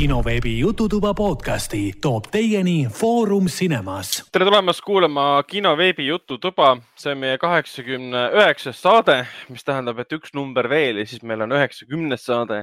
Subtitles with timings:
[0.00, 4.24] kinoveebi Jututuba podcasti toob teieni Foorum Cinemas.
[4.32, 9.18] tere tulemast kuulama kinoveebi Jututuba, see on meie kaheksakümne üheksas saade,
[9.52, 12.62] mis tähendab, et üks number veel ja siis meil on üheksakümnes saade,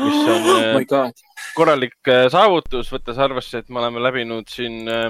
[0.00, 0.48] mis on
[0.96, 1.12] oh
[1.52, 5.06] korralik äh, saavutus, võttes arvesse, et me oleme läbinud siin äh,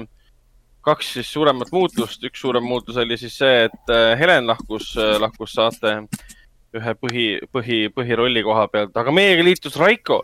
[0.83, 6.01] kaks siis suuremat muutust, üks suurem muutus oli siis see, et Helen lahkus, lahkus saate
[6.79, 10.19] ühe põhi, põhi, põhirolli koha pealt, aga meiega liitus Raiko,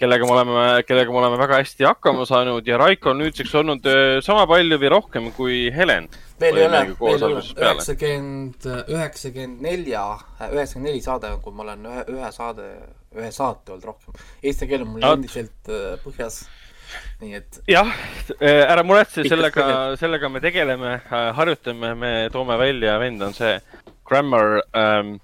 [0.00, 3.88] kellega me oleme, kellega me oleme väga hästi hakkama saanud ja Raiko on nüüdseks olnud
[3.90, 6.10] äh, sama palju või rohkem kui Helen.
[6.40, 10.04] veel ei ole, veel ei ole, üheksakümmend, üheksakümmend nelja,
[10.50, 12.68] üheksakümmend neli saade on, kui ma olen ühe, ühe saade,
[13.16, 14.22] ühe saate olnud rohkem.
[14.44, 16.44] Eesti keel on mul endiselt äh, põhjas
[17.20, 17.60] nii et.
[17.70, 17.88] jah,
[18.36, 20.96] äh, ära muretse, sellega, sellega me tegeleme,
[21.36, 23.56] harjutame, me toome välja, vend on see
[24.06, 25.16] grammar ähm,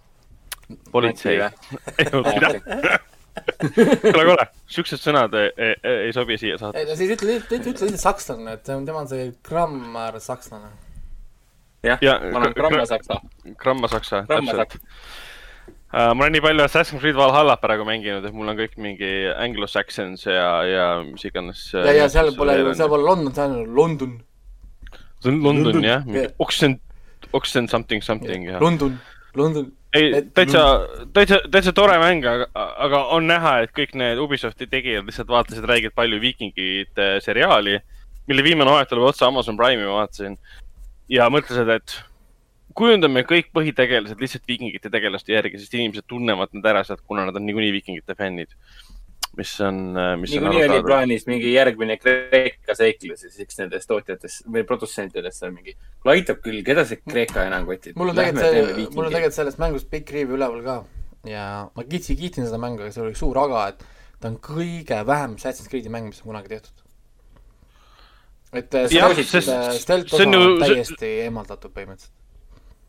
[0.93, 1.39] politsei.
[1.99, 2.63] ei olnud midagi.
[4.13, 5.75] kuule, kuule, siuksed sõnad ei, ei,
[6.09, 6.83] ei sobi siia saatesse.
[6.83, 10.73] ei no siis ütle, ütle, ütle lihtsalt sakslane, et tema on see grammar sakslane.
[11.87, 13.21] jah ja, ma olen gramma saksa.
[13.61, 14.77] gramma saksa, täpselt.
[15.93, 19.11] Uh, ma olen nii palju Assassin's Creed Valhallat praegu mänginud, et mul on kõik mingi
[19.29, 21.67] Anglo-Saxons ja, ja mis iganes.
[21.77, 24.15] ja, ja seal pole, seal pole London, seal on London.
[25.21, 26.79] see on London, London jah, mingi Oxen,
[27.37, 28.61] Oxen something something ja.
[28.61, 28.97] London,
[29.37, 30.63] London ei, täitsa,
[31.13, 35.67] täitsa, täitsa tore mäng, aga, aga on näha, et kõik need Ubisofti tegijad lihtsalt vaatasid
[35.69, 37.79] räigelt palju Viikingite seriaali,
[38.31, 40.39] mille viimane hooaeg tuleb otsa Amazon Prime'i ma vaatasin.
[41.13, 41.99] ja mõtlesid, et
[42.75, 47.37] kujundame kõik põhitegelased lihtsalt Viikingite tegelaste järgi, sest inimesed tunnevad nad ära sealt, kuna nad
[47.37, 48.55] on niikuinii Viikingite fännid
[49.37, 53.89] mis on, äh, mis niikuinii oli plaanis mingi järgmine Kreeka seiklus ja siis üks nendest
[53.89, 57.97] tootjatest või produtsentidest on mingi, kuule aitab küll, keda see Kreeka enam kotib?
[58.01, 60.77] mul on tegelikult, mul on tegelikult sellest mängust pikk riiv üleval ka
[61.29, 63.85] ja ma kiitsin, kiitsin seda mängu, aga seal oli suur aga, et
[64.21, 66.89] ta on kõige vähem Assassin's Creed'i mäng, mis on kunagi tehtud.
[68.53, 69.45] et äh, see
[69.81, 72.22] stealth osa on täiesti eemaldatud põhimõtteliselt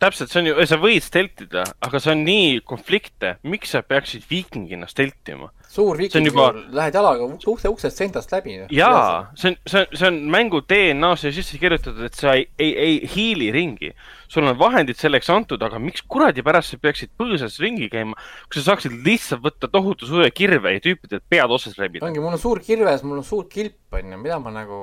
[0.04, 4.26] täpselt, see on ju, sa võid steltida, aga see on nii konflikte, miks sa peaksid
[4.30, 5.52] viikingina steltima?
[5.74, 8.60] suur viiking juba..., lähed jalaga ukse, uksest sentast läbi.
[8.74, 12.74] jaa, see on, see on, see on mängu DNA-sse sisse kirjutatud, et sa ei, ei,
[12.84, 13.94] ei hiili ringi.
[14.34, 18.18] sul on vahendid selleks antud, aga miks kuradi pärast sa peaksid põõsas ringi käima,
[18.50, 22.06] kui sa saaksid lihtsalt võtta tohutu suure kirve ja tüüpidel pead otsast rebida.
[22.06, 24.80] ongi, mul on suur kirves, mul on suur kilp, onju, mida ma nagu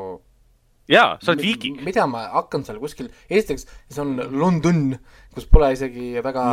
[0.90, 1.80] jaa, sa oled viiking.
[1.86, 4.94] mida ma hakkan seal kuskil, esiteks see on London,
[5.34, 6.46] kus pole isegi väga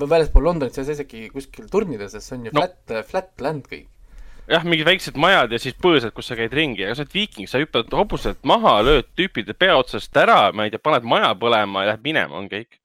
[0.00, 2.62] väljaspool Londonit, see ei saa isegi kuskil turnida, sest see on ju no.
[2.62, 3.88] flat, flat land kõik.
[4.50, 7.50] jah, mingid väiksed majad ja siis põõsad, kus sa käid ringi, aga sa oled viiking,
[7.50, 11.84] sa hüppad hobustelt maha, lööd tüüpide pea otsast ära, ma ei tea, paned maja põlema
[11.84, 12.78] ja lähed minema, on kõik.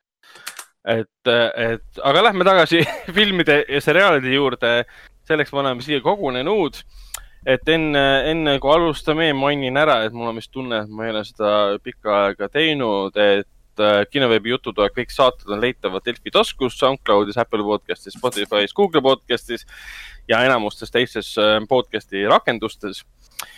[0.86, 2.84] et, et aga lähme tagasi
[3.18, 4.78] filmide ja seriaalide juurde.
[5.26, 6.78] selleks me oleme siia kogunenud
[7.46, 11.14] et enne, enne kui alustame, mainin ära, et mul on vist tunne, et ma ei
[11.14, 11.52] ole seda
[11.84, 17.66] pikka aega teinud, et äh, kinoveebi jututoa kõik saated on leitavad Delfi taskus, SoundCloudis, Apple
[17.68, 19.68] podcastis, Spotify's, Google podcastis
[20.30, 23.04] ja enamustes teistes äh, podcast'i rakendustes.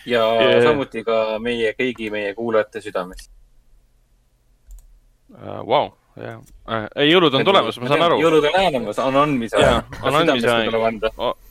[0.05, 3.29] ja e samuti ka meie kõigi meie kuulajate südames
[5.31, 5.63] uh,.
[5.63, 6.37] Wow jah,
[6.69, 8.19] äh, ei jõulud on tulemas, ma saan aru.
[8.21, 9.97] jõulud on lähenemas, on andmise aeg.
[10.01, 10.77] on andmise aeg,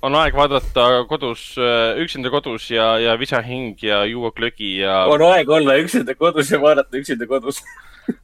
[0.09, 5.05] on aeg vaadata kodus, äh, üksinda kodus ja, ja visahing ja juua glögi ja.
[5.13, 7.63] on aeg olla üksinda kodus ja vaadata üksinda kodus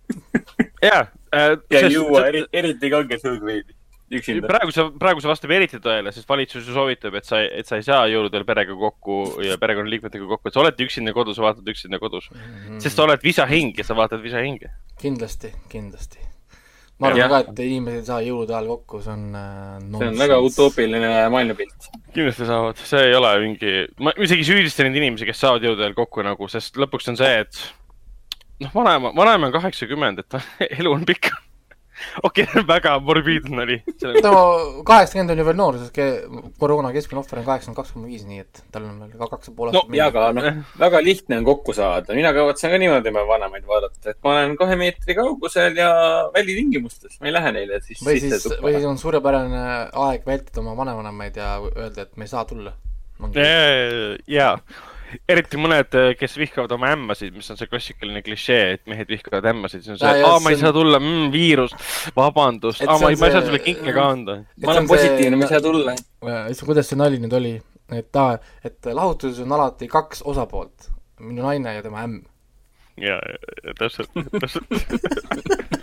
[0.89, 1.55] ja äh,.
[1.71, 3.77] ja sest, juua eri, eriti kanget hõõgveidi
[4.19, 4.49] üksinda.
[4.51, 7.79] praegu see, praegu see vastab eriti tõele, sest valitsus ju soovitab, et sa, et sa
[7.81, 12.01] ei saa jõuludel perega kokku ja perekonnaliikmetega kokku, et sa oled üksinda kodus, vaatad üksinda
[12.03, 12.43] kodus mm.
[12.43, 12.83] -hmm.
[12.85, 14.71] sest sa oled visahing ja sa vaatad visahinge.
[15.01, 16.32] kindlasti, kindlasti
[17.03, 20.19] ma arvan ka, et inimesed ei saa jõulude ajal kokku, see on äh, see on
[20.23, 21.91] väga utoopiline maailmapilt.
[22.15, 25.97] kindlasti saavad, see ei ole mingi, ma isegi süüdistan neid inimesi, kes saavad jõulude ajal
[25.99, 27.63] kokku nagu, sest lõpuks on see, et
[28.63, 30.39] noh, vanaema, vanaema on kaheksakümmend, et
[30.81, 31.33] elu on pikk
[32.23, 33.79] okei okay, väga morbiidne oli.
[34.25, 34.35] no
[34.89, 35.99] kaheksakümmend on ju veel noor, sest
[36.61, 39.51] koroona keskmine ohver on kaheksakümmend kaks koma viis, nii et tal on veel ka kaks
[39.51, 39.91] ja pool aastat.
[39.91, 43.67] no ja, aga noh, väga lihtne on kokku saada, mina kavatsen ka niimoodi oma vanemaid
[43.69, 45.91] vaadata, et ma olen kahe meetri kaugusel ja
[46.37, 49.67] välitingimustes, ma ei lähe neile siis või siis, või siis on suurepärane
[50.07, 52.77] aeg vältida oma vanavanemaid ja öelda, et me ei saa tulla.
[54.29, 54.57] jaa
[55.29, 59.85] eriti mõned, kes vihkavad oma ämmasid, mis on see klassikaline klišee, et mehed vihkavad ämmasid,
[59.85, 61.75] siis on see, et aa, ma ei saa tulla mm,, viirus,
[62.17, 64.39] vabandust, aa, ma ei, ma ei saa sulle kinke ka anda.
[64.65, 65.97] ma olen positiivne, ma ei saa tulla.
[66.65, 67.55] kuidas see nali nüüd oli,
[67.99, 72.23] et aa, et lahutuses on alati kaks osapoolt, minu naine ja tema ämm.
[73.01, 74.69] ja, ja täpselt, täpselt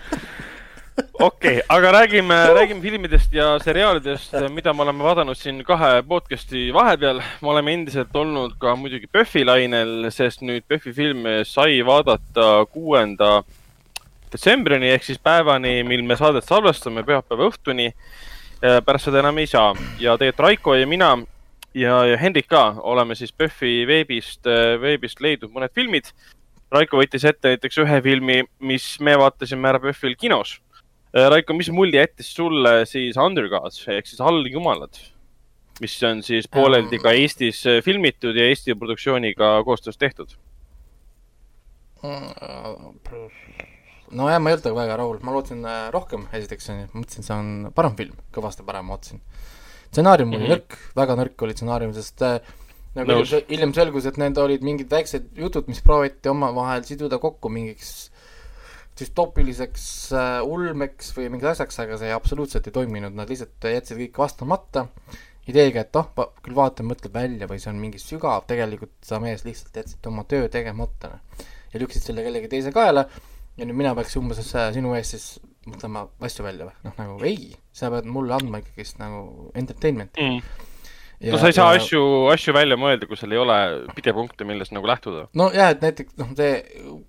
[1.20, 6.70] okei okay,, aga räägime, räägime filmidest ja seriaalidest, mida me oleme vaadanud siin kahe podcast'i
[6.74, 7.20] vahepeal.
[7.42, 13.42] me oleme endiselt olnud ka muidugi PÖFFi lainel, sest nüüd PÖFFi filme sai vaadata kuuenda
[14.32, 17.90] detsembrini ehk siis päevani, mil me saadet salvestame, pühapäeva õhtuni.
[18.86, 21.18] pärast seda enam ei saa ja tegelikult Raiko ja mina
[21.74, 24.48] ja, ja Hendrik ka oleme siis PÖFFi veebist,
[24.82, 26.14] veebist leidnud mõned filmid.
[26.72, 30.60] Raiko võttis ette näiteks ühe filmi, mis me vaatasime ära PÖFFil kinos
[31.14, 35.00] Raiko, mis mulje jättis sulle siis Undergods ehk siis alljumalad,
[35.82, 40.36] mis on siis pooleldi ka Eestis filmitud ja Eesti produktsiooniga koostöös tehtud?
[44.12, 47.50] nojah, ma ei olnud väga rahul, ma lootsin äh, rohkem, esiteks onju, mõtlesin, see on
[47.76, 49.22] parem film, kõvasti parem, ma ootasin.
[49.90, 50.56] stsenaarium oli mm -hmm.
[50.56, 52.40] nõrk, väga nõrk oli stsenaarium, sest äh,
[52.96, 53.20] nagu
[53.50, 58.12] hiljem selgus, et need olid mingid väiksed jutud, mis prooviti omavahel siduda kokku mingiks
[59.00, 59.88] düstoopiliseks
[60.18, 64.88] äh, ulmeks või mingiks asjaks, aga see absoluutselt ei toiminud, nad lihtsalt jätsid kõik vastamata
[65.50, 69.46] ideega, et noh, küll vaatame, mõtleb välja või see on mingi sügav, tegelikult sa mees
[69.48, 71.44] lihtsalt jätsid oma töö tegemata noh.
[71.74, 73.08] ja lükkasid selle kellegi teise kaela
[73.60, 75.28] ja nüüd mina peaks umbes äh, sinu ees siis
[75.70, 80.26] mõtlema asju välja või, noh nagu ei, sa pead mulle andma ikkagist nagu entertainment'i.
[80.26, 80.66] Mm.
[81.34, 81.82] no sa ei saa ja...
[81.82, 82.02] asju,
[82.34, 83.60] asju välja mõelda, kui sul ei ole
[83.98, 85.28] pidepunkte, millest nagu lähtuda.
[85.40, 86.60] no jaa, et näiteks noh, see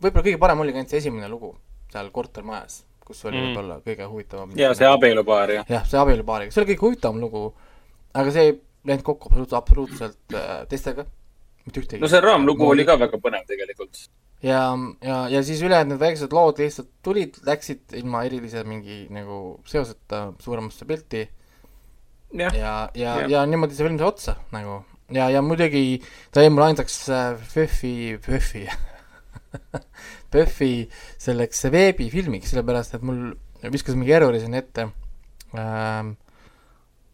[0.01, 1.55] võib-olla kõige parem oligi ainult see esimene lugu
[1.93, 3.47] seal kortermajas, kus oli Mm.
[3.51, 4.53] võib-olla kõige huvitavam.
[4.59, 5.65] ja see abielupaar ja.
[5.69, 7.45] jah, see abielupaariga, see oli kõige huvitavam lugu,
[8.15, 8.55] aga see ei
[8.87, 11.05] läinud kokku absoluutselt, absoluutselt äh, teistega,
[11.67, 13.99] mitte ühtegi no see raamlugu oli ka väga põnev tegelikult.
[14.43, 14.63] ja,
[15.05, 20.31] ja, ja siis ülejäänud need väiksed lood lihtsalt tulid, läksid ilma erilise mingi nagu seoseta
[20.41, 21.27] suuremasse pilti
[22.33, 24.79] jah, ja, ja Jah., ja niimoodi see film sai otsa nagu
[25.13, 26.01] ja, ja muidugi
[26.33, 28.69] ta jäi mulle ainsaks äh, PÖFFi,
[30.31, 30.89] PÖFFi,
[31.19, 33.31] selleks veebifilmiks, sellepärast et mul
[33.69, 34.89] viskas mingi errori sinna ette
[35.59, 36.15] ähm,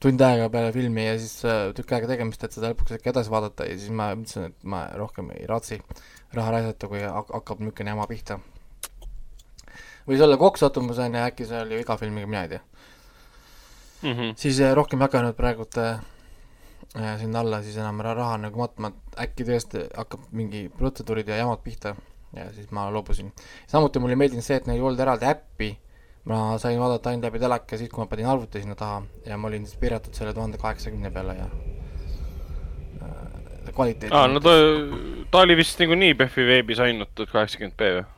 [0.02, 3.32] tund aega peale filmi ja siis äh, tükk aega tegemist, et seda lõpuks äkki edasi
[3.32, 5.80] vaadata ja siis ma mõtlesin, et ma rohkem ei raatsi
[6.36, 8.38] raha raisata, kui hak- hakkab niisugune jama pihta.
[10.06, 12.60] võis olla kokksattumusena ja äkki see oli iga filmiga, mina ei tea.
[14.02, 14.34] Mm -hmm.
[14.36, 16.00] siis äh, rohkem ei hakanud praegult äh,
[16.96, 21.28] äh, sinna alla siis enam ra- raha nagu matma, et äkki tõesti hakkab mingi protseduurid
[21.28, 21.96] ja jamad pihta
[22.34, 23.32] ja siis ma loobusin.
[23.66, 25.70] samuti mulle ei meeldinud see, et neil ei olnud eraldi äppi,
[26.30, 29.48] ma sain vaadata ainult läbi teleka siis, kui ma panin arvuti sinna taha ja ma
[29.48, 31.48] olin siis piiratud selle tuhande kaheksakümne peale ja
[33.02, 34.56] äh, kvaliteet aa, no ta,
[35.30, 38.08] ta oli vist niikuinii PÖFFi veebis ainult tuhat kaheksakümmend B või?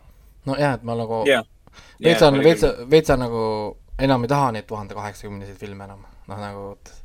[0.52, 1.44] nojah, et ma nagu jah.
[2.04, 3.44] veits on, veits, veits on nagu
[3.98, 6.97] enam ei taha neid tuhande kaheksakümneseid filme enam, noh nagu vot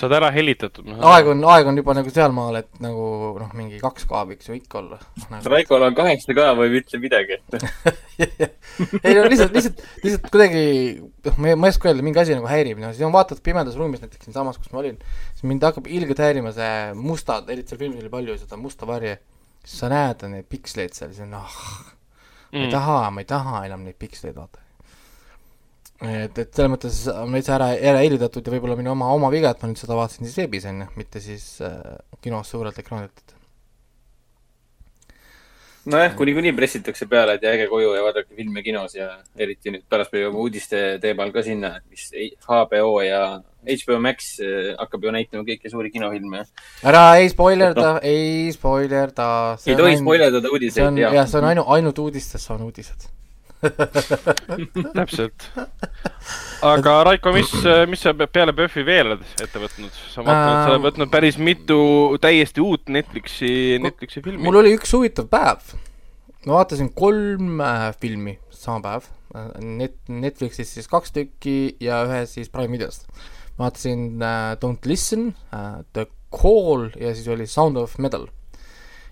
[0.00, 0.88] sa oled ära helitatud.
[1.10, 3.04] aeg on, aeg on juba nagu sealmaal, et nagu
[3.40, 5.52] noh, mingi 2K võiks ju ikka olla noh, nagu..
[5.52, 7.66] Raikol on kaheksa ka või ütle midagi, et
[9.06, 10.64] ei no lihtsalt, lihtsalt, lihtsalt kuidagi
[11.00, 13.44] noh, ma ei, ma ei oska öelda, mingi asi nagu häirib, no siis ma vaatad
[13.44, 14.98] pimedas ruumis näiteks siinsamas, kus ma olin,
[15.34, 19.18] siis mind hakkab ilgelt häirima see mustad, eriti seal filmis oli palju seda musta varje,
[19.62, 21.62] siis sa näed neid piksleid seal, siis on ah,
[22.54, 22.74] ma ei mm..
[22.74, 24.63] taha, ma ei taha enam neid piksleid vaata.
[26.02, 29.54] et, et selles mõttes on veits ära, ära eelidatud ja võib-olla minu oma, oma viga,
[29.54, 31.78] et ma nüüd seda vaatasin siis veebis on ju, mitte siis äh,
[32.24, 33.34] kinos suurelt ekraanilt,
[35.90, 39.84] nojah, kui niikuinii pressitakse peale, et jääge koju ja vaadake filme kinos ja eriti nüüd
[39.90, 42.06] pärast me jõuame uudiste teemal ka sinna, et mis
[42.46, 43.24] HBO ja
[43.64, 46.44] HBO Max eh, hakkab ju näitama kõiki suuri kinofilme.
[46.84, 49.28] ära ei spoilerda, ei spoilerda.
[49.66, 51.28] ei tohi spoilerdada uudiseid, jah, jah.
[51.28, 53.08] see on ainu-, ainult uudistes on uudised.
[54.98, 55.46] täpselt.
[56.64, 57.50] aga Raiko, mis,
[57.90, 59.92] mis sa pe- peale PÖFFi veel oled ette võtnud?
[60.12, 61.78] sa vaatan, et sa oled võtnud päris mitu
[62.22, 64.60] täiesti uut Netflixi, Netflixi filmi mul.
[64.62, 65.74] oli üks huvitav päev.
[66.46, 69.10] ma vaatasin kolm äh, filmi sama päev.
[69.64, 73.08] Net-, Netflixis siis kaks tükki ja ühe siis Prime videost.
[73.58, 78.26] vaatasin äh, Don't Listen äh,, The Call ja siis oli Sound of Metal.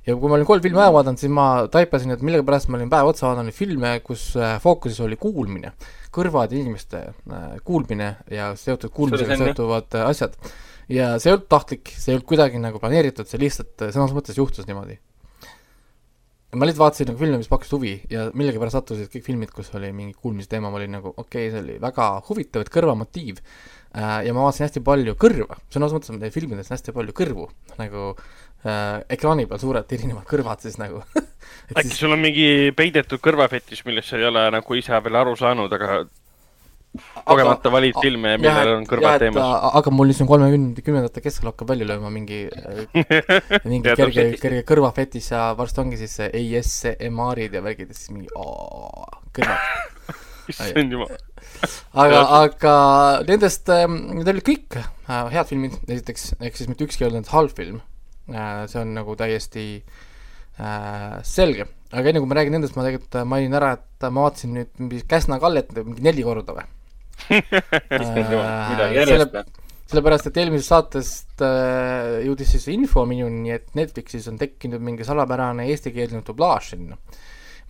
[0.06, 2.90] Ja kui ma olin kolm filmi ära vaadanud, siis ma taipasin, et millegipärast ma olin
[2.92, 5.74] päev otsa vaadanud filme, kus äh, fookuses oli kuulmine,
[6.14, 10.36] kõrvad ja inimeste äh, kuulmine ja seotud kuulmisega seotuvad äh, asjad.
[10.90, 14.38] ja see ei olnud tahtlik, see ei olnud kuidagi nagu planeeritud, see lihtsalt sõnas mõttes
[14.38, 14.98] juhtus niimoodi.
[16.58, 19.92] ma lihtsalt vaatasin nagu filme, mis pakkusid huvi ja millegipärast sattusid kõik filmid, kus oli
[19.94, 23.38] mingi kuulmise teema, ma olin nagu okei okay,, see oli väga huvitav, et kõrvamotiiv
[23.92, 27.48] ja ma vaatasin hästi palju kõrva, sõnas mõttes on neil filmides on hästi palju kõrvu,
[27.76, 28.22] nagu äh,
[28.62, 31.02] ekraani peal suured erinevad kõrvad siis nagu
[31.76, 35.72] äkki sul on mingi peidetud kõrvafetiš, millest sa ei ole nagu ise veel aru saanud,
[35.72, 36.02] aga
[37.24, 39.46] kogemata valid filme, millel on kõrvad teemas.
[39.80, 42.82] aga mul siis on kolmekümnendate, kümnendate keskel hakkab välja lööma mingi äh,
[43.70, 48.28] mingi kerge, kerge kõrvafetiš ja varsti ongi siis see ASMR-id ja värgid ja siis mingi
[48.32, 50.18] kõrvad.
[50.52, 51.16] issand jumal.
[52.04, 52.74] aga, aga
[53.30, 57.56] nendest, need olid kõik äh, head filmid, esiteks, ehk siis mitte ükski ei olnud halb
[57.56, 57.80] film.
[58.26, 59.64] See on nagu täiesti
[60.58, 64.28] äh, selge, aga enne kui ma räägin nendest, ma tegelikult äh, mainin ära, et ma
[64.28, 66.68] vaatasin nüüd Käsna Kallet mingi neli korda või.
[67.92, 67.98] Äh,
[68.32, 69.42] või?
[69.92, 75.66] sellepärast, et eelmisest saatest äh, jõudis siis info minuni, et Netflixis on tekkinud mingi salapärane
[75.70, 76.96] eestikeelne dublaaž sinna.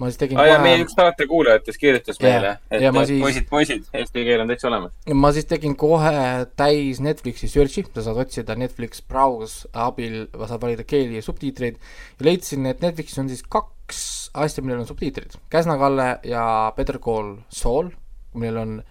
[0.03, 2.31] Ma siis tegin aa jaa, meie üks saate kuulajatest kirjutas Jaa.
[2.33, 4.93] meile, et Ja siis- poisid, poisid, eesti keel on täitsa olemas.
[5.15, 6.13] ma siis tegin kohe
[6.59, 11.77] täis Netflixi search'i, sa saad otsida Netflix browse abil, saad valida keeli ja subtiitreid
[12.19, 15.39] ja leidsin, et Netflixis on siis kaks asja, millel on subtiitrid.
[15.53, 17.91] Käsna-Kalle ja Better Call Saul,
[18.35, 18.83] millel on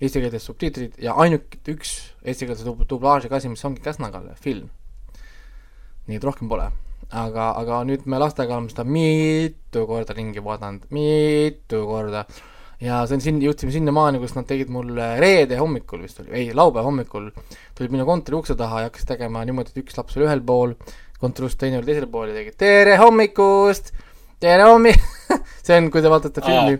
[0.00, 4.68] eestikeelsed subtiitrid ja ainuke üks eestikeelse dub- dublaažiga asi, mis ongi Käsna-Kalle film.
[6.08, 6.64] nii et rohkem pole.
[7.10, 12.24] aga, aga nüüd me lastega oleme seda mitu korda ringi vaadanud, mitu korda.
[12.80, 16.46] Ja see on siin, jõudsime sinnamaani, kus nad tegid mulle reede hommikul vist oli, ei,
[16.56, 17.26] laupäeva hommikul
[17.76, 20.72] tulid minu kontori ukse taha ja hakkasid tegema niimoodi, et üks laps oli ühel pool,
[21.20, 23.92] kontori ust teine oli teisel pool ja tegid tere hommikust,
[24.40, 24.96] tere hommi-,
[25.66, 26.78] see on, kui te vaatate filmi,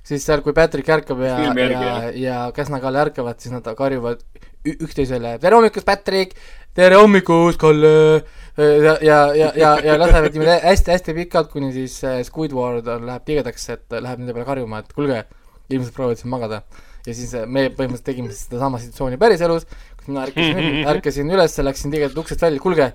[0.00, 4.24] siis seal, kui Patrick ärkab ja, ja ja Käsna-Kalle ärkavad, siis nad karjuvad
[4.64, 6.40] üksteisele tere hommikust, Patrick,
[6.72, 8.24] tere hommikust, Kalle,
[8.56, 13.24] ja, ja, ja, ja, ja lasevad niimoodi hästi-hästi pikalt, kuni siis äh, Squidward on, läheb
[13.26, 15.24] tigedaks, et läheb nende peale karjuma, et kuulge,
[15.70, 16.60] ilmselt proovivad siin magada.
[17.06, 19.66] ja siis äh, me põhimõtteliselt tegime sedasama situatsiooni päriselus,
[19.98, 22.92] kus mina ärkasin, ärkasin üles, läksin tigedalt uksest välja, kuulge,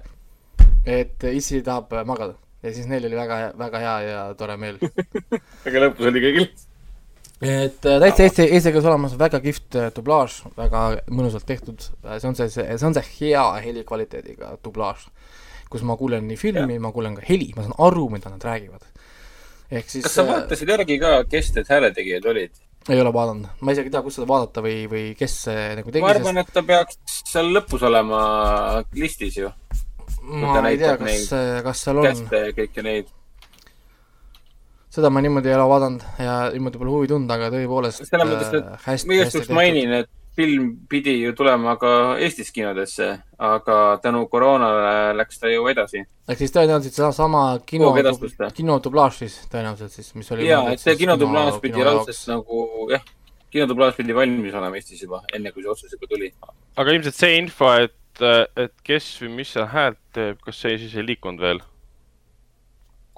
[0.86, 2.38] et issi tahab äh, magada.
[2.64, 4.80] ja siis neil oli väga, väga hea ja tore meel.
[5.68, 6.48] aga lõpus oli kõigil.
[7.44, 12.48] et täitsa eesti, eesti keeles olemas väga kihvt dublaaž, väga mõnusalt tehtud, see on see,
[12.48, 15.10] see, see on see hea helikvaliteediga dublaaž,
[15.70, 18.88] kus ma kuulen nii filmi, ma kuulen ka heli, ma saan aru, mida nad räägivad.
[19.70, 22.56] ehk siis kas sa äh, vaatasid järgi ka, kes need hääletegijad olid?
[22.90, 25.36] ei ole vaadanud, ma isegi ei tea, kus seda vaadata või, või kes
[25.78, 26.98] nagu tegi, ma arvan, et ta peaks
[27.30, 28.24] seal lõpus olema
[28.98, 29.52] listis ju.
[30.26, 31.30] ma ei tea, kas
[31.66, 33.12] kas seal on, käste ja kõiki neid.
[34.90, 38.56] seda ma niimoodi ei ole vaadanud ja niimoodi pole huvi tundnud, aga tõepoolest selles mõttes,
[38.58, 40.10] äh, et ma igaks juhuks mainin, et
[40.40, 41.92] film pidi ju tulema ka
[42.24, 46.04] Eestis kinodesse, aga tänu koroonale läks ta ju edasi.
[46.30, 47.92] ehk siis tõenäoliselt sedasama kino
[48.56, 53.04] kinodublaaž siis tõenäoliselt siis, mis oli ja, et see kinodublaaž kino- pidi raudselt nagu jah,
[53.52, 56.32] kinodublaaž pidi valmis olema Eestis juba, enne kui see otsus juba tuli.
[56.80, 58.24] aga ilmselt see info, et,
[58.56, 61.64] et kes või mis seal häält teeb, kas see siis ei liikunud veel?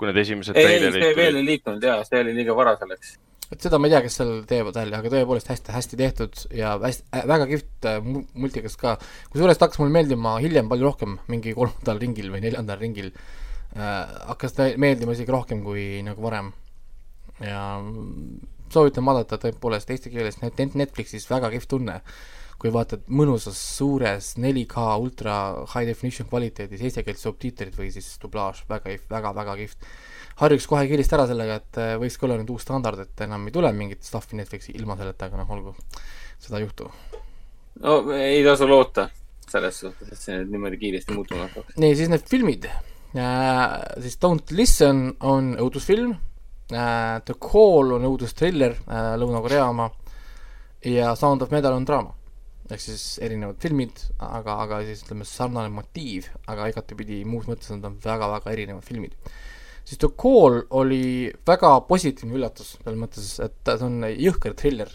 [0.01, 3.19] kui need esimesed ei, ei, see veel ei liikunud ja see oli liiga vara selleks.
[3.51, 7.03] Et seda ma ei tea, kes seal teevad välja, aga tõepoolest hästi-hästi tehtud ja hästi
[7.11, 8.95] äh,, väga kihvt äh, mu- multikas ka.
[9.33, 14.03] kusjuures ta hakkas mulle meeldima hiljem palju rohkem, mingi kolmandal ringil või neljandal ringil äh,
[14.31, 16.53] hakkas ta meeldima isegi rohkem kui nagu varem.
[17.41, 17.63] ja
[18.71, 21.97] soovitan vaadata tõepoolest eesti keeles net- net- Netflixis väga kihvt tunne,
[22.61, 25.35] kui vaatad mõnusas suures 4K ultra
[25.73, 29.87] high definition kvaliteedis eestikeelsed subtiitrid või siis dublaaž, väga kihvt, väga-väga kihvt
[30.39, 33.47] harjuks kohe kiiresti ära sellega, et äh, võiks ka olla nüüd uus standard, et enam
[33.47, 35.75] ei tule mingit stuff'i Netflixi ilma selleta, aga noh, olgu,
[36.41, 36.89] seda ei juhtu.
[37.81, 39.09] no ei tasu loota
[39.51, 41.77] selles suhtes, et see nüüd niimoodi kiiresti muutuma hakkaks.
[41.81, 43.65] nii, siis need filmid äh,.
[44.03, 49.91] siis Don't Listen on õudusfilm äh,, The Call on õudustriller äh,, Lõuna-Korea oma
[50.87, 52.15] ja Sound of Metal on draama.
[52.71, 57.89] ehk siis erinevad filmid, aga, aga siis ütleme, sarnane motiiv, aga igatepidi muus mõttes nad
[57.89, 59.17] on väga-väga erinevad filmid
[59.91, 64.91] siis The Call oli väga positiivne üllatus, selles mõttes, et ta on jõhker triller.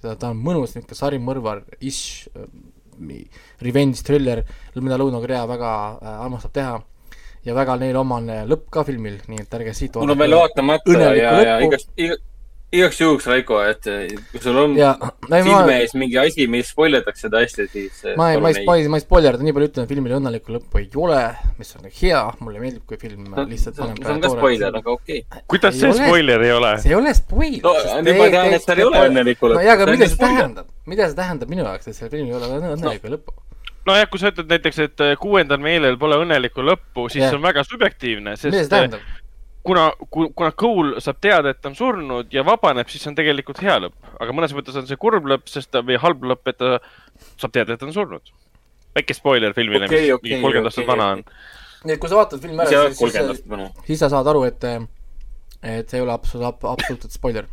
[0.00, 2.28] ta on mõnus niisugune sarimõrvar-ish
[3.66, 4.44] revenge thriller,
[4.78, 6.76] mida Lõuna-Korea väga äh, armastab teha.
[7.46, 10.96] ja väga neile omane lõpp ka filmil, nii et ärge siit mul on veel vaatamata
[10.98, 11.66] ja, ja lõppu.
[11.68, 11.84] igaks,
[12.76, 13.86] igaks juhuks, Raiko, et
[14.30, 18.02] kui sul on ja ei, filmi ma, ees mingi asi, mis spoiletakse seda hästi, siis
[18.04, 20.54] äh, ma ei, ma ei spoil, ma ei spoilerda, nii palju ütlen, et filmil õnnelikku
[20.56, 21.22] lõppu ei ole,
[21.60, 24.76] mis on hea, mulle meeldib, kui film No, lihtsalt see on see on ka spoiler,
[24.80, 25.42] aga okei okay..
[25.50, 26.04] kuidas Ei see ole.
[26.04, 26.70] spoiler ei ole?
[26.82, 27.58] see ei ole spoil.
[27.64, 27.74] no
[28.06, 29.66] nüüd ma tean, et seal ei ole õnnelikku no lõppu.
[29.66, 32.52] jaa, aga mida see tähendab, mida see tähendab minu jaoks, et sellel filmil ei ole
[32.60, 33.36] õnne- õnnelikku lõppu?
[33.86, 37.32] nojah, kui sa ütled näiteks, et äh, kuuendal meelel pole õnnelikku lõppu, siis Jah.
[37.32, 39.25] see on väga subjektiivne, mida see sest äh, tähendab?
[39.66, 43.60] kuna, kuna Cole saab teada, et ta on surnud ja vabaneb, siis see on tegelikult
[43.64, 44.10] hea lõpp.
[44.22, 46.76] aga mõnes mõttes on see kurb lõpp, sest ta või halb lõpp, et ta
[47.40, 48.32] saab teada, et ta on surnud.
[48.96, 51.24] väike spoiler filmile Okei, mis okei, mingi kolmkümmend okei, aastat vana on.
[51.84, 53.68] nii et kui sa vaatad filmi ära, siis, siis, vana.
[53.88, 54.66] siis sa saad aru, et,
[55.62, 57.50] et see ei ole absoluutselt, absoluutselt spoiler.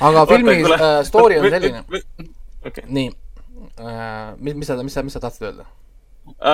[0.00, 1.84] aga filmi äh, story on selline,
[2.66, 2.88] okei.
[2.88, 3.12] nii
[3.78, 5.70] äh,, mis, mis sa, mis sa, mis sa tahtsid öelda?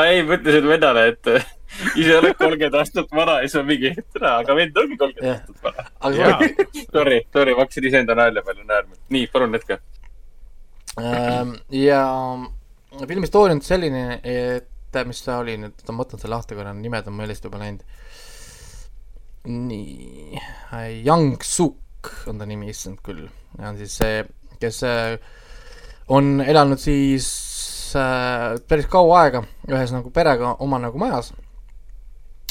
[0.05, 1.47] ei, ma ütlesin vendale, et äh,
[2.01, 5.65] ise oled kolmkümmend aastat vana ja siis on mingi, tere, aga vend ongi kolmkümmend aastat
[5.67, 5.87] vana.
[6.09, 6.31] aga.
[6.93, 8.99] Sorry, sorry, ma hakkasin iseenda nalja peale naerma.
[9.15, 9.81] nii, palun jätka.
[10.99, 12.03] Ähm, ja
[13.07, 17.11] filmi story on selline, et mis ta oli nüüd, ma võtan selle lahti korra, nimed
[17.11, 17.85] on meelest juba läinud.
[19.49, 20.41] nii,
[21.05, 23.27] Young Suk on ta nimi, issand küll,
[23.61, 24.25] on siis see,
[24.63, 25.19] kes äh,
[26.15, 27.48] on elanud siis äh,
[28.69, 31.33] päris kaua aega ühes nagu perega oma nagu majas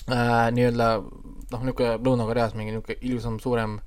[0.10, 0.50] äh,.
[0.56, 0.90] nii-öelda
[1.52, 3.78] noh, niisugune Lõuna-Koreas mingi niisugune ilusam, suurem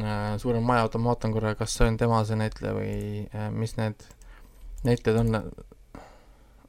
[0.00, 2.94] äh, suurem maja, oota ma vaatan korra, kas see on tema see näitleja või
[3.28, 4.06] äh, mis need
[4.86, 5.34] näitlejad on.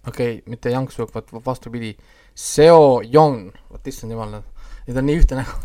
[0.07, 1.95] okei okay,, mitte Yang Suk, vaat vastupidi,
[2.35, 4.41] Seo Yong, vot issand jumal,
[4.87, 5.55] need on nii ühte nägu.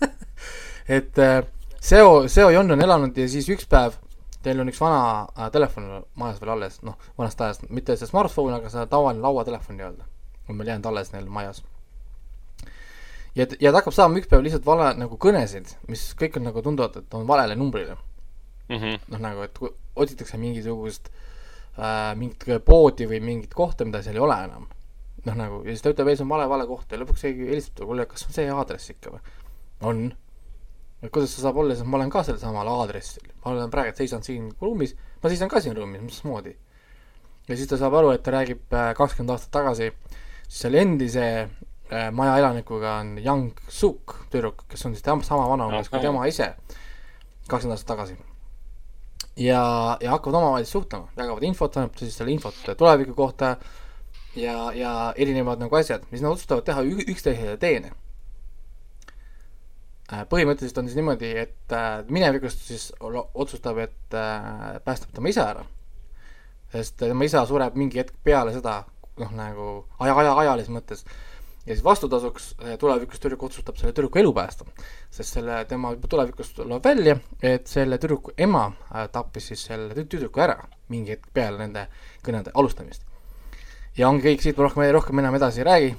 [0.98, 1.42] et äh,
[1.80, 3.98] Seo, Seo Yong on elanud ja siis üks päev
[4.44, 5.02] teil on üks vana
[5.34, 5.88] äh, telefon
[6.20, 10.08] majas veel alles, noh, vanast ajast, mitte see smartphone, aga see tavaline lauatelefon nii-öelda,
[10.48, 11.62] on meil jäänud alles neil majas.
[13.34, 16.62] ja, ja ta hakkab saama üks päev lihtsalt vale nagu kõnesid, mis kõik on nagu
[16.62, 17.96] tunduvad, et on valele numbrile.
[18.68, 19.00] Mhm.
[19.12, 19.58] noh, nagu, et
[19.96, 21.10] otsitakse mingisugust
[21.76, 24.68] äh, mingit poodi või mingit kohta, mida seal ei ole enam.
[25.24, 27.48] noh, nagu ja siis ta ütleb, ei see on vale, vale koht ja lõpuks keegi
[27.48, 29.34] helistab talle, kuule, kas on see aadress ikka või?
[29.84, 30.04] on.
[31.04, 33.96] Et kuidas see saab olla, sest ma olen ka sellel samal aadressil, ma olen praegu
[33.96, 36.54] seisan siin ruumis, ma seisan ka siin ruumis, mismoodi.
[37.48, 38.64] ja siis ta saab aru, et ta räägib
[38.96, 39.90] kakskümmend aastat tagasi
[40.48, 41.24] siis selle endise
[41.92, 46.02] äh, maja elanikuga on Young Suk tüdruk, kes on siis tema sama vana umbes kui
[46.02, 46.52] tema ise
[47.48, 48.16] kakskümmend aastat tagasi.
[49.36, 53.56] ja, ja hakkavad omavahel suhtlema, jagavad infot, annab siis selle infot tuleviku kohta
[54.36, 57.92] ja, ja erinevad nagu asjad, mis nad otsustavad teha üksteisele teene.
[60.10, 65.64] Põhimõtteliselt on siis niimoodi, et äh, minevikust siis otsustab, et äh, päästab tema isa ära.
[66.74, 68.82] sest tema isa sureb mingi hetk peale seda,
[69.20, 69.68] noh nagu
[70.02, 71.04] aja, aja, ajalises mõttes.
[71.64, 74.64] ja siis vastutasuks äh, tulevikus tüdruk otsustab selle tüdruku elu päästa.
[75.10, 80.08] sest selle, tema tulevikus tuleb välja, et selle tüdruku ema äh, tappis siis selle tü-
[80.08, 80.58] tüdruku ära
[80.88, 81.88] mingi hetk peale nende
[82.24, 83.02] kõnede alustamist.
[83.96, 85.96] ja ongi kõik, siit ma rohkem, rohkem enam edasi ei räägi.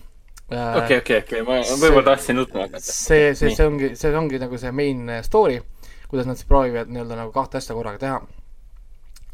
[0.51, 2.85] Äh, okei, okei, okei, ma võib-olla tahtsin nutma hakata.
[2.85, 5.55] see, see, see ongi, see ongi nagu see main äh, story,
[6.09, 8.19] kuidas nad siis proovivad nii-öelda nagu kahte asja korraga teha.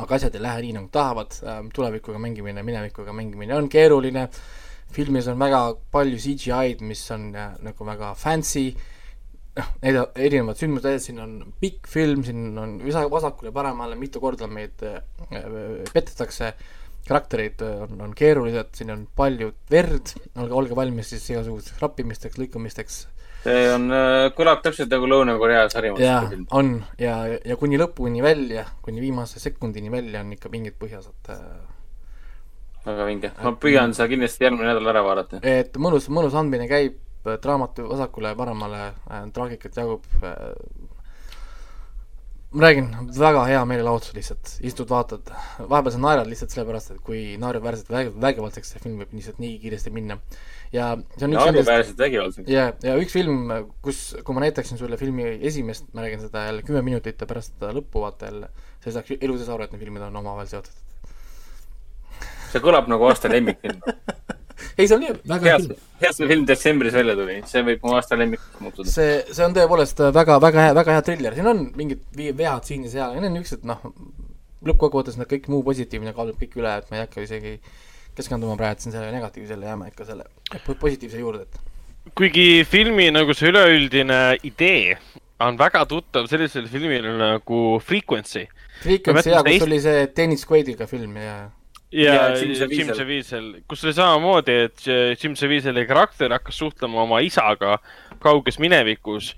[0.01, 1.35] aga asjad ei lähe nii, nagu tahavad,
[1.75, 4.23] tulevikuga mängimine, minevikuga mängimine on keeruline,
[4.95, 5.59] filmis on väga
[5.93, 8.69] palju CGI-d, mis on äh, nagu väga fancy,
[9.59, 14.47] noh, need erinevad sündmused, siin on pikk film, siin on visa- vasakule, paremale, mitu korda
[14.47, 15.51] meid äh, äh,
[15.93, 16.53] petetakse,
[17.07, 22.39] karakterid äh, on, on keerulised, siin on palju verd, olge, olge valmis siis igasugusteks rappimisteks,
[22.41, 23.01] lõikamisteks
[23.41, 23.89] see on,
[24.37, 26.47] kõlab täpselt nagu Lõuna-Korea jaa sarimaastika, film.
[26.53, 31.31] on ja, ja kuni lõpuni välja, kuni viimase sekundini välja on ikka pingid põhjas, et
[31.33, 31.41] äh,
[32.85, 33.31] väga vinge.
[33.41, 35.41] ma püüan seda kindlasti järgmine nädal ära vaadata.
[35.41, 40.37] et mõnus, mõnus andmine käib, draamat vasakule ja paremale äh,, traagikat jagub äh,.
[42.51, 47.21] Ma räägin, väga hea meelelahutus lihtsalt, istud, vaatad, vahepeal sa naerad lihtsalt sellepärast, et kui
[47.39, 50.17] naeruväärselt väg-, vägivaldseks see film võib lihtsalt nii kiiresti minna.
[50.75, 52.51] ja see on üks naeruväärselt vägivaldseks.
[52.51, 53.53] ja, ja üks film,
[53.85, 57.55] kus, kui ma näitaksin sulle filmi esimest, ma räägin seda jälle kümme minutit ja pärast
[57.79, 60.75] lõppu vaata jälle, sa ei saaks elu sees aru, et need filmid on omavahel seotud.
[62.51, 63.79] see kõlab nagu aasta lemmikfilm.
[64.77, 67.85] ei, see on nii väga hea film., hea, see film detsembris välja tuli, see võib
[67.87, 68.91] mu aasta lemmikuks muutuda.
[68.91, 72.85] see, see on tõepoolest väga, väga hea, väga hea triller, siin on mingid vead siin
[72.87, 73.85] ja seal, need on niisugused noh,
[74.71, 77.57] lõppkokkuvõttes need kõik muu positiivne kaalub kõik üle, et ma ei hakka isegi
[78.17, 80.27] keskenduma praegu siin sellele negatiivsele, jääme ikka selle
[80.65, 84.97] po- positiivse juurde, et kuigi filmi nagu see üleüldine idee
[85.41, 88.45] on väga tuttav sellisele filmile nagu Frequency.
[88.81, 91.35] Frequency mõtlen kus oli see Dennis Quaid'iga film ja
[91.91, 92.29] ja
[92.71, 93.53] Jim Caviezel.
[93.67, 94.85] Kus oli samamoodi, et
[95.23, 97.77] Jim Caviezeli karakter hakkas suhtlema oma isaga
[98.19, 99.33] kauges minevikus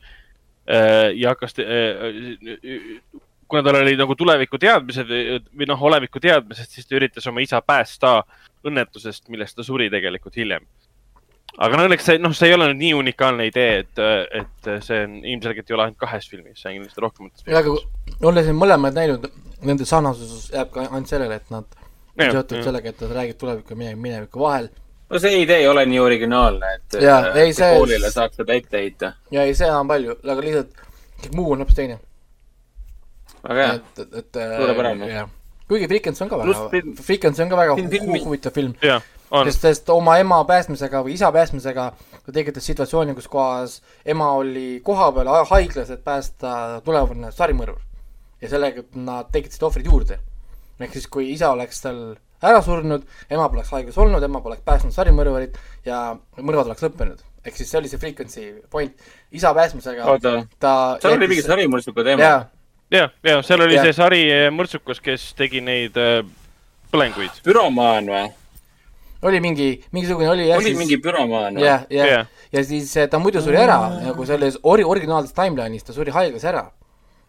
[0.69, 1.55] äh, ja hakkas,
[3.47, 7.61] kuna tal oli nagu tuleviku teadmised või- noh, oleviku teadmised, siis ta üritas oma isa
[7.61, 8.23] päästa
[8.65, 10.65] õnnetusest, millest ta suri tegelikult hiljem.
[11.57, 13.99] aga no õnneks see, noh, see ei ole nüüd nii unikaalne idee, et,
[14.39, 17.75] et see on ilmselgelt ei ole ainult kahes filmis, see on kindlasti rohkemates aga
[18.25, 19.27] olles siin mõlemaid näinud,
[19.61, 21.77] nende sarnasus jääb ka ainult sellele, et nad
[22.17, 24.69] seotud sellega, et nad räägivad tuleviku ja mine- mineviku vahel
[25.10, 28.54] no see idee ei ole nii originaalne, et Jaa, äh, ei, see- koolile saaks seda
[28.54, 29.13] ette heita.
[29.32, 30.73] ja ei, seda on palju, aga lihtsalt
[31.23, 31.99] kõik muu on hoopis teine.
[33.47, 33.80] väga hea.
[34.19, 35.28] et Suurepärane.
[35.67, 36.69] kuigi Freakens on ka väga
[37.04, 38.73] Freakens on ka väga filmi- huvitav film.
[39.45, 41.91] sest, sest oma ema päästmisega või isa päästmisega
[42.26, 47.82] ta tekitas situatsiooni, kus kohas ema oli kohapeal ha- haiglas, et päästa tulevane sarimõrvar.
[48.41, 50.19] ja sellega nad tekitasid ohvrid juurde.
[50.79, 51.99] Ehk siis, kui isa oleks tal
[52.43, 55.55] ära surnud, ema poleks haiglas olnud, ema poleks päästnud sarimõrvarit
[55.88, 56.01] ja
[56.39, 57.23] mõrvad oleks lõppenud.
[57.43, 58.93] ehk siis see oli see frequency point.
[59.31, 62.21] isa päästmisega oota, ta seal oli mingi sarimõrtsuka teema.
[62.91, 63.86] ja, ja seal oli Jah.
[63.88, 66.23] see sari eh, kes tegi neid äh,
[66.91, 67.43] põlenguid.
[67.45, 68.31] büromaan või?
[69.23, 71.67] oli mingi, mingisugune oli jah oli mingi büromaan või?
[71.67, 75.88] jah, jah Jah., ja siis eh, ta muidu suri ära nagu selles ori-, originaalses timeline'is
[75.88, 76.67] ta suri haiglas ära.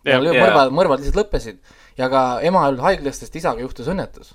[0.04, 0.26] ja Jah.
[0.26, 0.42] Jaa.
[0.42, 1.62] mõrvad, mõrvad lihtsalt lõppesid
[1.98, 4.34] ja ka ema ei olnud haiglas, sest isaga juhtus õnnetus.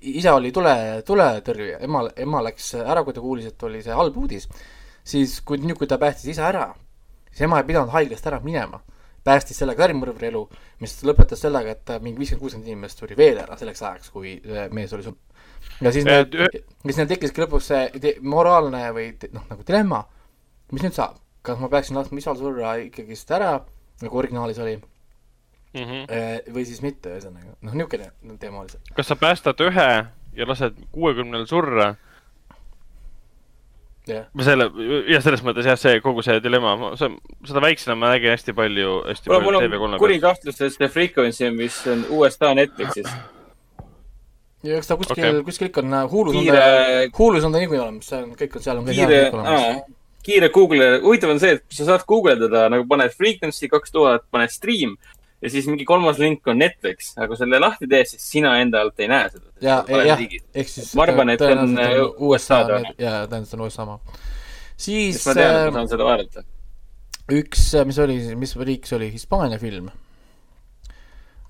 [0.00, 4.16] isa oli tule, tuletõrjuja, ema, ema läks ära, kui ta kuulis, et oli see halb
[4.16, 4.48] uudis.
[5.04, 6.72] siis, kui nüüd, kui ta päästis isa ära,
[7.30, 8.80] siis ema ei pidanud haiglast ära minema.
[9.24, 10.42] päästis sellega sarimõrvari elu,
[10.80, 14.68] mis lõpetas sellega, et mingi viiskümmend, kuuskümmend inimest suri veel ära selleks ajaks, kui see
[14.68, 15.20] mees oli surnud.
[15.80, 16.36] ja siis need
[16.84, 20.02] siis neil tekkiski lõpuks see moraalne või noh, nagu dilemma,
[20.72, 23.54] mis nüüd saab, kas ma peaksin laskma isal surra ikkagist ära,
[24.02, 24.76] nagu originaalis oli,
[25.74, 26.52] Mhm.
[26.54, 28.94] või siis mitte, ühesõnaga, noh, niisugune teema oli see.
[28.94, 29.90] kas sa päästad ühe
[30.34, 31.94] ja lased kuuekümnel surra?
[34.08, 34.66] jah, selle,
[35.08, 39.30] ja selles mõttes jah, see kogu see dilemma, seda väiksena ma nägin hästi palju, hästi
[39.30, 43.08] kuule, palju mul TV3 on kuri kahtlus, et see Frequency, mis on USA Netflixis.
[44.64, 47.62] ja eks ta kuskil okay., kuskil ikka on, Hulus on ta kiire, Hulus on ta
[47.62, 49.88] niikuinii olemas, see on, kõik on seal on kõik kiire olemas.
[50.24, 54.52] kiire Google, huvitav on see, et sa saad guugeldada nagu paned Frequency kaks tuhat, paned
[54.52, 54.98] stream
[55.44, 58.80] ja siis mingi kolmas link on Netflix, aga kui selle lahti teed, siis sina enda
[58.84, 59.50] alt ei näe seda.
[59.64, 60.22] ja, jah,
[60.54, 63.98] ehk siis Ma arvan, et see on, äh, USA USA-d,, jaa, tõenäoliselt on USA oma.
[64.86, 66.46] siis ma tean, et äh, ma saan seda vaadata.
[67.40, 69.92] üks, mis oli, mis riik see oli, Hispaania film,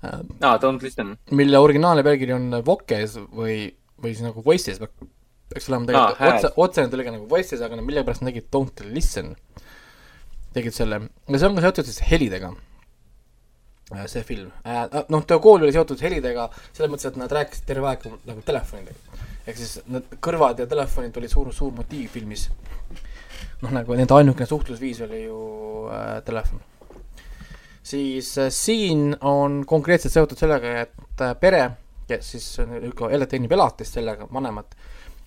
[0.03, 1.15] aa, Don't listen.
[1.31, 3.69] mille originaalne pealkiri on Voces või,
[4.01, 6.35] või siis nagu Voices, peaks olema tegelikult hääl.
[6.35, 9.35] otse, otsene tõlge nagu Voices, aga nad millegipärast tegid Don't listen.
[10.55, 12.53] tegid selle ja see on ka seotud siis helidega.
[14.09, 14.51] See film,
[15.13, 19.19] noh, too kool oli seotud helidega selles mõttes, et nad rääkisid terve aeg nagu telefonidega.
[19.45, 22.47] ehk siis need kõrvad ja telefonid oli suur, suur motiiv filmis.
[23.61, 25.41] noh, nagu nende ainukene suhtlusviis oli ju
[25.93, 26.63] äh, telefon
[27.85, 31.63] siis äh, siin on konkreetselt seotud sellega, et äh, pere,
[32.09, 32.77] kes siis äh,
[33.11, 34.73] jälle teenib elatist sellega, vanemad,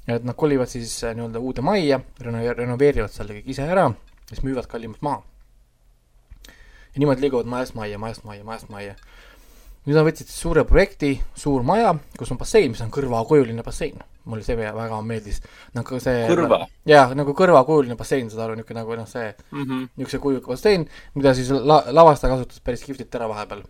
[0.09, 3.89] et nad kolivad siis äh, nii-öelda uude majja, reno-, renoveerivad selle kõik ise ära,
[4.31, 5.23] siis müüvad kallimalt maha.
[6.95, 8.95] Ja niimoodi liiguvad majast majja, majast majja, majast majja.
[9.89, 13.99] nüüd nad võtsid suure projekti, suur maja, kus on bassein, mis on kõrvakujuline bassein.
[14.29, 15.39] mulle see väga meeldis,
[15.73, 16.67] nagu see Kõrva?
[16.89, 21.49] jaa, nagu kõrvakujuline bassein, saad aru, niisugune nagu noh, see niisuguse kujuga bassein, mida siis
[21.55, 23.65] la-, lavastaja kasutas päris kihvtilt ära vahepeal.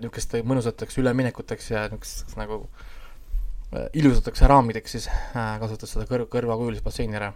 [0.00, 6.84] niisugust mõnusateks üleminekuteks ja niisugusteks nagu äh, ilusateks raamideks siis äh, kasutas seda kõr-, kõrvakujulist
[6.84, 7.32] basseini ära.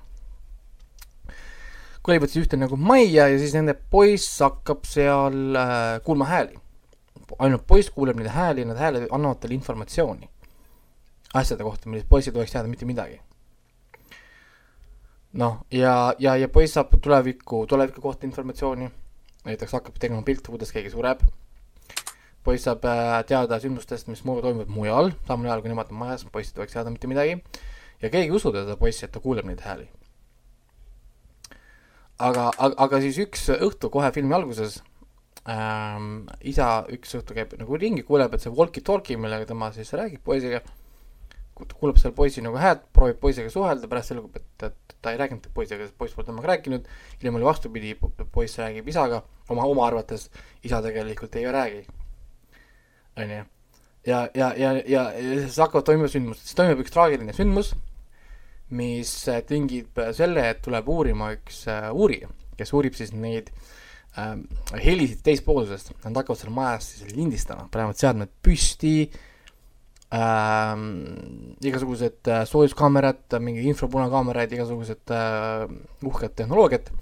[2.08, 6.56] Kolivad siis ühte nagu majja ja siis nende poiss hakkab seal äh, kuulma hääli.
[7.38, 10.30] ainult poiss kuuleb neid hääli ja need hääled annavad talle informatsiooni
[11.34, 13.20] asjade kohta, millest poiss ei tohiks teada mitte midagi.
[15.38, 18.88] Noh, ja, ja, ja poiss saab tuleviku, tuleviku kohta informatsiooni,
[19.44, 21.20] näiteks hakkab tegema pilte, kuidas keegi sureb,
[22.44, 26.24] poiss saab äh, teada sündmustest, mis mu- toimuvad mujal, samal ajal kui nemad on majas,
[26.32, 27.36] poiss ei tohiks teada mitte midagi,
[28.00, 29.90] ja keegi ei usu teda poissi, et ta kuuleb neid hääli.
[32.18, 34.80] aga, aga, aga siis üks õhtu kohe filmi alguses
[35.48, 40.22] ähm, isa üks õhtu käib nagu ringi, kuuleb, et see walkie-talkie, millega tema siis räägib
[40.26, 40.60] poisiga,
[41.58, 45.48] kuuleb seal poisi nagu häält, proovib poisiga suhelda, pärast selgub, et, et ta ei rääkinud
[45.54, 46.86] poisiga, sest poiss pole temaga rääkinud.
[47.18, 47.94] hiljem oli vastupidi,
[48.34, 50.28] poiss räägib isaga, oma, oma arvates
[50.66, 51.86] isa tegelikult ei räägi.
[53.18, 53.44] onju.
[54.06, 57.74] ja, ja, ja, ja, ja siis hakkavad toimuma sündmused, siis toimub üks traagiline sündmus,
[58.70, 63.50] mis äh, tingib äh, selle, et tuleb uurima üks äh, uurija, kes uurib siis neid
[64.16, 64.34] äh,
[64.84, 68.96] helisid teispoolsusest, nad hakkavad seal majas siis lindistama, panevad seadmed püsti
[70.14, 75.64] ähm, igasugused äh, soojuskaamerad, mingi infrapunakaamerad, igasugused äh,
[76.08, 76.92] uhked tehnoloogiad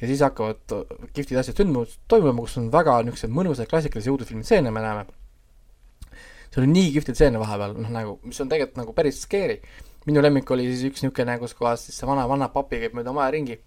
[0.00, 4.46] ja siis hakkavad äh, kihvtid asjad sündma, toimuma, kus on väga niisuguseid mõnusaid klassikalisi jõudufilmi
[4.46, 5.04] stseene me näeme.
[6.54, 9.60] seal on nii kihvteid stseene vahepeal, noh nagu, mis on tegelikult nagu päris scary.
[10.08, 13.14] Minu lemmik oli siis üks niisugune, kus kohas siis see vana, vana papi käib mööda
[13.16, 13.58] maja ringi,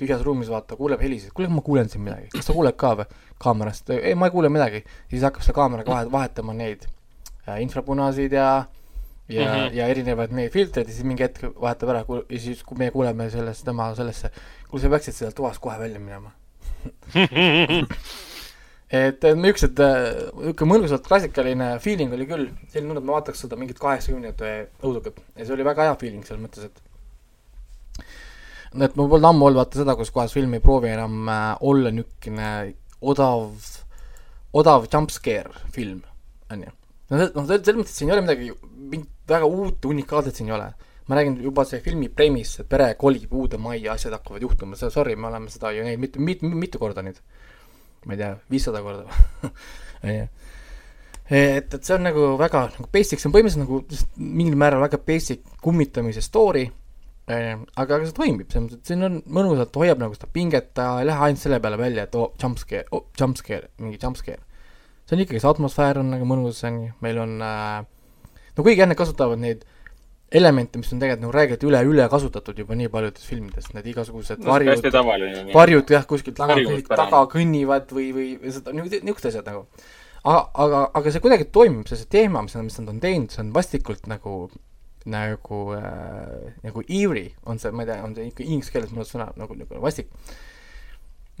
[0.00, 3.08] tühjas ruumis vaata, kuuleb helisid, kuule, ma kuulen siin midagi, kas sa kuuled ka või
[3.42, 4.84] kaamerast, ei, ma ei kuule midagi.
[5.10, 6.86] siis hakkab selle kaameraga vahet, vahetama neid
[7.48, 8.48] äh, infrapunaseid ja
[9.28, 9.52] ja mm.
[9.54, 9.74] -hmm.
[9.76, 13.30] ja erinevaid neid filtreid ja siis mingi hetk vahetab ära ja siis, kui meie kuuleme
[13.30, 14.30] sellest, tema sellesse,
[14.68, 16.32] kuule, sa peaksid sealt toast kohe välja minema.
[18.92, 23.80] et niisugused, niisugune mõnusalt klassikaline feeling oli küll, selline tunne, et ma vaataks seda mingit
[23.80, 24.50] kaheksakümnendate
[24.84, 26.82] õudukat ja see oli väga hea feeling selles mõttes, et
[28.80, 31.92] et mul polnud ammu olnud vaata seda, kus kohas film ei proovi enam äh, olla
[31.92, 32.52] niisugune
[33.02, 33.50] odav,
[34.60, 36.00] odav jumpscare film,
[36.52, 36.72] on ju.
[37.10, 38.52] no see- noh, selles mõttes siin ei ole midagi
[38.92, 40.72] mind väga uut unikaalset siin ei ole.
[41.08, 45.26] ma räägin juba see filmi premise, pere kolib uude majja, asjad hakkavad juhtuma, sorry, me
[45.26, 47.18] oleme seda ju näinud mitu, mitu, mitu korda nüüd.
[48.06, 49.06] Ma ei tea, viissada korda
[50.06, 50.28] onju
[51.32, 55.00] et, et see on nagu väga nagu basic, see on põhimõtteliselt nagu mingil määral väga
[55.06, 56.66] basic kummitamise story
[57.30, 60.88] aga, aga see toimib, selles mõttes, et siin on mõnusalt, hoiab nagu seda pinget, ta
[61.00, 64.18] ei lähe ainult selle peale välja, et oh, jump scare oh,, jump scare, mingi jump
[64.18, 64.42] scare.
[65.06, 67.84] see on ikkagi, see atmosfäär on nagu mõnus, on ju, meil on äh,
[68.56, 69.64] no kuigi jah, nad kasutavad neid
[70.32, 74.40] elemente, mis on tegelikult nagu räägiti üle, üle kasutatud juba nii paljudes filmides, need igasugused
[74.42, 74.86] no, varjud,
[75.52, 76.56] varjud jah, kuskilt taga,
[76.88, 79.66] taga kõnnivad või, või seda, niisugused asjad nagu.
[80.22, 83.42] Aga, aga, aga see kuidagi toimib, see, see teema, mis mis nad on teinud, see
[83.42, 84.36] on vastikult nagu,
[85.10, 89.10] nagu äh,, nagu eerie on see, ma ei tea, on see ikka inglise keeles mõnus
[89.12, 90.08] sõna, nagu, nagu vastik.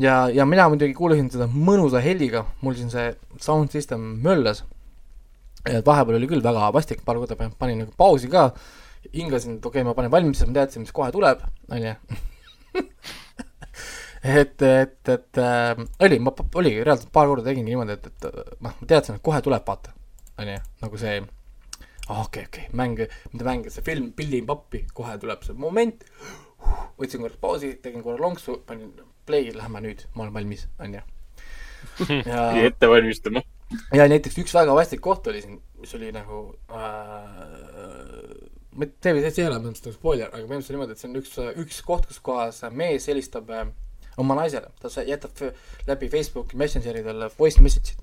[0.02, 4.64] ja, ja mina muidugi kuulasin seda mõnusa heliga, mul siin see sound system möllas,
[5.62, 8.50] et vahepeal oli küll väga vastik, paar korda panin nagu pausi ka,
[9.10, 11.94] hingasin, et okei okay,, ma panen valmis, ma teadsin, mis kohe tuleb, on ju
[14.22, 18.26] et, et, et äh, oli, ma, oligi reaalselt paar korda tegingi niimoodi, et, et
[18.62, 19.94] noh, ma teadsin, et kohe tuleb, vaata,
[20.38, 21.16] onju, nagu see
[22.08, 23.00] ah, okei, okei, mäng,
[23.32, 26.04] mitte mäng, see film, pildin pappi, kohe tuleb see moment,
[27.00, 28.92] võtsin korra pausi, tegin korra lonksu, panin
[29.26, 31.02] play, lähme nüüd, ma olen valmis, onju.
[32.30, 33.42] ja ette valmistama.
[33.96, 38.41] ja näiteks üks väga vastik koht oli siin, mis oli nagu äh,
[38.72, 41.20] ma ei tea, see ei ole mõttes nagu spoiler, aga põhimõtteliselt niimoodi, et see on
[41.20, 43.68] üks, üks koht, kus kohas mees helistab äh,
[44.20, 45.42] oma naisele, ta jätab
[45.88, 48.00] läbi Facebooki Messengeri talle voice message'id.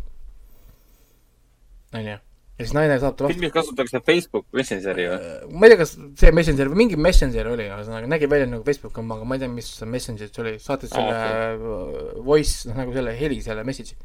[1.98, 2.18] onju.
[2.60, 5.18] ja siis naine saab talle filmis kasutatakse Facebook Messengeri või?
[5.18, 8.66] Äh, ma ei tea, kas see Messenger või mingi Messenger oli, ühesõnaga nägi välja nagu
[8.70, 12.24] Facebook oma, aga ma ei tea, mis Messenger see oli, saatis selle ah, okay.
[12.30, 13.98] voice, noh nagu selle heli, selle message'i.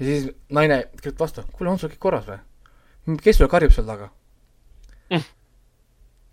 [0.00, 2.40] ja siis naine kirjutab vastu, kuule, on sul kõik korras või?
[3.20, 4.08] kes sulle karjub seal taga
[5.12, 5.32] mm.?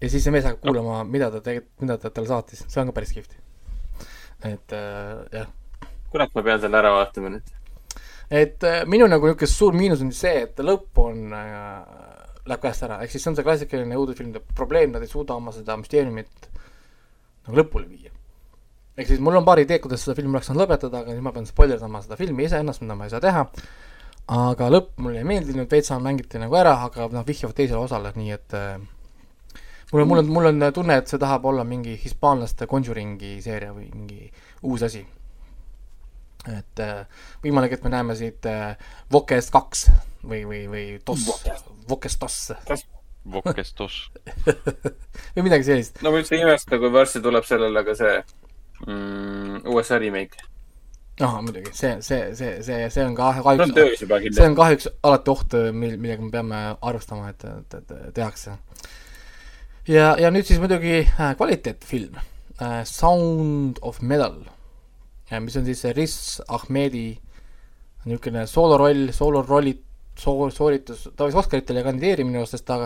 [0.02, 2.92] Ja siis see mees hakkab kuulama, mida ta tegelikult, mida ta talle saatis, see on
[2.92, 3.40] ka päris kihvt
[4.44, 5.50] et äh, jah.
[6.12, 7.52] kurat, ma pean selle ära vaatama nüüd.
[8.30, 11.76] et äh, minu nagu niisugune suur miinus on see, et lõpp on äh,,
[12.48, 15.54] läheb käest ära, ehk siis see on see klassikaline õudusfilmide probleem, nad ei suuda oma
[15.56, 16.50] seda müsteeriumit
[17.46, 18.14] nagu lõpule viia.
[18.98, 21.36] ehk siis mul on paar ideed, kuidas seda filmi oleks saanud lõpetada, aga siis ma
[21.36, 23.46] pean spoilerdama seda filmi iseennast, mida ma ei saa teha.
[24.32, 28.34] aga lõpp mulle ei meeldinud, veits mängiti nagu ära, aga noh, vihjavad teisele osale, nii
[28.34, 28.82] et äh,
[29.92, 33.74] mul on, mul on, mul on tunne, et see tahab olla mingi hispaanlaste Conjuringi seeria
[33.76, 34.30] või mingi
[34.64, 35.04] uus asi.
[36.50, 37.06] et äh,
[37.44, 38.78] võimalik, et me näeme siit äh,
[39.12, 39.90] Vokest kaks
[40.24, 41.28] või, või, või Dos,
[41.90, 42.86] Vokest Dos.
[43.32, 43.98] Vokest Dos
[45.36, 46.02] või midagi sellist.
[46.02, 48.16] no ma üldse ei imesta, kui varsti tuleb sellele ka see
[48.88, 50.50] mm, USA remake
[51.22, 54.02] noh, muidugi, see, see, see, see, see on ka kahjuks,
[54.34, 58.56] see on kahjuks alati oht, mil-, millega me peame arvestama, et, et, et tehakse
[59.88, 64.44] ja, ja nüüd siis muidugi äh, kvaliteetfilm äh,, Sound of Metal.
[65.40, 66.16] Mis on siis Riz
[66.52, 67.14] Ahmedi
[68.04, 69.78] niisugune sooloroll, soolorolli
[70.20, 71.86] soo-, sooritus, ta võis Oscaritele
[72.42, 72.82] arust, sest ta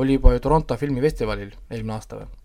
[0.00, 2.41] oli juba ju Toronto filmifestivalil eelmine aasta või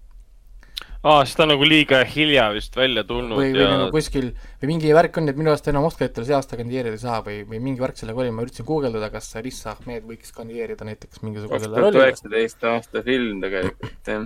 [1.03, 4.31] aa, siis ta on nagu liiga hilja vist välja tulnud või, või ja nagu kuskil,
[4.61, 7.41] või mingi värk on, et minu arust enam Oscaritele see aasta kandideerida ei saa või,
[7.49, 11.75] või mingi värk sellega oli, ma üritasin guugeldada, kas Riz Ahmed võiks kandideerida näiteks mingisugusele
[11.75, 14.25] kaks tuhat üheksateist aasta film tegelikult, jah.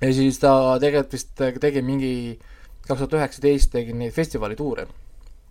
[0.00, 2.14] ja siis ta tegelikult vist tegi mingi,
[2.86, 4.88] kaks tuhat üheksateist tegi neid festivali-tuure.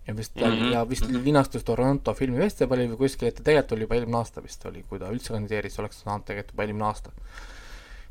[0.09, 0.73] ja vist mm, -hmm.
[0.73, 4.65] ja vist linastus Toronto filmifestivalil või kuskil, et ta tegelikult oli juba eelmine aasta vist
[4.65, 7.13] oli, kui ta üldse kandideeris, oleks saanud tegelikult juba eelmine aasta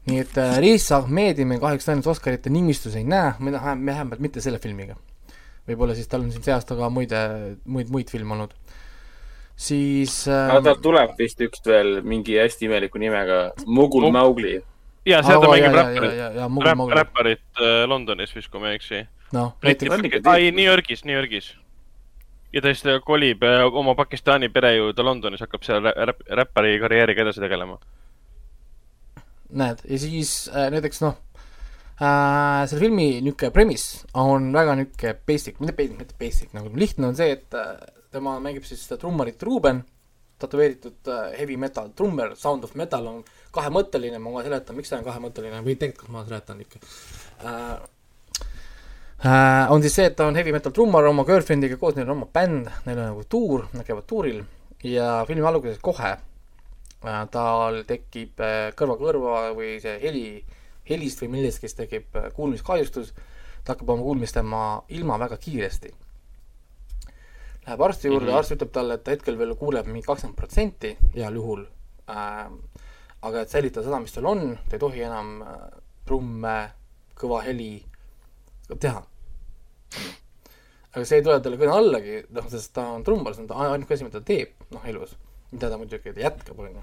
[0.08, 4.42] nii et äh, Riis Ahmedi me kahjuks ainult Oscarite nimistus ei näe, me vähemalt mitte
[4.44, 4.96] selle filmiga.
[5.68, 7.12] võib-olla siis tal on siin see aasta ka muid,
[7.68, 8.54] muid, muid filme olnud.
[9.68, 14.16] siis äh, aga tal tuleb vist üks veel mingi hästi imeliku nimega Mugul Mug...
[14.16, 14.58] Maugli.
[15.06, 19.04] ja seal ta mängib räpparit, räpparit äh, Londonis vist, kui ma ei eksi.
[19.36, 20.24] noh, näiteks.
[20.24, 21.52] ai, New Yorgis, New Yorgis
[22.52, 27.26] ja ta siis kolib äh, oma Pakistani pere juurde Londonis, hakkab seal räpp, räppari karjääriga
[27.26, 27.76] edasi tegelema
[29.50, 31.16] näed, ja siis äh, näiteks noh
[32.00, 37.10] äh,, selle filmi niisugune premise on väga niisugune basic, mitte basic, mitte basic, nagu lihtne
[37.10, 37.76] on see, et äh,
[38.12, 39.82] tema mängib siis seda trummarit Ruben,
[40.38, 43.22] tätoveeritud äh, heavy metal trummer, Sound of Metal on
[43.54, 46.82] kahemõtteline, ma kohe seletan, miks ta on kahemõtteline või tegelikult ma seletan ikka.
[47.42, 47.72] Äh,
[49.24, 52.20] äh, on siis see, et ta on heavy metal trummar oma girlfriend'iga koos, neil on
[52.20, 54.44] oma bänd, neil on nagu tuur, nad käivad tuuril
[54.86, 56.14] ja filmi alguses kohe
[57.00, 60.26] tal tekib äh, kõrva-kõrva või see heli,
[60.88, 63.12] helist või millestki tekib äh, kuulmiskahjustus,
[63.64, 65.92] ta hakkab oma kuulmist tema ilma väga kiiresti.
[67.66, 68.38] Läheb arsti juurde mm, -hmm.
[68.38, 71.66] arst ütleb talle, et ta hetkel veel kuuleb mingi kakskümmend protsenti heal juhul
[72.08, 72.48] äh,,
[73.22, 75.54] aga et säilitada seda, mis tal on, ta ei tohi enam äh,
[76.06, 76.56] trumme,
[77.18, 77.84] kõva heli
[78.80, 79.02] teha.
[80.94, 83.94] aga see ei tule talle kõne allagi, noh, sest ta on trummar, see on ainuke
[83.94, 85.16] asi, mida ta teeb, noh, elus,
[85.52, 86.82] mida ta muidugi jätkab, onju.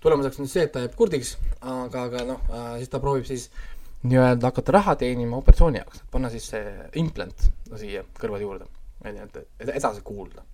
[0.00, 2.42] tulemuseks on see, et ta jääb kurdiks, aga, aga noh,
[2.80, 3.48] siis ta proovib siis
[4.04, 7.46] nii-öelda hakata raha teenima operatsiooni jaoks, et panna siis see implant
[7.80, 8.68] siia kõrvade juurde,
[9.04, 10.44] onju, et edasi kuulda.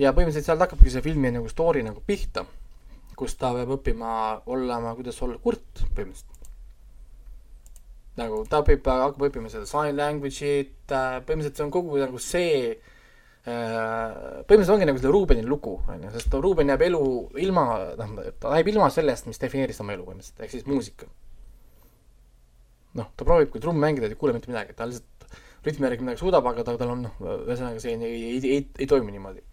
[0.00, 2.46] ja põhimõtteliselt sealt hakkabki see filmi nagu story nagu pihta,
[3.18, 4.12] kus ta peab õppima
[4.46, 6.38] olema, kuidas olla kurt põhimõtteliselt.
[8.22, 12.89] nagu ta õpib, hakkab õppima seda sign language'it, põhimõtteliselt see on kogu nagu see äh,
[13.50, 17.02] põhimõtteliselt ongi nagu selle Ruubeni lugu, onju, sest Ruuben jääb elu
[17.44, 17.64] ilma,
[17.98, 21.08] noh, ta jääb ilma sellest, mis defineeris tema elu põhimõtteliselt, ehk siis muusika.
[22.98, 25.10] noh, ta proovib küll trummi mängida, ta ei kuule mitte midagi, ta lihtsalt
[25.66, 28.88] rütmi järgi midagi suudab, aga ta, tal on noh, ühesõnaga see ei, ei, ei, ei,
[28.90, 29.44] toimi niimoodi.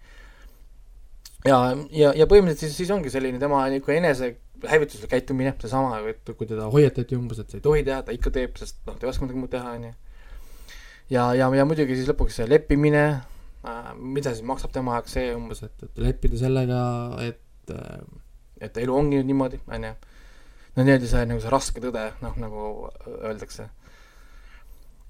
[1.45, 1.59] ja,
[1.91, 6.65] ja, ja põhimõtteliselt siis, siis ongi selline tema niisugune enesehävituslik käitumine, seesama, et kui teda
[6.73, 9.27] hoiatati umbes, et sa ei tohi teha, ta ikka teeb, sest noh, ta ei oska
[9.27, 9.93] midagi muud teha, onju.
[11.13, 13.05] ja, ja, ja muidugi siis lõpuks see leppimine
[13.97, 16.81] mida siis maksab tema jaoks see umbes, et, et leppida sellega,
[17.25, 17.99] et äh,
[18.61, 19.91] et elu ongi nüüd niimoodi, onju.
[20.77, 22.63] no nii-öelda see nagu see raske tõde, noh nagu
[23.17, 23.67] öeldakse.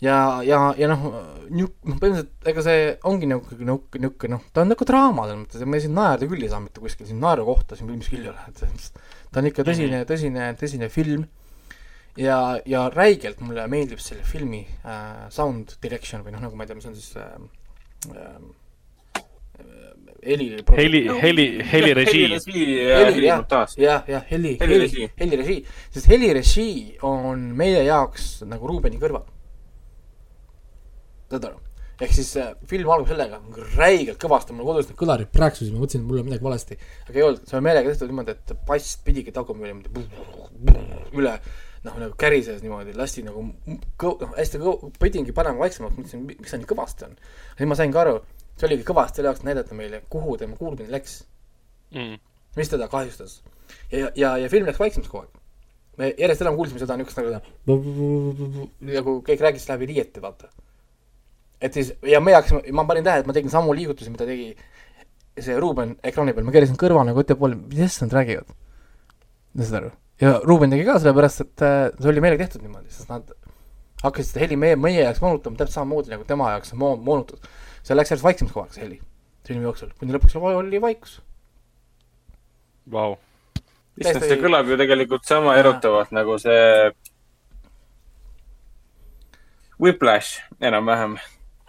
[0.03, 1.05] ja, ja, ja noh,
[1.49, 5.41] niuk-, noh põhimõtteliselt ega see ongi nagu niisugune, niisugune noh, ta on nagu draama selles
[5.43, 8.11] mõttes, et me siin naerda küll ei saa mitte kuskil, siin naeru kohta siin filmis
[8.11, 11.27] küll ei ole, et selles mõttes ta on ikka tõsine, tõsine, tõsine film
[12.19, 16.71] ja, ja räigelt mulle meeldib selle filmi äh, sound direction või noh, nagu ma ei
[16.71, 17.56] tea, mis on siis äh, äh,
[20.27, 22.25] heli heli, heli, helirežii.
[22.25, 25.59] heli, jah, jah, heli, heli Helirežii.,
[25.91, 29.25] sest helirežii on meie jaoks nagu Ruubeni kõrval.
[31.31, 31.61] saad aru?
[31.97, 33.39] ehk siis äh, film algab sellega,
[33.75, 36.77] räigelt kõvasti, mul kodus need kõlarid prääksusid, ma mõtlesin, et mul on midagi valesti.
[37.07, 41.33] aga ei olnud, see on meelega tehtud niimoodi, et bass pidigi tagumine niimoodi üle
[41.87, 43.45] noh, nagu kärises niimoodi, lasti nagu
[44.01, 47.17] kõv-, noh, hästi kõv-, pidingi panema vaiksemaks, mõtlesin, miks see nii kõvasti on.
[47.57, 48.19] siis ma sain ka aru,
[48.57, 51.23] see oligi kõvasti selle jaoks, näidata meile, kuhu tema kuulmine läks
[51.95, 52.19] Mm.
[52.55, 53.43] mis teda kahjustas.
[53.91, 55.35] ja, ja, ja film läks vaiksemaks kogu aeg.
[55.97, 60.49] me järjest enam kuulsime seda niisugust nagu nagu keegi rääkis läbi riiete, vaata.
[61.61, 64.51] et siis, ja me hakkasime, ma panin tähele, et ma tegin samu liigutusi, mida tegi
[65.39, 68.51] see Ruuben ekraani peal, ma keerasin kõrva nagu ette poole, millest nad räägivad.
[69.61, 69.91] saad aru?
[70.21, 73.29] Ja Ruuben tegi ka sellepärast, et äh, see oli meelega tehtud niimoodi, sest nad
[74.03, 77.47] hakkasid seda heli meie, meie jaoks moonutama täpselt samamoodi nagu tema jaoks on moon-, moonutud.
[77.85, 78.99] see läks järjest vaiksemaks kogu aeg, see heli,
[79.47, 81.19] filmi jooksul, kuni lõpuks oli vaikus.
[82.91, 83.17] Vau.
[83.99, 86.91] issand, see kõlab ju tegelikult sama erutavalt nagu see
[89.77, 91.17] Whiplash enam-vähem,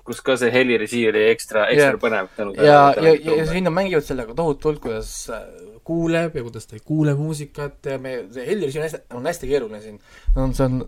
[0.08, 2.00] kus ka see helirežii oli ekstra, ekstra Jah.
[2.00, 5.44] põnev ja, ja, ja siin nad mängivad sellega tohutult, kuidas äh,
[5.88, 9.50] kuuleb ja kuidas ta ei kuule muusikat ja me, see helirežii on hästi, on hästi
[9.50, 10.00] keeruline siin.
[10.36, 10.78] no see on,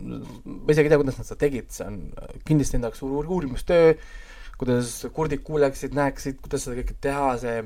[0.45, 2.01] ma isegi ei tea, kuidas nad seda tegid, see on
[2.49, 3.93] kindlasti enda jaoks suur uurimustöö,
[4.61, 7.63] kuidas kurdid kuuleksid, näeksid, kuidas seda kõike teha, see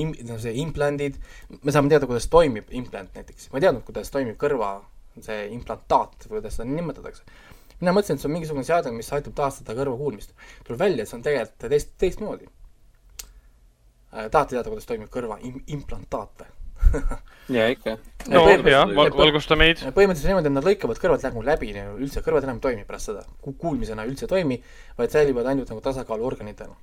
[0.00, 1.16] im-, no see implandid,
[1.62, 4.76] me saame teada, kuidas toimib implant näiteks, ma ei teadnud, kuidas toimib kõrva
[5.22, 7.22] see implantaat või kuidas seda nimetatakse.
[7.80, 10.34] mina mõtlesin, et see on mingisugune seade, mis aitab taastada kõrva kuulmist.
[10.66, 15.62] tuleb välja, et see on tegelikult teist, teistmoodi äh, tahate teada, kuidas toimib kõrva im-,
[15.78, 16.52] implantaat või?
[17.56, 17.96] ja ikka.
[18.32, 19.82] no jah, valgusta meid.
[19.94, 23.24] põhimõtteliselt niimoodi, et nad lõikavad kõrvad nagu läbi, üldse kõrvad enam ei toimi pärast seda,
[23.44, 24.60] kuulmisena üldse ei toimi,
[24.98, 26.76] vaid säilivad ainult nagu tasakaaluorganitena.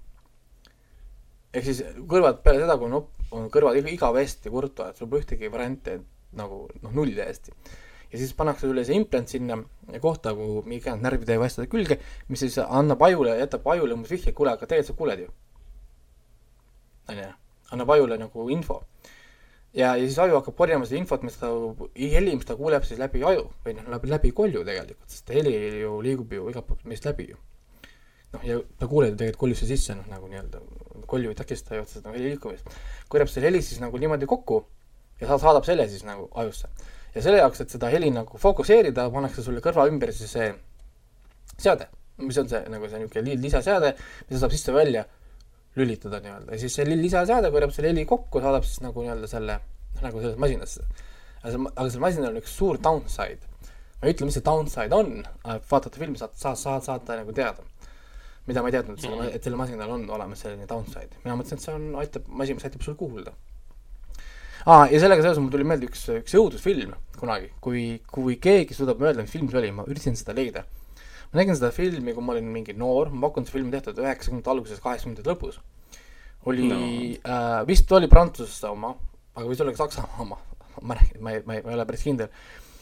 [1.54, 5.26] ehk siis kõrvad peale seda, kui on, op- on kõrvad iga- igavesti kurtvad, sul pole
[5.26, 5.98] ühtegi varianti
[6.38, 7.56] nagu noh, null täiesti.
[8.12, 9.58] ja siis pannakse sulle see implant sinna
[10.00, 11.98] kohta, kuhu mingi närvide või asjade külge,
[12.30, 15.34] mis siis annab ajule, jätab ajule umbes vihje, kuule, aga tegelikult sa kuuled ju.
[17.10, 17.34] onju,
[17.72, 18.84] annab ajule nagu info
[19.74, 21.52] ja, ja siis aju hakkab korjama seda infot, mis ta,
[21.96, 25.54] heli, mis ta kuuleb siis läbi aju või noh, läbi, läbi kolju tegelikult, sest heli
[25.82, 27.40] ju liigub ju igalt poolt meist läbi ju.
[28.34, 30.62] noh, ja ta kuuleb ju tegelikult koljusse sisse, noh nagu nii-öelda,
[31.12, 32.76] kolju ei takista ju otseselt nagu heli liikumist.
[33.12, 34.64] korjab selle heli siis nagu niimoodi kokku
[35.22, 36.68] ja sa saadab selle siis nagu ajusse.
[37.16, 40.52] ja selle jaoks, et seda heli nagu fokusseerida, pannakse sulle kõrva ümber siis see
[41.58, 43.96] seade, mis on see nagu see niisugune li- lisaseade,
[44.30, 45.06] mida saab sisse-välja
[45.80, 49.30] lülitada nii-öelda ja siis see li- lisaseade korjab selle heli kokku, saadab siis nagu nii-öelda
[49.32, 49.60] selle,
[50.02, 50.88] nagu sellesse masinasse.
[51.42, 53.46] aga see, aga sellel masinal on üks suur downside.
[54.02, 55.14] ma ei ütle, mis see downside on,
[55.70, 57.64] vaatate filmi, saad, saad, saad, saate nagu teada.
[58.48, 61.16] mida ma ei teadnud, selle, et sellel masinal on olemas selline downside.
[61.24, 63.32] mina mõtlesin, et see on, aitab, masin, mis aitab sul kuulda.
[64.66, 69.02] aa, ja sellega seoses mul tuli meelde üks, üks õudusfilm kunagi, kui, kui keegi suudab
[69.06, 70.66] öelda, mis film see oli, ma üritasin seda leida.
[71.32, 74.52] Ma nägin seda filmi, kui ma olin mingi noor, ma pakun, see film tehtud üheksakümnendate
[74.52, 75.62] alguses, kaheksakümnendate lõpus.
[76.50, 76.80] oli no.,
[77.24, 78.96] äh, vist oli Prantsuse oma,
[79.36, 80.40] aga võis olla ka Saksamaa oma,
[80.88, 82.32] ma räägin, ma ei, ma ei, ma ei ole päris kindel.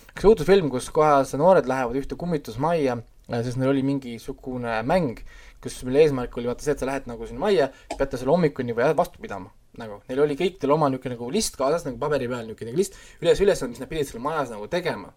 [0.10, 2.98] üks õudusfilm, kus kohas noored lähevad ühte kummitusmajja,
[3.30, 5.22] sest neil oli mingisugune mäng,
[5.62, 8.74] kus, mille eesmärk oli vaata see, et sa lähed nagu sinna majja, peate selle hommikuni
[8.74, 9.54] või vastu pidama.
[9.80, 13.40] nagu neil oli kõikidel oma niisugune nagu list kaasas nagu paberi peal niisugune list, üles,
[13.40, 15.14] ülesanne, mis nad pidid seal majas nagu tegema.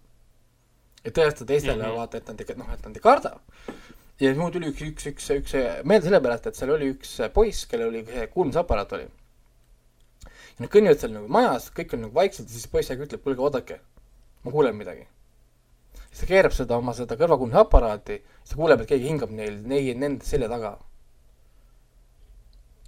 [1.03, 1.83] Et tõestada teistele mm.
[1.83, 1.97] -hmm.
[1.99, 3.33] vaata, et nad ikka noh, et nad ei karda.
[4.21, 7.67] ja siis mul tuli üks, üks, üks, üks meelde sellepärast, et seal oli üks poiss,
[7.71, 9.09] kellel oli see kuulmisaparaat oli.
[10.23, 13.43] ja nad kõnnivad seal nagu majas, kõik on nagu vaikselt ja siis poiss ütleb, kuulge,
[13.43, 13.81] oodake,
[14.45, 15.09] ma kuulen midagi.
[16.11, 19.99] siis ta keerab seda oma seda kõrvakuulmisaparaati, siis ta kuuleb, et keegi hingab neil, neil,
[19.99, 20.79] nende selja taga.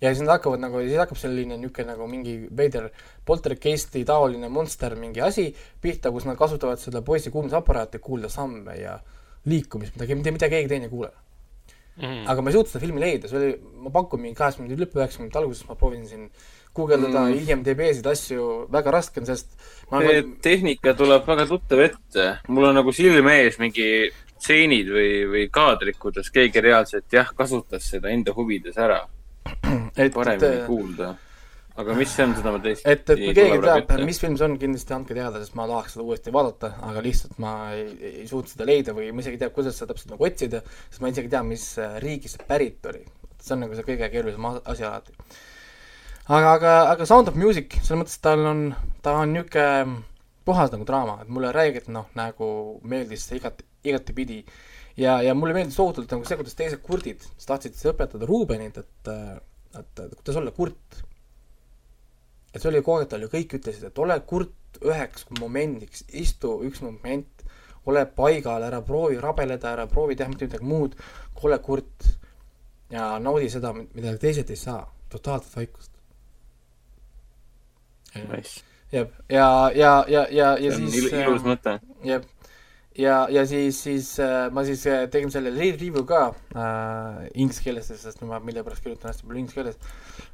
[0.03, 2.89] Ja siis nad hakkavad nagu, siis hakkab selline niisugune nagu mingi veider
[3.27, 5.49] poltergeisti taoline monster mingi asi
[5.83, 8.99] pihta, kus nad kasutavad seda poisi kuulmisaparaati, kuulda samme ja
[9.49, 11.13] liikumist, mida, mida, mida keegi teine ei kuule.
[11.95, 12.25] Mm.
[12.27, 13.51] aga ma ei suutnud seda filmi leida, see oli,
[13.85, 16.25] ma pakun mingi kaheksa minuti lõppu, üheksa minuti alguses ma proovisin siin
[16.75, 17.45] guugeldada mm.
[17.45, 19.53] IMDB-sid asju, väga raske on, sest
[19.93, 22.25] ma see olen tehnika tuleb väga tuttav ette.
[22.51, 27.87] mul on nagu silme ees mingi stseenid või, või kaadrid, kuidas keegi reaalselt jah, kasutas
[27.95, 29.05] seda enda huvides ära,
[30.03, 31.13] et, paremini et, kuulda.
[31.81, 34.21] aga mis see on, seda ma tõesti et, et kui keegi teab, mis...
[34.23, 37.55] film see on, kindlasti andke teada, sest ma tahaks seda uuesti vaadata, aga lihtsalt ma
[37.75, 37.89] ei,
[38.23, 41.03] ei suutnud seda leida või ma isegi ei tea, kuidas seda täpselt nagu otsida, sest
[41.05, 43.05] ma isegi ei tea, mis äh, riigist see pärit oli.
[43.45, 45.19] see on nagu see kõige keerulisem asi alati.
[46.29, 48.67] aga, aga, aga Sound of Music, selles mõttes tal on,
[49.05, 50.03] ta on niisugune
[50.45, 52.47] puhas nagu draama, et mulle räigelt noh, nagu
[52.85, 54.43] meeldis see igati, igatepidi
[54.97, 60.05] ja, ja mulle meeldis tohutult nagu see, kuidas teised kurdid, tahtsid õpetada Ruubenit, et, et,
[60.07, 61.03] et kuidas olla kurt
[62.55, 67.47] et see oli tal ju kõik ütlesid, et ole kurt üheks momendiks, istu üks moment,
[67.91, 70.95] ole paigal, ära proovi rabeleda, ära proovi teha mitte midagi muud,
[71.43, 72.07] ole kurt
[72.91, 75.91] ja naudi seda, mida teised ei saa, totaalset vaikust.
[78.15, 78.63] Nice.
[78.93, 81.81] jah, ja, ja, ja, ja, ja see on siis il ilus mõte.
[82.07, 82.23] jah,
[82.99, 86.21] ja, ja siis, siis äh, ma siis äh, tegin selle re- review ka
[86.55, 89.79] äh, inglise keeles, sest ma millegipärast kirjutan hästi palju inglise keeles,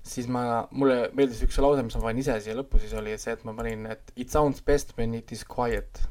[0.06, 3.32] siis ma, mulle meeldis üks lause, mis ma panin ise siia lõppu, siis oli see,
[3.36, 6.02] et ma panin, et it sounds best when it is quiet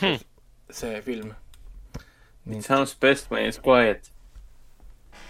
[0.00, 0.16] Hmm.
[0.74, 1.34] see film.
[2.50, 4.10] It sounds best when it's quiet.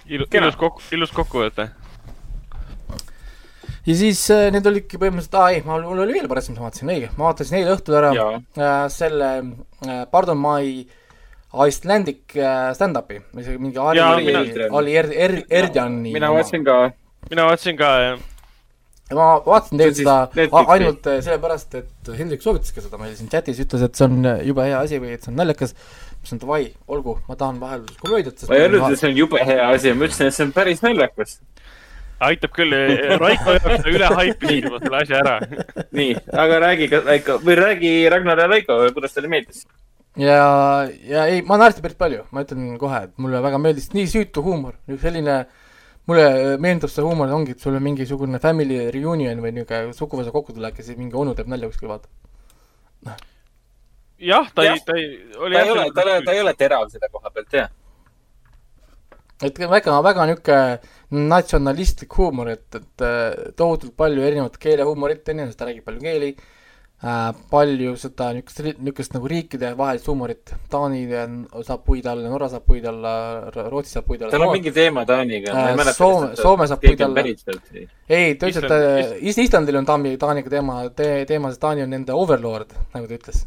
[0.06, 0.46] ilus, Kena.
[0.46, 1.66] ilus kokku, ilus kokkuvõte.
[3.86, 6.90] Ja siis äh, need olidki põhimõtteliselt, aa ei, mul oli veel paras, mis ma vaatasin,
[6.94, 9.30] õige, ma vaatasin eile õhtul ära jaa, äh, selle
[9.86, 10.86] äh, Pardon my
[11.68, 16.78] Icelandic äh, stand-up'i, isegi mingi Ali mina- Ali Er-, Er-, Erdjani mina vaatasin ka.
[17.30, 18.16] mina vaatasin ka, jah.
[19.10, 20.16] ja ma vaatasin See on seda
[20.74, 24.24] ainult äh, sellepärast, et Hendrik soovitas ka seda meile siin chatis, ütles, et see on
[24.32, 25.76] äh, jube hea asi või et see on naljakas.
[25.76, 29.44] ma ütlesin davai, olgu, ma tahan vahel komöödiat, ma ei öelnud, et see on jube
[29.44, 31.36] hea asi, ma ütlesin, et see on päris naljakas.
[32.26, 32.74] Aitab küll,
[33.20, 35.38] Raiko jaoks üle haipisid juba selle asja ära.
[35.98, 36.12] nii,
[36.44, 39.64] aga räägi ka Raiko või räägi Ragnar ja Raiko, kuidas teile meeldis?
[40.16, 44.06] ja, ja ei, ma naersin päris palju, ma ütlen kohe, et mulle väga meeldis nii
[44.10, 45.42] süütu huumor, selline
[46.08, 50.78] mulle meenutab see huumor ongi, et sul on mingisugune family reunion või niisugune suguvõsa kokkutulek
[50.78, 53.16] ja siis mingi onu teeb nalja kuskil, vaata.
[54.22, 55.08] jah, ta ei, ta ei,
[55.38, 57.72] oli ta ei ole, ta ei ole, ta ei ole terav selle koha pealt, jah.
[59.42, 60.60] et väga, väga niisugune
[61.14, 67.94] natsionalistlik huumor, et, et äh, tohutult palju erinevat keelehuumorit, ta räägib palju keeli äh,, palju
[68.00, 71.26] seda niisugust, niisugust nagu riikide vahelist huumorit, Taani äh,
[71.66, 73.14] saab puid alla, Norra saab puid alla,
[73.54, 74.32] Rootsi saab puid alla.
[74.34, 75.52] tal on mingi teema Taaniga.
[75.52, 77.14] Äh, Soome- Soome saab puid alla.
[78.08, 81.60] ei, ta ütles, et Island- äh, Is- Islandil on Taani, Taaniga teema te,, teema, sest
[81.66, 83.44] Taani on nende overlord, nagu ta ütles.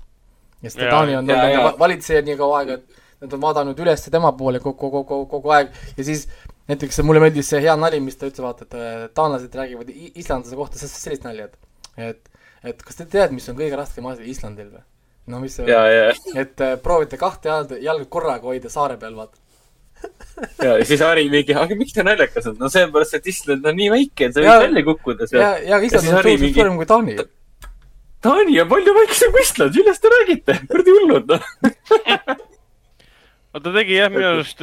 [0.61, 4.32] ja Jaa, Taani on olnud valitseja nii kaua aega, et nad on vaadanud üles tema
[4.38, 6.28] poole kogu, kogu, kogu, kogu aeg ja siis
[6.68, 10.59] näiteks mulle meeldis see hea nali, mis ta ütles, vaata, et äh, taanlased räägivad islandlase
[10.59, 11.57] kohta sellist, nalja, et
[11.97, 12.30] et,
[12.70, 14.84] et kas te teate, mis on kõige raskem asi Islandil või?
[15.34, 19.15] no mis see ja, ja, et äh, proovite kahte jalga, jalga korraga hoida saare peal,
[19.18, 19.39] vaata.
[20.65, 22.59] ja siis Harri mingi, aga miks ta naljakas on?
[22.61, 25.74] no sellepärast, et Island on nii väike, et sa võid välja kukkuda ja sealt., ja
[25.74, 27.18] Ja Island on suurem mingi- suurem kui Taani.
[28.28, 30.59] Taani on palju väiksem kui Island, millest te räägite?
[30.70, 31.49] kuradi hullud, noh.
[33.53, 34.61] no ta tegi jah, minu arust,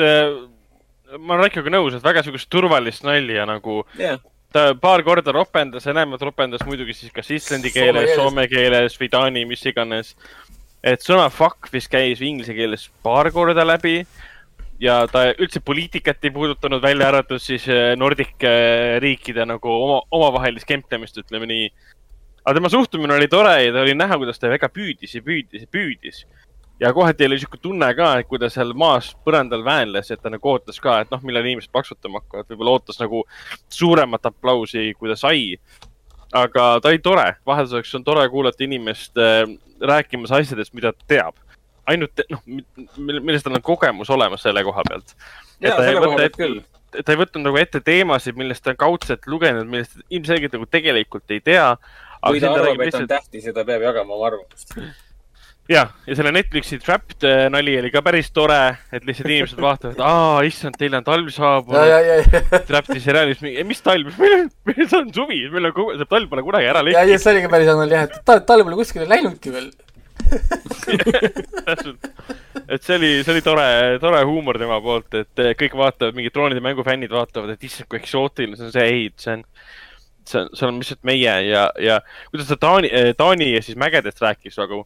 [1.18, 4.20] ma olen Raikoga nõus, et väga sihukest turvalist nalja nagu jah,
[4.54, 8.14] ta paar korda ropendas, enamalt ropendas muidugi siis kas islandi keeles.
[8.14, 10.14] soome keeles või taani, mis iganes.
[10.82, 14.04] et sõna fuck vist käis inglise keeles paar korda läbi
[14.82, 20.00] ja ta üldse poliitikat ei puudutanud, välja arvatud siis eh, Nordic eh, riikide nagu oma,
[20.10, 21.68] omavahelist kemplemist, ütleme nii.
[22.44, 25.64] aga tema suhtumine oli tore ja ta oli näha, kuidas ta väga püüdis ja püüdis
[25.64, 26.24] ja püüdis.
[26.80, 30.32] Ja kohati oli sihuke tunne ka, et kui ta seal maas põrandal väänles, et ta
[30.32, 33.24] nagu ootas ka, et noh, millal inimesed paksutama hakkavad, võib-olla ootas nagu
[33.72, 35.58] suuremat aplausi, kui ta sai.
[36.34, 39.44] aga ta oli tore, vahelduseks on tore kuulata inimest äh,
[39.80, 41.34] rääkimas asjadest, mida ta teab.
[41.86, 42.40] ainult noh,
[42.96, 45.14] millest tal on kogemus olemas selle koha pealt.
[47.02, 51.30] ta ei võtnud nagu ette teemasid, millest ta on kaudselt lugenud, millest ilmselgelt nagu tegelikult
[51.30, 51.74] ei tea.
[52.24, 54.74] kui ta arvab, et on tähtis ja ta peab jagama oma arvamust.
[55.70, 58.58] jah, ja selle Netflixi Trapped äh, nali oli ka päris tore,
[58.92, 61.88] et lihtsalt inimesed vaatavad, aa, issand, teil on talv ja, saabunud.
[61.88, 64.12] ja, ja, ja, Trapped'i seriaalis, mis talv,
[64.68, 67.32] meil on, suvi, meil on kogu, see talv pole kunagi ära ja, lekkinud ja see
[67.32, 69.70] oligi päris hea nali jah, et ta, tal pole kuskile läinudki veel.
[71.64, 72.10] täpselt.
[72.68, 73.64] et see oli, see oli tore,
[74.02, 78.02] tore huumor tema poolt, et eh, kõik vaatavad, mingid droonide mängufännid vaatavad, et issand, kui
[78.02, 79.46] eksootiline see on, see ei, see on,
[80.28, 81.98] see on, see on lihtsalt meie ja, ja
[82.28, 84.84] kuidas ta Taani, Taani ja siis mägedest rääkis nagu.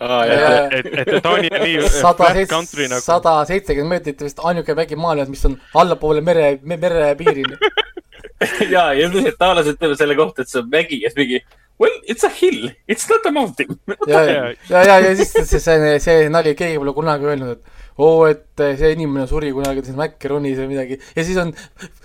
[0.00, 0.64] aa, Ja- jaa.
[0.78, 3.00] et, et, Taani on nii sada flat country nagu.
[3.04, 7.58] sada seitsekümmend meetrit vist ainuke väike maal, mis on allapoole mere, merepiirini.
[8.74, 11.40] jaa, ja lihtsalt taalased ütlevad selle kohta, et see on mägi ja siis mingi
[11.80, 13.74] well, it's a hill, it's not a mountain.
[14.10, 17.84] ja, ja, ja, ja, ja siis see, see, see nali, keegi pole kunagi öelnud, et
[18.02, 20.98] oo, et see inimene suri kunagi siin Macaronis või midagi.
[21.16, 21.52] ja siis on,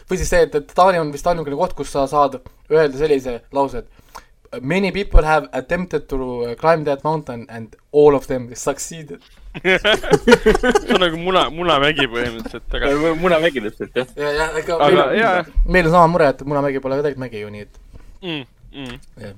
[0.10, 2.38] või siis see, et, et Taani on vist ainukene koht, kus sa saad
[2.74, 4.22] öelda sellise lause, et
[4.62, 9.22] many people have attempted to climb that mountain and all of them succeeded.
[9.64, 14.08] see on nagu muna, munamägi põhimõtteliselt, aga munamägi lihtsalt, jah.
[14.18, 17.44] ja, ja ega Aga meil, meil on sama mure, et Munamägi pole ka tegelikult mägi
[17.44, 17.78] ju, nii et
[18.26, 18.48] mm,.
[18.74, 19.36] Mm.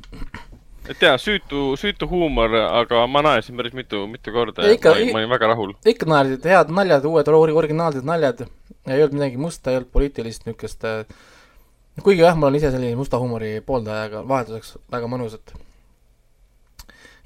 [0.93, 4.93] et jaa, süütu, süütu huumor, aga ma naersin päris mitu, mitu korda Ja ja ikka-
[4.95, 5.73] ma olin, ma olin väga rahul.
[5.85, 8.45] ikka naersid, head naljad, uued ori- originaalsed naljad,
[8.87, 11.03] ei olnud midagi musta, ei olnud poliitilist niisugust äh,
[12.03, 15.55] kuigi jah, ma olen ise selline musta huumori pooldaja, aga vahelduseks väga mõnus, et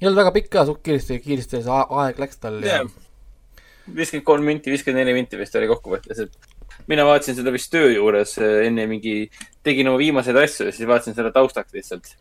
[0.00, 2.84] ei olnud väga pikk ka, suht kiiresti, kiiresti see aeg läks tal ja
[3.96, 7.90] viiskümmend kolm minti, viiskümmend neli minti vist oli kokkuvõttes, et mina vaatasin seda vist töö
[7.92, 9.14] juures eh, enne mingi,
[9.66, 12.12] tegin oma viimaseid asju ja siis vaatasin selle taustaks lihtsalt.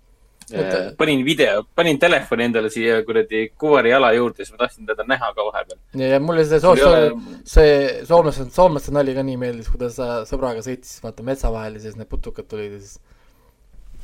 [0.54, 5.06] Et- panin video, panin telefoni endale siia kuradi kuvari jala juurde, siis ma tahtsin teda
[5.08, 5.80] näha ka vahepeal.
[6.02, 7.76] ja, ja mulle see soo-, Sul ei soo-, see
[8.10, 12.00] soomlaste, soomlaste nali ka nii meeldis, kuidas ta sõbraga sõitis, vaata metsa vahel ja siis
[12.00, 13.00] need putukad tulid ja siis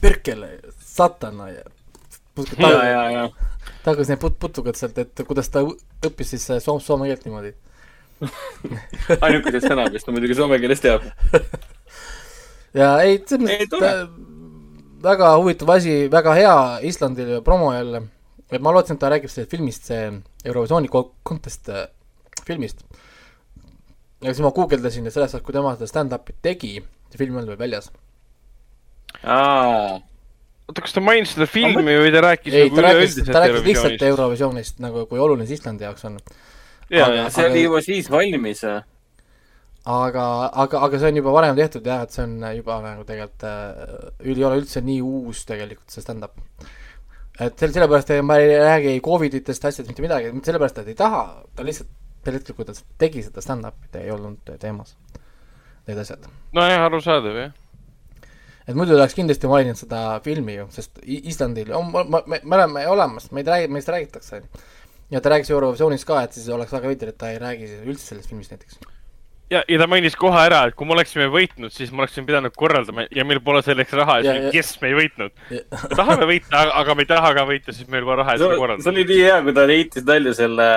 [0.01, 1.63] Perkele, satana ja
[2.59, 3.29] ja, ja.
[3.83, 7.53] tagus need put-, putukad sealt, et kuidas ta õppis siis soom-, soome keelt niimoodi.
[9.25, 11.05] ainukesed sõnad, mis ta muidugi soome keeles teab.
[12.81, 14.05] ja ei, selles mõttes
[15.05, 16.55] väga huvitav asi, väga hea
[16.89, 18.03] Islandil promo jälle.
[18.51, 20.09] et ma lootsin, et ta räägib sellest filmist, see
[20.45, 20.89] Eurovisiooni
[21.25, 21.87] contest äh,
[22.45, 22.83] filmist.
[24.21, 26.75] ja siis ma guugeldasin ja sellest ajast, kui tema seda stand-up'i tegi,
[27.11, 27.91] see film olnud veel väljas.
[30.67, 33.69] oota, kas ta mainis seda filmi või ta rääkis ei, nagu ta rääkis, ta rääkis
[33.69, 34.81] lihtsalt Eurovisioonist?
[34.83, 36.19] Nagu, kui oluline see Islandi jaoks on.
[36.19, 38.65] aga- jaa, see oli juba siis valmis.
[39.85, 40.25] aga,
[40.63, 44.07] aga, aga see on juba varem tehtud jah, et see on juba nagu tegelikult äh,,
[44.25, 46.39] ei ole üldse nii uus tegelikult see stand-up.
[47.39, 50.97] et sel-, sellepärast ei- ma ei räägi Coviditest asjadest mitte midagi, mitte sellepärast, et ei
[50.97, 51.21] taha,
[51.55, 51.91] ta lihtsalt
[52.25, 54.95] sel hetkel, kui ta tegi seda stand-up'it, ei olnud teemas
[55.85, 56.25] need asjad.
[56.57, 57.53] nojah, arusaadav jah.
[58.65, 62.87] et muidu oleks kindlasti maininud seda filmi ju, sest Islandil on, me, me, me oleme
[62.89, 64.41] olemas, meid räägib, meist räägitakse.
[65.13, 68.07] ja ta rääkis Eurovisioonis ka, et siis oleks väga veider, et ta ei räägi üldse
[68.15, 68.79] sellest filmist näiteks.
[69.51, 72.53] ja, ja ta mainis kohe ära, et kui me oleksime võitnud, siis me oleksime pidanud
[72.57, 75.31] korraldama ja meil pole selleks raha Ja- ja siis jess, me ei võitnud.
[75.95, 78.59] tahame võita, aga me ei taha ka võita, siis meil pole raha, et seda see
[78.63, 78.89] korraldada.
[78.89, 80.69] oli nii hea, kui ta heitis nalja selle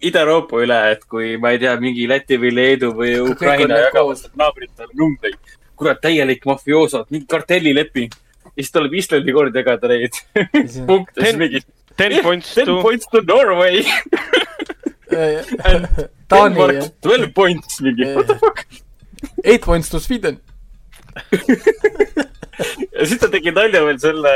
[0.00, 4.36] Ida-Euroopa üle, et kui ma ei tea, mingi Läti või Leedu või Ukraina jagavad sealt
[4.38, 5.38] naabritele numbreid.
[5.76, 8.12] kurat, täielik mafioosod, mingi kartellileping.
[8.44, 10.12] ja siis tuleb Islandi kord jagada neid
[10.86, 11.60] punkte, siis Ten- mingi
[11.96, 13.82] Ten points ten to, points to Norway
[15.64, 18.14] and Taani twelve points, mingi.
[18.14, 18.66] What the fuck.
[19.44, 20.40] Eight points to Sweden.
[22.98, 24.32] ja siis ta tegi nalja veel selle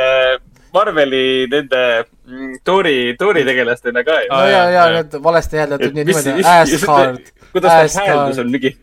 [0.74, 1.82] Marveli nende
[2.26, 7.30] mm, Tori, Tori tegelastena ka ju no ja, ja need valesti hääldatud nii niimoodi, Asgard,
[7.54, 8.74] kuidas ta hääldus on, mingi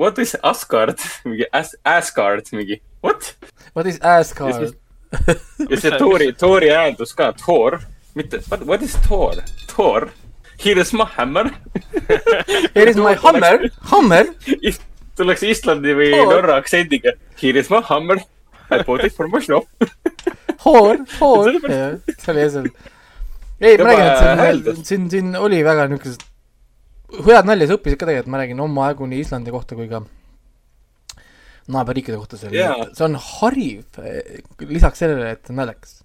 [0.00, 3.34] what- is Asgard, mingi As-, Asgard, mingi what?
[3.76, 4.74] what is Asgard?
[5.70, 7.78] ja see Tori, Tori hääldus ka, Thor,
[8.18, 9.40] mitte what is Thor,
[9.70, 10.10] Thor,
[10.62, 11.50] here is my hammer.
[12.74, 14.24] Here is my hammer, hammer,
[15.18, 16.30] tuleks Islandi või Thor.
[16.30, 18.18] Norra aktsendiga, here is my hammer,
[18.70, 19.68] I bought it from my shop.
[20.64, 22.68] hoor, hoor, see oli eesel.
[23.60, 26.26] ei, ma räägin, et siin siin, siin oli väga niisugused
[27.28, 30.02] head nalja, sa õppisid ka tegelikult, ma räägin omajagu nii Islandi kohta kui ka
[31.72, 33.84] naaberriikide kohta, oli Jaa., see on hariv,
[34.70, 36.01] lisaks sellele, et naljakas.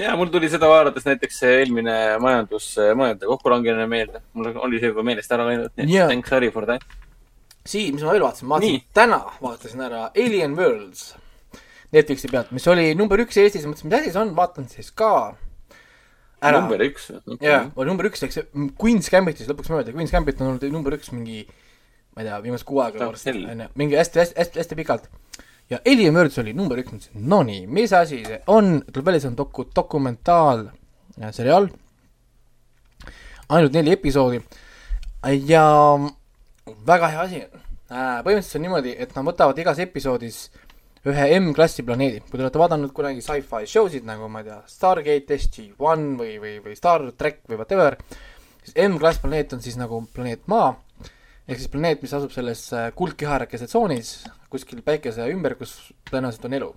[0.00, 4.22] Ja mul tuli seda vaadates näiteks eelmine majandus, majanduse kokkulangemine meelde.
[4.32, 6.84] mul oli see juba meelest ära läinud, nii et thanks Harry for that.
[7.68, 11.12] Sii, mis ma veel vaatasin, ma vaatasin täna vaatasin ära Alien Worlds.
[11.92, 15.12] Netflixi pealt, mis oli number üks Eestis, mõtlesin, mis asi see on, vaatan siis ka
[16.42, 16.60] ära.
[16.60, 17.10] number üks.
[17.40, 18.40] jaa, oli number üks, läks
[18.80, 21.44] Queen's Gambitis lõpuks mööda, Queen's Gambit on olnud number üks mingi,
[22.16, 23.44] ma ei tea, viimased kuu aega Karusell.
[23.52, 25.10] onju, mingi hästi, hästi, hästi, hästi pikalt.
[25.72, 29.24] Ja Alien Words oli number üks, mõtlesin, no nii, mis asi see on, tuleb välja,
[29.24, 31.68] see on doku-, dokumentaalseriaal,
[33.52, 34.42] ainult neli episoodi.
[35.48, 35.64] Ja
[36.86, 37.44] väga hea asi.
[37.92, 40.44] põhimõtteliselt see on niimoodi, et nad võtavad igas episoodis
[41.08, 44.60] ühe M-klassi planeedi, kui te olete vaadanud kunagi sci-fi show sid nagu ma ei tea,
[44.70, 47.96] Stargate, SG-1 või, või, või Star track või whatever,
[48.62, 50.76] siis M-klass planeet on siis nagu planeet Maa,
[51.52, 54.14] ehk siis planeet, mis asub selles äh, kuldkiharakese tsoonis
[54.52, 55.76] kuskil päikese ümber, kus
[56.10, 56.72] tõenäoliselt on elu.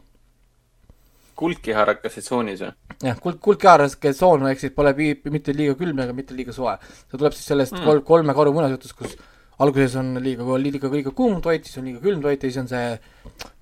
[1.35, 2.71] kuldkiharakas tsoonis või?
[3.03, 6.77] jah, kuld, kuldkiharakese tsoon ehk siis pole pi- mitte liiga külm ega mitte liiga soe.
[7.01, 7.87] see tuleb siis sellest mm.
[7.89, 9.17] kolm, kolme karu muinasjutust, kus
[9.59, 12.71] alguses on liiga, liiga, liiga kuum toit, siis on liiga külm toit ja siis on
[12.71, 12.87] see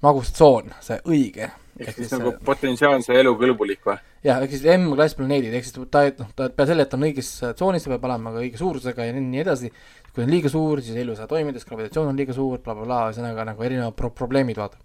[0.05, 1.49] magustsoon, see õige.
[1.79, 3.97] Ehk siis nagu potentsiaalse elukõlbulik või?
[4.25, 7.05] jah, ehk siis M-klass planeedid, ehk siis ta, noh, ta peale selle, et ta on
[7.07, 9.71] õiges tsoonis, ta peab olema ka õige suurusega ja nii, edasi.
[10.13, 12.75] kui on liiga suur, siis elu ei saa toimida, sest gravitatsioon on liiga suur bla,,
[12.75, 14.77] blablabla, ühesõnaga nagu erinevad pro probleemid, vaata.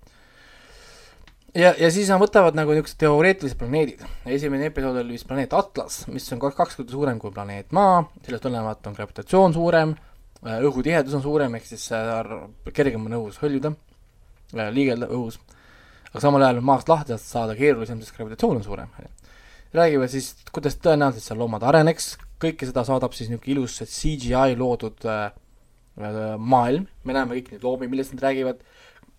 [1.53, 4.07] ja, ja siis nad võtavad nagu niisugused teoreetilised planeedid.
[4.39, 8.47] esimene episood oli vist planeet Atlas, mis on kaks, korda suurem kui planeet Maa, sellest
[8.49, 9.95] tulenevalt on gravitatsioon suurem,
[10.41, 12.35] õhutihedus on suurem, ehk siis äh,
[12.73, 13.75] kergem on õhus hõljuda,
[14.73, 15.37] liigelda õhus
[16.13, 18.89] aga samal ajal on maast lahti saada keerulisem, sest gravitatsioon on suurem.
[19.75, 25.05] räägivad siis, kuidas tõenäoliselt seal loomad areneks, kõike seda saadab siis niisugune ilus CGI loodud
[25.05, 25.33] äh,
[26.01, 28.63] äh, maailm, me näeme kõiki neid loomi, millest nad räägivad,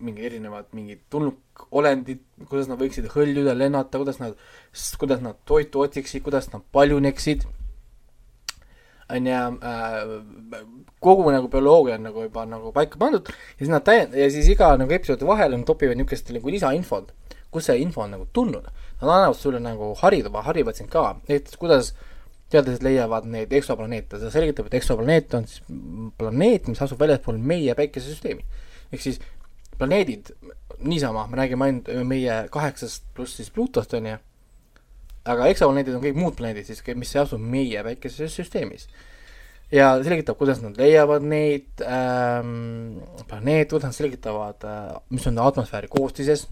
[0.00, 4.36] mingid erinevad mingid tulnukolendid, kuidas nad võiksid hõljuda, lennata, kuidas nad,
[4.98, 7.44] kuidas nad toitu otsiksid, kuidas nad paljuneksid,
[9.16, 9.40] on ju
[9.70, 10.60] äh,,
[11.00, 14.48] kogu nagu bioloogia on nagu juba nagu paika pandud ja siis nad täiend-, ja siis
[14.52, 17.12] iga nagu episoodi vahele nad topivad niisugust nagu lisainfot,
[17.50, 18.68] kus see info on nagu tulnud.
[19.00, 21.94] Nad annavad sulle nagu hariva, harivad sind ka, näiteks kuidas
[22.50, 25.62] teadlased leiavad neid eksoplaneete, see selgitab, et eksoplaneet on siis
[26.18, 28.44] planeet, mis asub väljaspool meie päikesesüsteemi.
[28.90, 29.20] ehk siis
[29.78, 30.32] planeedid,
[30.82, 34.16] niisama, me räägime ainult meie kaheksast pluss siis Pluutost, on ju,
[35.28, 38.86] aga eksoplaneedid on kõik muud planeedid siis, mis ei asu meie päikesesüsteemis.
[39.72, 45.90] ja selgitab, kuidas nad leiavad neid ähm, planeete, kuidas nad selgitavad äh,, mis on atmosfääri
[45.92, 46.48] koostises,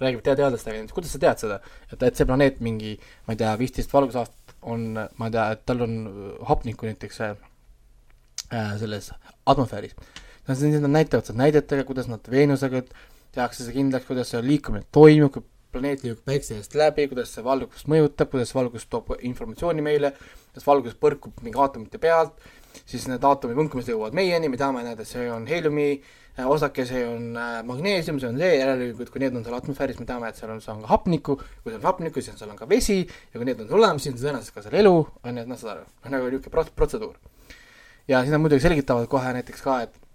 [0.00, 1.58] räägib tea- teadlastega, kuidas sa tead seda,
[1.90, 2.94] et, et see planeet mingi,
[3.26, 5.98] ma ei tea, viisteist valgusaastat on, ma ei tea, et tal on
[6.48, 7.36] hapnikku näiteks äh,
[8.54, 9.12] äh, selles
[9.46, 9.94] atmosfääris.
[10.48, 12.82] nad näitavad seda näidetega, kuidas nad Veenusega
[13.34, 17.44] tehakse see kindlaks, kuidas see liikumine toimub, kui planeet liigub päikse eest läbi, kuidas see
[17.44, 20.12] valgust mõjutab, kuidas valgus toob informatsiooni meile,
[20.48, 22.38] kuidas valgus põrkub mingi aatomite pealt,
[22.88, 26.86] siis need aatomi võnkumised jõuavad meieni, me teame, näed, et see on heeliumi äh, osake,
[26.88, 30.32] see on äh, magneesium, see on see, järelikult kui need on seal atmosfääris, me teame,
[30.32, 32.60] et seal on, seal on ka hapnikku, kui seal on hapnikku, siis on seal on
[32.60, 34.94] ka vesi ja kui need on olemas, siis on tõenäoliselt ka seal elu,
[35.24, 37.16] on ju, et noh, saad aru, nagu niisugune prots-, protseduur.
[38.08, 40.07] ja siis nad muidugi selgitavad kohe näiteks ka, et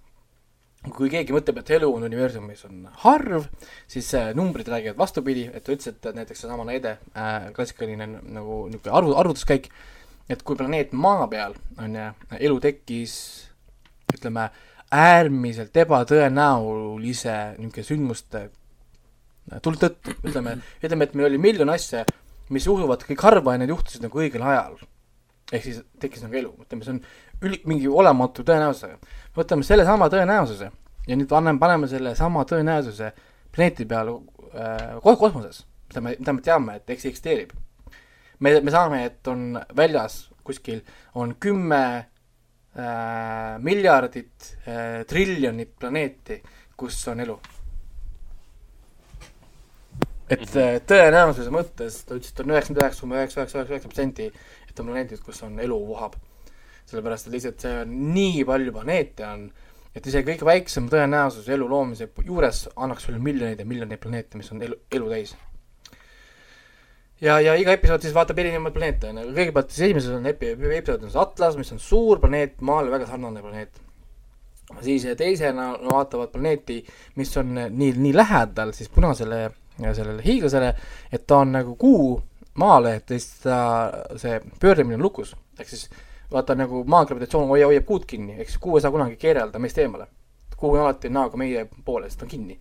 [0.91, 3.47] kui keegi mõtleb, et elu on universumis on harv,
[3.87, 8.97] siis äh, numbrid räägivad vastupidi, et ütles, et näiteks seesama näide äh,, klassikaline nagu niisugune
[8.99, 9.69] arvu, arvutuskäik,
[10.29, 12.09] et kui planeet Maa peal on ju,
[12.39, 13.15] elu tekkis
[14.13, 14.49] ütleme,
[14.93, 18.43] äärmiselt ebatõenäolise niisugune sündmuste
[19.63, 22.03] tul- tõttu, ütleme, ütleme, et meil oli miljon asja,
[22.53, 24.81] mis juhtuvad kõik harva ja need juhtusid nagu õigel ajal.
[25.53, 27.01] ehk siis tekkis nagu elu, ütleme, see on
[27.43, 28.97] üli-, mingi olematu tõenäosusega.
[29.37, 30.71] võtame sellesama tõenäosuse
[31.07, 33.11] ja nüüd anname, paneme sellesama tõenäosuse
[33.53, 34.17] planeeti peale
[34.53, 37.51] äh, ko- kosmoses, mida me, mida me teame, et eks eksisteerib.
[38.39, 40.81] me, me saame, et on väljas kuskil
[41.15, 46.41] on kümme äh, miljardit äh, triljonit planeeti,
[46.77, 47.37] kus on elu.
[50.29, 53.89] et äh, tõenäosuse mõttes ta ütles, et on üheksakümmend üheksa koma üheksa, üheksa, üheksa, üheksa
[53.89, 54.29] protsenti,
[54.69, 56.15] et on planeedid, kus on elu vohab.
[56.89, 59.47] sellepärast, et lihtsalt see on nii palju planeete on,
[59.93, 64.51] et isegi kõige väiksem tõenäosus elu loomise juures annaks sulle miljoneid ja miljoneid planeete, mis
[64.53, 65.35] on elu, elu täis.
[67.21, 70.53] ja, ja iga episood siis vaatab erinevaid planeete, on ju, kõigepealt siis esimeses on epi-,
[70.57, 73.81] episood on see Atlas, mis on suur planeet, Maale väga sarnane planeet.
[74.81, 76.83] siis teisena vaatavad planeeti,
[77.15, 80.73] mis on nii, nii lähedal siis punasele sellele hiiglasele,
[81.11, 82.21] et ta on nagu kuu
[82.61, 83.57] maale, et siis ta,
[84.19, 85.87] see pöördumine on lukus, ehk siis
[86.33, 89.77] vaata nagu maa gravitatsioon hoiab, hoiab kuud kinni, eks kuu ei saa kunagi keerelda meist
[89.77, 90.07] eemale.
[90.57, 92.59] kuu on alati näoga meie poole, sest ta on kinni.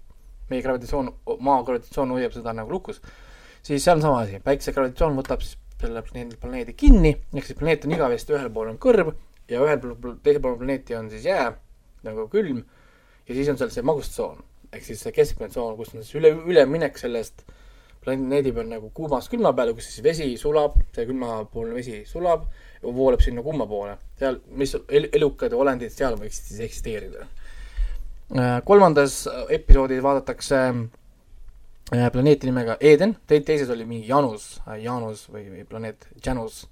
[0.50, 1.10] meie gravitatsioon,
[1.40, 3.02] maa gravitatsioon hoiab seda nagu lukus.
[3.62, 7.58] siis seal on sama asi, päikese gravitatsioon võtab siis selle planeedi, planeedi kinni, ehk siis
[7.58, 9.12] planeet on igavesti ühel pool on kõrv
[9.50, 11.48] ja ühel pool, teisel pool planeeti on siis jää
[12.06, 12.62] nagu külm
[13.28, 14.44] ja siis on seal see magustsoon.
[14.72, 17.42] ehk siis see keskmine tsoon, kus on siis üle, üleminek sellest
[18.02, 22.48] planeedi peal nagu kuumast külma peale, kus siis vesi sulab, see külmapoolne vesi sulab
[22.82, 23.96] ja voolab sinna kuuma poole.
[24.18, 27.26] seal, mis el- elukad olendid seal võiksid siis eksisteerida.
[28.64, 30.58] kolmandas episoodis vaadatakse
[31.92, 36.66] äh, planeeti nimega Eden, teises oli mingi Janus, Janus või, või planeet Janus.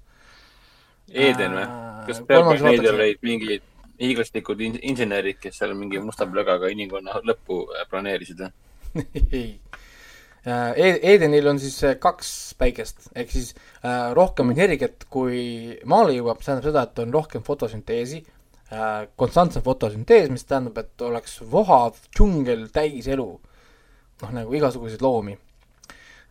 [1.11, 1.63] Eden või?
[1.67, 3.61] Äh, kas pealtnägijal vaadatakse- olid mingid
[4.01, 8.51] hiiglaslikud in- insenerid, kes seal mingi musta plögaga inimkonna lõppu äh, planeerisid või?
[9.31, 9.59] ei.
[10.45, 13.51] Edenil on siis äh, kaks päikest, ehk siis
[13.85, 18.23] äh, rohkem energiat, kui maale jõuab, see tähendab seda, et on rohkem fotosünteesi
[18.73, 23.29] äh,, konstantse fotosüntees, mis tähendab, et oleks vohav džungel täis elu.
[24.21, 25.37] noh, nagu igasuguseid loomi.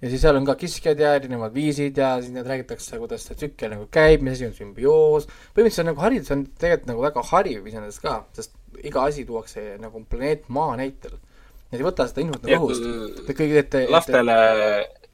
[0.00, 3.38] ja siis seal on ka kiskjad ja erinevad viisid ja siis need räägitakse, kuidas see
[3.38, 5.30] tsükkel nagu käib, mis asi on sümbioos.
[5.54, 10.02] põhimõtteliselt nagu haridus on tegelikult nagu väga hariv iseenesest ka, sest iga asi tuuakse nagu
[10.11, 11.14] planeet Maa näitel.
[11.70, 13.20] Nad ei võta seda infot nagu õhust.
[13.26, 13.84] Te kõik teete.
[13.92, 14.36] lastele,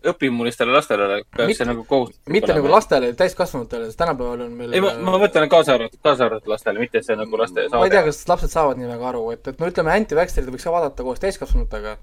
[0.07, 2.69] õpimulistele lastele peaks see nagu kohustuslik mitte nagu.
[2.71, 6.83] lastele, täiskasvanutele, sest tänapäeval on meil ei, ma, ma mõtlen kaasa arvatud, kaasa arvatud lastele,
[6.83, 9.63] mitte see nagu laste ma ei tea, kas lapsed saavad nii väga aru, et, et
[9.63, 11.97] no ütleme, anti-vaxxerid võiks ka vaadata koos täiskasvanutega,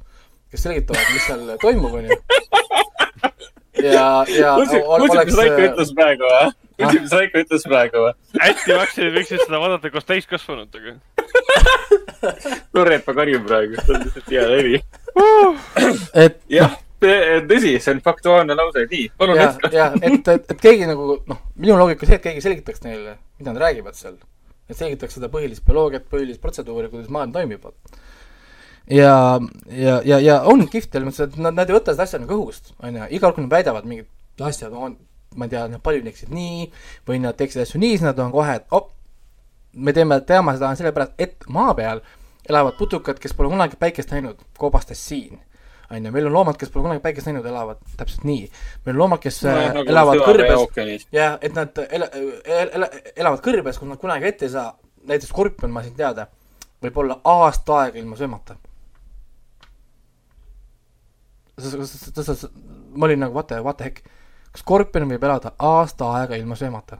[0.53, 2.19] kes selgitavad, mis seal toimub, onju.
[3.82, 6.53] ja, ja kuulsid, mis Raiko ütles praegu või?
[6.78, 8.13] kuulsid, mis Raiko ütles praegu või?
[8.47, 10.95] anti-vaxxerid võiksid seda vaadata koos täiskasvanutega.
[12.76, 14.82] Lorrepa karjub praegu, see on lihtsalt hea levi.
[16.26, 20.88] et jah, tõsi, see on faktuaalne lause, nii, palun jätka., ja et, et, et keegi
[20.89, 24.17] nagu noh, minu loogika see, et keegi selgitaks neile, mida nad räägivad seal.
[24.69, 27.67] et selgitaks seda põhilist bioloogiat, põhilist protseduuri, kuidas maailm toimib.
[28.88, 32.19] ja, ja, ja, ja on kihvt selles mõttes, et nad, nad ei võta seda asja
[32.21, 34.97] nagu õhust, onju, iga kord nad väidavad mingid asjad on,
[35.38, 36.67] ma ei tea, nad paljud teeksid nii
[37.07, 38.91] või nad teeksid asju nii, siis nad on kohe, et op,
[39.73, 42.03] me teeme, teame seda sellepärast, et maa peal
[42.49, 45.39] elavad putukad, kes pole kunagi päikest näinud, koobastes siin.
[45.91, 48.49] on ju, meil on loomad, kes pole kunagi päikest näinud, elavad täpselt nii.
[48.86, 52.09] meil on loomad, kes no, nagu elavad kõrbes ja et nad ela,
[52.43, 54.73] el, el, elavad kõrbes, kus nad kunagi ette ei saa,
[55.07, 56.27] näiteks skorpion, ma siin teada,
[56.84, 58.57] võib olla aasta aega ilma söömata.
[62.95, 64.03] Ma olin nagu what the, what the heck,
[64.57, 66.97] skorpion võib elada aasta aega ilma söömata.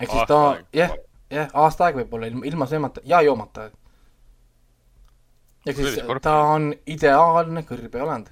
[0.00, 0.40] ehk siis ta
[0.72, 0.96] jah,
[1.30, 3.70] jah, aasta aega võib olla ilma, ilma söömata ja joomata.
[5.66, 8.30] ehk siis ta on ideaalne kõrbeolend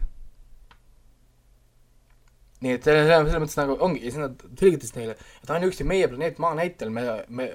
[2.64, 6.08] nii et selle, selles mõttes nagu ongi, ja siis nad selgitasid neile, et ainuüksi meie
[6.10, 7.50] planeet Maa näitel me, me,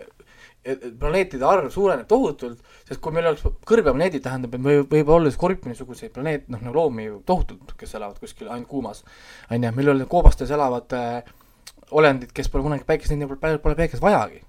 [1.00, 6.14] planeetide arv suureneb tohutult, sest kui meil oleks kõrbeplaneedid, tähendab, et meil võib olla skorpioni-suguseid
[6.16, 9.04] planeet, noh, nagu loomi ju tohutult, kes elavad kuskil ainult kuumas.
[9.52, 11.34] on ju, meil oli koobastes elavad äh,
[11.92, 14.44] olendid, kes pole kunagi päikest näinud, pole, pole päikest vajagi.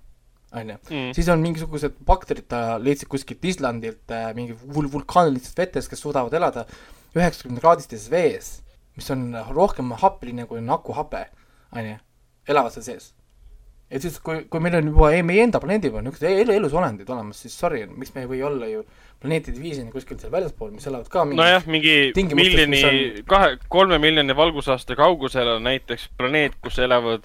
[0.54, 1.12] on ju, Mm.
[1.14, 6.32] siis on mingisugused bakterid, ta leidsid kuskilt Islandilt äh, mingi vul-, vulkaanilistest vetest, kes suudavad
[6.32, 6.66] elada
[7.16, 8.62] üheksakümne kraadistises vees,
[8.94, 11.26] mis on rohkem happeline kui on akuhape,
[11.74, 11.96] on ju,
[12.46, 13.12] elavad seal sees.
[13.94, 17.10] Et siis, kui, kui meil on juba ei, meie enda planeedil on niisugused elu, elusolendid
[17.14, 18.82] olemas, siis sorry, miks me ei või olla ju
[19.22, 21.96] planeetide viisini kuskilt seal väljaspool, mis elavad ka mingi nojah, mingi
[22.36, 27.24] miljoni mis, kahe, kolme miljoni valgusaasta kaugusel on näiteks planeet, kus elavad,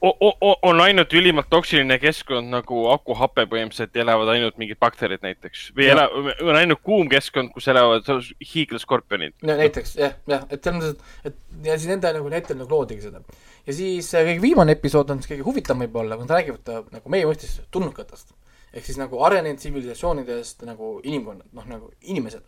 [0.00, 5.90] on ainult ülimalt toksiline keskkond nagu akuhape põhimõtteliselt ja elavad ainult mingid bakterid näiteks või
[5.92, 6.08] ela-,
[6.40, 8.08] on ainult kuum keskkond, kus elavad
[8.54, 9.36] hiiglaskorpionid.
[9.44, 13.04] no näiteks jah, jah, et selles mõttes, et ja siis nende nagu näitel nagu loodigi
[13.04, 13.20] seda.
[13.66, 16.82] Ja siis äh, kõige viimane episood on siis kõige huvitavam võib-olla, kui nad räägivad äh,
[16.96, 18.34] nagu meie mõistes tulnukatest.
[18.72, 22.42] ehk siis nagu arenenud tsivilisatsioonidest nagu inimkonnad, noh nagu inimesed.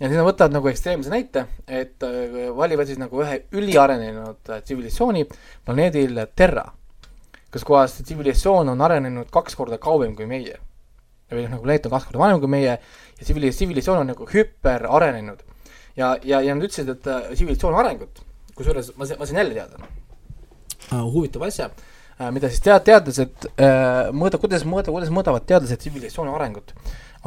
[0.00, 5.26] ja siis nad võtavad nagu ekstreemse näite, et äh, valivad siis nagu ühe üliarenenud tsivilisatsiooni
[5.64, 6.66] planeedil Terra,
[7.52, 10.58] kus kohas see tsivilisatsioon on arenenud kaks korda kauem kui meie.
[11.30, 12.78] või noh, nagu planeet on kaks korda vanem kui meie ja
[13.22, 15.42] tsivilis-, tsivilisatsioon on nagu hüperarenenud
[15.96, 18.24] ja, ja, ja nad ütlesid, et tsivilisatsiooni arengut,
[18.54, 20.03] kusjuures ma ma sain jälle teada uh,
[20.92, 26.34] huvitava asja uh,, mida siis tead-, teadlased uh, mõõda, kuidas mõõda, kuidas mõõdavad teadlased tsivilisatsiooni
[26.34, 26.74] arengut,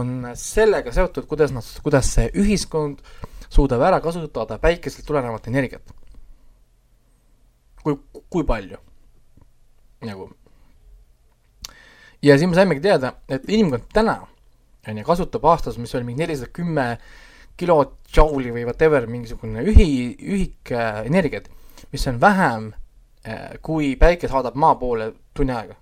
[0.02, 3.04] on sellega seotud, kuidas nad, kuidas see ühiskond
[3.50, 5.94] suudab ära kasutada päikeselt tulenevat energiat.
[7.84, 7.96] kui,
[8.30, 8.78] kui palju,
[10.04, 10.32] nagu.
[12.22, 14.20] ja siis me saimegi teada, et inimkond täna,
[14.88, 16.90] on ju, kasutab aastas, mis oli mingi nelisada kümme
[17.58, 19.88] kilotšauli või whatever, mingisugune ühi,
[20.20, 21.48] ühik äh, energiat,
[21.92, 22.87] mis on vähem äh,
[23.62, 25.76] kui päike saadab maa poole tunni aega.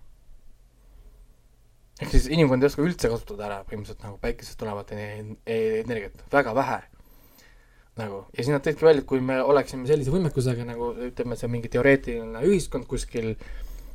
[2.02, 6.56] ehk siis inimkond ei oska üldse kasutada ära põhimõtteliselt nagu päikesest tulevat e- energiat, väga
[6.56, 6.80] vähe.
[7.96, 11.48] nagu, ja siis nad tõidki välja, et kui me oleksime sellise võimekusega nagu ütleme, see
[11.52, 13.36] mingi teoreetiline ühiskond kuskil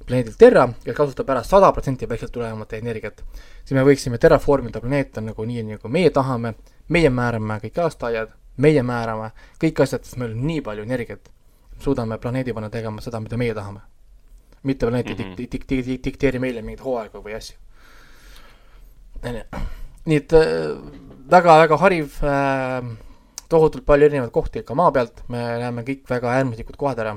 [0.07, 3.21] planeedilt Terra, kes kasutab ära sada protsenti päikselt tulevat energiat,
[3.65, 6.55] siis me võiksime terraformida planeeta nagu nii, nagu meie tahame,
[6.89, 9.31] meie määrame kõik aastaajad, meie määrame
[9.61, 11.31] kõik asjad, sest meil on nii palju energiat,
[11.81, 13.81] suudame planeedi panna tegema seda, mida meie tahame.
[14.63, 15.35] mitte planeet ei Mhm.
[15.35, 17.57] dik- dik- dik- dik- dikteeri meile mingeid hooaegu või asju.
[20.07, 20.33] nii et
[21.31, 22.83] väga-väga hariv äh,
[23.51, 27.17] tohutult palju erinevaid kohti ka maa pealt, me näeme kõik väga äärmuslikud kohad ära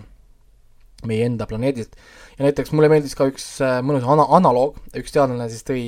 [1.07, 1.95] meie enda planeedilt.
[2.37, 5.83] ja näiteks mulle meeldis ka üks äh, mõnus ana-, analoog, üks teadlane siis tõi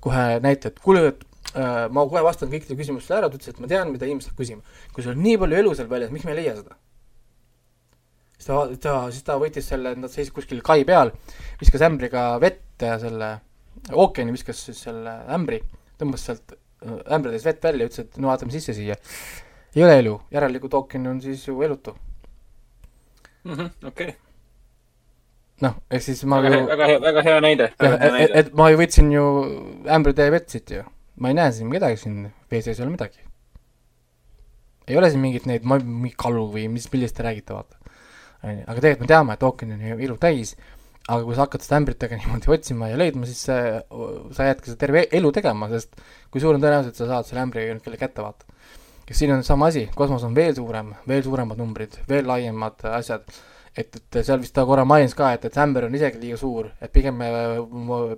[0.00, 1.24] kohe näite, et kuule, et
[1.54, 4.62] äh, ma kohe vastan kõikidele küsimustele ära, ta ütles, et ma tean, mida inimesed küsima.
[4.92, 6.76] kui sul on nii palju elu seal väljas, miks me ei leia seda?
[8.40, 11.12] Siis ta, ta, siis ta võttis selle, nad seisid kuskil kai peal,
[11.60, 13.34] viskas ämbriga vett ja selle
[13.92, 15.60] ookeani viskas siis selle ämbri,
[16.00, 18.96] tõmbas sealt äh, ämbri täis vett välja, ütles, et no vaatame sisse siia.
[19.76, 21.94] ei ole elu, järelikult ookean on siis ju elutu.
[23.90, 24.14] okei,
[25.64, 27.72] noh, ehk siis ma väga ju väga hea, väga hea näide.
[27.80, 29.24] et, et ma ju võtsin ju
[29.88, 30.84] ämbritäie vett siit ju.
[31.20, 33.20] ma ei näe siin midagi siin vee sees ei ole midagi.
[34.88, 37.79] ei ole siin mingit neid, ma, mingi kalu või mis, millest te räägite, vaata.
[38.44, 40.54] onju, aga tegelikult me teame, et ookean on ju ilu täis,
[41.06, 43.76] aga kui sa hakkad seda ämbritega niimoodi otsima ja leidma, siis see,
[44.36, 47.44] sa jäädki seda terve elu tegema, sest kui suur on tõenäosus, et sa saad selle
[47.44, 48.58] ämbri kelle kätte, vaata.
[49.06, 53.26] kes siin on sama asi, kosmos on veel suurem, veel suuremad numbrid, veel laiemad asjad
[53.78, 56.38] et, et seal vist ta korra mainis ka, et, et see ämber on isegi liiga
[56.40, 57.30] suur, et pigem me,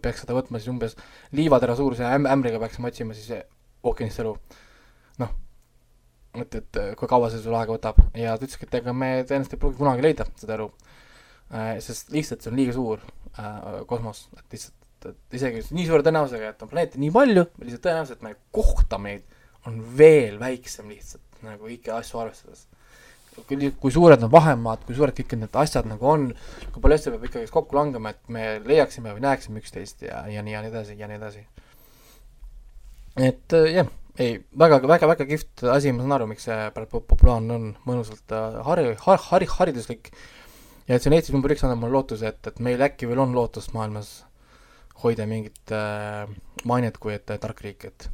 [0.03, 0.97] peaks seda võtma siis umbes
[1.37, 3.43] liivatera suuruse äm-, ämbriga peaksime otsima siis
[3.85, 4.35] ookeanist elu.
[5.23, 5.35] noh,
[6.35, 9.57] et, et kui kaua see sul aega võtab ja ta ütleski, et ega me tõenäoliselt
[9.57, 10.71] ei pruugi kunagi leida seda elu
[11.53, 11.75] äh,.
[11.85, 13.03] sest lihtsalt see on liiga suur
[13.37, 14.79] äh, kosmos, et lihtsalt,
[15.11, 19.39] et isegi nii suure tõenäosusega, et on planeete nii palju, lihtsalt tõenäoliselt me kohtame neid
[19.69, 22.67] on veel väiksem lihtsalt nagu kõiki asju arvestades
[23.47, 26.29] kui, kui suured need vahemaad, kui suured kõik need asjad nagu on,
[26.75, 30.45] kui palju asju peab ikkagi kokku langema, et me leiaksime või näeksime üksteist ja, ja
[30.45, 31.45] nii ja nii edasi ja nii edasi.
[33.17, 36.91] et äh, jah, ei väga, väga, väga kihvt asi, ma saan aru, miks see praegu
[36.99, 40.11] po- populaarne on, mõnusalt äh, hari-, har-, hari-, hariduslik.
[40.89, 43.23] Ja et see on Eestis number üks, annab mulle lootuse, et, et meil äkki veel
[43.23, 44.25] on lootust maailmas
[45.03, 46.27] hoida mingit äh,
[46.69, 48.09] mainet kui et äh, tark riik, et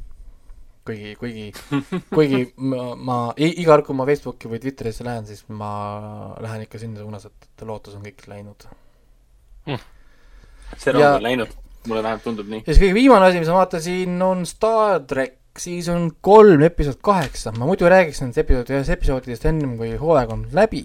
[0.87, 1.47] kuigi, kuigi,
[2.15, 5.69] kuigi ma, ma i- iga kord, kui ma Facebooki või Twitterisse lähen, siis ma
[6.41, 8.65] lähen ikka sinna suunas, et, et lootus on kõik läinud.
[10.77, 11.51] see rong Ja- on läinud,
[11.87, 12.63] mulle vähemalt tundub nii.
[12.65, 16.99] ja siis kõige viimane asi, mis ma vaatasin, on Star track, siis on kolm episood
[17.03, 20.83] kaheksa, ma muidu räägiks nendest episoodidest, episoodidest ennem kui hooaeg on läbi,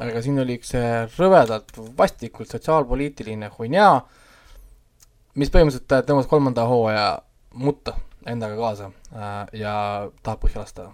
[0.00, 3.90] aga siin oli üks äh, rõvedalt vastikult sotsiaalpoliitiline hunnia,
[5.38, 7.10] mis põhimõtteliselt äh, tõmbas kolmanda hooaja
[7.54, 7.94] mutta
[8.26, 9.74] endaga kaasa äh, ja
[10.22, 10.90] tahab põhja lasta.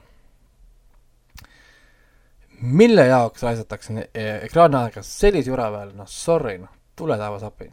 [2.60, 7.68] mille jaoks raisatakse e- ekraaniaega sellise jura peal, noh sorry, noh tule taevas appi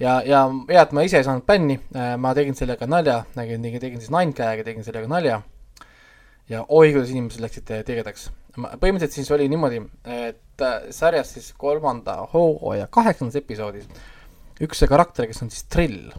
[0.00, 1.78] ja, ja hea, et ma ise ei saanud bänni,
[2.18, 5.40] ma tegin sellega nalja, tegin, tegin siis Ninecag'i, tegin sellega nalja.
[6.48, 8.28] ja oi, kuidas inimesed läksid eh, tigedaks.
[8.56, 13.88] põhimõtteliselt siis oli niimoodi, et äh, sarjas siis kolmanda hooaja kaheksandas episoodis
[14.62, 16.12] üks see karakter, kes on siis Trill,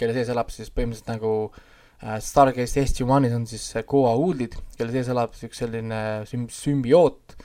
[0.00, 4.94] kelle sees elab siis põhimõtteliselt nagu äh, Stargaze SG-1-is on siis äh, Goa Uudid, kelle
[4.94, 7.36] sees elab siis üks selline süm-, sümbioot,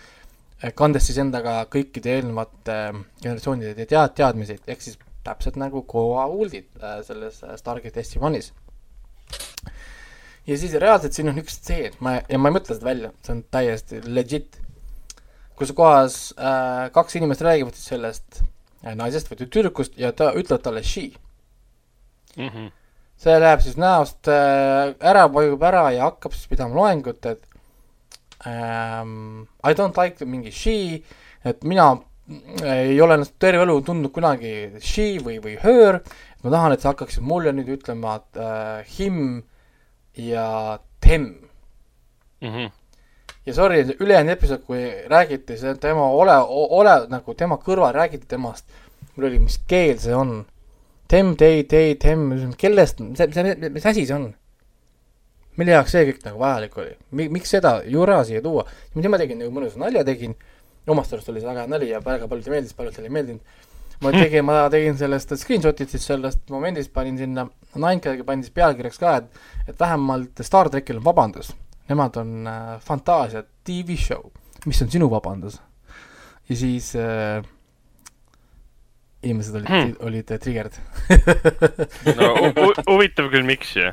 [0.78, 6.70] kandes siis endaga kõikide eelnevate äh, generatsioonide tead-, teadmisi, ehk siis täpselt nagu Goa Uldid
[6.82, 8.52] äh, selles äh, Stargate SG-1-is.
[10.48, 13.36] ja siis reaalselt siin on üks stseen, ma, ja ma ei mõtle seda välja, see
[13.36, 14.58] on täiesti legit,
[15.60, 20.66] kus kohas äh, kaks inimest räägivad siis sellest äh, naisest või tüdrukust ja ta ütlevad
[20.66, 21.12] talle she.
[22.36, 22.48] mm.
[22.48, 22.72] -hmm.
[23.18, 27.46] see läheb siis näost äh, ära, vajub ära ja hakkab siis pidama loengut, et
[28.48, 31.04] ähm, I don't like mingi she,
[31.46, 31.98] et mina
[32.66, 36.02] ei ole ennast terve elu tundnud kunagi she või, või her,
[36.44, 39.42] ma tahan, et sa hakkaksid mulle nüüd ütlema äh, him
[40.18, 41.34] ja them.
[42.42, 42.72] Mm -hmm.
[43.46, 46.38] ja sorry, ülejäänud episood, kui räägiti see tema ole,
[46.80, 48.66] ole nagu tema kõrval räägiti temast,
[49.16, 50.46] mul oli, mis keel see on.
[51.08, 54.34] Them, they, they, them, kellest, see, see, mis asi see on?
[55.60, 58.66] mille jaoks see kõik nagu vajalik oli Mi,, miks seda jura siia tuua,
[58.96, 60.36] mida ma tegin nagu mõnusa nalja tegin,
[60.88, 63.42] omast arust oli see väga hea nali ja väga paljudele meeldis, paljudele ei meeldinud.
[64.02, 68.98] ma tegin, ma tegin sellest screenshot'id siis sellest momendist, panin sinna Ninecagi panin siis pealkirjaks
[69.00, 71.54] ka, et et vähemalt Star trackil on vabandus.
[71.90, 74.32] Nemad on äh, Fantaasia tv show,
[74.66, 75.60] mis on sinu vabandus?
[76.50, 77.44] ja siis äh,
[79.24, 79.82] inimesed olid Hmm.
[79.84, 80.74] hmm., olid äh, triggered
[82.18, 83.92] no hu- hu- huvitav küll, miks ju.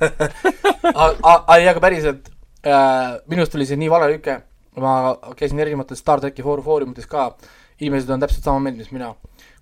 [1.54, 2.30] ei, aga päriselt
[2.64, 4.38] äh,, minust tuli see nii vale lüke,
[4.80, 7.28] ma käisin erinevates Star tracki foor- foorumites ka
[7.80, 9.14] inimesed on täpselt sama meelt, mis mina.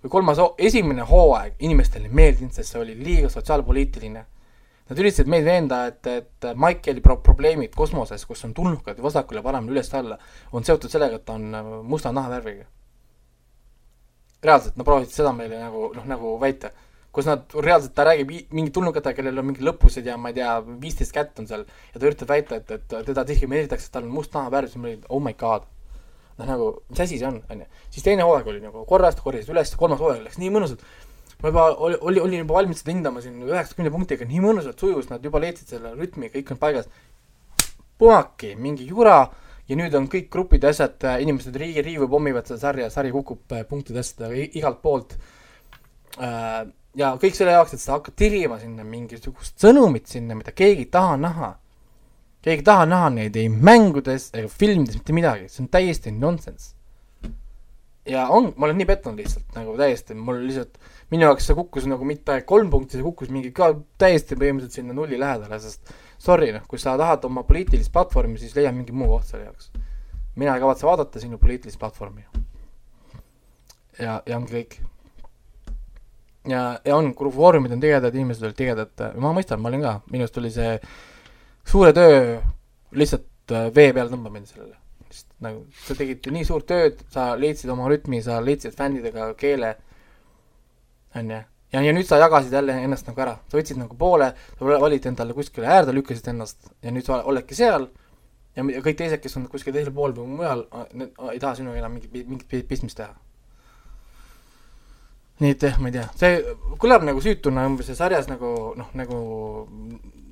[0.03, 4.25] kui kolmas, esimene hooaeg inimestele ei meeldinud, sest see oli liiga sotsiaalpoliitiline.
[4.91, 9.77] Nad üritasid meid veenda, et, et Michaeli pro-, probleemid kosmoses, kus on tulnukad vasakule paremale
[9.77, 10.19] üles-alla,
[10.53, 12.67] on seotud sellega, et ta on äh, musta nahavärviga.
[14.43, 16.73] reaalselt, nad proovisid seda meile nagu, noh, nagu väita
[17.13, 20.55] kus nad, reaalselt ta räägib mingi tulnukatega, kellel on mingid lõpused ja ma ei tea,
[20.81, 24.15] viisteist kätt on seal ja ta üritab väita, et, et teda diskrimineeritakse, et tal on
[24.17, 25.69] must nahavärv, siis ma olin, oh my god.
[26.39, 27.69] noh, nagu, mis asi see on, on ju.
[27.93, 30.89] siis teine hooaeg oli nagu korras, ta korjas üles, kolmas hooaeg läks nii mõnusalt.
[31.43, 35.13] ma juba oli, oli, olin juba valmis seda hindama siin üheksakümne punktiga, nii mõnusalt sujus,
[35.13, 36.91] nad juba leidsid selle rütmi, kõik on paigas.
[38.01, 39.19] Pumaki, mingi jura
[39.69, 43.53] ja nüüd on kõik grupid ja asjad, inimesed riigi, riivu pommivad seda sarja, sari kukub
[43.53, 45.19] äh, punktidest igalt poolt
[46.17, 46.65] äh,
[46.99, 50.91] ja kõik selle jaoks, et sa hakkad tirima sinna mingisugust sõnumit sinna, mida keegi ei
[50.93, 51.51] taha näha.
[52.43, 56.75] keegi ei taha näha neid ei mängudes ega filmides mitte midagi, see on täiesti nonsense.
[58.09, 60.79] ja on, ma olen nii pettunud lihtsalt nagu täiesti, mul lihtsalt,
[61.15, 64.97] minu jaoks see kukkus nagu mitte kolm punkti, see kukkus mingi ka täiesti põhimõtteliselt sinna
[64.97, 69.09] nulli lähedale, sest sorry noh, kui sa tahad oma poliitilist platvormi, siis leia mingi muu
[69.15, 69.73] koht selle jaoks.
[70.37, 72.27] mina ei kavatse vaadata sinu poliitilist platvormi.
[73.99, 74.81] ja, ja ongi kõik
[76.49, 80.27] ja, ja on, foorumid on tigedad, inimesed olid tigedad, ma mõistan, ma olin ka, minu
[80.27, 80.75] arust oli see
[81.69, 82.41] suure töö
[82.99, 84.77] lihtsalt äh, vee peale tõmbamine sellele.
[85.13, 89.75] sest nagu sa tegid nii suurt tööd, sa leidsid oma rütmi, sa leidsid fännidega keele,
[91.19, 91.41] on ju,
[91.75, 95.11] ja, ja nüüd sa jagasid jälle ennast nagu ära, sa võtsid nagu poole, sa valid
[95.13, 97.91] endale kuskile äärde, lükkasid ennast ja nüüd sa oledki seal.
[98.53, 101.95] Ja kõik teised, kes on kuskil teisel pool või mujal, need ei taha sinuga enam
[101.97, 103.15] mingit, mingit pistmist teha
[105.43, 108.93] nii et jah, ma ei tea, see kõlab nagu süütuna umbes see sarjas nagu noh,
[108.99, 109.19] nagu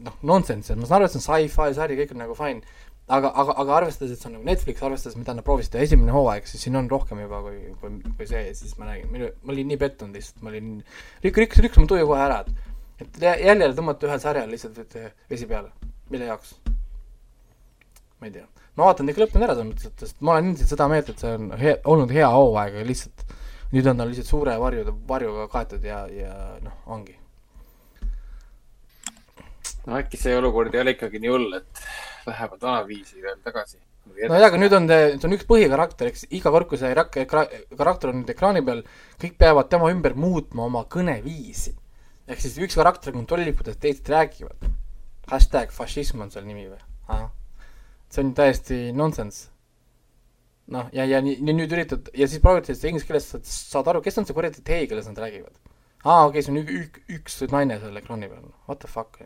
[0.07, 2.63] noh, nonsense, ma saan aru, et see on sci-fi sari, kõik on nagu fine,
[3.11, 6.15] aga, aga, aga arvestades, et see on nagu Netflix, arvestades, mida nad proovisid teha esimene
[6.15, 9.55] hooaeg, siis siin on rohkem juba kui, kui, kui see, siis ma räägin, minu, ma
[9.55, 10.77] olin nii pettunud lihtsalt, ma olin,
[11.25, 12.69] rikk-, rikk-, rikkus mu tuju kohe ära, et
[13.01, 14.97] et jälle tõmmata ühel sarjal lihtsalt
[15.31, 15.71] vesi peale,
[16.13, 16.59] mille jaoks?
[18.21, 18.45] ma ei tea,
[18.77, 21.31] ma vaatan ikka lõpuni ära selles mõttes, et ma olen endiselt seda meelt, et see
[21.39, 23.25] on hea, olnud hea hooaeg, aga lihtsalt
[23.75, 26.33] nüüd on ta lihtsalt suure varjude, varjuga kaetud ja, ja
[26.65, 27.15] noh, ongi.
[29.87, 31.85] no äkki see olukord ei ole ikkagi nii hull, et
[32.27, 33.79] lähevad vanaviisi veel tagasi.
[34.11, 37.21] no jaa, aga nüüd on, see on üks põhikarakter, eks iga kord, kui see rak-,
[37.31, 38.83] karakter on nüüd ekraani peal,
[39.23, 41.77] kõik peavad tema ümber muutma oma kõneviisi.
[42.31, 44.67] ehk siis üks karakter kontrollib, kuidas teised räägivad.
[45.31, 46.83] hashtag fašism on seal nimi või?
[48.11, 49.47] see on täiesti nonsense
[50.75, 54.21] noh, ja, ja nii, nüüd üritad ja siis proovid sellest inglise keeles, saad, aru, kes
[54.21, 55.55] on see kuradi tee, kelles nad räägivad.
[56.05, 59.23] aa, okei okay,, see on ük, üks naine seal ekraani peal, what the fuck.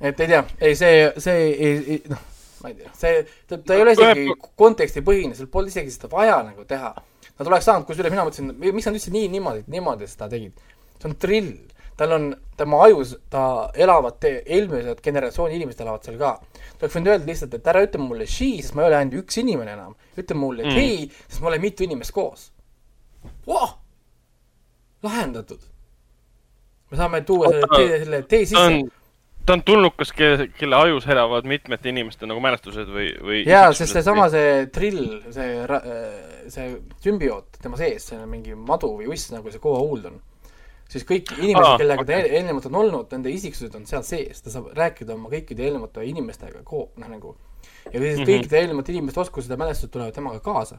[0.00, 2.28] et ei tea, ei see, see ei, ei, noh,
[2.62, 6.42] ma ei tea, see, ta, ta ei ole isegi kontekstipõhine, seal polnud isegi seda vaja
[6.46, 6.92] nagu teha.
[7.32, 10.60] Nad oleks saanud, kusjuures mina mõtlesin, miks nad üldse nii niimoodi, niimoodi seda tegid.
[11.00, 11.54] see on drill
[12.02, 13.42] tal on, tema ajus, ta
[13.78, 16.32] elavad, eelmised generatsiooni inimesed elavad seal ka.
[16.40, 19.20] ta oleks võinud öelda lihtsalt, et ära ütle mulle she, sest ma ei ole ainult
[19.22, 19.94] üks inimene enam.
[20.18, 20.78] ütle mulle mm.
[20.78, 22.48] hei, sest me oleme mitu inimest koos
[23.46, 23.76] wow!.
[25.06, 25.62] lahendatud.
[26.90, 28.82] me saame tuua selle tee, selle tee sisse
[29.46, 33.98] ta on tulnukas, kelle, kelle ajus elavad mitmete inimeste nagu mälestused või, või jaa, sest
[33.98, 35.80] seesama, see trill, see,
[36.52, 36.68] see
[37.02, 40.20] sümbioot tema sees, see on mingi madu või uss, nagu see Koa Huuld on
[40.92, 44.70] siis kõik inimesed, kellega ta eelnevalt on olnud, nende isiksused on seal sees, ta saab
[44.76, 47.36] rääkida oma kõikide eelnevate inimestega koos, noh nagu.
[47.92, 48.30] ja siis mm -hmm.
[48.30, 50.78] kõikide eelnevate inimeste oskused ja mälestused tulevad temaga kaasa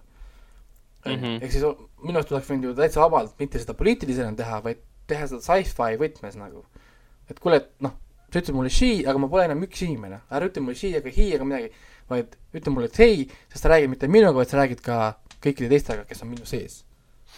[1.06, 1.44] mm -hmm..
[1.44, 1.64] ehk siis
[2.04, 5.98] minu arust oleks võinud ju täitsa vabalt mitte seda poliitilisena teha, vaid teha seda sci-fi
[6.00, 6.66] võtmes nagu.
[7.30, 7.94] et kuule, et noh,
[8.32, 11.10] sa ütled mulle she, aga ma pole enam üks inimene, ära ütle mulle she ega
[11.10, 11.72] he ega midagi,
[12.10, 15.70] vaid ütle mulle, et hei, sest sa räägid mitte minuga, vaid sa räägid ka kõikide
[15.70, 16.84] teistega, kes on minu sees.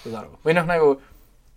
[0.03, 0.39] saad aru?
[0.45, 0.95] või noh, nagu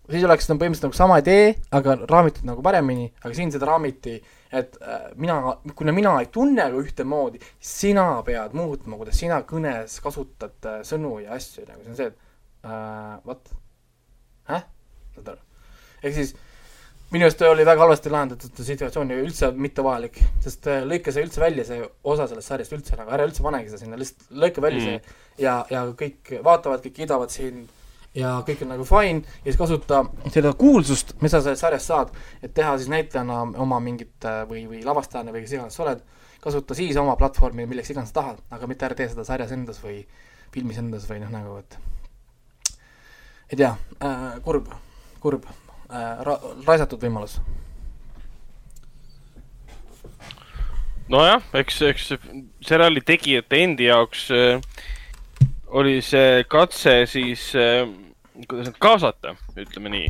[0.08, 4.16] siis oleks nagu põhimõtteliselt nagu sama idee, aga raamitud nagu paremini, aga siin seda raamiti,
[4.48, 5.38] et äh, mina,
[5.76, 11.18] kuna mina ei tunne ka ühtemoodi, sina pead muutma, kuidas sina kõnes kasutad äh, sõnu
[11.24, 13.54] ja asju, nagu see on see, et äh, what?
[14.48, 14.68] Häh?
[15.18, 15.42] saad aru?
[15.98, 16.36] ehk siis
[17.12, 21.44] minu arust oli väga halvasti lahendatud situatsioon ja üldse mittevajalik, sest äh, lõika see üldse
[21.44, 24.80] välja, see osa sellest sarjast üldse nagu, ära üldse panegi seda sinna, lihtsalt lõika välja
[24.80, 24.88] mm.
[24.88, 27.76] see ja, ja kõik vaatavad, kõik kiidavad sind
[28.16, 30.02] ja kõik on nagu fine ja siis kasuta
[30.32, 34.64] seda kuulsust, mis sa sellest sarjast saad, et teha siis näitlejana oma mingit äh, või,
[34.70, 36.02] või lavastajana või kes iganes sa oled,
[36.40, 39.80] kasuta siis oma platvormi milleks iganes sa tahad, aga mitte ära tee seda sarjas endas
[39.84, 40.00] või
[40.54, 41.78] filmis endas või noh, nagu et
[43.52, 43.72] ei tea
[44.04, 44.72] äh,, kurb,
[45.20, 47.38] kurb äh,, ra-, raisatud võimalus.
[51.08, 52.12] nojah, eks, eks
[52.64, 54.96] seriaali tegijate endi jaoks äh
[55.76, 57.84] oli see katse siis äh,,
[58.48, 60.08] kuidas nüüd kaasata, ütleme nii.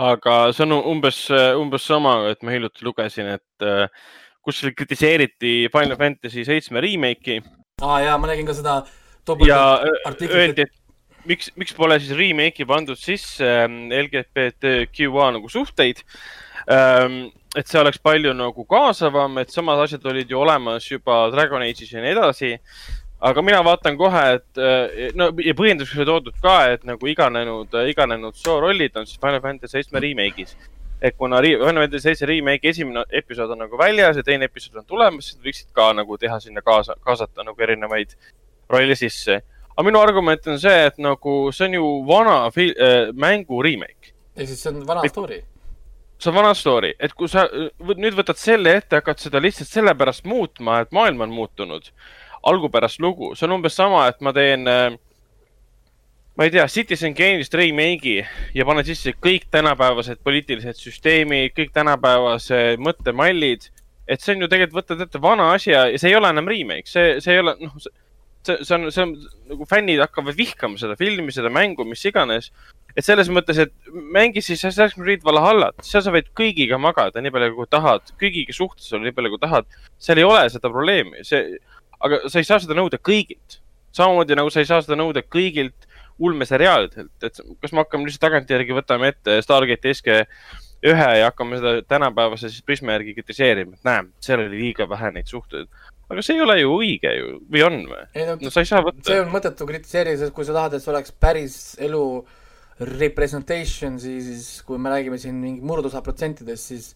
[0.00, 1.22] aga see on umbes,
[1.58, 3.88] umbes sama, et ma hiljuti lugesin, et äh,
[4.44, 7.40] kuskil kritiseeriti Final Fantasy seitsme remake'i
[7.82, 8.80] aa jaa, ma nägin ka seda
[9.26, 9.50] topelt
[10.08, 10.72] artiklit, et
[11.28, 16.04] miks, miks pole siis remake'i pandud sisse ähm, LGBTQA nagu suhteid.
[17.58, 21.90] et see oleks palju nagu kaasavam, et samad asjad olid ju olemas juba Dragon Age'is
[21.90, 22.52] ja nii edasi.
[23.20, 27.74] Aga mina vaatan kohe, et äh, no ja põhjenduseks oli toodud ka, et nagu iganenud,
[27.90, 30.56] iganenud soorollid on siis Final Fantasy seitsme remake'is.
[31.02, 34.84] et kuna Final Fantasy seitse remake'i esimene episood on nagu väljas ja teine episood on
[34.88, 38.16] tulemas, siis võiksid ka nagu teha sinna kaasa, kaasata nagu erinevaid
[38.70, 39.40] rolle sisse.
[39.76, 44.12] aga minu argument on see, et nagu see on ju vana fil- äh, mängu remake.
[44.36, 45.42] ehk siis see on vana Mit- story.
[46.18, 47.46] see on vana story, et kui sa
[47.96, 51.88] nüüd võtad selle ette, hakkad seda lihtsalt sellepärast muutma, et maailm on muutunud,
[52.46, 54.96] algupärast lugu, see on umbes sama, et ma teen äh,
[56.40, 58.22] ma ei tea, Citizen Kane'ist remake'i
[58.56, 63.68] ja panen sisse kõik tänapäevased poliitilised süsteemid, kõik tänapäevased mõttemallid.
[64.08, 66.88] et see on ju tegelikult, võtad ette vana asja ja see ei ole enam remake,
[66.88, 69.12] see, see ei ole, noh, see, see on, see on
[69.52, 72.48] nagu fännid hakkavad vihkama seda filmi, seda mängu, mis iganes.
[72.96, 77.30] et selles mõttes, et mängi siis Assassin's Creed Valhallat, seal sa võid kõigiga magada nii
[77.36, 79.68] palju, kui tahad, kõigiga suhtes olla nii palju, kui tahad.
[80.00, 81.60] seal ei ole seda probleemi, see,
[82.00, 83.60] aga sa ei saa seda nõuda kõigilt.
[83.92, 85.88] samamoodi nagu sa ei saa seda nõuda kõigilt
[86.20, 90.18] ulmeseriaalidelt, et kas me hakkame lihtsalt tagantjärgi võtame ette Stargate SG
[90.86, 95.10] ühe ja hakkame seda tänapäevase siis prisma järgi kritiseerima, et näe, seal oli liiga vähe
[95.16, 95.68] neid suhteid.
[96.10, 98.04] aga see ei ole ju õige ju, või on või?
[98.26, 99.20] no no sa ei saa võtta see.
[99.22, 102.04] on mõttetu kritiseerida, sest kui sa tahad, et see oleks päris elu
[102.80, 106.94] representation, siis kui me räägime siin mingi murdosa protsentidest, siis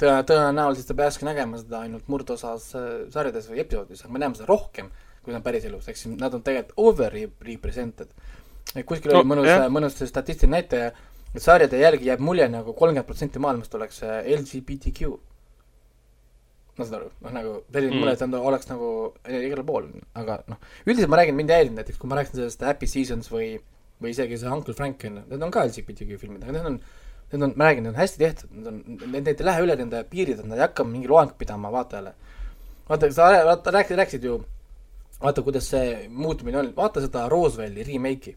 [0.00, 4.38] tõe, tõenäoliselt sa peakski nägema seda ainult murdosas äh, sarjades või episoodides, aga me näeme
[4.38, 4.90] seda rohkem,
[5.24, 7.14] kui see on päriselus, ehk siis nad on tegelikult over
[7.48, 8.08] represented.
[8.86, 10.90] kuskil No, oli mõnus jah., mõnus statistiline näitaja,
[11.34, 15.14] et sarjade järgi jääb mulje nagu kolmkümmend protsenti maailmast oleks äh, LGBTQ.
[16.74, 18.00] ma saan aru, noh nagu selline Mm.
[18.02, 18.88] mulje, et ta oleks nagu
[19.30, 19.84] igal pool,
[20.18, 23.30] aga noh, üldiselt ma räägin, mind ei häirinud näiteks, kui ma rääkisin sellest Happy Seasons
[23.30, 23.60] või,
[24.02, 26.80] või isegi see Uncle Frank on ju, need on ka LGBTQ filmid, aga need on,
[27.34, 29.76] need on, ma räägin, need on hästi tehtud, need on, need, need ei lähe üle
[29.80, 32.14] nende piiride, nad ei hakka mingi loengut pidama vaatajale.
[32.88, 34.38] vaata, sa vaata, rääkisid, rääkisid ju,
[35.22, 38.36] vaata, kuidas see muutumine on, vaata seda Roosevelti remake'i.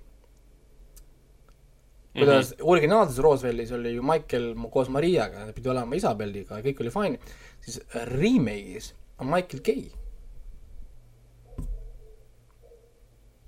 [2.17, 2.71] kuidas mm -hmm.
[2.71, 7.19] originaalses Rooseveltis oli ju Michael koos Mariaga, pidi olema Isabelliga ja kõik oli fine,
[7.61, 9.91] siis remake'is on Michael gei.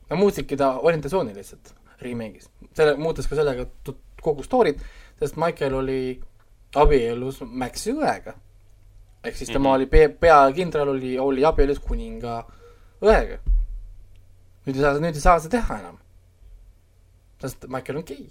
[0.10, 3.66] Nad muutsidki ta orientatsiooni lihtsalt remake'is, selle, muutes ka sellega
[4.22, 4.80] kogu story't,
[5.20, 6.02] sest Michael oli
[6.76, 8.34] abielus Maxi õega.
[9.24, 9.76] ehk siis tema mm -hmm.
[9.76, 12.44] oli pe-, peakindral oli, oli abielus kuninga
[13.02, 13.40] õega.
[14.66, 15.98] nüüd ei saa, nüüd ei saa seda teha enam.
[17.42, 18.30] sest Michael on gei.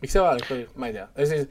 [0.00, 1.48] miks see vajalik oli, ma ei tea, siis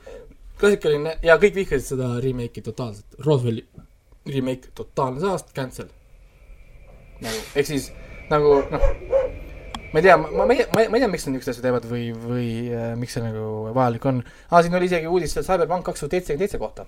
[0.60, 3.88] klassikaline ja kõik vihkasid seda remake'i totaalselt, Roosevelti
[4.28, 5.88] remake totaalne saast, cancel.
[7.22, 7.91] nagu, ehk siis
[8.30, 8.88] nagu noh,
[9.97, 12.07] ma ei tea, ma, ma, ei, ma ei tea, miks nad niisuguseid asju teevad või,
[12.13, 14.19] või äh, miks see nagu vajalik on.
[14.51, 16.85] aa, siin oli isegi uudis Cyberpunk kaks tuhat seitsekümmend seitse kohta.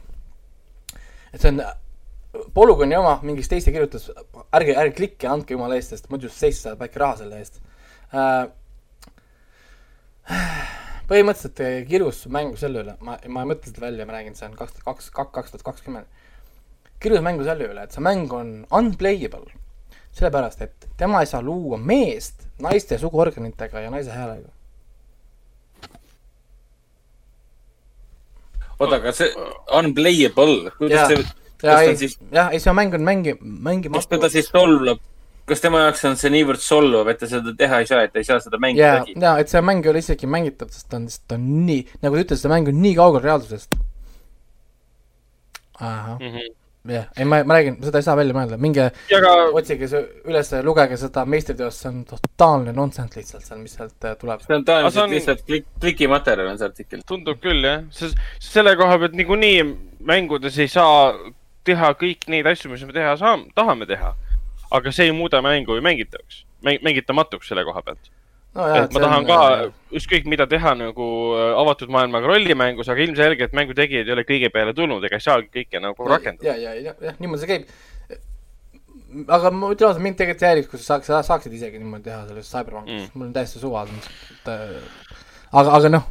[1.33, 1.63] et see on
[2.53, 4.03] Polygoni oma, mingi Stacy kirjutas,
[4.53, 7.57] ärge, ärge klikke, andke jumala eest, sest muidu seitse saab väike raha selle eest
[8.13, 8.43] äh,.
[11.09, 14.45] põhimõtteliselt eh, kirjus mängu selle üle, ma, ma ei mõtle seda välja, ma räägin, see
[14.45, 16.21] on kaks tuhat kaks, kaks tuhat kakskümmend.
[17.01, 19.49] kirjus mängu selle üle, et see mäng on unplayable.
[20.19, 24.49] sellepärast, et tema ei saa luua meest naiste suguorganitega ja naise häälega.
[28.79, 29.27] oota, aga see
[29.79, 30.75] unplayable, Jaa.
[30.79, 34.29] kuidas see, ja kas ta siis, jah, ei see mäng on mängi, mängimatu teda.
[34.31, 35.01] siis solvab,
[35.49, 38.21] kas tema jaoks on see niivõrd solvav, et ta seda teha ei saa, et ta
[38.23, 39.17] ei saa seda mängida ja, läbi?
[39.19, 41.81] ja et see mäng ei ole isegi mängitav, sest ta on, sest ta on nii,
[42.05, 43.75] nagu ta ütles, see mäng on nii kaugel reaalsusest.
[45.79, 46.47] ahah, Mhm.
[46.87, 48.85] jah, ei ma, ma räägin, seda ei saa välja mõelda, minge
[49.17, 49.99] aga otsige see
[50.29, 54.41] üles, lugege seda meistriteost, see on totaalne nonsense lihtsalt seal, mis sealt äh, tuleb.
[54.45, 57.01] see on tõenäoliselt on- lihtsalt klik, klikimaterjal on see artikkel.
[57.07, 59.63] tundub küll jah, sest selle koha pealt niikuinii
[60.07, 61.11] mängudes ei saa
[61.67, 64.13] teha kõik neid asju, mis me teha saame, tahame teha.
[64.71, 68.11] aga see ei muuda mängu ju mängitavaks, mängitamatuks selle koha pealt.
[68.57, 69.39] Et ma tahan ka
[69.99, 71.07] ükskõik mida teha nagu
[71.37, 75.25] äh, avatud maailmaga rollimängus, aga ilmselgelt mängu tegijad ei ole kõige peale tulnud ega ei
[75.25, 76.49] saagi kõike nagu rakendada.
[76.49, 77.67] ja, ja, ja, jah, niimoodi see käib.
[79.37, 82.49] aga ma ütlen ausalt, mind tegelikult häiriks, kui sa saaks, saaksid isegi niimoodi teha selles
[82.49, 83.03] Cyberpunkis Mm.
[83.05, 84.75] mm., mul on täiesti suva, et äh,
[85.51, 86.09] aga, aga noh,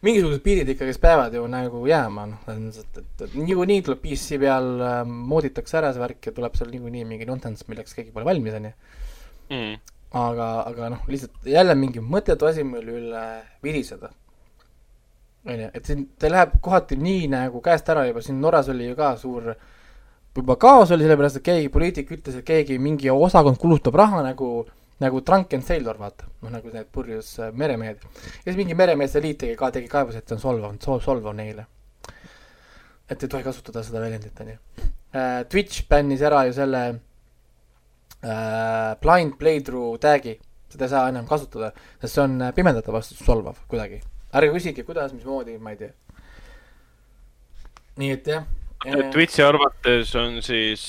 [0.00, 4.00] mingisugused piirid ikkagist peavad ju nagu jääma, noh, selles mõttes, et, et, et niikuinii tuleb
[4.04, 8.16] PC peal äh, mooditakse ära see värk ja tuleb seal niikuinii mingi nonsense, milleks keegi
[8.16, 8.76] pole valmis, onju.
[10.10, 13.24] aga, aga noh, lihtsalt jälle mingi mõttetu asi, mille üle
[13.62, 14.10] viriseda.
[15.46, 18.96] onju, et siin, ta läheb kohati nii nagu käest ära juba, siin Norras oli ju
[18.96, 19.54] ka suur
[20.36, 24.50] juba kaos oli sellepärast, et keegi poliitik ütles, et keegi, mingi osakond kulutab raha nagu,
[25.00, 26.28] nagu Drunken Sailor, vaata.
[26.42, 28.02] noh, nagu need purjus äh, meremehed.
[28.02, 31.66] ja siis mingi meremeeste liit tegi ka, tegi kaebuse, et see on solvav, solvav neile.
[33.10, 34.58] et ei tohi kasutada seda väljendit, onju.
[35.50, 36.82] Twitch bännis ära ju selle
[38.24, 40.36] äh, blind playthrough tag'i,
[40.70, 44.00] seda ei saa enam kasutada, sest see on äh, pimedate vastu solvav kuidagi.
[44.36, 45.92] ärge küsige, kuidas, mismoodi, ma ei tea.
[48.00, 48.48] nii et jah.
[49.12, 50.84] Twitchi arvates on siis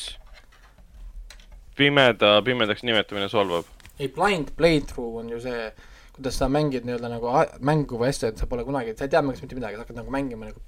[1.76, 3.66] pimeda, pimedaks nimetamine solvab.
[4.00, 5.72] ei, blind playthrough on ju see,
[6.16, 9.22] kuidas sa mängid nii-öelda nagu mängu või asja, et sa pole kunagi, sa ei tea
[9.24, 10.62] mängust mitte midagi, sa hakkad nagu mängima nagu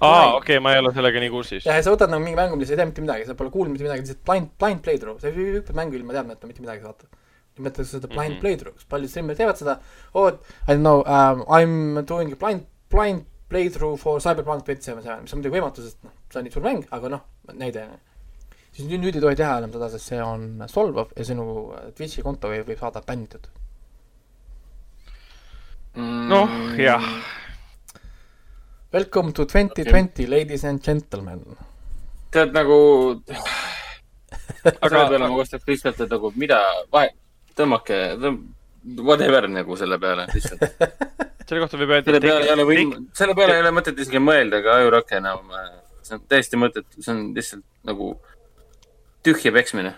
[0.00, 1.66] aa, okei ma ei ole sellega nii kursis.
[1.68, 3.74] ja sa võtad nagu mingi mängu, milles sa ei tea mitte midagi, sa pole kuulnud
[3.74, 7.10] mitte midagi, lihtsalt blind, blind playthrough, sa hüppad mängu ilma teadmata mitte midagi, vaata.
[7.58, 8.34] nimetatakse seda blind mm.
[8.34, 8.42] -hmm.
[8.42, 9.78] playthrough'ks, paljud streamerid teevad seda,
[10.14, 10.26] oh,
[10.66, 15.02] I don't know um,, I m doing a blind, blind playthrough for Cyberpunk twenty seven
[15.02, 17.22] seven, mis on muidugi võimatu, sest noh, see on nii suur mäng, aga noh,
[17.52, 17.84] näide.
[18.74, 21.46] siis nüüd, nüüd ei tohi teha enam seda, sest see on solvav ja sinu
[21.94, 23.46] Twitch'i konto võib, võib saada bännitud.
[26.32, 27.06] noh, jah.
[28.94, 31.40] Welcome to twenty twenty, ladies and gentlemen.
[32.30, 32.76] tead nagu,
[34.84, 36.60] aga peale ma kostaks lihtsalt, et nagu mida,
[36.94, 37.08] vahe,
[37.58, 37.98] tõmmake,
[39.08, 40.62] whatever nagu selle peale lihtsalt.
[41.48, 44.22] selle kohta võib öelda, selle peale ei ole võim-, selle peale ei ole mõtet isegi
[44.22, 45.50] mõelda ega ajurake enam.
[46.06, 48.12] see on täiesti mõttetu, see on lihtsalt nagu
[49.26, 49.96] tühja peksmine.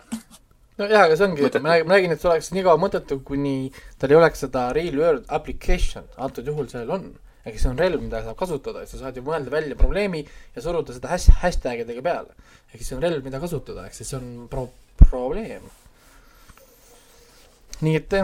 [0.81, 3.55] nojah, aga see ongi, ma räägin, ma räägin, et see oleks nii kaua mõttetu, kuni
[4.01, 7.07] tal ei oleks seda real world application, antud juhul sellel on.
[7.47, 10.97] Ehk see on relv, mida saab kasutada, sa saad ju mõelda välja probleemi ja suruda
[10.97, 12.35] seda hash, hashtag idega peale.
[12.73, 14.73] ehk siis see on relv, mida kasutada, ehk siis see on pro-,
[15.07, 15.71] probleem.
[17.87, 18.19] nii et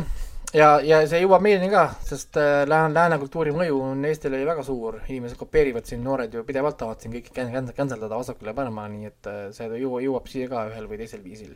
[0.57, 4.49] ja, ja see jõuab meieni ka, sest äh, lääne, lääne kultuuri mõju on Eestile ju
[4.49, 8.53] väga suur, inimesed kopeerivad siin, noored ju pidevalt tahavad siin kõike can- can- canceldada vasakule
[8.53, 11.55] ja paremale, nii et äh, see jõuab, jõuab siia ka ühel või teisel viisil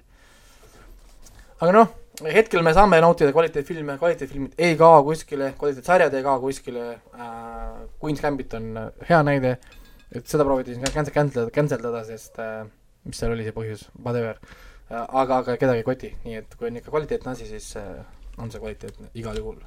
[1.61, 1.93] aga noh,
[2.25, 7.85] hetkel me saame nautida kvaliteetfilme, kvaliteetfilmid ei kao kuskile, kvaliteetsarjad ei kao kuskile äh,.
[8.03, 8.75] Queen's Gambit on
[9.09, 9.57] hea näide,
[10.13, 12.67] et seda prooviti siin cancel, cancel, cancel dada, sest äh,
[13.05, 15.05] mis seal oli see põhjus, whatever äh,.
[15.07, 18.05] aga, aga kedagi ei koti, nii et kui on ikka kvaliteetne asi, siis äh,
[18.39, 19.59] on see kvaliteetne igal juhul.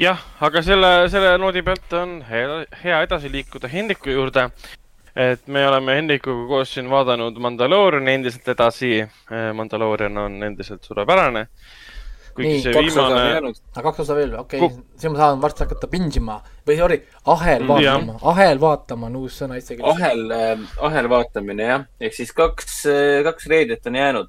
[0.00, 4.50] jah, aga selle, selle noodi pealt on hea, hea edasi liikuda Hendriku juurde.
[5.16, 8.90] Et me oleme Hendrikuga koos siin vaadanud Mandalooriani endiselt edasi.
[9.56, 11.46] Mandaloorian on endiselt suurepärane.
[12.36, 13.58] kuigi Nii, see kaks osa on viimane, jäänud.
[13.82, 16.34] kaks osa veel, okei okay., siis ma saan varsti hakata pingima
[16.68, 16.98] või sorry,
[17.32, 19.80] ahel Mm, vaatama, ahel vaatama on uus sõna isegi.
[19.88, 22.82] ahel äh,, ahel vaatamine jah, ehk siis kaks,
[23.24, 24.28] kaks reedet on jäänud.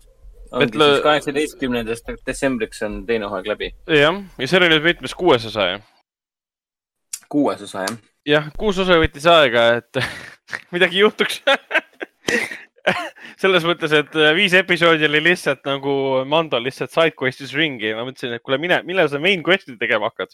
[0.52, 3.74] ongi Ütle- siis kaheksateistkümnendast detsembriks on teine hooaeg läbi.
[3.92, 5.80] jah, ja see oli nüüd mitmes kuues osa ju.
[7.30, 7.98] kuues osa jah.
[8.26, 10.00] jah, kuus osa võttis aega, et
[10.76, 11.42] midagi juhtuks.
[13.42, 15.94] selles mõttes, et viis episoodi oli lihtsalt nagu
[16.30, 20.08] Mando lihtsalt sidequest'is ringi ja ma mõtlesin, et kuule, mine, millal sa main quest'i tegema
[20.12, 20.32] hakkad.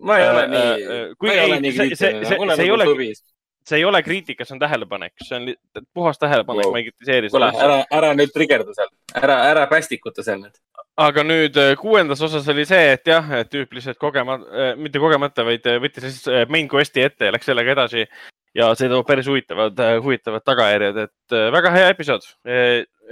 [0.00, 2.86] ma ei ole Äh, nii äh,, ma ei ole nii kriitiline see ei nagu ole-
[2.88, 3.20] sobis.
[3.68, 5.50] see ei ole kriitika, see on tähelepanek, see on
[5.94, 6.72] puhas tähelepanek Wow.
[6.72, 8.88] ma ei kritiseeri kuule, ära, ära nüüd trigerda seal,
[9.20, 10.56] ära, ära päästikuta seal nüüd.
[10.96, 15.44] aga nüüd äh, kuuendas osas oli see, et jah, et tüüp lihtsalt kogemata, mitte kogemata,
[15.44, 18.06] vaid äh, võttis lihtsalt äh, main quest'i ette ja läks sellega edasi.
[18.54, 22.26] Ja see toob päris huvitavad, huvitavad tagajärjed, et äh, väga hea episood.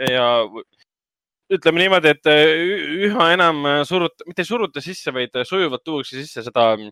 [0.08, 0.26] ja
[1.52, 2.46] ütleme niimoodi, et äh,
[3.08, 6.90] üha enam äh, surut-, mitte ei suruta sisse, vaid äh, sujuvalt tuuakse sisse seda mm,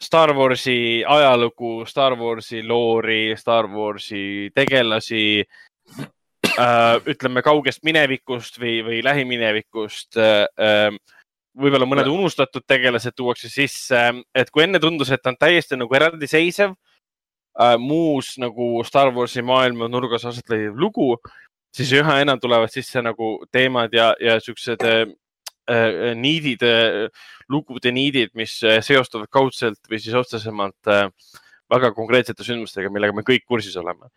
[0.00, 9.00] Star Warsi ajalugu, Star Warsi loori, Star Warsi tegelasi äh, ütleme kaugest minevikust või, või
[9.04, 11.00] lähiminevikust äh,.
[11.60, 13.98] võib-olla mõned unustatud tegelased tuuakse sisse,
[14.34, 16.89] et kui enne tundus, et ta on täiesti nagu eraldiseisev äh,
[17.82, 21.16] muus nagu Star Warsi maailma nurgas aset leidev lugu,
[21.74, 25.02] siis üha enam tulevad sisse nagu teemad ja, ja siuksed äh,
[25.70, 27.08] äh, niidid äh,,
[27.50, 31.08] lugude niidid, mis äh, seostuvad kaudselt või siis otsesemalt äh,
[31.70, 34.10] väga konkreetsete sündmustega, millega me kõik kursis oleme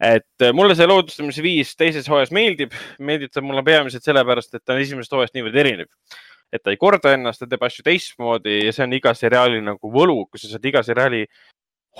[0.00, 4.64] et äh, mulle see loodustamise viis teises hooajas meeldib, meeldib ta mulle peamiselt sellepärast, et
[4.64, 5.88] ta on esimesest hooajast niivõrd erinev.
[6.52, 9.90] et ta ei korda ennast, ta teeb asju teistmoodi ja see on iga seriaali nagu
[9.92, 11.24] võlu, kui sa saad iga seriaali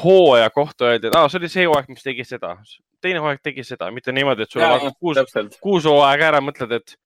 [0.03, 2.57] hooaja kohta öelda, et aa, see oli see hooaeg, mis tegi seda,
[3.05, 5.21] teine hooaeg tegi seda, mitte niimoodi, et sul on kuus,
[5.63, 6.97] kuus hooaega ära, mõtled, et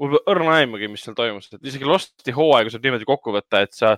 [0.00, 3.62] mul pole õrna aimugi, mis seal toimus, et isegi Losti hooaega saab niimoodi kokku võtta,
[3.66, 3.94] et sa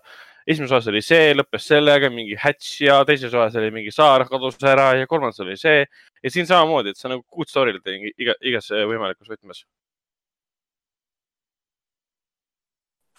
[0.46, 4.58] esimeses osas oli see, lõppes sellega, mingi hatch ja teises osas oli mingi saar kadus
[4.66, 5.84] ära ja kolmandas oli see.
[6.22, 7.76] ja siin samamoodi, et on nagu good story
[8.18, 9.64] iga, igas võimalikus võtmes.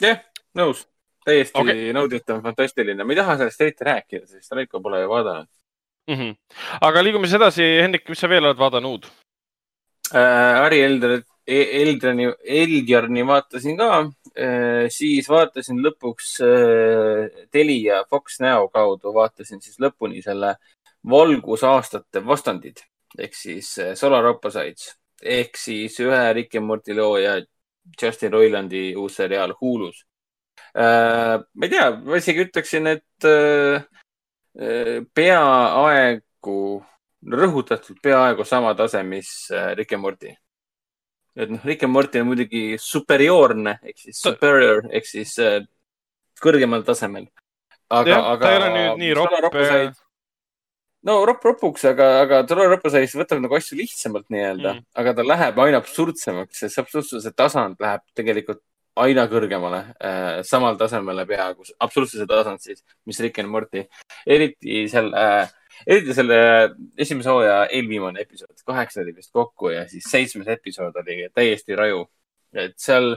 [0.03, 0.19] jah,
[0.59, 0.83] nõus,
[1.25, 1.91] täiesti okay.
[1.95, 5.49] nauditav, fantastiline, ma ei taha sellest eriti rääkida, sest Raiko pole ju vaadanud
[6.07, 6.15] mm.
[6.15, 6.35] -hmm.
[6.81, 9.07] aga liigume siis edasi, Hendrik, mis sa veel oled vaadanud
[10.13, 10.61] äh,?
[10.63, 12.29] Ari Elder, Eldrani,
[12.61, 20.21] Eldjarni vaatasin ka äh,, siis vaatasin lõpuks äh, Telia Fox Now kaudu, vaatasin siis lõpuni
[20.23, 20.55] selle
[21.09, 22.83] valgusaastate vastandid
[23.19, 24.93] ehk siis äh, Solar Opposites
[25.23, 27.41] ehk siis ühe Rick and Morty looja
[28.01, 30.05] Justin Roilandi uus seriaal Hulus.
[30.73, 33.83] Ma ei tea, ma isegi ütleksin, et äh,
[35.13, 36.61] peaaegu,
[37.33, 40.33] rõhutatult peaaegu sama tase, mis äh, Rick and Morty.
[41.35, 45.61] et noh, Rick and Morty on muidugi superioorne ehk siis superior ehk siis äh,
[46.41, 47.29] kõrgemal tasemel.
[47.89, 48.41] aga, aga.
[48.41, 50.01] ta ei ole nüüd nii ropp.
[51.03, 55.25] no ropp ropuks, aga, aga Tolo Roposais võtab nagu asju lihtsamalt nii-öelda mm., aga ta
[55.25, 58.61] läheb aina absurdsemaks, see absurdsuse tasand läheb tegelikult
[58.95, 63.85] aina kõrgemale äh,, samal tasemele peaaegu, absoluutsuse tasand siis, mis Rick and Morty.
[64.25, 65.53] eriti selle äh,,
[65.87, 66.37] eriti selle
[66.97, 72.05] esimese hooaja eelviimane episood, kaheksa oli vist kokku ja siis seitsmes episood oli täiesti raju.
[72.53, 73.15] et seal,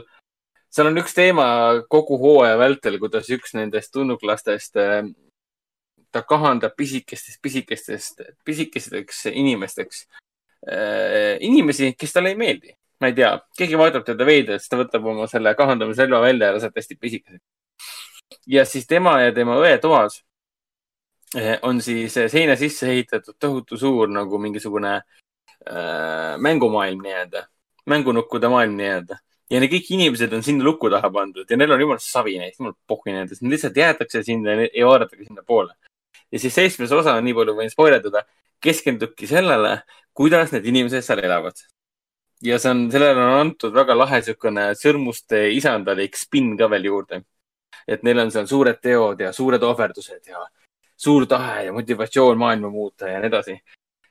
[0.73, 1.47] seal on üks teema
[1.89, 5.03] kogu hooaja vältel, kuidas üks nendest tulnuklastest äh,
[6.11, 10.07] ta kahandab pisikestest, pisikestest, pisikesteks inimesteks
[10.65, 11.37] äh,.
[11.39, 15.05] inimesi, kes talle ei meeldi ma ei tea, keegi vaatab teda veidralt, siis ta võtab
[15.11, 17.43] oma selle kahandamisrelva välja ja laseb hästi pisikeseks.
[18.47, 20.23] ja siis tema ja tema õe toas
[21.35, 27.45] eh, on siis seina sisse ehitatud tohutu suur nagu mingisugune äh, mängumaailm nii-öelda,
[27.85, 29.19] mängunukkude maailm nii-öelda.
[29.49, 32.59] ja need kõik inimesed on sinna luku taha pandud ja neil on jumala savi neist,
[32.59, 35.73] jumala pohhi nendest, lihtsalt jäetakse sinna ja ei vaadatagi sinnapoole.
[36.31, 38.25] ja siis seitsmes osa, nii palju võin spoilerdada,
[38.59, 39.81] keskendubki sellele,
[40.17, 41.61] kuidas need inimesed seal elavad
[42.43, 47.23] ja see on, sellele on antud väga lahe niisugune sõrmuste isandalik spinn ka veel juurde.
[47.87, 50.43] et neil on seal suured teod ja suured ohverdused ja
[50.97, 53.57] suur tahe ja motivatsioon maailma muuta ja nii edasi.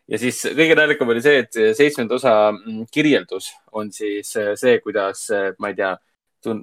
[0.09, 5.29] ja siis kõige naljakam oli see, et seitsmenda osa mm, kirjeldus on siis see, kuidas,
[5.59, 5.97] ma ei tea,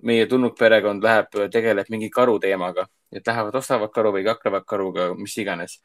[0.04, 5.10] meie tulnud perekond läheb, tegeleb mingi karu teemaga, et lähevad, ostavad karu või kaklevad karuga,
[5.16, 5.82] mis iganes.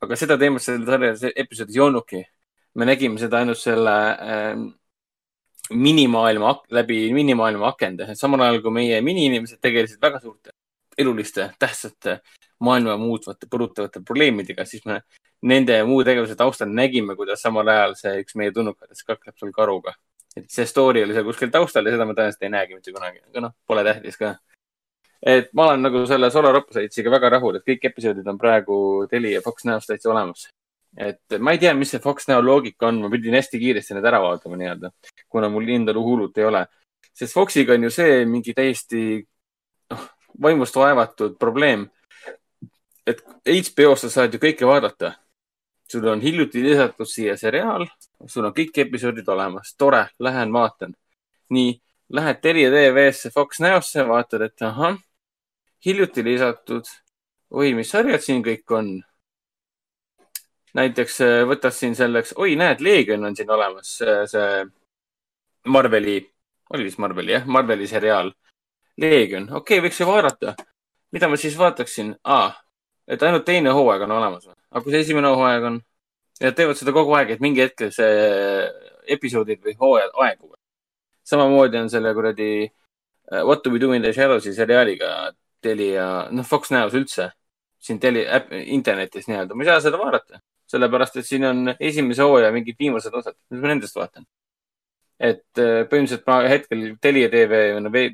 [0.00, 2.24] aga seda teemat selles episoodis ei olnudki.
[2.74, 4.58] me nägime seda ainult selle äh,
[5.70, 10.54] minimaailma, läbi minimaailma akende, samal ajal kui meie miniinimesed tegelesid väga suurte
[10.98, 12.18] eluliste, tähtsate,
[12.64, 15.00] maailma muutvate, põrutavate probleemidega, siis me
[15.46, 19.94] nende muu tegevuse taustal nägime, kuidas samal ajal see üks meie tunnukatest kakleb seal karuga.
[20.36, 23.22] et see story oli seal kuskil taustal ja seda me tõenäoliselt ei näegi mitte kunagi,
[23.30, 24.34] aga noh, pole tähtis ka.
[25.22, 28.78] et ma olen nagu selle Solar Oppositesiga väga rahul, et kõik episoodid on praegu
[29.10, 30.48] Telia Fox näost täitsa olemas
[30.98, 34.06] et ma ei tea, mis see Fox Now loogika on, ma pidin hästi kiiresti need
[34.10, 34.90] ära vaatama nii-öelda,
[35.30, 36.66] kuna mul endal Hulut ei ole.
[37.14, 39.02] sest Foxiga on ju see mingi täiesti
[39.90, 40.04] noh,
[40.42, 41.88] vaimust vaevatud probleem.
[43.06, 45.14] et HBO-s sa saad ju kõike vaadata.
[45.88, 47.86] sul on hiljuti lisatud siia seriaal,
[48.26, 50.94] sul on kõik episoodid olemas, tore, lähen vaatan.
[51.50, 54.98] nii, lähed Telia TV-sse Fox Now'sse, vaatad, et ahah,
[55.84, 56.84] hiljuti lisatud.
[57.50, 58.98] oi, mis sarjad siin kõik on
[60.74, 63.94] näiteks äh, võtas siin selleks, oi, näed, Leegion on siin olemas,
[64.30, 64.50] see
[65.68, 66.18] Marveli,
[66.74, 68.32] oli vist Marveli jah, Marveli seriaal.
[68.98, 70.54] Leegion, okei okay,, võiks ju vaadata.
[71.12, 72.56] mida ma siis vaataksin ah,?
[73.08, 74.56] et ainult teine hooaeg on olemas või?
[74.70, 75.78] aga kui see esimene hooaeg on?
[76.40, 78.66] Nad teevad seda kogu aeg, et mingi hetkel see
[79.14, 80.58] episoodid või hooajad aeguvad.
[81.24, 85.32] samamoodi on selle kuradi äh, What do we do in the shadows'i seriaaliga
[85.62, 87.30] Telia, noh, Fox Now's üldse
[87.78, 88.26] siin tele,
[88.66, 93.14] internetis nii-öelda, ma ei saa seda vaadata sellepärast et siin on esimese hooaja mingid viimased
[93.14, 94.26] osad, mis ma nendest vaatan.
[95.18, 97.64] et äh, põhimõtteliselt ma hetkel Telia tv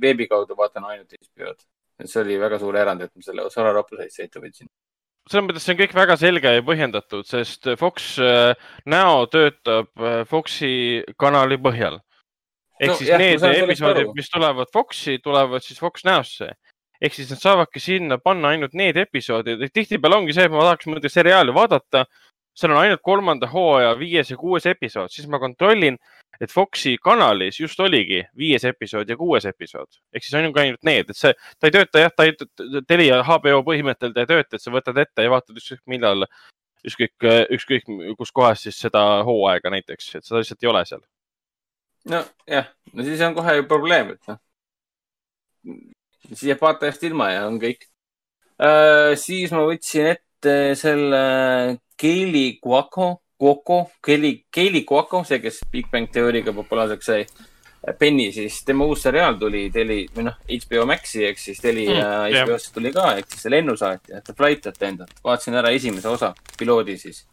[0.01, 1.67] veebi kaudu vaatan ainult HBO-d.
[2.01, 4.71] et see oli väga suur erand, et ma selle Solar Opposites ette võtsin
[5.31, 8.53] selles mõttes see on kõik väga selge ja põhjendatud, sest Fox äh,
[8.91, 11.99] näo töötab äh, Foxi kanali põhjal.
[12.81, 16.51] ehk no, siis jah, need episoodid, mis tulevad Foxi, tulevad siis Fox näosse.
[17.01, 20.89] ehk siis nad saavadki sinna panna ainult need episoodid, tihtipeale ongi see, et ma tahaks
[20.93, 22.05] mõnda seriaali vaadata,
[22.55, 25.99] seal on ainult kolmanda hooaja viies ja kuues episood, siis ma kontrollin,
[26.41, 30.01] et Foxi kanalis just oligi viies episood ja kuues episood.
[30.13, 32.35] ehk siis on ju ainult need, et see, ta ei tööta jah, ta ei,
[32.89, 36.27] Telia HBO põhimõttel ta ei tööta, et sa võtad ette ja vaatad ükskõik millal,
[36.87, 37.29] ükskõik,
[37.59, 41.05] ükskõik kus kohas siis seda hooaega näiteks, et seda lihtsalt ei ole seal.
[42.11, 44.39] nojah, no siis on kohe ju probleem, et noh.
[46.29, 47.89] siis jääb vaatajast ilma ja on kõik
[48.59, 49.15] uh,.
[49.19, 51.25] siis ma võtsin ette selle
[51.97, 57.27] Keili Guaco, Guaco, Keili, Keili Guaco, see, kes Big Bang teooriaga populaarseks sai.
[57.99, 61.99] Penny siis, tema uus seriaal tuli teli või noh, HBO Maxi ehk siis teli Mm,
[61.99, 62.47] ja jah.
[62.47, 65.11] HBO-sse tuli ka ehk siis see lennusaatja, The Flight Attendant.
[65.25, 67.27] vaatasin ära esimese osa, piloodi siis.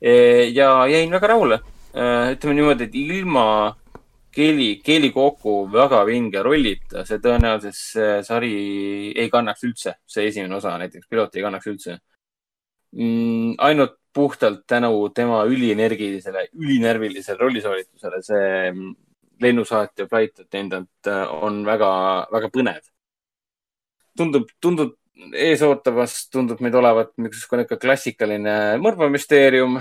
[0.00, 1.60] ja jäin väga rahule.
[1.94, 3.76] ütleme niimoodi, et ilma
[4.32, 8.54] Keeli, Keeli Koku väga vinge rollita, see tõenäoliselt see sari
[9.12, 11.98] ei kannaks üldse, see esimene osa näiteks, piloot ei kannaks üldse
[12.96, 13.54] mm,.
[13.58, 18.94] ainult puhtalt tänu tema ülienergilisele, ülinärvilisele rollisooritusele see mm,
[19.42, 21.92] lennusaatja Flight Attendant äh, on väga,
[22.32, 22.82] väga põnev.
[24.16, 24.98] tundub, tundub
[25.32, 29.78] eesootavas, tundub meid olevat mingisugune ikka klassikaline mõrvamüsteerium,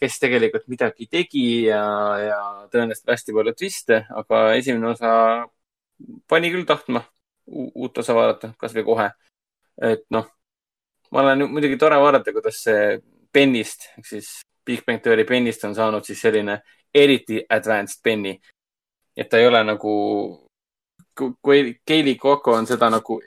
[0.00, 1.82] kes tegelikult midagi tegi ja,
[2.20, 2.38] ja
[2.72, 5.12] tõenäoliselt hästi palju twiste, aga esimene osa
[6.28, 7.04] pani küll tahtma
[7.46, 9.10] uut osa vaadata, kasvõi kohe.
[9.82, 10.26] et noh,
[11.12, 12.98] ma olen muidugi tore vaadata, kuidas see
[13.34, 14.30] Bennist ehk siis
[14.66, 16.60] Big Bang Theory Bennist on saanud siis selline
[16.94, 18.36] eriti advanced Benny.
[19.16, 20.48] et ta ei ole nagu,
[21.42, 23.20] kui Keili Coco on seda nagu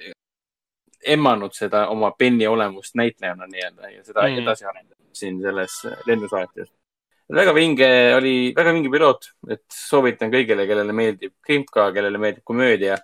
[1.06, 4.40] emmanud seda oma Benny olemust näitlejana nii-öelda ja seda Mm.
[4.42, 5.72] edasi arendanud siin selles
[6.08, 6.70] lennusaatjas.
[7.30, 12.98] väga vinge oli, väga vinge piloot, et soovitan kõigile, kellele meeldib krimka, kellele meeldib komöödia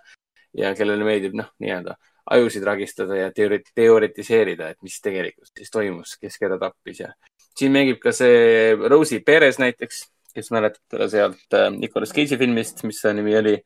[0.54, 1.96] ja kellele meeldib noh, nii-öelda
[2.32, 7.12] ajusid ragistada ja teori-, teoritiseerida, et mis tegelikult siis toimus, kes keda tappis ja
[7.58, 12.84] siin mängib ka see Rosie Perez näiteks, kes mäletab teda sealt äh, Nicolas Cage'i filmist,
[12.88, 13.58] mis see nimi oli.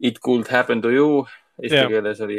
[0.00, 1.26] It could happen to you,
[1.60, 1.88] eesti Jah.
[1.92, 2.38] keeles oli,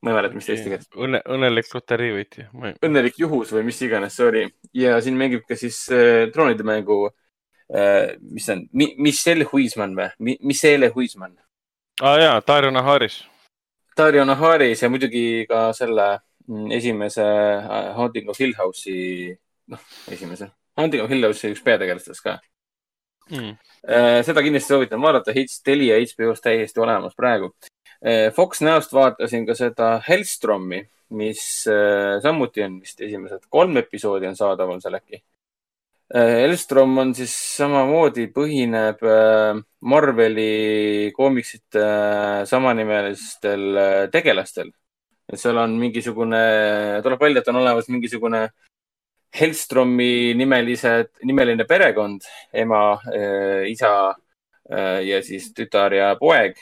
[0.00, 2.46] ma ei mäleta, mis ta eesti keeles, õnne, õnnelik loterii võitja.
[2.86, 4.44] õnnelik juhus või mis iganes see oli
[4.76, 10.08] ja siin mängib ka siis äh, troonide mängu äh,, mis on Mi,, Michelle Huisman või
[10.18, 11.36] Mi,, Michelle Huisman.
[12.00, 13.20] aa ah, jaa, Dario Naharis.
[13.96, 16.06] Dario Naharis ja muidugi ka selle
[16.46, 19.34] mm, esimese äh, Haunting of Hill House'i,
[19.72, 22.38] noh, esimese, Haunting of Hill House'i üks peategelastest ka.
[23.30, 23.56] Mm.
[23.86, 25.34] Äh, seda kindlasti soovitan vaadata,
[25.64, 27.54] Telia HBO-s täiesti olemas praegu.
[28.32, 30.78] Fox näost vaatasin ka seda Hellstromi,
[31.10, 35.22] mis äh, samuti on vist esimesed kolm episoodi on saadaval seal äkki.
[36.10, 44.72] Hellstrom on siis samamoodi, põhineb äh, Marveli koomiksite äh, samanimelistel äh, tegelastel.
[45.30, 46.40] et seal on mingisugune,
[47.04, 48.48] tuleb välja, et on olemas mingisugune
[49.30, 52.98] Hellstromi nimelised, nimeline perekond, ema,
[53.70, 53.92] isa
[54.66, 56.58] äh, ja siis tütar ja poeg.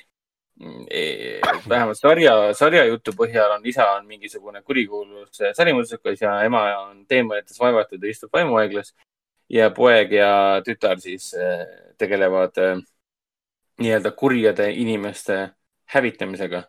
[1.68, 7.60] vähemalt sarja, sarja jutu põhjal on isa on mingisugune kurikuulus sarimuusikas ja ema on teemalites
[7.60, 8.92] vaevatud ja istub vaimuhaiglas.
[9.48, 10.30] Ja poeg ja
[10.64, 11.64] tütar siis äh,
[11.98, 12.80] tegelevad äh,
[13.80, 15.48] nii-öelda kurjade inimeste
[15.94, 16.62] hävitamisega.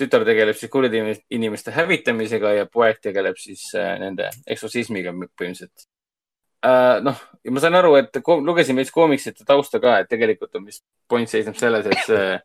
[0.00, 5.84] tütar tegeleb siis kurjade inimeste hävitamisega ja poeg tegeleb siis äh, nende eksotsismiga põhimõtteliselt
[6.64, 7.02] äh,.
[7.04, 10.84] noh, ja ma saan aru, et lugesin veits koomiksite tausta ka, et tegelikult on vist
[11.08, 12.38] point seisneb selles, et see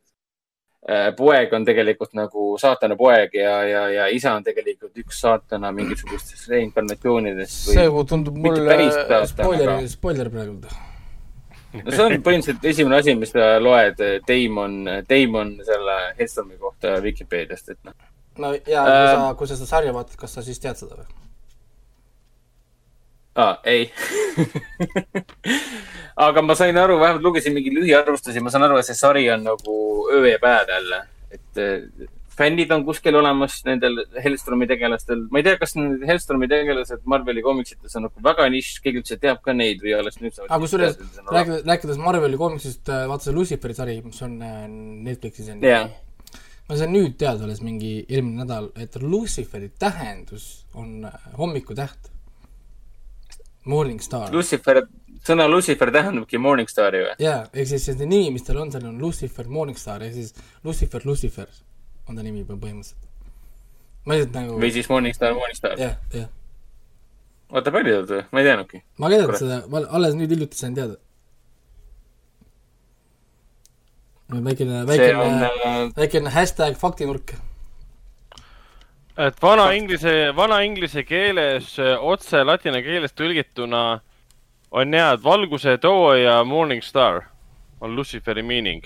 [1.18, 6.50] poeg on tegelikult nagu saatana poeg ja, ja, ja isa on tegelikult üks saatana mingisugustest
[6.52, 8.78] reinkarnatsioonidest see tundub mulle
[9.26, 10.60] spoiler spoiler praegu.
[11.82, 14.78] no see on põhimõtteliselt esimene asi, mis sa loed Damon,
[15.10, 17.98] Damon selle Headstormi kohta Vikipeediast, et noh.
[18.38, 19.12] no ja kui Ähm.
[19.12, 21.25] sa, kui sa seda sarja vaatad, kas sa siis tead seda või?
[23.36, 23.92] aa, ei.
[26.28, 29.44] aga ma sain aru, vähemalt lugesin mingi lühiarvustusi, ma saan aru, et see sari on
[29.48, 29.78] nagu
[30.14, 31.02] öö ja päev jälle,
[31.36, 32.08] et eh,
[32.38, 35.26] fännid on kuskil olemas nendel Hellstromi tegelastel.
[35.32, 39.20] ma ei tea, kas need Hellstromi tegelased Marveli koomiksites on nagu väga nišš, keegi üldse
[39.22, 40.50] teab ka neid või alles nüüd saavad.
[40.52, 40.98] aga kusjuures
[41.32, 44.66] rääkides, rääkides Marveli koomiksist, vaata see Luciferi sari, mis on äh,
[45.08, 45.86] Netflixis on Jaa.
[46.70, 52.12] ma sain nüüd teada alles mingi eelmine nädal, et Luciferi tähendus on äh, hommikutäht.
[53.66, 54.30] Morning Star.
[54.34, 54.84] Lucifer,
[55.26, 57.16] sõna Lucifer tähendabki Morningstari või?
[57.24, 60.36] jaa, ehk siis see nimi, mis tal on, seal on Lucifer Morning Star ehk siis
[60.64, 61.50] Lucifer, Lucifer
[62.06, 63.08] on ta nimi põhimõtteliselt.
[64.06, 65.80] ma lihtsalt nagu, või siis Morningstar, Morningstar.
[65.82, 66.30] jah, jah.
[67.50, 68.84] oota, palju ta, ma ei teadnudki.
[69.02, 71.00] ma ka ei teadnud seda, ma alles nüüd hiljuti sain teada.
[74.30, 77.36] väikene, väikene, äh, väikene hashtag faktinurk.
[79.18, 83.86] Et vana inglise, vana inglise keeles eh, otse ladina keelest tõlgituna
[84.76, 87.30] on jah, et valguse tooja morning star
[87.82, 88.84] on Luciferi meaning.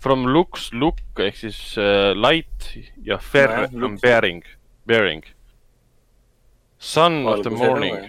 [0.00, 2.70] From lux look ehk siis uh, light
[3.04, 4.44] ja fer Nojah, on bearing,
[4.88, 5.24] bearing.
[6.78, 8.08] Son of the Valguse morning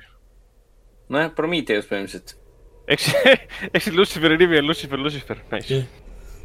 [1.11, 2.35] nojah, Prometheus põhimõtteliselt.
[2.91, 3.09] eks,
[3.75, 5.83] eks Luciferi nimi on Lucifer, Lucifer, nice.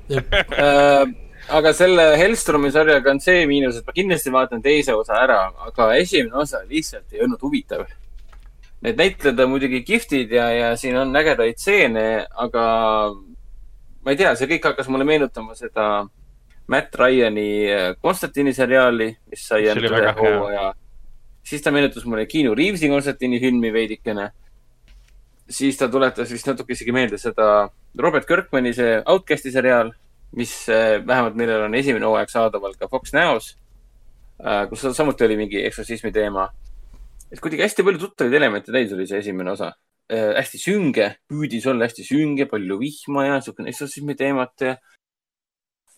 [0.07, 1.03] Äh,
[1.49, 5.93] aga selle Hellstromi sarjaga on see miinus, et ma kindlasti vaatan teise osa ära, aga
[6.01, 7.87] esimene osa lihtsalt ei olnud huvitav.
[8.85, 12.65] Need näitlejad on muidugi kihvtid ja, ja siin on ägedaid stseene, aga
[14.05, 16.07] ma ei tea, see kõik hakkas mulle meenutama seda
[16.71, 20.73] Matt Ryan'i äh, Konstantini seriaali, mis sai ainult ühe hooaja.
[21.47, 24.31] siis ta meenutas mulle Keanu Reavesi Konstantini filmi veidikene.
[25.49, 27.69] siis ta tuletas vist natuke isegi meelde seda
[27.99, 29.93] Robert Kirkmani see Outcasti seriaal,
[30.37, 33.55] mis eh, vähemalt millel on esimene hooaeg saadaval ka Fox Now's,
[34.69, 36.51] kus samuti oli mingi eksotsismi teema.
[37.33, 39.73] et kuidagi hästi palju tuttavaid elemente täis oli see esimene osa.
[40.11, 44.77] hästi sünge, püüdis olla hästi sünge, palju vihma ja siukene eksotsismi teemat ja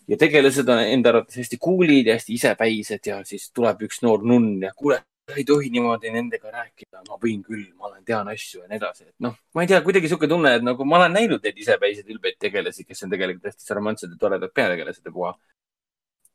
[0.09, 4.23] ja tegelased on enda arvates hästi cool'id ja hästi isepäised ja siis tuleb üks noor
[4.25, 5.03] nunn ja kuule,
[5.37, 9.07] ei tohi niimoodi nendega rääkida, ma võin küll, ma olen, tean asju ja nii edasi,
[9.09, 12.09] et noh, ma ei tea, kuidagi sihuke tunne, et nagu ma olen näinud neid isepäiseid
[12.13, 15.35] ülbeid tegelasi, kes on tegelikult hästi charmantsed ja toredad peategelased ja puha.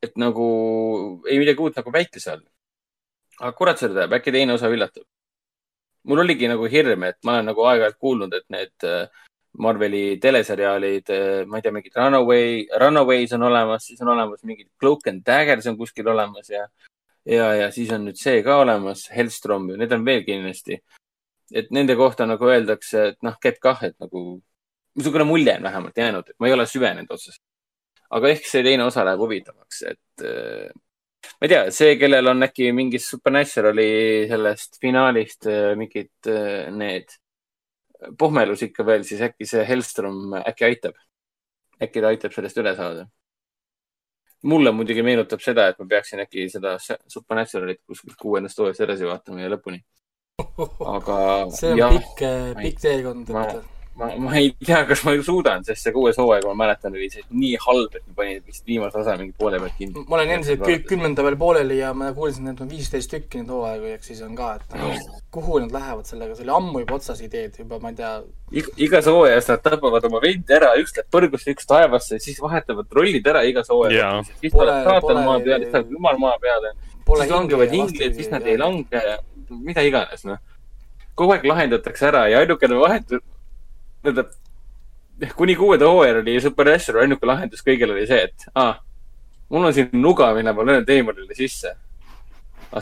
[0.04, 0.46] et nagu
[1.30, 2.46] ei midagi uut nagu väikese all.
[3.40, 5.06] aga kurat seda teab, äkki teine osa üllatab.
[6.04, 9.08] mul oligi nagu hirm, et ma olen nagu aeg-ajalt kuulnud, et need äh,
[9.58, 11.10] Marveli teleseriaalid,
[11.46, 15.68] ma ei tea, mingid Runaway, Runaways on olemas, siis on olemas mingid Cloak and Daggers
[15.70, 16.66] on kuskil olemas ja,
[17.24, 20.80] ja, ja siis on nüüd see ka olemas, Hellstrom ja need on veel kindlasti.
[21.54, 24.40] et nende kohta nagu öeldakse, et noh, käib kah, et nagu
[24.96, 27.42] niisugune mulje on vähemalt jäänud, et ma ei ole süvenenud otseselt.
[28.14, 30.70] aga ehk see teine osa läheb huvitavaks, et äh,
[31.32, 37.12] ma ei tea, see, kellel on äkki mingist Supernaturali sellest finaalist äh, mingid äh, need
[38.18, 40.96] pohmelus ikka veel, siis äkki see Hellstrom äkki aitab.
[41.82, 43.06] äkki ta aitab sellest üle saada.
[44.44, 49.44] Mulle muidugi meenutab seda, et ma peaksin äkki seda Supernaturalit kuskilt kuuendast hooajast edasi vaatama
[49.44, 49.80] ja lõpuni.
[50.96, 51.16] aga
[51.54, 52.24] see on jah, pikk,
[52.60, 53.62] pikk teekond, ma-
[53.98, 57.24] ma, ma ei tea, kas ma suudan, sest see kuues hooaeg, ma mäletan, oli see
[57.30, 60.04] nii halb, et ma panin vist viimase osa mingi poole pealt kinni.
[60.08, 63.42] ma olen endiselt kü- kümnenda peal pooleli ja ma kuulsin, et need on viisteist tükki
[63.42, 66.82] neid hooaegu, ehk siis on ka, et nagu, kuhu nad lähevad sellega, see oli ammu
[66.84, 68.14] juba otsas ideed juba, ma ei tea,
[68.54, 72.90] Ig igas hooajas nad tapavad oma vendi ära, üks läheb põrgusse, üks taevasse, siis vahetavad
[72.94, 74.28] rollid ära igas hooajas.
[74.42, 76.74] Siis tuleb saatan maa peale, siis läheb jumal maa peale.
[77.04, 79.00] pole siis langevad hinge ja inglid, siis nad ei lange,
[79.50, 80.38] mida iganes, noh.
[81.14, 83.24] kogu aeg lahendatakse ära ja ainukene vahendus,
[84.04, 84.34] tähendab,
[85.36, 88.74] kuni kuuenda hooajal oli Supernatural ainuke lahendus kõigil oli see, et aa,
[89.52, 91.74] mul on siin nuga, mille ma löön teemonile sisse.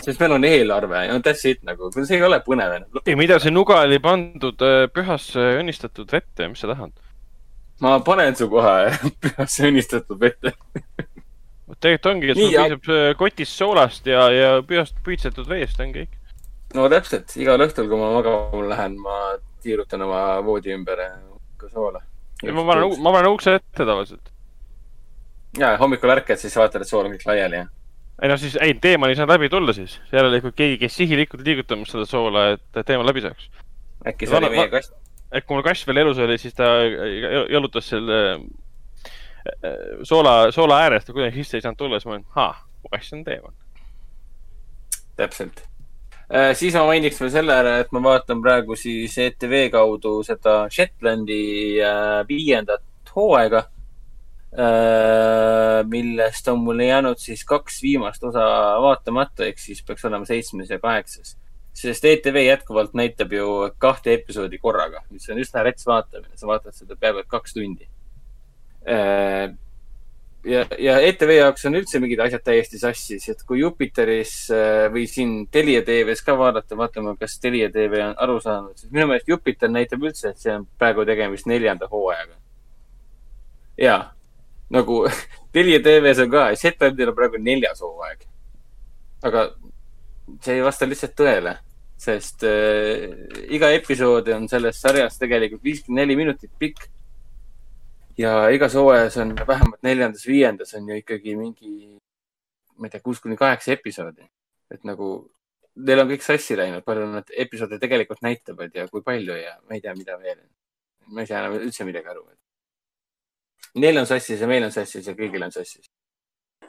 [0.01, 3.03] sest meil on eelarve ja no that's it nagu, see ei ole põnev enam.
[3.05, 6.95] ei, mida see nuga oli pandud äh, pühasse õnnistatud vette, mis sa tahad?
[7.85, 8.93] ma panen su kohe
[9.25, 10.55] pühasse õnnistatud vette.
[11.83, 15.93] tegelikult ongi, et sul ja- piisab äh, kotist soolast ja, ja pühast puitsetud veest on
[15.93, 16.17] kõik.
[16.75, 19.19] no täpselt, igal õhtul, kui ma magama lähen, ma
[19.63, 21.03] tiirutan oma voodi ümber
[21.71, 22.03] soola.
[22.53, 24.33] ma panen, ma panen ukse ette tavaliselt.
[25.59, 27.69] ja hommikul ärkad, siis vaatad, et sool on kõik laiali ja.
[28.23, 29.99] ei no siis, ei, teemal ei saanud läbi tulla siis.
[30.13, 33.49] järelikult keegi käis sihilikult liigutamas seda soola, et teema läbi saaks.
[34.09, 34.95] äkki see oli meie kast.
[35.33, 36.71] et kui mul kass veel elus oli, siis ta
[37.51, 42.27] jalutas selle äh, soola, soola äärest ja kuidagi sisse ei saanud tulla, siis ma olin,
[42.37, 43.55] aa, mu kass on teemal.
[45.17, 45.67] täpselt.
[46.57, 51.43] Siis ma mainiks veel selle ära, et ma vaatan praegu siis ETV kaudu seda Shetlandi
[51.85, 53.69] äh, viiendat hooaega.
[55.89, 58.43] millest on mulle jäänud siis kaks viimast osa
[58.85, 61.39] vaatamata, ehk siis peaks olema seitsmes ja kaheksas.
[61.73, 63.47] sest ETV jätkuvalt näitab ju
[63.79, 67.89] kahte episoodi korraga, mis on üsna rets vaatamine, sa vaatad seda peaaegu et kaks tundi.
[70.45, 75.07] ja, ja ETV jaoks on üldse mingid asjad täiesti sassis, et kui Jupiteris äh, või
[75.11, 79.31] siin Telia TV-s ka vaadata, vaatame, kas Telia TV on aru saanud, siis minu meelest
[79.31, 82.37] Jupiter näitab üldse, et see on praegu tegemist neljanda hooajaga.
[83.79, 83.99] ja
[84.73, 85.05] nagu
[85.55, 88.27] Telia TV-s on ka, Shetlandil on praegu neljas hooaeg.
[89.23, 89.51] aga
[90.43, 91.57] see ei vasta lihtsalt tõele,
[92.03, 93.07] sest äh,
[93.55, 96.91] iga episood on selles sarjas tegelikult viiskümmend neli minutit pikk
[98.19, 101.71] ja igas hooajas on vähemalt neljandas-viiendas on ju ikkagi mingi,
[102.77, 104.29] ma ei tea, kuus kuni kaheksa episoodi.
[104.73, 105.09] et nagu
[105.77, 109.77] neil on kõik sassi läinud, palju nad episoode tegelikult näitavad ja kui palju ja ma
[109.77, 110.39] ei tea, mida veel.
[111.07, 112.25] ma ei saa enam üldse midagi aru.
[113.75, 115.89] Neil on sassis ja meil on sassis ja kõigil on sassis.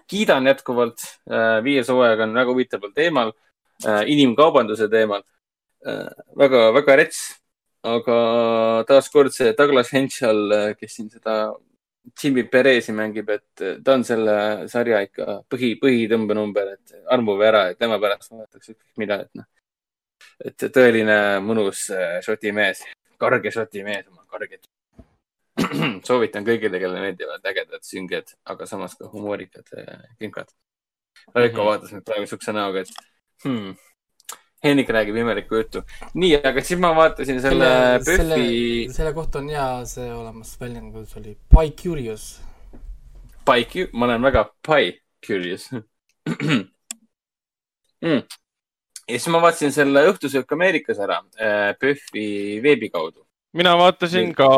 [0.08, 1.00] kiidan jätkuvalt,
[1.64, 3.32] viies hooaeg on väga huvitaval teemal,
[4.08, 5.24] inimkaubanduse teemal.
[6.40, 7.43] väga, väga rets
[7.84, 8.18] aga
[8.88, 11.38] taaskord see Douglas Henschel, kes siin seda
[12.24, 14.36] Jimmy Perezi mängib, et ta on selle
[14.72, 19.48] sarja ikka põhi, põhitõmbenumber, et armuge ära, et tema pärast vaadatakse ükskõik mida, et noh.
[20.44, 22.84] et tõeline mõnus äh, šoti mees,
[23.20, 24.68] karge šoti mees oma karged.
[26.08, 30.52] soovitan kõigile, kellele meeldivad ägedad sünged, aga samas ka humoorikad äh, kimkad.
[31.32, 31.68] Raiko Mhm.
[31.70, 32.92] vaatas mind praegu siukse näoga, et
[33.46, 33.76] hmm,
[34.64, 35.84] Henrik räägib imelikku juttu.
[36.14, 37.70] nii, aga siis ma vaatasin selle
[38.08, 42.42] selle PÖFFi, selle kohta on hea see olemas väljend, kuidas oli, By Curious.
[43.44, 45.70] Pie, ma olen väga pie curious
[48.06, 48.22] mm..
[49.08, 52.26] ja siis ma vaatasin selle õhtusöök Ameerikas ära äh, PÖFFi
[52.64, 53.26] veebi kaudu.
[53.54, 54.38] mina vaatasin Nii.
[54.38, 54.50] ka,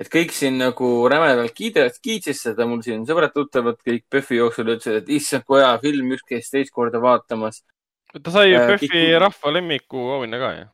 [0.00, 5.02] et kõik siin nagu rämedalt kiidavad, kiitsid seda, mul siin sõbrad-tuttavad kõik PÖFFi jooksul ütlesid,
[5.02, 7.62] et issand, kui hea film, üks käis teist korda vaatamas.
[8.12, 10.66] Ta sai Äh, PÖFFi kõik- rahva lemmiku auhinna ka ju.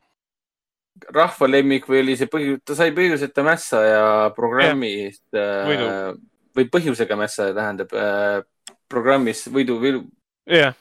[1.11, 4.03] rahva lemmik või oli see põhjus, ta sai põhjuseta mässa ja
[4.35, 5.87] programmist Võidu.
[5.89, 6.13] äh,
[6.55, 8.43] või põhjusega mässa, tähendab äh,
[8.87, 10.05] programmis võidu, võidu,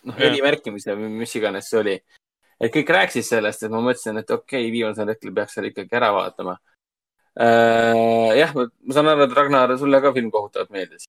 [0.04, 1.96] noh, elimärkimise või mis iganes see oli.
[2.60, 5.96] et kõik rääkisid sellest, et ma mõtlesin, et okei okay,, viimasel hetkel peaks selle ikkagi
[5.98, 6.54] ära vaatama
[7.40, 8.38] äh,.
[8.38, 11.08] jah, ma saan aru, et Ragnar, sulle ka film kohutavalt meeldis.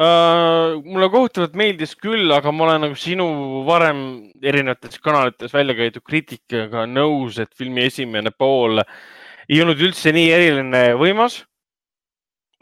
[0.00, 3.26] Uh, mulle kohutavalt meeldis küll, aga ma olen nagu sinu
[3.66, 3.98] varem
[4.40, 10.82] erinevates kanalites välja käidud kriitikaga nõus, et filmi esimene pool ei olnud üldse nii eriline
[10.86, 11.42] ja võimas.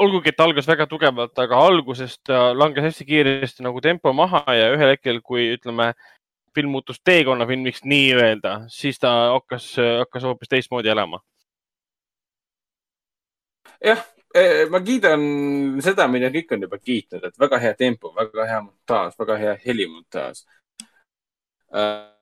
[0.03, 4.69] olgugi, et algas väga tugevalt, aga algusest ta langes hästi kiiresti nagu tempo maha ja
[4.75, 5.93] ühel hetkel, kui ütleme,
[6.55, 11.23] film muutus teekonnafilmiks nii-öelda, siis ta hakkas, hakkas hoopis teistmoodi elama.
[13.85, 14.03] jah,
[14.71, 15.23] ma kiidan
[15.85, 19.57] seda, mida kõik on juba kiitnud, et väga hea tempo, väga hea montaaž, väga hea
[19.65, 20.45] helimontaaž
[21.75, 22.15] äh,.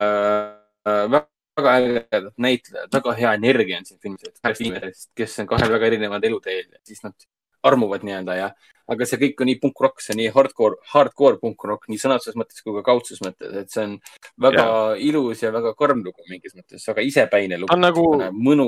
[0.00, 1.20] Äh,
[1.60, 5.72] väga ägedad näitlejad, väga hea energia on siin filmis, et kahest inimesest, kes on kahel
[5.74, 7.26] väga erineval eluteel siis nad
[7.66, 8.46] armuvad nii-öelda ja,
[8.90, 12.38] aga see kõik on nii punkrock, see on nii hardcore, hardcore punkrock nii sõna otseses
[12.40, 13.98] mõttes kui ka kaudses mõttes, et see on
[14.40, 14.96] väga ja.
[15.10, 17.68] ilus ja väga karm lugu mingis mõttes, väga isepäine lugu.
[17.68, 18.16] Ta on nagu-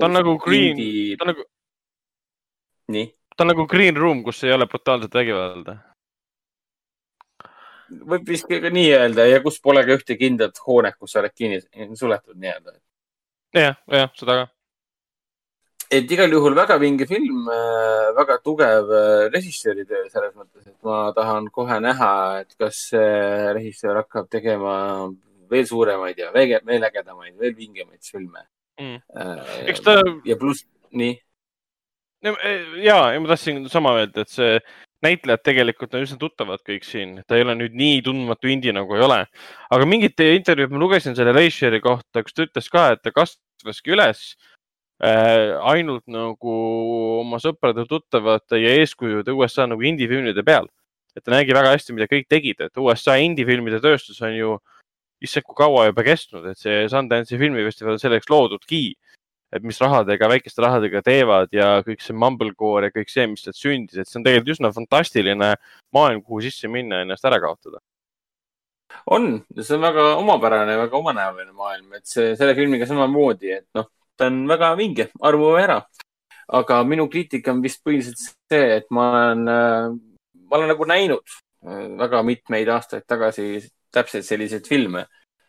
[0.03, 0.77] ta on nagu Green-
[1.17, 1.49] ta on nagu,
[2.93, 5.79] nii, ta on nagu Green Room, kus ei ole brutaalset vägivalda.
[8.09, 11.35] võib vist ka nii öelda ja kus pole ka ühte kindlat hoonet, kus sa oled
[11.37, 11.59] kinni,
[11.99, 12.77] suletud nii-öelda.
[13.57, 14.47] jah, jah, seda ka.
[15.93, 17.43] et igal juhul väga vinge film,
[18.17, 22.15] väga tugev äh, režissööri töö selles mõttes, et ma tahan kohe näha,
[22.47, 22.87] et kas
[23.59, 24.75] režissöör hakkab tegema
[25.53, 28.47] veel suuremaid ja veel, veel ägedamaid, veel vingemaid filme
[28.81, 29.03] Mm.
[29.15, 29.69] mm.
[29.69, 30.65] Eks ta- ja pluss,
[30.97, 31.13] nii,
[32.23, 34.57] ja, ja ma tahtsin sama öelda, et see
[35.03, 38.95] näitlejad tegelikult on üsna tuttavad kõik siin, ta ei ole nüüd nii tundmatu indie nagu
[38.97, 39.19] ei ole.
[39.75, 43.97] aga mingit intervjuud ma lugesin selle Leisheri kohta, kus ta ütles ka, et ta kasvaski
[43.97, 44.23] üles
[45.03, 46.55] äh, ainult nagu
[47.23, 50.71] oma sõprade, tuttavate ja eeskujude USA nagu indie-filmide peal.
[51.17, 54.55] et ta nägi väga hästi, mida kõik tegid, et USA indie-filmide tööstus on ju
[55.23, 58.95] issand kui kaua juba kestnud, et see Sundance'i filmifestival on selleks loodudki
[59.53, 63.59] et mis rahadega, väikeste rahadega teevad ja kõik see mumblecore ja kõik see, mis sealt
[63.59, 65.51] sündis, et see on tegelikult üsna fantastiline
[65.95, 67.83] maailm, kuhu sisse minna ja ennast ära kaotada.
[69.07, 73.89] on, see on väga omapärane, väga omanäoline maailm, et see, selle filmiga samamoodi, et noh,
[74.17, 75.83] ta on väga vinge, armume ära.
[76.53, 81.23] aga minu kriitika on vist põhiliselt see, et ma olen, ma olen nagu näinud
[81.65, 83.63] äh, väga mitmeid aastaid tagasi
[83.93, 85.07] täpselt selliseid filme.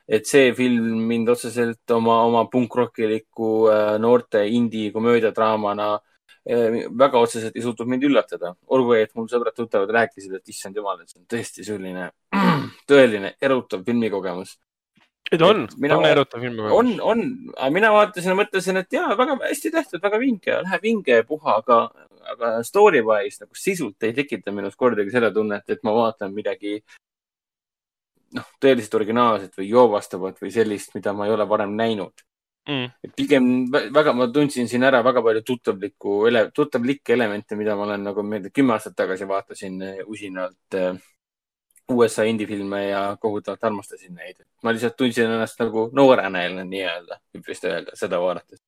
[0.08, 7.56] Et see film mind otseselt oma, oma punkrockiliku äh, noorte indie komöödiadraamana äh, väga otseselt
[7.56, 8.54] ei suutnud mind üllatada.
[8.68, 12.12] olgu, et mul sõbrad-tuttavad rääkisid, et issand jumal, et see on tõesti selline
[12.90, 14.58] tõeline erutav filmikogemus.
[15.32, 16.60] ei ta on, ta on erutav film.
[16.68, 20.90] on, on, aga mina vaatasin ja mõtlesin, et jaa, väga hästi tehtud, väga vinge, läheb
[20.90, 21.80] hinge ja puha, aga,
[22.36, 26.82] aga story wise nagu sisult ei tekita minus kordagi seda tunnet, et ma vaatan midagi
[28.34, 32.26] noh, tõeliselt originaalset või joovastavat või sellist, mida ma ei ole varem näinud.
[32.70, 33.10] mm..
[33.16, 36.20] pigem vä- väga, ma tundsin siin ära väga palju tuttavlikku,
[36.56, 40.94] tuttavlikke elemente, mida ma olen nagu meelde kümme aastat tagasi vaatasin eh, usinalt eh,
[41.92, 44.46] USA indie-filme ja kohutavalt armastasin neid.
[44.64, 48.64] ma lihtsalt tundsin ennast nagu noorena jälle nii-öelda, võib vist öelda seda vaadates.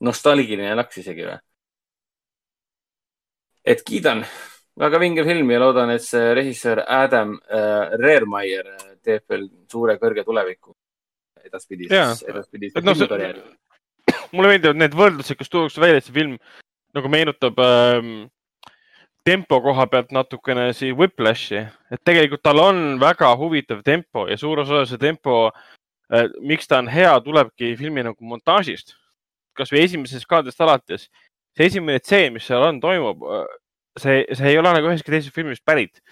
[0.00, 1.38] nostalgiline laks isegi või?
[3.64, 4.24] et kiidan,
[4.78, 9.96] väga vinge film ja loodan, et see režissöör Adam äh, Reermeier äh, teeb veel suure
[10.00, 10.74] kõrge tuleviku
[11.44, 13.46] edaspidises et noh, filmikarjääris.
[14.36, 16.36] mulle meeldivad need võrdlused, kus tuuakse välja, et see film
[16.96, 18.28] nagu meenutab ähm,
[19.26, 24.62] tempo koha pealt natukene siin Whiplashi, et tegelikult tal on väga huvitav tempo ja suur
[24.64, 28.96] osa see tempo äh,, miks ta on hea, tulebki filmi nagu montaažist.
[29.60, 31.08] kasvõi esimesest kaadrist alates,
[31.58, 33.26] see esimene tseen, mis seal on, toimub,
[33.98, 36.02] see, see ei ole nagu üheski teises filmis pärit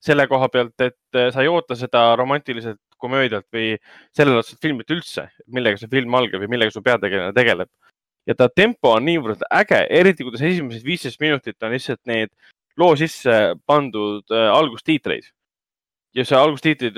[0.00, 3.74] selle koha pealt, et äh, sa ei oota seda romantiliselt komöödialt või
[4.16, 7.68] sellelaadset filmit üldse, millega see film algab ja millega su peategelane tegeleb.
[8.28, 12.32] ja ta tempo on niivõrd äge, eriti kuidas esimesed viisteist minutit on lihtsalt need
[12.80, 13.36] loo sisse
[13.66, 15.28] pandud äh, algustiitreid.
[16.16, 16.96] ja see algustiitrid,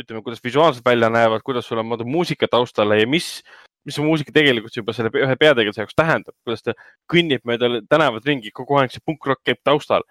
[0.00, 3.42] ütleme, kuidas visuaalselt välja näevad, kuidas sul on muusika taustale ja mis,
[3.86, 6.74] mis see muusika tegelikult juba selle ühe peategelase jaoks tähendab, kuidas ta
[7.10, 10.04] kõnnib mööda tänavat ringi, kogu aeg see punkrock käib taustal.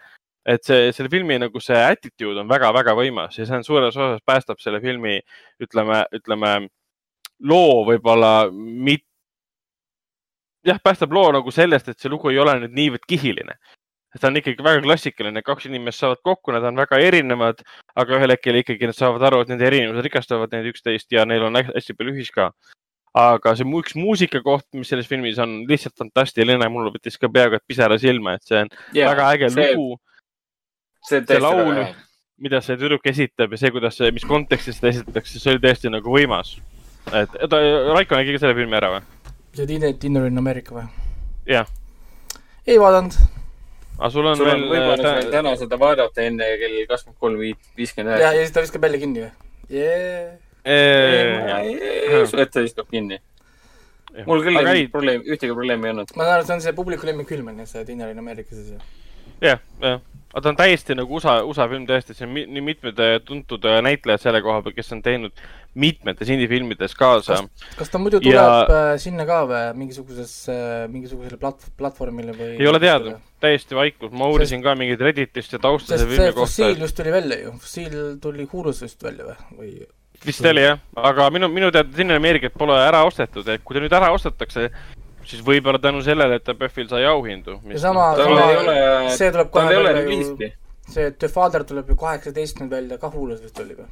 [0.49, 4.21] et see, selle filmi nagu see attitude on väga-väga võimas ja see on suures osas
[4.25, 5.19] päästab selle filmi,
[5.61, 6.53] ütleme, ütleme
[7.39, 9.05] loo võib-olla mit-,
[10.65, 13.59] jah, päästab loo nagu sellest, et see lugu ei ole nüüd niivõrd kihiline.
[14.19, 17.61] ta on ikkagi väga klassikaline, kaks inimest saavad kokku, nad on väga erinevad,
[17.95, 21.45] aga ühel hetkel ikkagi nad saavad aru, et nende erinevused rikastavad neid üksteist ja neil
[21.45, 22.49] on hästi palju ühist ka.
[23.17, 27.57] Aga see üks muusika koht, mis selles filmis on lihtsalt fantastiline, mul võttis ka peaaegu
[27.57, 29.97] et pisara silma, et see on yeah, väga äge see, lugu,
[31.07, 31.81] see, see laul,
[32.39, 35.93] mida see tüdruk esitab ja see, kuidas see, mis kontekstis seda esitatakse, see oli tõesti
[35.93, 36.57] nagu võimas.
[37.09, 37.57] et, et
[37.95, 39.33] Raiko nägi ka selle filmi ära või?
[39.57, 40.85] see Dinner, Dinner in America või?
[41.49, 41.69] jah,
[42.67, 43.17] ei vaadanud.
[43.97, 47.25] aga sul on sul on veel võimalus äh, veel täna seda vaadata enne kell kakskümmend
[47.25, 48.45] kolm viiskümmend ja, ja üheksa.
[48.45, 49.33] siis ta viskab jälle kinni või
[49.73, 50.37] yeah.?
[50.69, 53.19] Äh, et ta viskab kinni.
[54.25, 56.13] mul küll ei ei- probleemi, ühtegi probleemi ei olnud.
[56.17, 58.71] ma saan aru, see on see publiku lemmikfilm on ju, see Dinner in America siis
[58.73, 58.79] ju.
[59.45, 59.99] jah, jah,
[60.33, 63.63] aga ta on täiesti nagu USA, USA film tõesti, see on nii mitmed äh, tuntud
[63.69, 65.31] äh, näitlejad selle koha peal, kes on teinud
[65.79, 67.37] mitmetes indie-filmides kaasa.
[67.77, 68.97] kas ta muidu Ja- tuleb ja...
[68.99, 70.55] sinna ka või mingisugusesse,
[70.89, 72.55] mingisugusele plat-, platvormile või?
[72.57, 76.17] ei ole teada, täiesti vaikus, ma uurisin ka mingit Redditist ja tausta sest selle see
[76.17, 79.87] filmi kohta fossiil, just tuli välja ju, fossiil tuli Hulu's vist välja või, või?
[80.25, 80.79] Vist oli jah,
[81.09, 84.69] aga minu, minu teada Dinner Americat pole ära ostetud, et kui ta nüüd ära ostetakse,
[85.29, 87.59] siis võib-olla tänu sellele, et ta PÖFFil sai auhindu.
[87.77, 88.49] sama, sama,
[89.15, 90.51] see tuleb kohe välja ju,
[90.89, 93.89] see The Father tuleb ju kaheksateist nüüd välja, ka Hulu's vist oli või?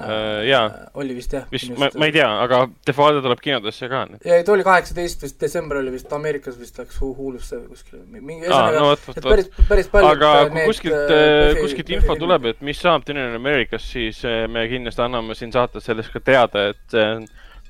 [0.00, 0.64] Äh, jaa..
[0.98, 1.44] oli vist jah.
[1.52, 4.00] vist, ma, ma ei tea, aga Father tuleb kinodesse ka.
[4.24, 8.02] ja ta oli kaheksateist vist, detsember oli vist Ameerikas vist läks Hu- Hulusse või kuskile,
[8.18, 10.10] mingi no ühesõnaga, vot, et päris, päris palju.
[10.10, 11.14] aga kui kuskilt,
[11.60, 15.86] kuskilt info tuleb, et mis saab Dinner in Americas, siis me kindlasti anname siin saates
[15.86, 16.98] sellest ka teada, et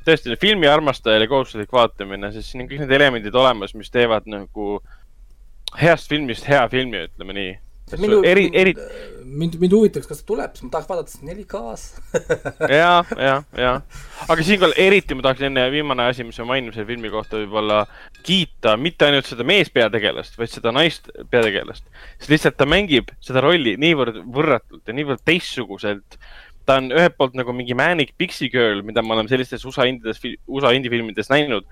[0.04, 4.78] tõesti filmi armastajale kohustuslik vaatamine, sest siin on kõik need elemendid olemas, mis teevad nagu
[5.80, 7.52] heast filmist hea filmi, ütleme nii.
[8.00, 8.72] minu, eri, eri,
[9.24, 11.84] mind, mind huvitaks, kas ta tuleb, sest ma tahaks vaadata seda 4K-s.
[12.78, 13.72] ja, ja, ja,
[14.30, 17.82] aga siinkohal eriti ma tahaks enne viimane asi, mis ma mainin selle filmi kohta võib-olla
[18.24, 21.84] kiita mitte ainult seda meespeategelast, vaid seda naist peategelast.
[22.18, 26.18] sest lihtsalt ta mängib seda rolli niivõrd võrratult ja niivõrd teistsuguselt.
[26.64, 30.22] ta on ühelt poolt nagu mingi manic pixie girl, mida me oleme sellistes USA indides,
[30.46, 31.68] USA indie-filmides näinud.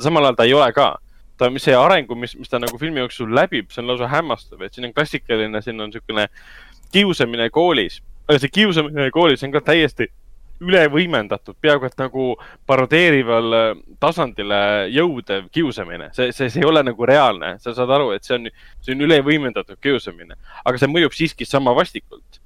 [0.00, 0.94] samal ajal ta ei ole ka
[1.38, 4.76] ta, see arengu, mis, mis ta nagu filmi jooksul läbib, see on lausa hämmastav, et
[4.76, 6.28] siin on klassikaline, siin on niisugune
[6.94, 10.08] kiusamine koolis, aga see kiusamine koolis on ka täiesti
[10.64, 12.26] üle võimendatud, peaaegu et nagu
[12.68, 13.66] parodeerival äh,
[14.00, 14.60] tasandile
[14.92, 18.48] jõudev kiusamine, see, see, see ei ole nagu reaalne, sa saad aru, et see on,
[18.84, 22.40] see on üle võimendatud kiusamine, aga see mõjub siiski sama vastikult.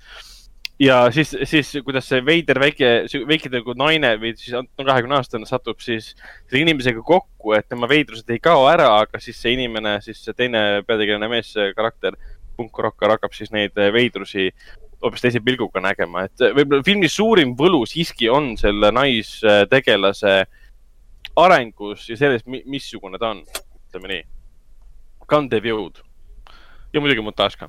[0.80, 2.90] Ja siis, siis kuidas see veider väike,
[3.28, 7.88] väike nagu naine või siis no kahekümne aastane satub siis selle inimesega kokku, et tema
[7.90, 12.16] veidrused ei kao ära, aga siis see inimene, siis see teine peategelane mees, karakter,
[12.56, 14.50] punkrokkar hakkab siis neid veidrusi
[15.00, 20.34] hoopis teise pilguga nägema, et võib-olla filmi suurim võlu siiski on selle naistegelase
[21.40, 23.44] arengus ja selles, missugune ta on,
[23.88, 24.22] ütleme nii.
[25.30, 26.00] kandev jõud.
[26.90, 27.68] Ja muidugi montaaž ka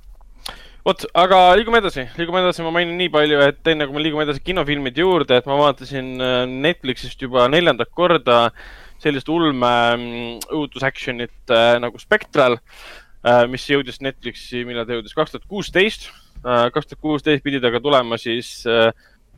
[0.86, 4.26] vot, aga liigume edasi, liigume edasi, ma mainin nii palju, et enne kui me liigume
[4.26, 8.40] edasi kinofilmide juurde, et ma vaatasin äh, Netflixist juba neljandat korda
[9.02, 15.36] sellist ulme mm, õudusaktsionit äh, nagu Spectral äh,, mis jõudis Netflixi, millal ta jõudis, kaks
[15.36, 16.10] tuhat kuusteist.
[16.42, 18.90] kaks tuhat kuusteist pidi ta ka tulema siis äh,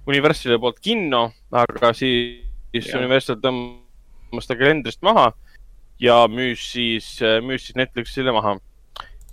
[0.08, 2.98] Universali poolt kinno, aga siis Jah.
[2.98, 5.30] Universal tõmbas ta kalendrist maha
[6.02, 8.56] ja müüs siis, müüs siis Netflixile maha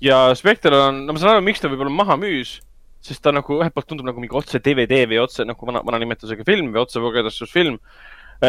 [0.05, 2.59] ja Spectre on, no ma saan aru, miks ta võib-olla maha müüs,
[3.05, 6.01] sest ta nagu ühelt poolt tundub nagu mingi otse DVD või otse nagu vana, vana
[6.03, 7.79] nimetusega film või otse vogedastusfilm.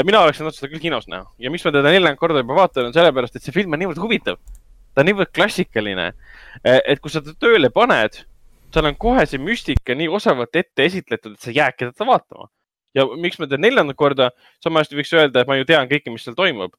[0.07, 2.89] mina oleks tahtnud seda küll kinos näha ja miks ma teda neljandat korda juba vaatan,
[2.89, 4.39] on sellepärast, et see film on niivõrd huvitav.
[4.95, 6.11] ta on niivõrd klassikaline,
[6.63, 8.23] et kui sa ta tööle paned,
[8.73, 12.47] seal on kohe see müstika nii osavalt ette esitletud, et sa jäädki teda vaatama.
[12.95, 14.31] ja miks ma teen neljandat korda,
[14.63, 16.75] sama hästi võiks öelda, et ma ju tean kõike, mis seal toimub.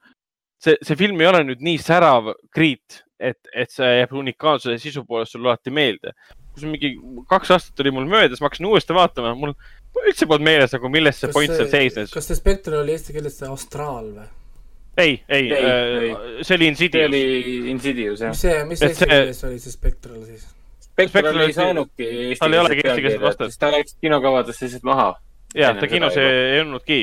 [0.62, 5.04] see, see film ei ole nüüd nii särav kriit, et, et see jääb unikaalsuse sisu
[5.08, 6.14] poolest sulle alati meelde.
[6.52, 6.90] kus mingi
[7.30, 9.54] kaks aastat oli mul möödas, ma hakkasin uuesti vaatama, mul
[10.04, 12.10] üldse polnud meeles nagu, milles see point seal seisnes.
[12.12, 14.26] kas see Spectre oli eesti keeles see Astraal või?
[15.00, 16.10] ei, ei, Ei, ei,
[16.44, 17.08] see oli see Insidious.
[17.08, 18.42] oli Insidious, jah mis.
[18.44, 20.44] see, mis eesti see- keeles oli see Spectral siis?
[20.92, 23.56] Spectral oli- ei saanudki eesti tal ei olegi eestikeelset vastet.
[23.58, 25.08] ta läks kinokavadest lihtsalt maha.
[25.56, 27.00] jah, ta kinos ei olnudki.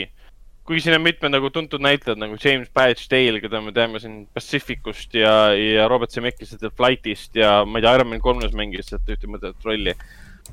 [0.69, 4.19] Kuigi siin on mitmed nagu tuntud näitlejad nagu James Badge Dale, keda me teame siin
[4.37, 8.91] Pacificust ja, ja Robert Zemeckis The Flightist ja ma ei tea, Iron Man kolmes mängis
[8.91, 9.95] sealt ühte mõtet rolli.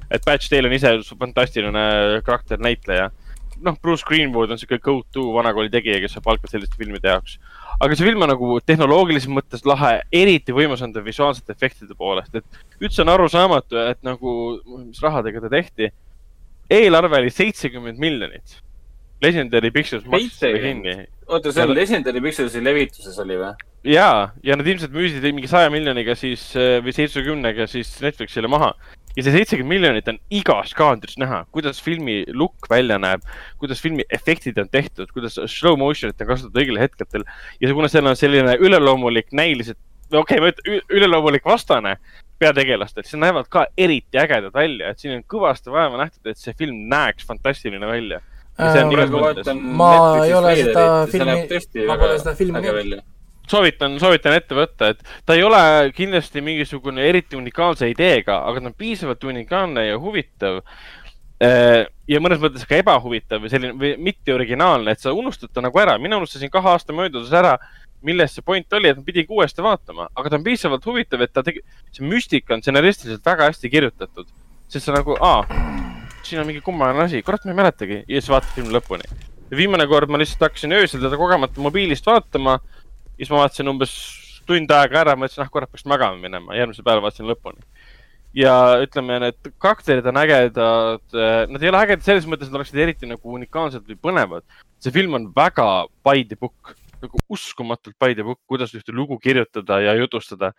[0.09, 1.85] et Badge Dale on ise fantastiline
[2.25, 3.11] karakter näitleja.
[3.61, 7.37] noh, Bruce Greenwood on siuke go-to vanakooli tegija, kes saab palka selliste filmide jaoks.
[7.77, 12.33] aga see film on nagu tehnoloogilises mõttes lahe, eriti võimas on ta visuaalsete efektide poolest,
[12.41, 14.37] et üldse on arusaamatu, et nagu,
[14.81, 15.93] mis rahadega ta tehti.
[16.71, 18.63] eelarve oli seitsekümmend miljonit.
[19.23, 20.67] Legendary Pictures maksis selle 70?
[20.67, 23.55] kinni oota, see on Legendary Picturesi levituses oli või?
[23.87, 24.11] ja,
[24.47, 28.73] ja nad ilmselt müüsid mingi saja miljoniga siis äh, või seitsmekümnega siis Netflixile maha.
[29.17, 33.25] ja see seitsekümmend miljonit on igas kaadris näha, kuidas filmi look välja näeb,
[33.63, 37.27] kuidas filmi efektid on tehtud, kuidas slow motion'it on kasutatud õigel hetkedel
[37.61, 39.81] ja kuna seal on selline üleloomulik näiliselt,
[40.13, 41.97] okei okay,, ma ütlen üleloomulik vastane
[42.39, 46.53] peategelastel, siis näevad ka eriti ägedad välja, et siin on kõvasti vaeva nähtud, et see
[46.59, 48.21] film näeks fantastiline välja.
[48.57, 53.03] Äh, ma ei ole seda filmi- ma väga pole seda filmi näinud.
[53.47, 58.71] soovitan, soovitan ette võtta, et ta ei ole kindlasti mingisugune eriti unikaalse ideega, aga ta
[58.73, 60.63] on piisavalt unikaalne ja huvitav.
[62.09, 65.79] ja mõnes mõttes ka ebahuvitav või selline või mitte originaalne, et sa unustad ta nagu
[65.79, 67.59] ära, mina unustasin kahe aasta möödudes ära,
[68.03, 71.33] milles see point oli, et ma pidingi uuesti vaatama, aga ta on piisavalt huvitav, et
[71.37, 71.61] ta tegi,
[71.93, 74.33] see müstika on stsenaristiliselt väga hästi kirjutatud.
[74.69, 75.45] sest sa nagu, aa,
[76.27, 78.03] siin on mingi kummaline asi, kurat, ma ei mäletagi.
[78.05, 79.09] Ja siis vaatad filmi lõpuni.
[79.57, 82.59] viimane kord ma lihtsalt hakkasin öösel teda kogemata mobiilist vaatama.
[83.17, 83.93] Ja siis ma vaatasin umbes
[84.47, 87.63] tund aega ära, mõtlesin, ah kurat, peaks magama minema, järgmisel päeval vaatasin lõpuni.
[88.37, 88.53] ja
[88.85, 90.59] ütleme, need karakterid on ägedad,
[91.49, 94.45] nad ei ole ägedad selles mõttes, et oleksid eriti nagu unikaalsed või põnevad.
[94.79, 99.19] see film on väga by the book, nagu uskumatult by the book, kuidas ühte lugu
[99.19, 100.53] kirjutada ja jutustada.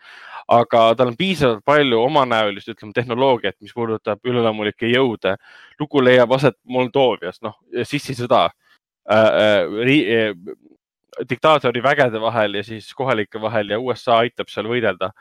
[0.48, 5.36] aga tal on piisavalt palju omanäolist, ütleme tehnoloogiat, mis puudutab üleloomulikke jõude.
[5.80, 8.50] lugu leiab aset Moldoovias, noh, sissisõda
[9.10, 9.28] äh,.
[9.88, 10.34] Äh,
[11.30, 15.12] diktaatori vägede vahel ja siis kohalike vahel ja USA aitab seal võidelda.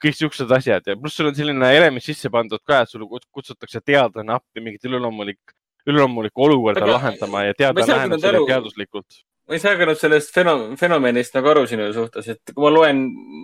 [0.00, 3.26] kõik siuksed asjad ja pluss sul on selline element sisse pandud ka, et sulle kut-
[3.36, 5.52] kutsutakse teadlane appi mingit üleloomulik,
[5.86, 9.20] üleloomulikku olukorda Aga- lahendama ja teadlane läheneb sellele teaduslikult.
[9.50, 12.70] Ma ei saa ka nüüd sellest feno-, fenomenist nagu aru sinu suhtes, et kui ma
[12.70, 13.00] loen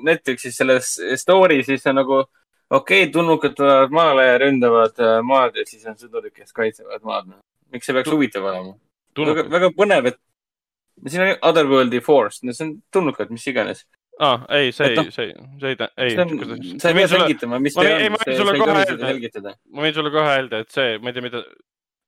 [0.07, 5.59] Netflixis selles story, siis on nagu okei okay,, tulnukad tulevad maale ja ründavad äh, maad
[5.59, 7.35] ja siis on sõdurid, kes kaitsevad maad.
[7.75, 8.77] miks see peaks huvitav olema?
[9.19, 13.83] väga, väga põnev, et siin on Otherworldi Force, no see on tulnukad, mis iganes.
[14.23, 17.91] aa, ei, see noh, ei, see, see ei, ei, sa ei pea selgitama, mis see
[17.91, 19.59] ei, on ma, võin sulle ei kohe öelda.
[19.75, 21.43] ma võin sulle kohe öelda, et see, ma ei tea, mida,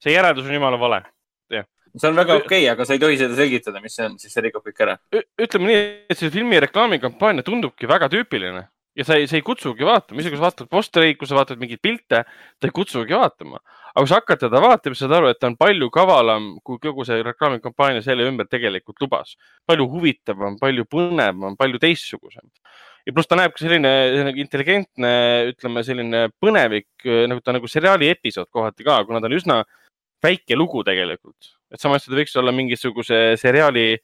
[0.06, 1.02] see järeldus on jumala vale.
[1.96, 4.34] See on väga okei okay,, aga sa ei tohi seda selgitada, mis see on, siis
[4.34, 4.98] see rikub kõik ära.
[5.14, 8.66] ütleme nii, et see filmi reklaamikampaania tundubki väga tüüpiline
[8.98, 11.60] ja sa ei, sa ei kutsugi vaatama, isegi kui sa vaatad postereid, kui sa vaatad
[11.60, 12.24] mingeid pilte,
[12.58, 13.60] ta ei kutsugi vaatama.
[13.92, 16.80] aga kui sa hakkad teda vaatama, siis saad aru, et ta on palju kavalam, kui
[16.82, 19.36] kogu see reklaamikampaania selle ümber tegelikult lubas.
[19.66, 22.46] palju huvitavam, palju põnevam, palju teistsugusem.
[23.06, 25.12] ja pluss ta näeb ka selline, selline intelligentne,
[25.54, 26.90] ütleme selline põnevik,
[27.30, 29.62] nagu ta nagu seriaali episood kohati ka, kuna ta on üsna
[30.22, 31.54] väike lugu tegelikult.
[31.72, 33.98] et samas ta võiks olla mingisuguse seriaali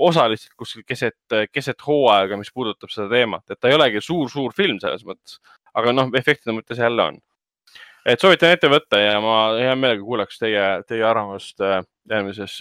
[0.00, 1.18] osa lihtsalt kuskil keset,
[1.52, 5.40] keset hooaega, mis puudutab seda teemat, et ta ei olegi suur-suur film selles mõttes,
[5.76, 7.18] aga noh, efektide mõttes jälle on.
[8.06, 12.56] et soovitan ette võtta ja ma hea meelega kuulaks teie, teie arvamust äh, järgmises,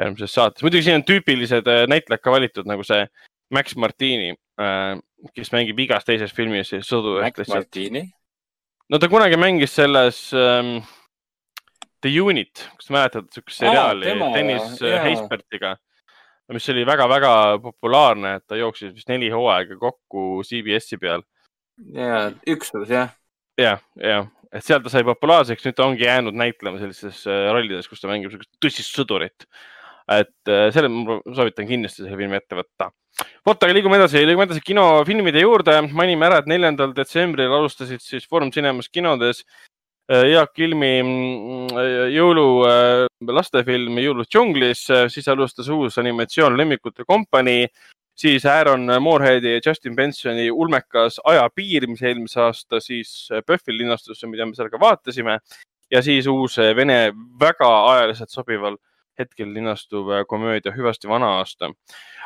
[0.00, 0.64] järgmises saates.
[0.64, 3.04] muidugi siin on tüüpilised äh, näitlejad ka valitud nagu see
[3.52, 4.32] Max Martini,
[5.36, 7.20] kes mängib igas teises filmis sõdu.
[7.22, 8.08] Max Martini.
[8.90, 10.80] no ta kunagi mängis selles ähm,
[12.06, 15.02] The Unit, kas mäletad siukest Aa, seriaali tema, Dennis jaa.
[15.02, 15.72] Heispertiga,
[16.54, 17.32] mis oli väga-väga
[17.64, 21.24] populaarne, et ta jooksis vist neli hooaega kokku CBS-i peal.
[21.96, 23.10] ja üksus jah.
[23.58, 27.90] jah, jah, et seal ta sai populaarseks, nüüd ta ongi jäänud näitlema sellistes äh, rollides,
[27.90, 29.48] kus ta mängib siukest tõsist sõdurit.
[30.06, 32.92] et äh, selle ma soovitan kindlasti selle filmi ette võtta.
[33.42, 35.80] vot, aga liigume edasi, liigume edasi kinofilmide juurde.
[35.90, 39.64] mainime ära, et neljandal detsembril alustasid siis Foorum Cinemas kinodes äh,
[40.06, 41.78] Jaak Ilmi mm,
[42.14, 47.66] jõulu äh, lastefilm Jõulud džunglis, siis alustas uus animatsioon Lemmikute kompanii,
[48.16, 54.46] siis Aaron Moorheadi ja Justin Bensoni ulmekas Ajapiir, mis eelmise aasta siis PÖFFil linastus, mida
[54.46, 55.40] me seal ka vaatasime.
[55.90, 58.78] Ja siis uus vene väga ajaliselt sobival
[59.18, 61.70] hetkel linastuv komöödia Hüvasti vana aasta.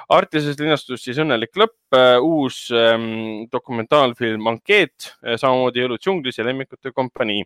[0.09, 7.45] Artises linastus siis Õnnelik lõpp, uus ähm, dokumentaalfilm Ankeet, samamoodi Jõulud džunglis ja Lemmikute kompanii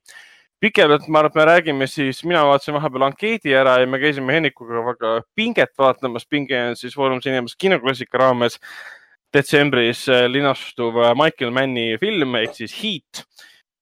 [0.64, 4.32] pikemalt ma arvan, et me räägime siis, mina vaatasin vahepeal ankeedi ära ja me käisime
[4.32, 6.26] Hennikuga väga pinget vaatamas.
[6.26, 8.58] pinge on siis Foorum Cinemas kinoklassika raames
[9.34, 13.24] detsembris äh, linastuv äh, Michael Manni film ehk siis Heat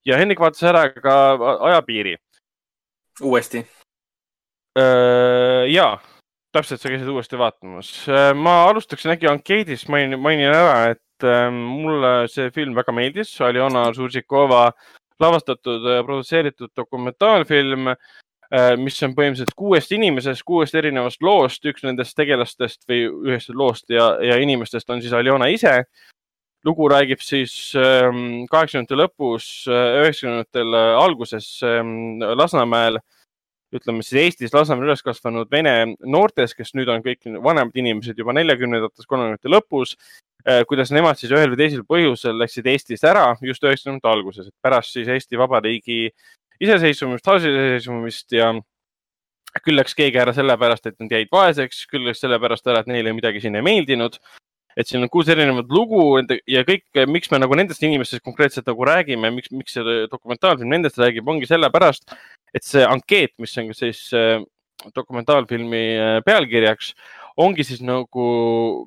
[0.07, 1.15] ja Hennik vaatas ära ka
[1.61, 2.17] Ajapiiri.
[3.23, 3.67] uuesti.
[4.77, 5.87] ja,
[6.53, 7.93] täpselt, sa käisid uuesti vaatamas.
[8.35, 13.89] ma alustaksin äkki ankeedist, mainin, mainin ära, et äh, mulle see film väga meeldis, Aljona
[13.95, 14.71] Surzikova
[15.23, 17.93] lavastatud ja produtseeritud dokumentaalfilm,
[18.83, 24.11] mis on põhimõtteliselt kuuest inimesest, kuuest erinevast loost, üks nendest tegelastest või ühest loost ja,
[24.21, 25.85] ja inimestest on siis Aljona ise.
[26.65, 33.01] lugu räägib siis ähm, kaheksakümnendate lõpus, üheksakümnendatel alguses ähm, Lasnamäel
[33.73, 38.35] ütleme siis Eestis Lasnamäel üles kasvanud vene noortest, kes nüüd on kõik vanemad inimesed juba
[38.37, 39.97] neljakümnendates, kolmekümnendate lõpus.
[40.67, 44.93] kuidas nemad siis ühel või teisel põhjusel läksid Eestist ära just üheksakümnendate alguses, et pärast
[44.93, 46.11] siis Eesti Vabariigi
[46.61, 48.53] iseseisvumist, taasiseseisvumist ja
[49.63, 53.13] küll läks keegi ära sellepärast, et nad jäid vaeseks, küll läks sellepärast ära, et neile
[53.15, 54.19] midagi siin ei meeldinud.
[54.73, 56.17] et siin on kuus erinevat lugu
[56.49, 60.97] ja kõik, miks me nagu nendest inimestest konkreetselt nagu räägime, miks, miks see dokumentaalfilm nendest
[60.97, 62.15] räägib, ongi sellepärast,
[62.55, 64.43] et see ankeet, mis on siis äh,
[64.97, 66.93] dokumentaalfilmi äh, pealkirjaks,
[67.43, 68.27] ongi siis nagu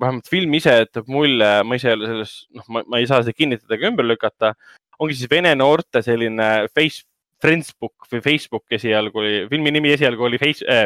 [0.01, 3.35] vähemalt film ise jätab mulje, ma ise ei ole selles, noh, ma ei saa seda
[3.35, 4.53] kinnitada ega ümber lükata,
[4.99, 7.05] ongi siis vene noorte selline face,
[7.43, 10.85] Friendsbook või Facebook esialgu oli, filmi nimi esialgu oli face, äh,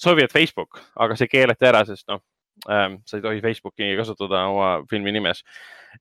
[0.00, 2.22] Soviet Facebook, aga see keelati ära, sest noh
[2.70, 5.42] ähm,, sa ei tohi Facebooki kasutada oma filmi nimes.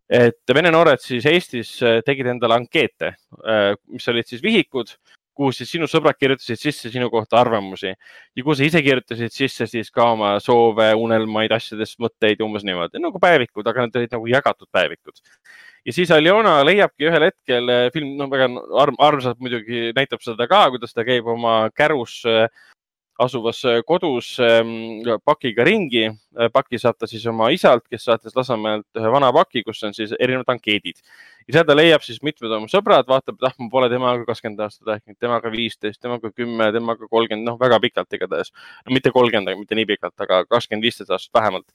[0.09, 4.95] et vene noored siis Eestis äh, tegid endale ankeete äh,, mis olid siis vihikud
[5.37, 9.67] kuhu siis sinu sõbrad kirjutasid sisse sinu kohta arvamusi ja kuhu sa ise kirjutasid sisse
[9.69, 14.29] siis ka oma soove, unelmaid, asjadest, mõtteid umbes niimoodi nagu päevikud, aga need olid nagu
[14.31, 15.21] jagatud päevikud.
[15.85, 18.49] ja siis Aljona leiabki ühel hetkel, film no väga
[18.83, 22.47] arm, armsalt muidugi näitab seda ka, kuidas ta käib oma kärus äh,
[23.19, 26.09] asuvas kodus ähm, pakiga ringi.
[26.53, 30.15] paki saab ta siis oma isalt, kes saatis Lasnamäelt ühe vana paki, kus on siis
[30.19, 30.97] erinevad ankeedid
[31.47, 34.63] ja seal ta leiab siis mitmed oma sõbrad, vaatab, et ah, ma pole temaga kakskümmend
[34.65, 38.93] aastat rääkinud, temaga viisteist, temaga kümme, temaga kolmkümmend, noh, väga pikalt igatahes no,.
[38.95, 41.67] mitte kolmkümmend, mitte nii pikalt, aga kakskümmend, viisteist aastat vähemalt.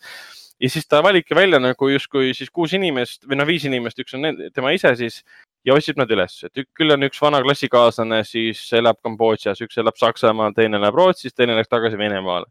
[0.60, 4.16] Ja siis ta valibki välja nagu justkui siis kuus inimest või noh, viis inimest, üks
[4.18, 5.20] on need, tema ise siis
[5.66, 9.98] ja otsib nad üles, et küll on üks vana klassikaaslane, siis elab Kambodžas, üks elab
[10.00, 12.48] Saksamaal, teine elab Rootsis, teine läks tagasi Venemaale.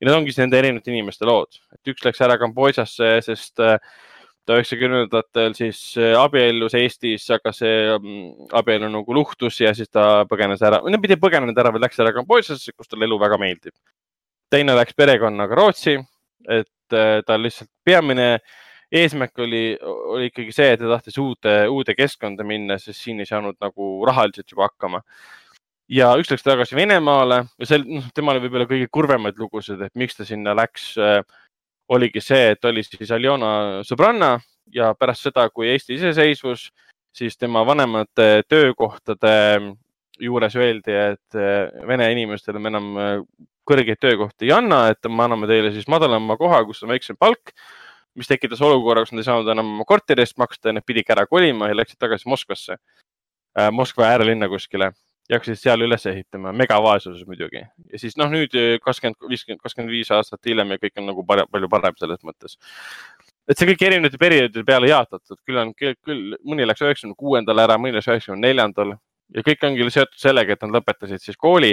[0.00, 3.78] ja need ongi siis nende erinevate inimeste lood, et üks läks ära Kambodžasse, sest äh,
[4.44, 10.24] ta üheksakümnendatel siis äh, abiellus Eestis, aga see mm, abielu nagu luhtus ja siis ta
[10.30, 13.74] põgenes ära, no mitte põgenenud ära, vaid läks ära Kambodžasse, kus talle elu väga meeldib.
[14.50, 15.98] teine läks perekonnaga Rootsi,
[16.48, 16.70] et
[17.26, 18.28] tal lihtsalt peamine
[18.94, 23.28] eesmärk oli, oli ikkagi see, et ta tahtis uude, uude keskkonda minna, sest siin ei
[23.28, 25.02] saanud nagu rahaliselt juba hakkama.
[25.88, 29.94] ja üks läks tagasi Venemaale ja see, noh, temal oli võib-olla kõige kurvemaid lugusid, et
[29.98, 31.20] miks ta sinna läks äh,
[31.88, 34.38] oligi see, et oli siis Aljona sõbranna
[34.74, 36.68] ja pärast seda, kui Eesti iseseisvus,
[37.14, 39.34] siis tema vanemate töökohtade
[40.20, 42.90] juures öeldi, et eh, vene inimestele me enam
[43.68, 47.54] kõrgeid töökohti ei anna, et me anname teile siis madalama koha, kus on väiksem palk,
[48.18, 51.14] mis tekitas olukorra, kus nad ei saanud enam oma korteri eest maksta ja nad pididki
[51.14, 52.78] ära kolima ja läksid tagasi Moskvasse,
[53.72, 54.92] Moskva äärelinna kuskile
[55.28, 57.62] ja hakkasid seal üles ehitama, megavaesuses muidugi.
[57.92, 58.52] ja siis noh, nüüd
[58.84, 62.58] kakskümmend, viiskümmend, kakskümmend viis aastat hiljem ja kõik on nagu parem, palju parem selles mõttes.
[63.48, 67.78] et see kõik erinevate perioodide peale jaotatud, küll on, küll mõni läks üheksakümne kuuendal ära,
[67.80, 68.96] mõni läks üheksakümne neljandal
[69.34, 71.72] ja kõik ongi seotud sellega, et nad lõpetasid siis kooli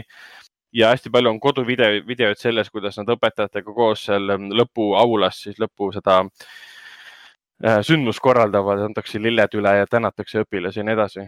[0.73, 5.91] ja hästi palju on koduvideo, videoid selles, kuidas nad õpetajatega koos seal lõpuaulas siis lõpu
[5.95, 11.27] seda äh, sündmust korraldavad, antakse lilled üle ja tänatakse õpilasi ja nii edasi.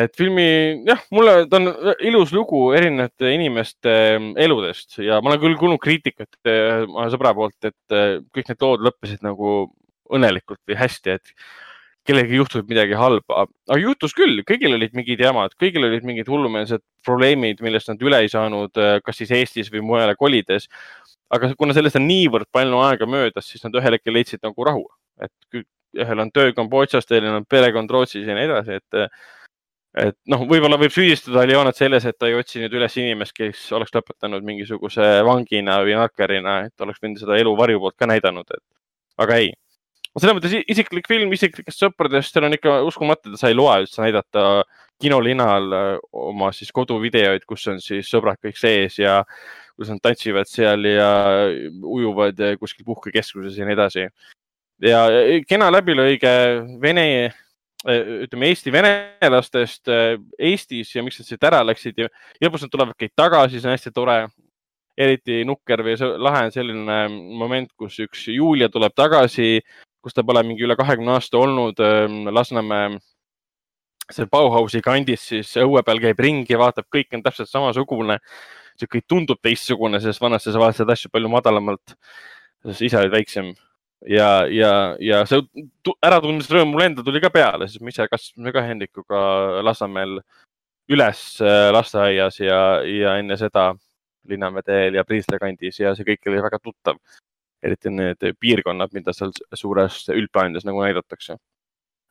[0.00, 0.46] Et filmi
[0.86, 1.72] jah, mulle ta on
[2.06, 3.94] ilus lugu erinevate inimeste
[4.38, 7.96] eludest ja ma olen küll kuulnud kriitikat eh, oma sõbra poolt, et
[8.30, 9.64] kõik need lood lõppesid nagu
[10.10, 11.34] õnnelikult või hästi, et
[12.08, 16.82] kellelgi juhtub midagi halba, aga juhtus küll, kõigil olid mingid jamad, kõigil olid mingid hullumeelsed
[17.06, 20.68] probleemid, millest nad üle ei saanud, kas siis Eestis või mujale kolides.
[21.30, 24.86] aga kuna sellest on niivõrd palju aega möödas, siis nad ühel hetkel leidsid nagu rahu,
[25.22, 25.60] et
[26.00, 29.06] ühel on töö Kambodžas, teisel on perekond Rootsis ja nii edasi, et
[29.98, 33.64] et noh, võib-olla võib süüdistada Aljonat selles, et ta ei otsi nüüd üles inimest, kes
[33.74, 38.46] oleks lõpetanud mingisuguse vangina või narkarina, et oleks võinud seda elu varju poolt ka näidanud,
[38.54, 38.62] et
[39.24, 39.50] aga ei.
[40.18, 44.02] Selles mõttes isiklik film isiklikest sõpradest, seal on ikka uskumatu, et sa ei loe üldse
[44.02, 44.64] näidata
[45.00, 49.20] kinolinal äh, oma siis koduvideoid, kus on siis sõbrad kõik sees ja
[49.78, 51.10] kus nad tantsivad seal ja
[51.86, 54.08] ujuvad kuskil puhkekeskuses ja nii edasi.
[54.84, 55.06] ja
[55.48, 56.34] kena läbilõige
[56.82, 57.06] vene
[57.88, 62.08] ütleme Eesti venelastest äh, Eestis ja miks nad siit ära läksid ja
[62.42, 64.28] lõpus nad tulevad kõik tagasi, see on hästi tore.
[65.00, 66.96] eriti nukker või lahe on selline
[67.38, 69.62] moment, kus üks Julia tuleb tagasi,
[70.00, 72.98] kus ta pole mingi üle kahekümne aasta olnud ähm, Lasnamäe
[74.10, 78.18] seal Bauhausi kandis, siis õue peal käib ringi, vaatab, kõik on täpselt samasugune.
[78.80, 81.96] see kõik tundub teistsugune, sest vanasti sa vaatasid asju palju madalamalt.
[82.64, 83.52] sest ise olid väiksem
[84.08, 85.40] ja, ja, ja see
[86.04, 89.20] äratundmisrõõm mulle endal tuli ka peale, sest me ise kasvasime ka Hendrikuga
[89.64, 90.20] Lasnamäel
[90.90, 93.72] üles äh, lasteaias ja, ja enne seda
[94.28, 96.98] Linnamäe teel ja Priisla kandis ja see kõik oli väga tuttav.
[97.62, 101.36] Eriti need piirkonnad, mida seal suures üldplaanides nagu näidatakse.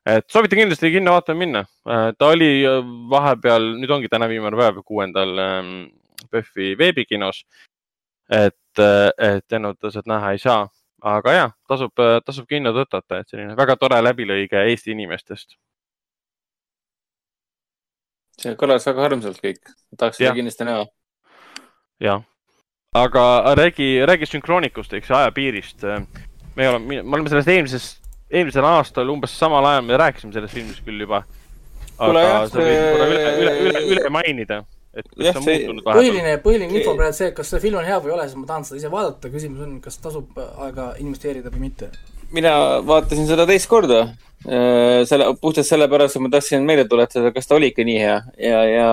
[0.06, 1.60] et soovitan kindlasti kinno vaatama minna.
[1.90, 2.64] Äh, ta oli
[3.10, 5.36] vahepeal, nüüd ongi täna viimane päev, kuuendal
[6.32, 7.46] PÖFFi ähm, veebikinos.
[8.30, 10.68] et, äh, et ennustused näha ei saa,
[11.02, 11.94] aga ja tasub,
[12.26, 15.58] tasub kinno tõtata, et selline väga tore läbilõige Eesti inimestest
[18.44, 19.60] see kõlas väga armsalt kõik,
[19.98, 20.86] tahaks seda kindlasti näha.
[22.04, 22.24] jah,
[22.98, 25.84] aga räägi, räägi sünkroonikust, eks ajapiirist.
[26.56, 28.00] me oleme, me oleme sellest eelmisest,
[28.32, 31.24] eelmisel aastal umbes samal ajal me rääkisime sellest filmist küll juba.
[31.98, 34.64] aga sa võid korra üle, üle, üle, üle mainida
[34.94, 36.06] et kas jah, see on muutunud vahepeal?
[36.06, 38.50] põhiline, põhiline info praegu see, kas see film on hea või ei ole, siis ma
[38.50, 41.92] tahan seda ise vaadata, küsimus on, kas tasub aega investeerida või mitte.
[42.34, 42.56] mina
[42.90, 44.08] vaatasin seda teist korda
[44.48, 48.14] Äh, selle, puhtalt sellepärast, et ma tahtsin meelde tuletada, kas ta oli ikka nii hea
[48.40, 48.86] ja, ja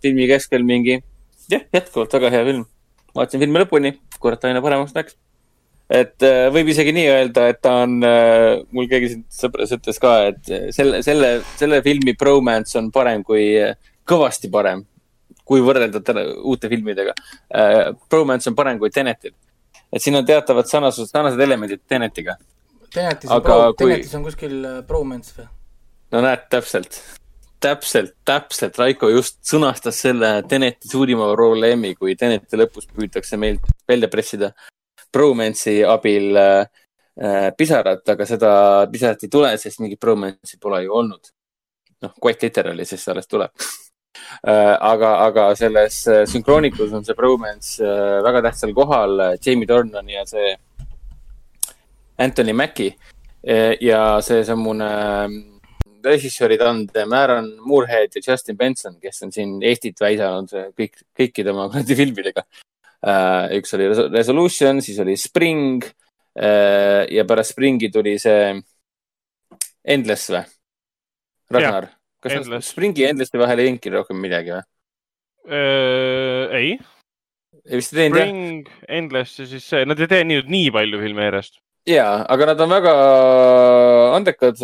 [0.00, 0.94] filmi keskel mingi,
[1.52, 2.62] jah, jätkuvalt väga hea film.
[3.16, 5.16] Vaatasin filmi lõpuni, kurat, aina paremaks läks.
[5.92, 10.00] et äh, võib isegi nii öelda, et ta on, äh, mul keegi siin sõpras ütles
[10.02, 13.50] ka, et selle, selle, selle filmi bromance on parem kui,
[14.08, 14.86] kõvasti parem,
[15.44, 16.00] kui võrrelda
[16.46, 17.12] uute filmidega.
[18.08, 19.34] Bromance on parem kui Tenetil.
[19.92, 22.38] et siin on teatavad sarnasused, sarnased elemendid Tenetiga
[22.92, 23.94] Tenetis on aga pro, kui...
[23.94, 25.48] Tenetis on kuskil äh, bromance või?
[26.12, 26.98] no näed, täpselt,
[27.62, 34.10] täpselt, täpselt, Raiko just sõnastas selle Teneti suurima probleemi, kui Teneti lõpus püütakse meilt välja
[34.12, 34.52] pressida
[35.12, 36.64] bromance'i abil äh,
[37.20, 38.50] äh, pisarat, aga seda
[38.92, 41.32] pisarat ei tule, sest mingit bromance'i pole ju olnud.
[42.02, 43.52] noh, quite literally, sest see alles tuleb
[44.42, 49.20] äh, aga, aga selles äh, sünkroonikus on see bromance äh, väga tähtsal kohal.
[49.38, 50.56] Jamie Dornan ja see
[52.18, 52.96] Anthony Mackie
[53.80, 55.51] ja seesamune ähm,
[56.04, 61.68] režissööri tandem Aaron Moorhead ja Justin Benson, kes on siin Eestit väisanud kõik, kõikide oma
[61.72, 62.44] kuradi filmidega.
[63.02, 65.84] Äh, üks oli Resolution, siis oli Spring
[66.38, 68.52] äh, ja pärast Springi tuli see
[69.82, 70.44] Endless või?
[71.52, 71.90] Ragnar,
[72.22, 72.70] kas Endless.
[72.72, 74.68] Springi ja Endlessi vahel ei jäänudki rohkem midagi või?
[75.42, 76.76] Ei.
[77.66, 78.28] vist ei teinud jah?
[78.30, 78.70] Spring,
[79.00, 82.60] Endless ja siis see, nad ei tee nii, nii palju filme järjest ja, aga nad
[82.60, 82.94] on väga
[84.16, 84.60] andekad,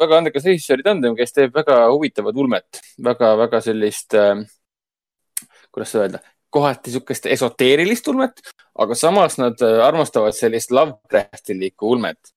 [0.00, 2.82] väga andekas režissööri tandem, kes teeb väga huvitavat ulmet.
[2.98, 4.42] Väga,, väga-väga sellist äh,,
[5.70, 6.20] kuidas öelda,
[6.50, 8.42] kohati niisugust esoteerilist ulmet,
[8.74, 12.34] aga samas nad äh, armastavad sellist Lovecraftilikku ulmet.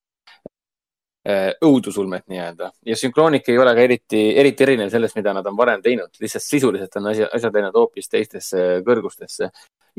[1.23, 1.53] Äh,.
[1.64, 2.73] õudusulmet nii-öelda.
[2.84, 6.43] Ja sünkroonik ei ole ka eriti, eriti erinev sellest, mida nad on varem teinud, lihtsalt
[6.43, 9.47] sisuliselt on asja, asjad läinud hoopis teistesse kõrgustesse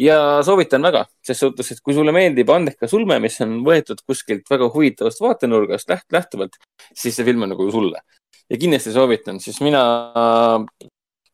[0.00, 4.50] ja soovitan väga, ses suhtes, et kui sulle meeldib andekas ulme, mis on võetud kuskilt
[4.50, 6.58] väga huvitavast vaatenurgast läht, lähtuvalt,
[6.92, 8.02] siis see film on nagu sulle.
[8.50, 9.82] ja kindlasti soovitan, siis mina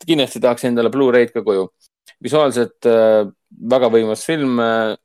[0.06, 1.70] kindlasti tahaks endale Blu-ray'd ka koju.
[2.22, 3.26] visuaalselt äh,
[3.70, 4.96] väga võimas film äh,,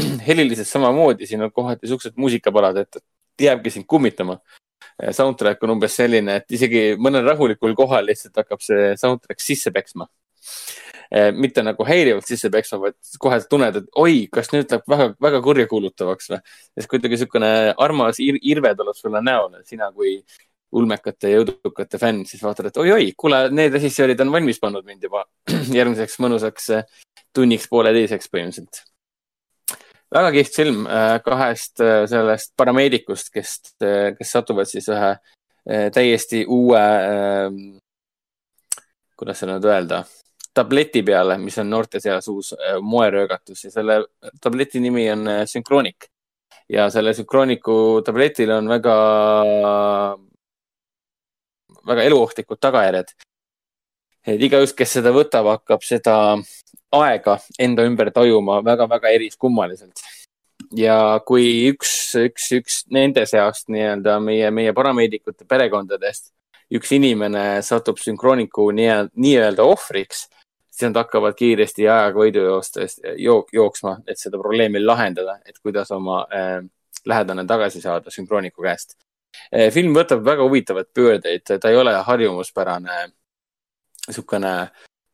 [0.28, 3.00] heliliselt samamoodi, siin on kohati siuksed muusikapalad, et
[3.40, 4.38] jääbki sind kummitama.
[5.16, 10.04] Soundtrack on umbes selline, et isegi mõnel rahulikul kohal lihtsalt hakkab see soundtrack sisse peksma
[11.34, 15.40] mitte nagu häirivalt sisse peksma, vaid kohe tunned, et oi, kas nüüd läheb väga, väga
[15.42, 16.38] kurjakuulutavaks või.
[16.78, 17.50] siis kuidagi niisugune
[17.82, 20.20] armas ir irve tuleb sulle näole, sina kui
[20.78, 25.08] ulmekate ja õudukate fänn, siis vaatad, et oi-oi, kuule, need režissöörid on valmis pannud mind
[25.08, 25.24] juba
[25.78, 27.02] järgmiseks mõnusaks eh,
[27.34, 28.84] tunniks pooleteiseks põhimõtteliselt.
[30.14, 31.82] väga kihvt film eh, kahest
[32.14, 35.14] sellest parameedikust, kes, kes satuvad siis ühe
[35.94, 36.80] täiesti uue,
[39.20, 40.04] kuidas seda nüüd öelda
[40.54, 44.00] tableti peale, mis on noorte seas uus äh, moeröögatus ja selle
[44.42, 46.08] tableti nimi on äh, Synkronic.
[46.68, 48.96] ja selle Synkronicu tabletil on väga,
[51.86, 53.12] väga eluohtlikud tagajärjed.
[54.26, 56.16] et igaüks, kes seda võtab, hakkab seda
[56.92, 60.02] aega enda ümber tajuma väga-väga eriskummaliselt.
[60.76, 61.94] ja kui üks,
[62.26, 66.32] üks, üks nende seast nii-öelda meie, meie parameedikute perekondadest
[66.70, 70.28] üks inimene satub sünkrooniku nii-öelda nii ohvriks
[70.80, 76.22] siis nad hakkavad kiiresti ajaga võidujoostes jook, jooksma, et seda probleemi lahendada, et kuidas oma
[76.32, 76.58] äh,
[77.06, 78.96] lähedane tagasi saada sünkrooniku käest
[79.54, 79.70] äh,.
[79.72, 83.00] film võtab väga huvitavaid pöördeid, ta ei ole harjumuspärane
[84.06, 84.54] niisugune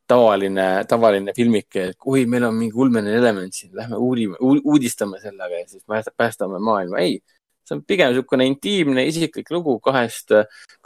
[0.07, 5.63] tavaline, tavaline filmik, et oi, meil on mingi ulmeline element siin, lähme uurime, uudistame sellega
[5.65, 5.85] ja siis
[6.17, 7.03] päästame maailma.
[7.03, 7.19] ei,
[7.67, 10.31] see on pigem niisugune intiimne, isiklik lugu kahest,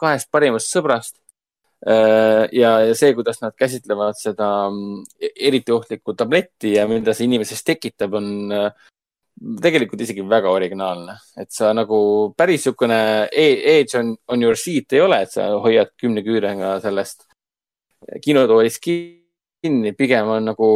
[0.00, 1.19] kahest parimast sõbrast
[1.80, 5.04] ja, ja see, kuidas nad käsitlevad seda mm,
[5.48, 8.88] eriti ohtlikku tabletti ja mida see inimeses tekitab, on äh,
[9.62, 12.00] tegelikult isegi väga originaalne, et sa nagu
[12.36, 13.00] päris niisugune
[13.32, 17.24] e- edge on, on your seat ei ole, et sa hoiad kümne küürega sellest
[18.24, 20.68] kinotoolist kinni, pigem on nagu,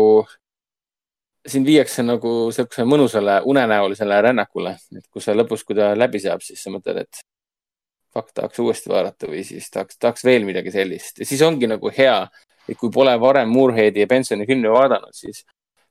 [1.48, 6.44] sind viiakse nagu siukse mõnusale unenäolisele rännakule, et kus sa lõpus, kui ta läbi saab,
[6.44, 7.24] siis sa mõtled, et
[8.14, 11.90] fuck, tahaks uuesti vaadata või siis tahaks, tahaks veel midagi sellist ja siis ongi nagu
[11.96, 12.20] hea,
[12.68, 15.42] et kui pole varem Moorheadi ja Bensoni filmi vaadanud, siis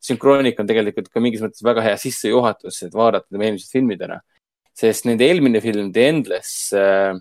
[0.04, 4.22] sünkroonik on tegelikult ka mingis mõttes väga hea sissejuhatus, et vaadata tema eelmised filmid ära.
[4.74, 7.14] sest nende eelmine film The Endless äh,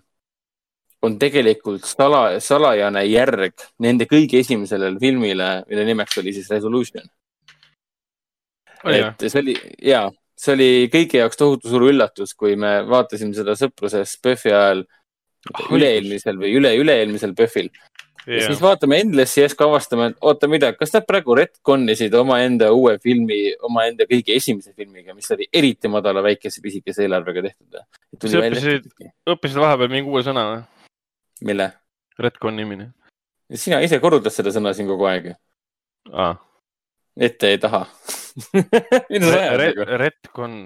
[1.03, 7.05] on tegelikult sala, salajane järg nende kõige esimesele filmile, mille nimeks oli siis Resolution.
[8.85, 10.09] et see oli ja
[10.43, 14.85] see oli kõigi jaoks tohutu suur üllatus, kui me vaatasime seda sõpruses PÖFFi ajal
[15.51, 17.67] Ah, üle-eelmisel või üle-üle-eelmisel PÖFFil
[18.31, 22.95] ja siis vaatame Endlessi ka avastame, et oota, mida, kas nad praegu retcon'isid omaenda uue
[23.03, 27.83] filmi, omaenda kõige esimese filmiga, mis oli eriti madala, väikese, pisikese eelarvega tehtud?
[28.23, 28.87] Kas õppisid-
[29.35, 30.63] õppisid vahepeal mingi uue sõna või?
[31.51, 31.73] mille?
[32.23, 32.93] Redcon nimine
[33.59, 35.39] sina ise korrutad seda sõna siin kogu aeg ju,
[36.15, 36.37] ah..
[37.19, 37.83] ette ei taha.
[39.11, 39.85] mida sa ajad?
[40.03, 40.57] Redcon,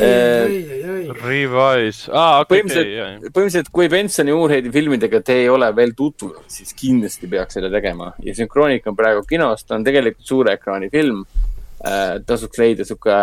[0.00, 5.92] Eh, Revise, aa, okei, Põhimõtteliselt- okei, põhimõtteliselt, kui Bensoni Moorheadi filmidega te ei ole veel
[5.96, 8.14] tutvunud, siis kindlasti peaks seda tegema.
[8.24, 11.24] Ja sünkroonika on praegu kinos, ta on tegelikult suure ekraani film.
[11.84, 12.16] Äh,.
[12.26, 13.14] tasuks leida sihuke,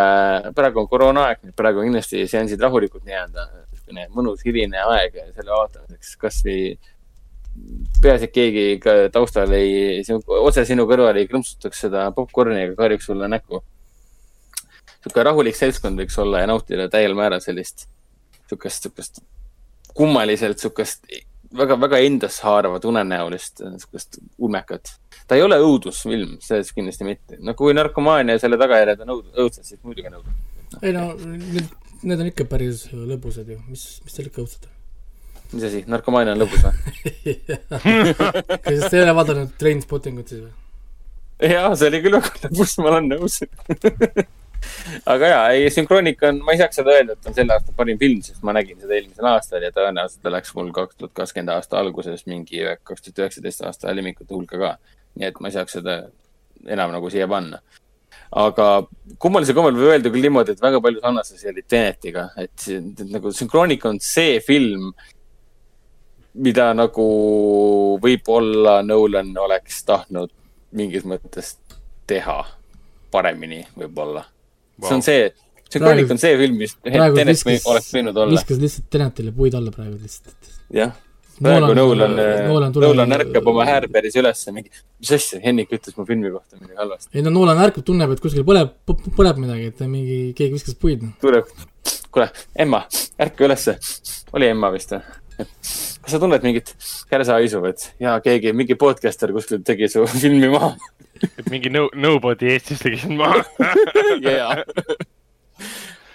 [0.56, 5.18] praegu on koroonaaeg, nii et praegu on kindlasti seansid rahulikult nii-öelda, niisugune mõnus hiline aeg
[5.34, 6.62] selle vaatamiseks, kasvõi
[8.02, 8.64] peaasi, et keegi
[9.12, 10.02] taustal ei,
[10.40, 13.62] otse sinu kõrval ei krõmpsutaks seda popkorni ega karjuks sulle näkku.
[15.00, 17.86] sihuke rahulik seltskond võiks olla ja nautida täiel määral sellist,
[18.48, 19.22] sihukest, sihukest
[19.96, 21.06] kummaliselt sihukest
[21.56, 24.92] väga-väga endasse haaravat unenäolist sihukest ulmekat.
[25.28, 27.38] ta ei ole õudusfilm, selles kindlasti mitte.
[27.40, 30.36] no kui narkomaania ja selle tagajärjed on õud- õudsed, siis muidugi on õudne.
[30.82, 34.75] ei no need, need on ikka päris lõbusad ju, mis, mis seal ikka õudsed on.
[35.52, 37.36] Mis asi, narkomaania on lõbus või?
[38.64, 40.54] kas sa ei ole vaadanud Trainspottingut siis või?
[41.52, 43.38] jaa, see oli küll väga lõbus, ma olen nõus.
[45.12, 47.98] aga jaa, ei sünkroonika on, ma ei saaks seda öelda, et on selle aasta parim
[48.00, 51.54] film, sest ma nägin seda eelmisel aastal ja tõenäoliselt ta läks mul kaks tuhat kakskümmend
[51.54, 54.76] aasta alguses mingi kaks tuhat üheksateist aasta lemmikute hulka ka.
[55.16, 55.98] nii et ma ei saaks seda
[56.72, 57.60] enam nagu siia panna.
[58.36, 58.68] aga
[59.22, 62.66] kummalisel kombel võib öelda küll niimoodi, et väga palju sarnasusi oli Tenetiga, et
[63.12, 64.90] nagu sünkroonika on see film,
[66.36, 67.06] mida nagu
[68.02, 70.32] võib-olla Nolan oleks tahtnud
[70.76, 71.54] mingis mõttes
[72.08, 72.42] teha
[73.12, 74.88] paremini võib-olla wow..
[74.88, 75.24] see on see,
[75.70, 77.16] sünkroonik on see film, mis Tenet
[77.72, 80.52] oleks võinud, olla, viskas lihtsalt Tenetile puid alla praegu lihtsalt.
[80.76, 80.94] jah.
[81.40, 82.16] praegu Nolan,
[82.48, 86.60] Nolan tuleb- Nolan ärkab oma häärberis ülesse, mingi, mis asja, Henrik ütles mu filmi kohta
[86.60, 87.12] midagi halvasti.
[87.16, 88.74] ei no Nolan ärkab, tunneb, et kuskil põleb,
[89.16, 91.04] põleb midagi, et mingi, keegi viskas puid.
[91.24, 91.52] tuleb,
[92.12, 92.28] kuule,
[92.66, 92.84] Emma,
[93.20, 93.78] ärka ülesse.
[94.36, 95.24] oli Emma vist või?
[96.02, 96.74] kas sa tunned mingit
[97.10, 100.74] kärsahaisu, et jaa, keegi, mingi podcaster kuskil tegi su filmi maha
[101.50, 103.42] mingi no, nobody Eestis tegi sind maha.
[104.26, 104.62] jaa.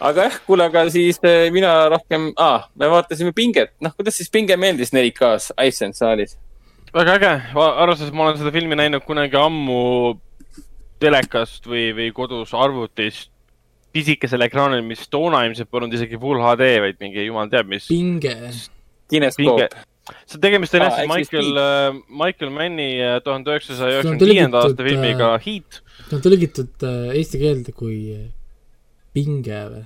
[0.02, 4.32] aga jah, kuule, aga siis eh, mina rohkem ah,, me vaatasime pinget, noh, kuidas siis
[4.34, 6.38] pinge meeldis 4K-s Iceland saalis?
[6.92, 9.82] väga äge, arvestades, et ma olen seda filmi näinud kunagi ammu
[11.02, 13.28] telekast või, või kodus arvutis
[13.92, 17.88] pisikesel ekraanil, mis toona ilmselt polnud isegi full HD, vaid mingi jumal teab mis.
[17.92, 18.36] pinge,
[19.12, 19.78] kineskoop.
[20.26, 24.16] see tegemist on jah siis ehk siis Michael, Michael Manni äh, tuhande üheksasaja See on
[24.16, 25.82] üheksakümne viienda aasta filmiga äh, Heat.
[26.10, 28.28] ta on tõlgitud äh, eesti keelde kui äh,
[29.16, 29.86] pinge või?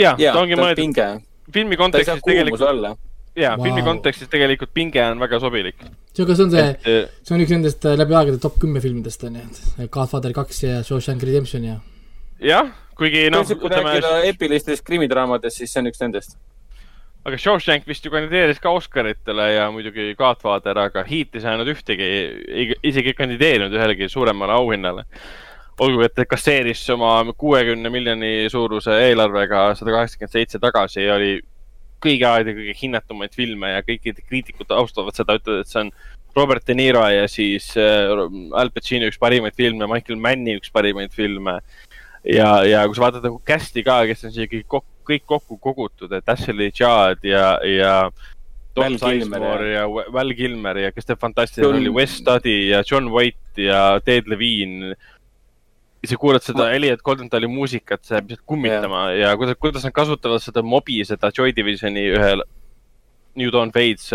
[0.00, 1.22] jah, ta ongi mõeldud
[1.52, 3.00] filmi kontekstis tegelikult,
[3.36, 3.88] jaa, filmi Vau.
[3.90, 5.76] kontekstis tegelikult pinge on väga sobilik.
[6.12, 8.82] see, aga see on see, äh, see on üks nendest äh, läbi aegade top kümme
[8.84, 9.48] filmidest on ju,
[9.84, 11.80] et Godfather kaks ja Shawshank Redemption ja
[12.42, 16.36] jah, kuigi noh, kui ütleme, rääkida epilistest krimidraamadest, siis see on üks nendest.
[17.22, 22.08] Aga Shawshank vist ju kandideeris ka Oscaritele ja muidugi Godfather, aga Heat ei saanud ühtegi,
[22.82, 25.06] isegi ei kandideerinud ühelegi suuremale auhinnale.
[25.82, 31.40] olgugi, et ta kasseeris oma kuuekümne miljoni suuruse eelarvega sada kaheksakümmend seitse tagasi ja oli
[32.02, 35.90] kõigi aegade kõige hinnatumaid filme ja kõik kriitikud austavad seda, ütlevad, et see on
[36.36, 38.12] Robert De Niro ja siis äh,
[38.58, 41.58] Al Pacino üks parimaid filme, Michael Manni üks parimaid filme.
[42.22, 45.58] ja, ja kui sa vaatad nagu cast'i ka, kes on siia kõik kokku, kõik kokku
[45.62, 47.94] kogutud, et Ashley Judd ja, ja
[48.74, 53.10] Tom Sizemore ja Val Kilmer ja kes teeb fantastilise John- rolli, Wes Studi ja John
[53.12, 54.94] White ja Ted Levine.
[56.02, 59.04] ja sa kuulad seda Elliot Goldentali muusikat, see jääb lihtsalt kummitama.
[59.12, 62.32] Ja, ja kuidas, kuidas nad kasutavad seda mobi, seda Joy Divisioni ühe
[63.36, 64.08] New Dawn Fades,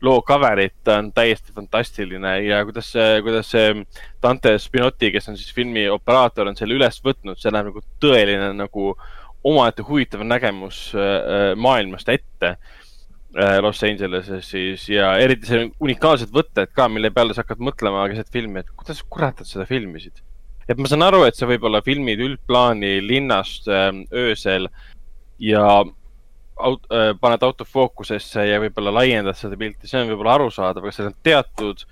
[0.00, 2.32] loo cover'it on täiesti fantastiline.
[2.46, 3.74] Ja kuidas see, kuidas see
[4.22, 8.52] Dante Spinotti, kes on siis filmi operaator, on selle üles võtnud, see näeb nagu tõeline
[8.56, 8.94] nagu
[9.44, 16.74] omaette huvitav nägemus äh, maailmast ette äh, Los Angeleses siis ja eriti see unikaalsed võtted
[16.76, 20.20] ka, mille peale sa hakkad mõtlema keset filmi, et kuidas kurat nad seda filmisid.
[20.68, 24.68] et ma saan aru, et sa võib-olla filmid üldplaani linnast äh, öösel
[25.40, 25.64] ja
[26.60, 31.10] aut-, äh, paned autofookusesse ja võib-olla laiendad seda pilti, see on võib-olla arusaadav, aga seal
[31.10, 31.84] on teatud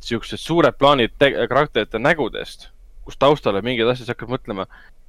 [0.00, 2.70] siuksed suured plaanid karakterite nägudest,
[3.04, 4.66] kus taustal on mingid asjad, sa hakkad mõtlema,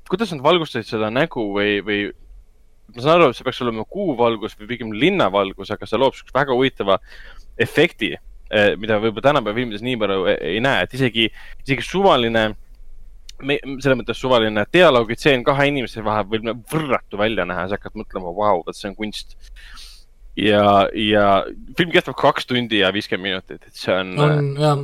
[0.10, 2.02] kuidas nad valgustasid seda nägu või, või
[2.96, 6.36] ma saan aru, et see peaks olema kuuvalgus või pigem linnavalgus, aga see loob siukse
[6.36, 6.98] väga huvitava
[7.62, 8.16] efekti,
[8.52, 11.30] äh, mida võib-olla tänapäeva filmides nii palju ei, ei näe, et isegi,
[11.66, 12.52] isegi suvaline
[13.42, 18.34] selles mõttes suvaline dialoogitseen kahe inimese vahel võib nagu võrratu välja näha, sa hakkad mõtlema,
[18.38, 19.38] vau, vot see on kunst.
[20.38, 21.26] ja, ja
[21.78, 24.14] film kestab kaks tundi ja viiskümmend minutit, et see on.
[24.22, 24.84] on jah,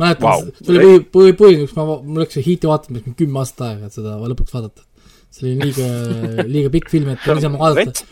[0.00, 3.42] mäletan wow., see oli põhi, põhi, põhiline, kus ma, mul läks see Heat'i vaatamine kümme
[3.42, 4.86] aastat aega, et seda lõpuks vaadata
[5.30, 5.88] see oli liiga,
[6.54, 8.06] liiga pikk film, et niisama vaadata.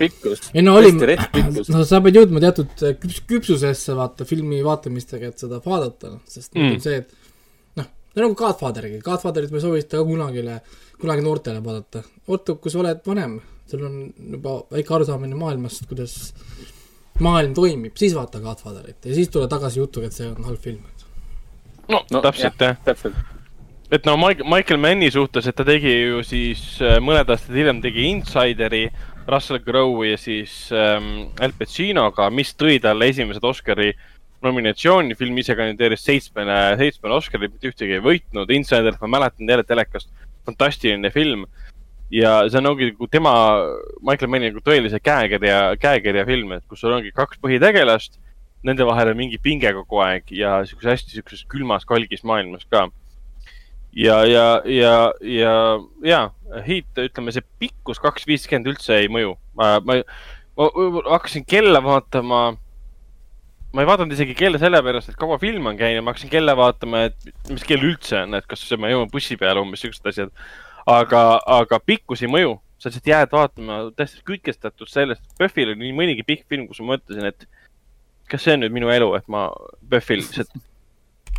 [0.54, 5.58] ei no oli, no sa pead jõudma teatud küps, küpsusesse vaata filmi vaatamistega, et seda
[5.64, 6.78] vaadata, noh, sest mm.
[6.84, 7.16] see, et
[8.18, 10.44] no nagu Godfatheriga, Godfatherit ma ei soovita ka kunagi,
[11.02, 12.04] kunagi noortele vaadata.
[12.28, 13.38] oota, kui sa oled vanem,
[13.68, 13.98] sul on
[14.36, 16.16] juba väike arusaamine maailmast, kuidas
[17.24, 20.86] maailm toimib, siis vaata Godfatherit ja siis tule tagasi jutuga, et see on halb film.
[21.88, 23.20] No, no täpselt jah, jah..
[23.92, 28.08] et no Michael Manni suhtes, et ta tegi ju siis äh, mõned aastad hiljem tegi
[28.10, 28.86] Insideri
[29.28, 33.92] Russell Crowe ja siis ähm, Al Pacinoga, mis tõi talle esimesed Oscari
[34.44, 38.50] nominatsiooni, film ise kandideeris seitsmele, seitsmele Oscarile, mitte ühtegi ei võitnud.
[38.54, 40.10] Insider, ma mäletan jälle telekast,
[40.46, 41.46] fantastiline film.
[42.08, 43.32] ja see on ongi nagu tema,
[44.00, 48.16] Michael Manni nagu tõelise käekirja, käekirja film, et kus sul ongi kaks põhitegelast.
[48.66, 52.88] Nende vahel on mingi pinge kogu aeg ja siukses hästi siukses külmas, kalgis maailmas ka.
[53.94, 55.54] ja, ja, ja, ja,
[56.04, 56.22] ja
[56.66, 59.36] Heat, ütleme see pikkus kaks viiskümmend üldse ei mõju.
[59.54, 60.00] ma, ma,
[60.58, 62.56] ma hakkasin kella vaatama
[63.72, 67.04] ma ei vaadanud isegi kella sellepärast, et kaua film on käinud, ma hakkasin kella vaatama,
[67.10, 70.32] et mis kell üldse on, et kas ma jõuan bussi peale, umbes siuksed asjad.
[70.88, 71.20] aga,
[71.52, 75.20] aga pikkus ei mõju, sa lihtsalt jääd vaatama täiesti kütkestatud sellest.
[75.36, 77.44] PÖFFil oli nii mõnigi pikk film, kus ma mõtlesin, et
[78.30, 79.48] kas see on nüüd minu elu, et ma
[79.90, 80.52] PÖFFil lihtsalt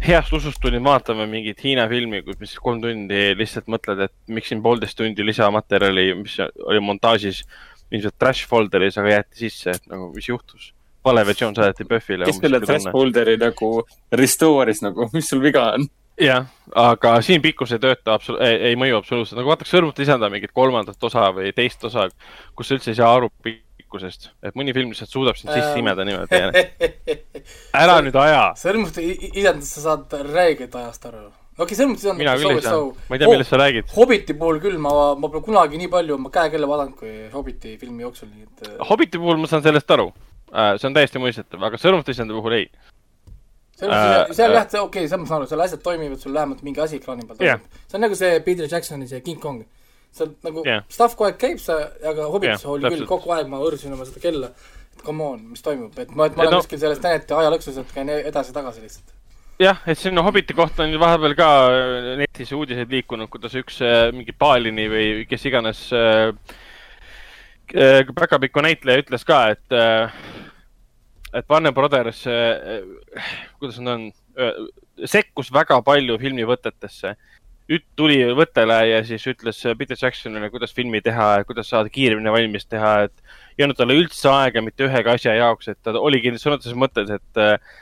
[0.06, 4.64] heast usust tulin vaatama mingit Hiina filmi, mis kolm tundi lihtsalt mõtled, et miks siin
[4.64, 7.44] poolteist tundi lisamaterjali, mis oli montaažis
[7.92, 10.74] ilmselt trash folder'is, aga jäeti sisse, et nagu mis juhtus
[11.06, 12.28] vale versioon saadeti PÖFFile.
[12.28, 13.72] kes selle trash folderi nagu
[14.22, 15.88] restore'is nagu, mis sul viga on?
[16.20, 20.30] jah, aga siin pikkus ei tööta absolu-, ei, ei mõju absoluutselt, nagu vaataks sõrmut lisada
[20.32, 22.10] mingit kolmandat osa või teist osa,
[22.56, 23.32] kus sa üldse ei saa aru
[23.90, 26.40] pikkusest, et mõni film lihtsalt suudab sind sisse imeda niimoodi.
[27.82, 28.48] ära nüüd aja.
[28.62, 31.26] sõrmut isendast sa saad räigelt ajast aru.
[31.58, 32.22] okei okay,, sõrmut isendast.
[32.22, 33.92] mina küll ei saa, ma ei tea, millest sa räägid.
[33.98, 38.08] Hobbiti puhul küll ma, ma pole kunagi nii palju oma käekella vaadanud kui Hobbiti filmi
[38.08, 38.74] jooksul, nii et.
[38.94, 40.12] Hobbiti puhul ma saan sellest aru
[40.50, 42.70] Äh, see on täiesti mõistetav, aga sõrmustisende puhul ei.
[43.78, 43.92] seal,
[44.34, 46.98] seal jah, okei okay,, selles ma saan aru, seal asjad toimivad, sul vähemalt mingi asi
[46.98, 47.84] ekraani peal toimub yeah..
[47.86, 49.62] see on nagu see Peter Jacksoni see King Kong.
[50.16, 50.84] Seal nagu yeah.
[50.92, 53.04] stuff kogu aeg käib, sa, aga Hobbitis yeah, oli täpselt.
[53.04, 54.52] küll kogu aeg, ma hõõrsin oma seda kella,
[54.96, 57.80] et come on, mis toimub, et ma, et ma olen no, kuskil selles Teneti ajalõksus,
[57.82, 59.16] et käin edasi-tagasi lihtsalt
[59.60, 61.50] jah, et sinna Hobbiti kohta on vahepeal ka
[62.20, 66.32] netis uudiseid liikunud, kuidas üks äh, mingi Palini või kes iganes äh,
[68.16, 70.12] päkapikku näitleja ütles ka, et, äh,
[71.34, 72.80] et Warner Brothers, äh,
[73.60, 74.08] kuidas nad on,
[75.06, 77.16] sekkus väga palju filmivõtetesse.
[77.70, 82.94] Tuli võttele ja siis ütles Peter Jacksonile, kuidas filmi teha kuidas saada kiiremini valmis teha,
[83.06, 86.80] et ei olnud talle üldse aega mitte ühegi asja jaoks, et ta oligi sõna otseses
[86.80, 87.78] mõttes, et äh,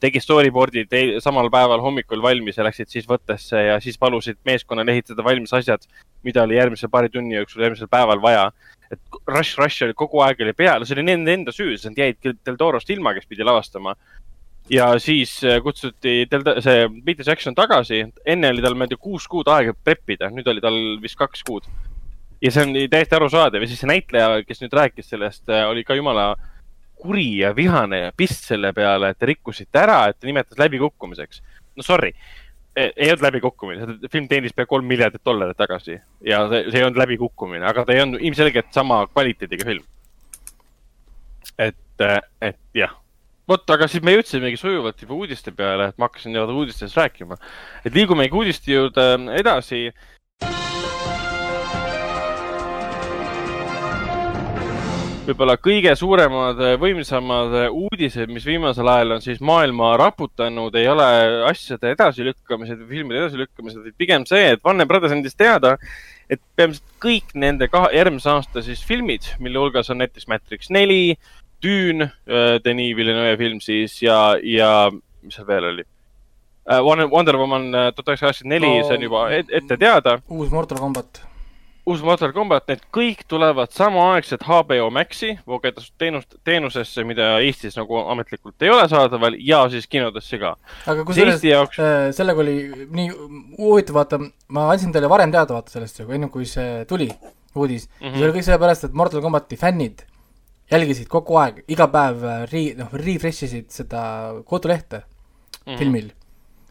[0.00, 5.26] tegi storyboard'id samal päeval hommikul valmis ja läksid siis võttesse ja siis palusid meeskonnal ehitada
[5.26, 5.84] valmis asjad,
[6.24, 8.48] mida oli järgmise paari tunni jooksul, järgmisel päeval vaja
[8.92, 12.00] et Rush, Rush oli kogu aeg oli peal, see oli nende enda süü, sest nad
[12.00, 13.94] jäid Del Torost ilma, kes pidi lavastama.
[14.70, 19.00] Ja siis äh, kutsuti Del, see Peter Jackson tagasi, enne oli tal, ma ei tea,
[19.00, 21.68] kuus kuud aega prep ida, nüüd oli tal vist kaks kuud.
[22.42, 23.62] ja see on täiesti arusaadav.
[23.64, 26.32] Ja siis see näitleja, kes nüüd rääkis sellest, äh, oli ka jumala
[26.98, 31.42] kuri ja vihane ja pist selle peale, et te rikkusite ära, et ta nimetas läbikukkumiseks.
[31.76, 32.12] no sorry.
[32.78, 35.96] Ei olnud läbikukkumine, film teenis pea kolm miljardit dollarit tagasi.
[36.22, 39.82] Ja see, see ei olnud läbikukkumine, aga ta ei olnud ilmselgelt sama kvaliteediga film.
[41.58, 42.04] et,
[42.44, 42.92] et jah,
[43.48, 47.38] vot, aga siis me jõudsimegi sujuvalt juba uudiste peale, et ma hakkasin nii-öelda uudistest rääkima.
[47.84, 49.88] et liigumegi uudiste juurde edasi
[55.28, 61.08] võib-olla kõige suuremad, võimsamad uudised, mis viimasel ajal on siis maailma raputanud, ei ole
[61.50, 65.74] asjade edasilükkamised filmide edasilükkamised, vaid pigem see, et Warner Brothers andis teada,
[66.32, 71.18] et peamiselt kõik nende kahe, järgmise aasta siis filmid, mille hulgas on näiteks Matrix neli,
[71.62, 72.10] Dune,
[72.64, 75.86] Denis Villeneuve film siis ja, ja mis seal veel oli?
[76.68, 80.18] Wonder Woman tuhat üheksasada kaheksakümmend neli, see on juba ette teada.
[80.28, 81.22] uus Mortal Combat
[81.88, 88.66] uus Mortal Combat, need kõik tulevad samaaegselt HBO Maxi voogedastusteenust, teenusesse, mida Eestis nagu ametlikult
[88.66, 90.54] ei ole saadaval ja siis kinodesse ka.
[90.90, 91.80] aga kusjuures jaoks...
[91.80, 92.58] äh, sellega oli
[92.98, 93.08] nii
[93.56, 94.20] huvitav, vaata,
[94.52, 97.08] ma andsin teile varem teada, vaata sellest enne kui see tuli,
[97.54, 98.04] uudis mm.
[98.04, 98.18] -hmm.
[98.18, 100.04] see oli kõik sellepärast, et Mortal Combati fännid
[100.72, 104.02] jälgisid kogu aeg, iga päev äh, re-, noh, refresh isid seda
[104.46, 105.78] kodulehte mm -hmm.
[105.78, 106.10] filmil.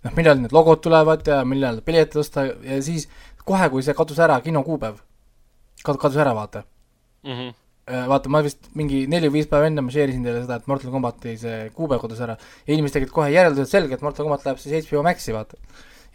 [0.03, 3.07] noh, millal need logod tulevad ja millal piletid osta ja siis
[3.45, 4.99] kohe, kui see kadus ära, kino kuupäev,
[5.83, 6.63] kad-, kadus ära, vaata
[7.23, 7.33] mm.
[7.33, 8.07] -hmm.
[8.07, 10.67] vaata, ma vist mingi neli või viis päeva enne ma share isin teile seda, et
[10.67, 12.37] Mortal Combati see kuupäev kadus ära
[12.67, 15.57] ja inimesed tegid kohe järeldused selge, et Mortal Combat läheb siis HBO Maxi, vaata.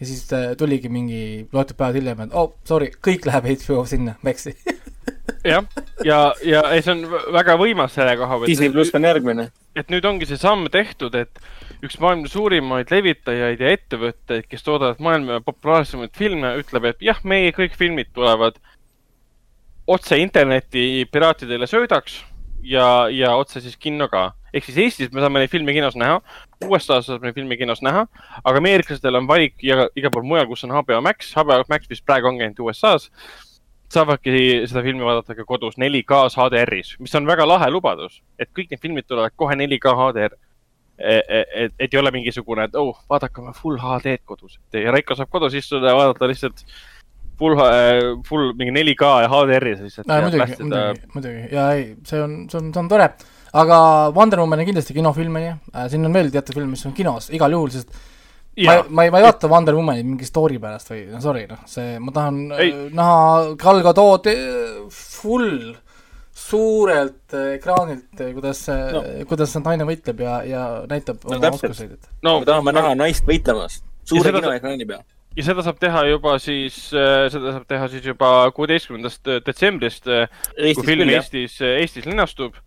[0.00, 4.14] ja siis äh, tuligi mingi loetud päevad hiljem, et oh, sorry, kõik läheb HBO sinna,
[4.22, 4.54] Maxi
[5.44, 5.66] jah,
[6.04, 7.02] ja, ja, ja see on
[7.34, 8.50] väga võimas selle koha pealt.
[8.50, 9.50] Disney pluss on järgmine.
[9.76, 11.40] et nüüd ongi see samm tehtud, et
[11.82, 17.54] üks maailma suurimaid levitajaid ja ettevõtteid, kes toodavad maailma populaarsemaid filme, ütleb, et jah, meie
[17.56, 18.60] kõik filmid tulevad
[19.90, 22.20] otse interneti piraatidele söödaks
[22.62, 24.32] ja, ja otse siis kinno ka.
[24.52, 26.20] ehk siis Eestis me saame neid filme kinos näha,
[26.68, 28.04] USA-s saab neid filme kinos näha,
[28.44, 32.04] aga ameeriklastel on valik iga, igal pool mujal, kus on HBO Max, HBO Max, mis
[32.04, 33.08] praegu ongi ainult USA-s,
[33.92, 38.72] saavadki seda filmi vaadata ka kodus 4K-s HDR-is, mis on väga lahe lubadus, et kõik
[38.72, 40.38] need filmid tulevad kohe 4K HDR
[41.02, 44.58] E, e, et, et ei ole mingisugune, et oh, vaadake oma full HD-d kodus.
[44.76, 46.60] ja Raiko saab kodus istuda ja vaadata lihtsalt
[47.40, 47.56] full,
[48.28, 50.12] full mingi 4K ja HDR-is lihtsalt.
[50.12, 53.08] muidugi, muidugi, muidugi ja ei, see on, see on, see on tore.
[53.64, 53.78] aga
[54.14, 55.56] Wonder Woman on kindlasti kinofilm, on ju.
[55.72, 57.96] Äh, siin on veel teatud filme, mis on kinos igal juhul, sest.
[58.60, 61.62] Ma, ma ei, ma ei vaata Wonder Womanit mingi story pärast või, no sorry, noh,
[61.68, 62.74] see, ma tahan ei.
[62.92, 64.28] näha Gal Gadot
[64.92, 65.72] full
[66.42, 71.96] suurelt eh, ekraanilt, kuidas no., kuidas see naine võitleb ja, ja näitab no, oma oskuseid,
[71.96, 75.04] et no me tahame näha naist võitlemas suure kinoekraani peal.
[75.38, 81.06] ja seda saab teha juba siis, seda saab teha siis juba kuueteistkümnendast detsembrist, kui film
[81.06, 82.58] küll, Eestis, Eestis linastub.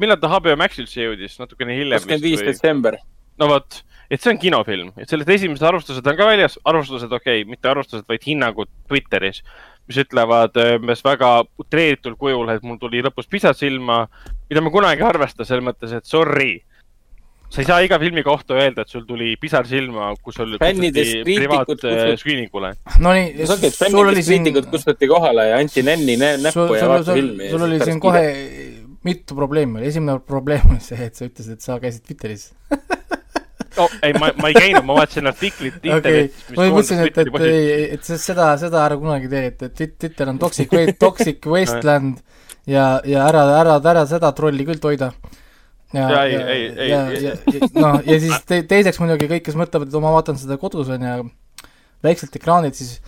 [0.00, 3.00] millal ta HBO Maxi üldse jõudis, natukene hiljem kakskümmend viis detsember.
[3.40, 7.42] no vot, et see on kinofilm, et sellest esimesed arvustused on ka väljas, arvustused okei
[7.42, 9.44] okay,, mitte arvustused, vaid hinnangud Twitteris
[9.90, 11.30] mis ütlevad umbes väga
[11.60, 14.04] utreeritud kujul, et mul tuli lõpus pisar silma,
[14.50, 16.60] mida ma kunagi ei arvesta selles mõttes, et sorry.
[17.50, 21.72] sa ei saa iga filmi kohta öelda, et sul tuli pisar silma, kus sul privaat
[22.20, 22.70] screening ule.
[23.02, 24.46] Nonii, sul oli siin.
[24.54, 27.50] kustutati kohale ja anti nänni näppu ja vaata filmi.
[27.50, 28.22] sul oli siin kohe
[29.02, 32.52] mitu probleemi, esimene probleem oli see, et sa ütlesid, et sa käisid Twitteris
[33.76, 36.56] oh, ei, ma, ma ei käinud, ma vaatasin artiklit internetis okay..
[36.56, 40.40] ma mõtlesin, et, et, et, et seda, seda ära kunagi tee, et, et Twitter on
[40.42, 42.20] toxic, toxic wasteland
[42.70, 45.12] ja, ja ära, ära, ära seda trolli küll toida.
[45.94, 49.46] ja, ja, ja, ei, ei, ja, ja, ja, noh, ja siis te, teiseks muidugi kõik,
[49.48, 51.30] kes mõtlevad, et ma vaatan seda kodus, on ju,
[52.06, 52.98] väikselt ekraanilt, siis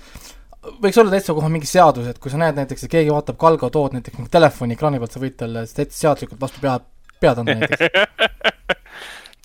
[0.82, 3.70] võiks olla täitsa kohe mingi seadus, et kui sa näed näiteks, et keegi vaatab Kalgo
[3.72, 6.78] tood näiteks mingi telefoni ekraani pealt, sa võid talle seaduslikult vastu pea,
[7.22, 8.78] pead anda näiteks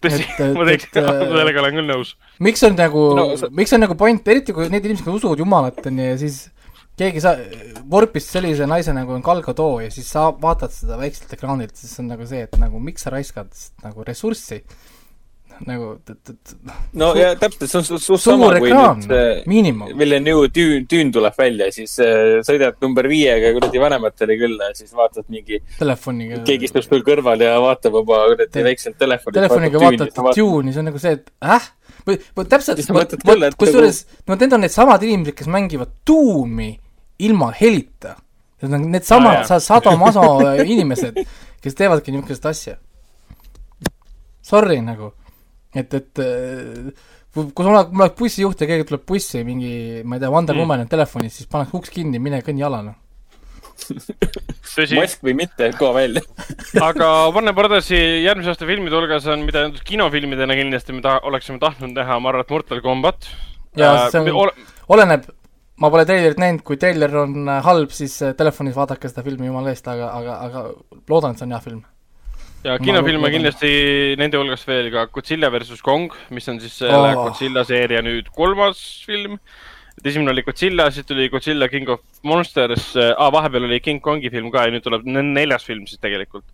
[0.03, 2.13] tõsi, ma teeks sellega olen küll nõus.
[2.43, 3.25] miks on nagu no,,
[3.57, 6.43] miks on nagu point, eriti kui need inimesed, kes usuvad Jumalat, on ju, ja siis
[6.97, 7.37] keegi sa-,
[7.89, 11.97] vorpis sellise naise nagu on Gal Gadot ja siis sa vaatad seda väikselt ekraanilt, siis
[12.01, 13.51] on nagu see, et nagu miks sa raiskad
[13.85, 14.63] nagu ressurssi
[15.65, 16.53] nagu et, et
[16.99, 21.69] no ja täpselt, see on su, su sama kui nüüd Villeneuve tüün, tüün tuleb välja,
[21.73, 26.43] siis äh, sõidad number viiega kuradi vanematele külla ja siis vaatad mingi telefoniga.
[26.47, 29.39] keegi istub sul kõrval ja vaatab oma kuradi väikselt telefoni.
[29.39, 31.71] telefoniga vaatad tune'i, see on nagu see, et äh?
[32.07, 32.81] või, või täpselt,
[33.57, 36.71] kusjuures, no need on needsamad inimesed, kes mängivad tuumi
[37.25, 38.15] ilma helita.
[38.61, 40.23] Need on needsamad ah, sadomaso
[40.63, 41.19] inimesed,
[41.61, 42.77] kes teevadki niisugust asja.
[44.47, 45.11] Sorry nagu
[45.83, 46.93] et, et äh,
[47.37, 49.73] kui sul oleks, mul oleks bussijuht ja keegi tuleb bussi, mingi,
[50.03, 50.63] ma ei tea, Wonder mm.
[50.63, 53.03] Woman on telefonis, siis paneks uks kinni, mine kõnni jala, noh
[54.97, 56.21] mask või mitte, kohe välja
[56.81, 61.95] aga Warner Brothersi järgmise aasta filmide hulgas on, mida kinofilmidena kindlasti me ta-, oleksime tahtnud
[61.95, 63.29] näha, ma arvan, et Mortal Combat.
[63.77, 64.51] jaa, see on,
[64.95, 65.27] oleneb,
[65.81, 69.49] ma pole treilerit näinud, kui treiler on äh, halb, siis äh, telefonis vaadake seda filmi
[69.49, 70.65] jumala eest, aga, aga, aga
[71.09, 71.85] loodan, et see on hea film
[72.65, 73.71] ja kinofilme kindlasti
[74.19, 77.27] nende hulgas veel ka Godzilla versus Kong, mis on siis selle oh.
[77.27, 79.37] Godzilla seeria nüüd kolmas film.
[79.97, 84.31] et esimene oli Godzilla, siis tuli Godzilla King of Monsters ah,, vahepeal oli King Kongi
[84.33, 86.45] film ka ja nüüd tuleb ne- neljas film siis tegelikult.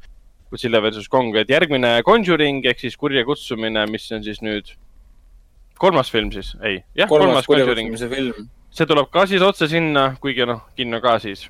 [0.51, 4.75] Godzilla versus Kong, et järgmine Conjuring ehk siis kurja kutsumine, mis on siis nüüd
[5.81, 8.43] kolmas film siis, ei, jah, kolmas kolmas Conjuring,
[8.73, 11.47] see tuleb ka siis otse sinna, kuigi noh, kinno ka siis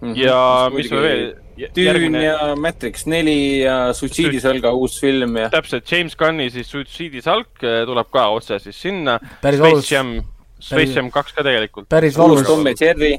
[0.00, 0.14] Mhm.
[0.20, 0.38] ja
[0.74, 1.22] mis me veel,
[1.56, 7.22] Dune järgmine, ja Matrix neli ja Suitsiidisõlga uus film ja täpselt James Gunni siis Suicide
[7.24, 9.14] Salk eh, tuleb ka otse siis sinna.
[9.40, 10.18] Space Jam,
[10.60, 11.88] Space Jam kaks ka tegelikult.
[11.88, 12.44] päris valus.
[12.46, 13.14] Tom ja Jerry.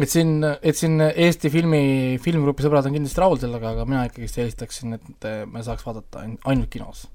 [0.00, 4.38] et siin, et siin Eesti filmi, filmgrupi sõbrad on kindlasti rahul sellega, aga mina ikkagist
[4.40, 7.06] eelistaksin, et eh, me saaks vaadata ain- ainult kinos.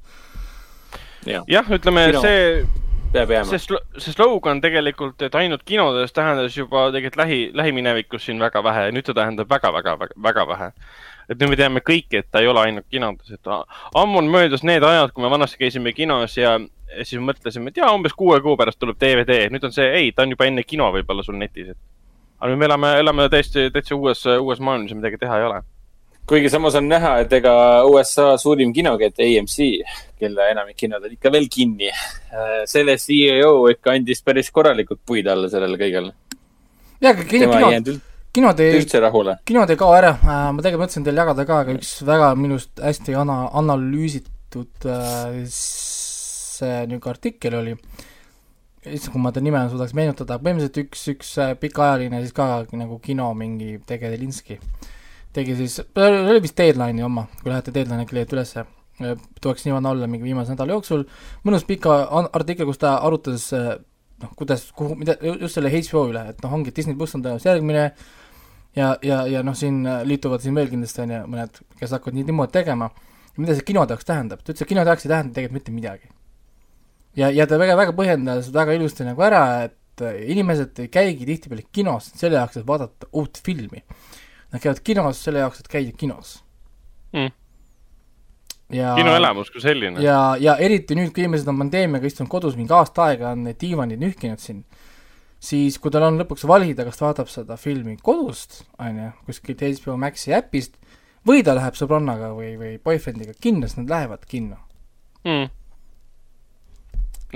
[1.26, 2.22] jah, ütleme Kino.
[2.22, 2.66] see,
[3.16, 3.64] peab jääma see.
[3.64, 8.88] slo- see slogan tegelikult, et ainult kinodes tähendas juba tegelikult lähi, lähiminevikus siin väga vähe
[8.90, 9.98] ja nüüd ta tähendab väga-väga,
[10.30, 10.72] väga vähe.
[11.30, 14.64] et nüüd me teame kõik, et ta ei ole ainult kinodes, et ammu on möödas
[14.64, 16.60] need ajad, kui me vanasti käisime kinos ja
[17.02, 20.24] siis mõtlesime, et jaa, umbes kuue kuu pärast tuleb DVD, nüüd on see, ei, ta
[20.24, 21.78] on juba enne kino võib-olla sul netis, et
[22.40, 25.64] aga nüüd me elame, elame täiesti, täitsa uues, uues maailmas ja midagi teha ei ole.
[26.30, 27.54] Kuigi samas on näha, et ega
[27.90, 29.58] USA suurim kinokett AMC,
[30.20, 31.92] kelle enamik kinod on ikka veel kinni,
[32.70, 36.12] selle CEO ikka andis päris korralikult puid alla sellele kõigele.
[37.02, 38.82] jaa, aga kino, tema ei kino, jäänud üld- kinod ei,
[39.48, 43.16] kinod ei kao ära, ma tegelikult mõtlesin teile jagada ka, aga üks väga minust hästi
[43.22, 47.78] ana-, analüüsitud äh, see niisugune artikkel oli,
[48.86, 53.00] issand, kui ma ta nime suudaks meenutada, põhimõtteliselt üks, üks äh, pikaajaline siis ka nagu
[53.04, 54.60] kino mingi tegelinski
[55.36, 58.66] tegi siis, oli vist Deadline'i oma, kui lähete Deadline'i äkki leiate ülesse,
[59.44, 61.04] tuleks niimoodi alla mingi viimase nädala jooksul,
[61.48, 63.76] mõnus pika artikkel, kus ta arutas äh,
[64.22, 67.52] noh, kuidas, kuhu, mida, just selle HBO üle, et noh, ongi Disney pluss on tõenäoliselt
[67.52, 67.86] järgmine
[68.78, 72.28] ja, ja, ja noh, siin liituvad siin veel kindlasti on ju mõned, kes hakkavad nii
[72.30, 72.92] niimoodi tegema.
[73.36, 76.12] mida see kinode jaoks tähendab, ta ütles, et kinode jaoks ei tähenda tegelikult mitte midagi.
[77.20, 81.28] ja, ja ta väga, väga põhjendas väga ilusti nagu ära, et äh, inimesed ei käigi
[81.28, 83.84] tihtipeale kinos selle jaoks, et vaadata uut filmi.
[84.56, 86.38] Nad käivad kinos selle jaoks, et käia kinos
[87.16, 87.32] Mm.
[88.96, 90.02] kinoelamus kui selline.
[90.02, 93.60] ja, ja eriti nüüd, kui inimesed on pandeemiaga istunud kodus mingi aasta aega, on need
[93.62, 94.64] diivanid nühkinud siin,
[95.40, 99.62] siis kui tal on lõpuks valida, kas ta vaatab seda filmi kodust, on ju, kuskilt
[99.62, 100.80] HBO Maxi äpist,
[101.28, 104.58] või ta läheb sõbrannaga või, või boyfriendiga kinno, siis nad lähevad kinno.
[105.24, 105.52] mm..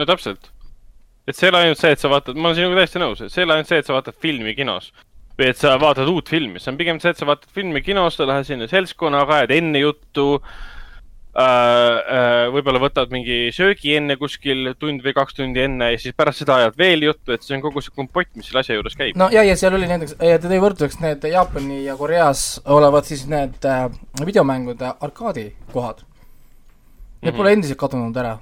[0.02, 0.52] no täpselt.
[1.28, 3.32] et see ei ole ainult see, et sa vaatad, ma olen sinuga täiesti nõus, et
[3.32, 4.90] see ei ole ainult see, et sa vaatad filmi kinos
[5.40, 8.18] või et sa vaatad uut filmi, see on pigem see, et sa vaatad filmi kinos,
[8.20, 10.68] sa lähed sinna seltskonnaga, ajad enne juttu äh,.
[11.40, 16.42] Äh, võib-olla võtad mingi söögi enne kuskil tund või kaks tundi enne ja siis pärast
[16.42, 19.16] seda ajad veel juttu, et see on kogu see kompott, mis selle asja juures käib.
[19.20, 23.08] no ja, ja seal oli näiteks, ja ta tõi võrdluseks need Jaapani ja Koreas olevad
[23.08, 23.86] siis need äh,
[24.26, 26.02] videomängude arkaadikohad.
[27.20, 28.38] Need pole endiselt kadunud ära.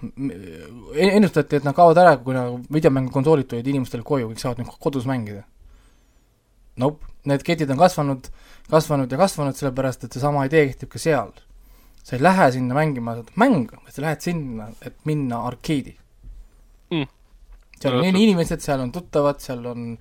[0.95, 5.07] ennustati, et nad kaovad ära, kui nagu videomängukonsoolid tulid inimestele koju, kõik saavad nüüd kodus
[5.09, 5.43] mängida.
[6.77, 8.29] Nope, need ketid on kasvanud,
[8.69, 11.31] kasvanud ja kasvanud, sellepärast et seesama idee kehtib ka seal.
[12.07, 15.97] sa ei lähe sinna mängima mängu, vaid sa lähed sinna, et minna arkeedi
[16.89, 17.03] Mm.
[17.81, 18.23] seal on Absoluutselt.
[18.23, 19.97] inimesed, seal on tuttavad, seal on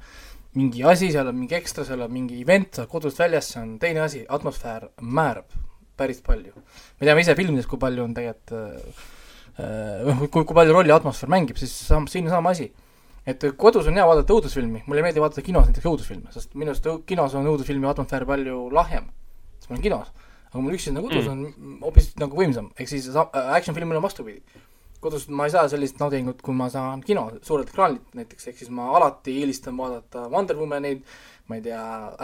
[0.54, 3.60] mingi asi, seal on mingi ekstra, seal on mingi event, sa oled kodust väljas, see
[3.60, 5.50] on teine asi, atmosfäär määrab
[5.96, 6.52] päris palju.
[7.00, 8.54] me teame ise filmides, kui palju on tegelikult
[9.58, 12.70] äh, kui, kui palju rolli atmosfäär mängib, siis sam-, siin on sama asi.
[13.26, 16.72] Et kodus on hea vaadata õudusfilmi, mulle ei meeldi vaadata kinos näiteks õudusfilme, sest minu
[16.72, 19.10] arust kinos on õudusfilmi atmosfäär palju lahjem,
[19.58, 20.14] sest ma olen kinos.
[20.46, 21.32] aga mul üksinda kodus Mm.
[21.32, 24.42] on hoopis nagu võimsam, ehk siis äh, action filmil on vastupidi
[25.00, 28.70] kodus ma ei saa sellist naudingut, kui ma saan kino, suurelt ekraanilt näiteks, ehk siis
[28.74, 31.02] ma alati eelistan vaadata Wonder Womaneid,
[31.48, 31.82] ma ei tea,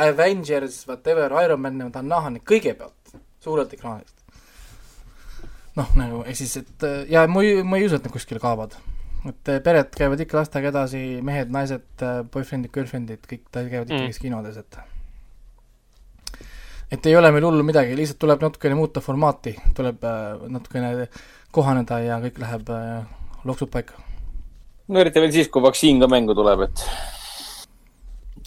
[0.09, 4.15] Avengers, whatever, Iron Man, ma tahan näha neid kõigepealt suurelt ekraanilt.
[5.77, 8.41] noh, nagu ehk siis, et äh, ja ma ei, ma ei usu, et need kuskile
[8.43, 8.77] kaovad.
[9.31, 14.09] Et äh, pered käivad ikka lastega edasi, mehed, naised, boyfriend'id, girlfriend'id, kõik käivad Mm.
[14.09, 14.23] ikkagi mm.
[14.27, 14.81] kinodes, et
[16.93, 21.09] et ei ole meil hullu midagi, lihtsalt tuleb natukene muuta formaati, tuleb äh, natukene
[21.55, 23.01] kohaneda ja kõik läheb äh,
[23.49, 23.97] loksub paika.
[24.89, 26.85] no eriti veel siis, kui vaktsiin ka mängu tuleb, et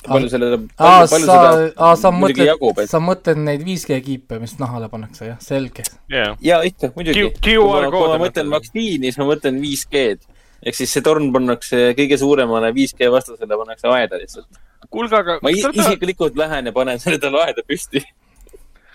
[0.05, 3.99] palju selle, palju, palju sa, seda sa muidugi mõtled jagub,, et sa mõtled neid 5G
[4.05, 5.87] kiipe, mis nahale pannakse, jah, selge.
[6.11, 7.25] jaa, ja ikka, muidugi.
[7.39, 10.34] Kui QR ma, mõtlen vaktsiini, siis ma mõtlen 5G-d.
[10.65, 14.61] Ehk siis see torn pannakse kõige suuremale 5G vastasele pannakse aeda lihtsalt.
[14.89, 18.01] kuulge, aga ma olete, isiklikult lähen ja panen selle talle aeda püsti.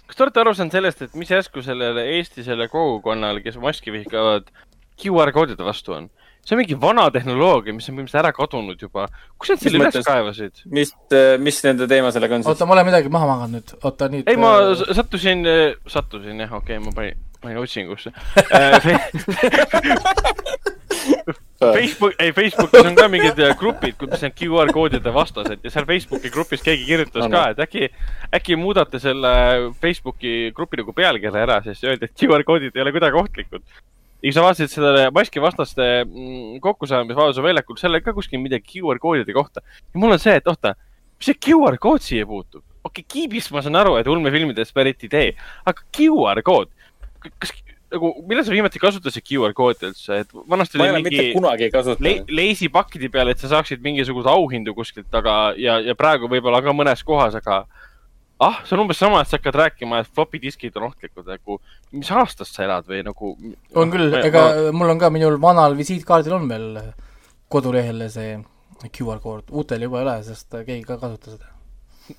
[0.06, 3.94] kas te olete aru saanud sellest, et mis järsku sellele Eesti selle kogukonnale, kes maski
[3.94, 4.50] vihkavad,
[5.00, 6.10] QR koodide vastu on?
[6.40, 9.06] see on mingi vana tehnoloogia, mis on põhimõtteliselt ära kadunud juba.
[9.38, 10.62] kus nad selle üles kaevasid?
[10.72, 10.94] mis,
[11.38, 12.54] mis nende teema sellega on siis?
[12.54, 14.26] oota, ma olen midagi maha maganud nüüd, oota nüüd.
[14.26, 15.44] ei, ma s- sattusin,
[15.86, 18.10] sattusin jah, okei okay,, ma panin, panin otsingusse.
[21.60, 25.86] Facebook, ei Facebookis on ka mingid äh, grupid, mis on QR koodide vastased ja seal
[25.88, 27.90] Facebooki grupis keegi kirjutas On, ka, et äkki,
[28.36, 29.32] äkki muudate selle
[29.82, 33.60] Facebooki grupi nagu pealkirja ära, siis öeldi, et QR koodid ei ole kuidagi ohtlikud.
[33.60, 38.80] ja kui sa vaatasid selle maskivastaste mm, kokkusaamise Vabaduse väljakul, seal oli ka kuskil midagi
[38.80, 39.60] QR koodide kohta.
[39.60, 40.74] ja mul on see, et oota,
[41.20, 42.64] mis see QR kood siia puutub?
[42.84, 45.34] okei okay,, kiibist ma saan aru, et ulmefilmidest pärit idee,
[45.68, 46.72] aga QR kood,
[47.20, 47.52] kas
[47.90, 51.16] nagu, millal sa viimati kasutasid QR koodi üldse, et vanasti ma ei oli ole mitte
[51.16, 52.32] mingi kunagi le kasutanud.
[52.40, 57.02] leisipakkide peale, et sa saaksid mingisuguseid auhindu kuskilt, aga, ja, ja praegu võib-olla ka mõnes
[57.06, 57.64] kohas, aga
[58.40, 61.58] ah, see on umbes sama, et sa hakkad rääkima, et floppy diskid on ohtlikud, nagu
[61.96, 63.34] mis aastast sa elad või nagu.
[63.76, 66.68] on küll, ega mul on ka, minul vanal visiitkaardil on veel
[67.50, 68.38] kodulehel see
[68.96, 71.50] QR kood, uutel juba ei ole, sest keegi ka ei kasuta seda.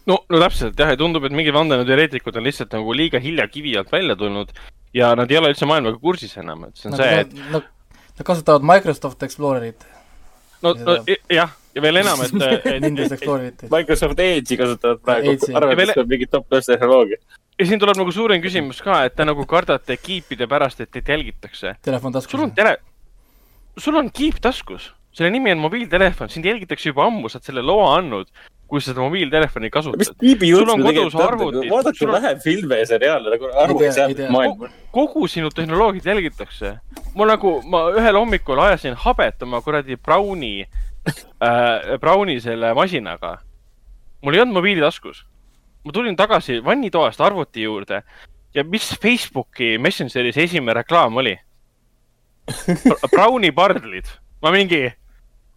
[0.05, 3.73] no, no täpselt jah, ja tundub, et mingid vandenõuteoreetikud on lihtsalt nagu liiga hilja kivi
[3.79, 4.53] alt välja tulnud
[4.93, 7.67] ja nad ei ole üldse maailmaga kursis enam, et see on see, et Nad,
[8.17, 9.85] nad kasutavad Microsoft Explorerit,
[10.61, 10.97] no, no
[11.31, 12.35] jah, ja veel enam, et,
[12.75, 13.65] et Windows Explorerit.
[13.71, 17.19] Microsoft Edge'i kasutavad praegu Edge'i., arvavad, et see on mingi top-class tehnoloogia.
[17.59, 21.13] ja siin tuleb nagu suurem küsimus ka, et te nagu kardate kiipide pärast, et teid
[21.15, 21.75] jälgitakse.
[21.81, 22.55] telefon sul on taskus.
[22.55, 22.77] tele,
[23.77, 27.63] sul on kiip taskus, selle nimi on mobiiltelefon, sind jälgitakse juba ammu, sa oled selle
[27.65, 28.29] loa andnud,
[28.71, 30.13] kui sa seda mobiiltelefoni mis kasutad.
[30.19, 33.33] tiibi Sul jutt on me kodus tegelikult arvutid, on, vaadake on- vähem filme ja seriaale,
[33.35, 33.49] nagu
[33.83, 34.29] ei tea.
[34.31, 34.69] maailma.
[34.91, 36.77] kogu sinu tehnoloogiat jälgitakse.
[37.13, 40.67] mul nagu, ma ühel hommikul ajasin habet oma kuradi Browni
[41.07, 43.37] äh,, Browni selle masinaga.
[44.21, 45.25] mul ei olnud mobiili taskus.
[45.83, 48.03] ma tulin tagasi vannitoast arvuti juurde
[48.53, 51.35] ja mis Facebooki Messengeris esimene reklaam oli?
[53.15, 54.05] Browni pardlid,
[54.41, 54.91] ma mingi,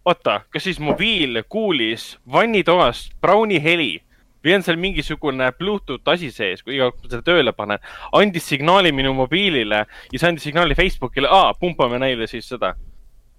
[0.05, 3.93] oota, kas siis mobiil kuulis vannitoast Browni heli
[4.45, 7.81] või on seal mingisugune Bluetooth asi sees, kui iga kord selle tööle panen,
[8.13, 12.75] andis signaali minu mobiilile ja see andis signaali Facebookile, aa, pumpame neile siis seda.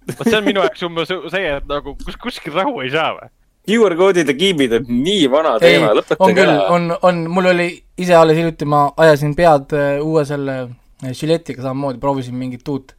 [0.07, 3.31] vot see on minu jaoks umbes see, et nagu kus, kuskil rahu ei saa või?
[3.67, 6.67] QR koodid ja kiibid on nii vana teema, on lõpetage küll, ära.
[6.71, 7.67] on, on, mul oli
[7.99, 12.95] ise alles hiljuti, ma ajasin pead äh, uue selle äh, žiletiga samamoodi, proovisin mingit uut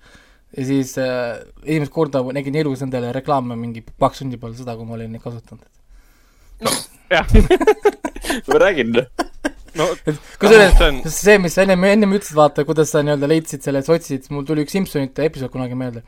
[0.56, 4.88] ja siis äh, esimest korda nägin elus endale reklaame mingi kaks tundi peale seda, kui
[4.88, 5.66] ma olin neid kasutanud.
[7.14, 7.28] jah,
[8.48, 8.96] ma räägin,
[9.78, 9.86] no
[10.40, 13.82] kusjuures see on, see, mis sa ennem, ennem ütlesid, vaata, kuidas sa nii-öelda leidsid selle,
[13.86, 16.02] sa otsisid, mul tuli üks Simsonite episood kunagi meelde,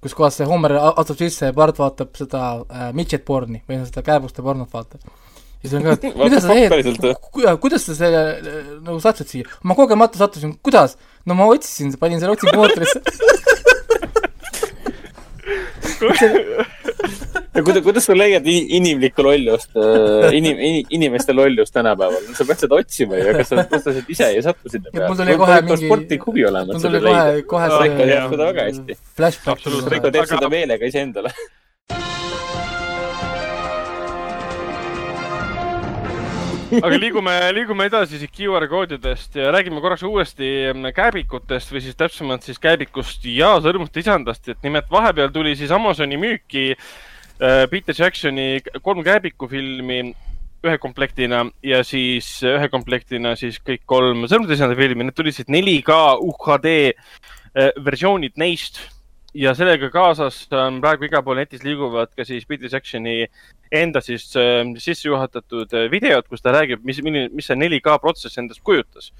[0.00, 3.88] kus kohas see Homer astub sisse ja Bart vaatab seda äh, midget porni või noh,
[3.90, 5.02] seda kääbuste pornot vaata.
[5.02, 7.10] ja siis on ka, et kuidas sa teed,
[7.66, 9.50] kuidas sa selle äh, nagu satud siia?
[9.62, 10.96] ma kogemata sattusin, kuidas?
[11.28, 13.04] no ma otsisin, panin selle otsingumootorisse.
[17.54, 19.70] ja kuidas, kuidas sa leiad inimlikku lollust,
[20.36, 20.60] inim-,
[20.96, 22.24] inimeste lollust tänapäeval?
[22.38, 25.36] sa pead seda otsima ju, ega sa otseselt ise ei satu sinna Ja mul tuli
[25.40, 28.98] kohe mingi- sportlik huvi olema, mul tuli kohe kohe Raiko see- teab seda väga hästi.
[29.16, 29.54] flashback.
[29.56, 29.92] Absoluutselt.
[29.96, 31.34] Raiko teeb seda meelega iseendale.
[36.78, 41.98] Aga liigume, liigume edasi siit QR koodidest ja räägime korraks uuesti mm, kääbikutest või siis
[41.98, 47.96] täpsemalt siis kääbikust ja sõrmuste isandast, et nimelt vahepeal tuli siis Amazoni müüki äh, Peter
[47.98, 50.00] Jacksoni kolm kääbikufilmi
[50.60, 55.50] ühe komplektina ja siis ühe komplektina siis kõik kolm sõrmuste isanda filmi, need tulid siis
[55.50, 58.84] 4K UHD äh, versioonid neist
[59.34, 63.26] ja sellega kaasas on praegu igal pool netis liiguvad ka siis Peter Jacksoni
[63.70, 68.38] enda siis äh, sisse juhatatud videod, kus ta räägib, mis, milline, mis see 4K protsess
[68.42, 69.12] endast kujutas.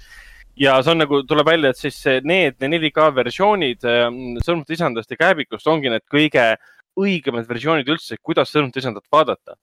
[0.59, 4.09] ja see on nagu, tuleb välja, et siis see- need 4K versioonid äh,
[4.43, 6.55] sõnumite isandast ja kääbikust ongi need kõige
[6.99, 9.55] õigemad versioonid üldse, kuidas sõnumite isandat vaadata.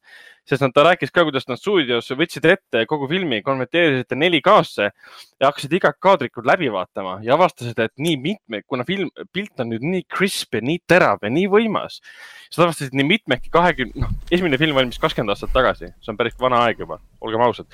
[0.48, 4.86] Sest nad, ta rääkis ka, kuidas nad stuudios võtsid ette kogu filmi, konverteerisid ta 4K-sse
[4.88, 9.72] ja hakkasid igat kaadrikut läbi vaatama ja avastasid, et nii mitme, kuna film, pilt on
[9.74, 12.00] nüüd nii crisp ja nii terav ja nii võimas,
[12.48, 16.38] siis avastasid nii mitmedki kahekümne, noh, esimene film valmis kakskümmend aastat tagasi, see on päris
[16.40, 17.68] vana aeg juba, olgem ausad.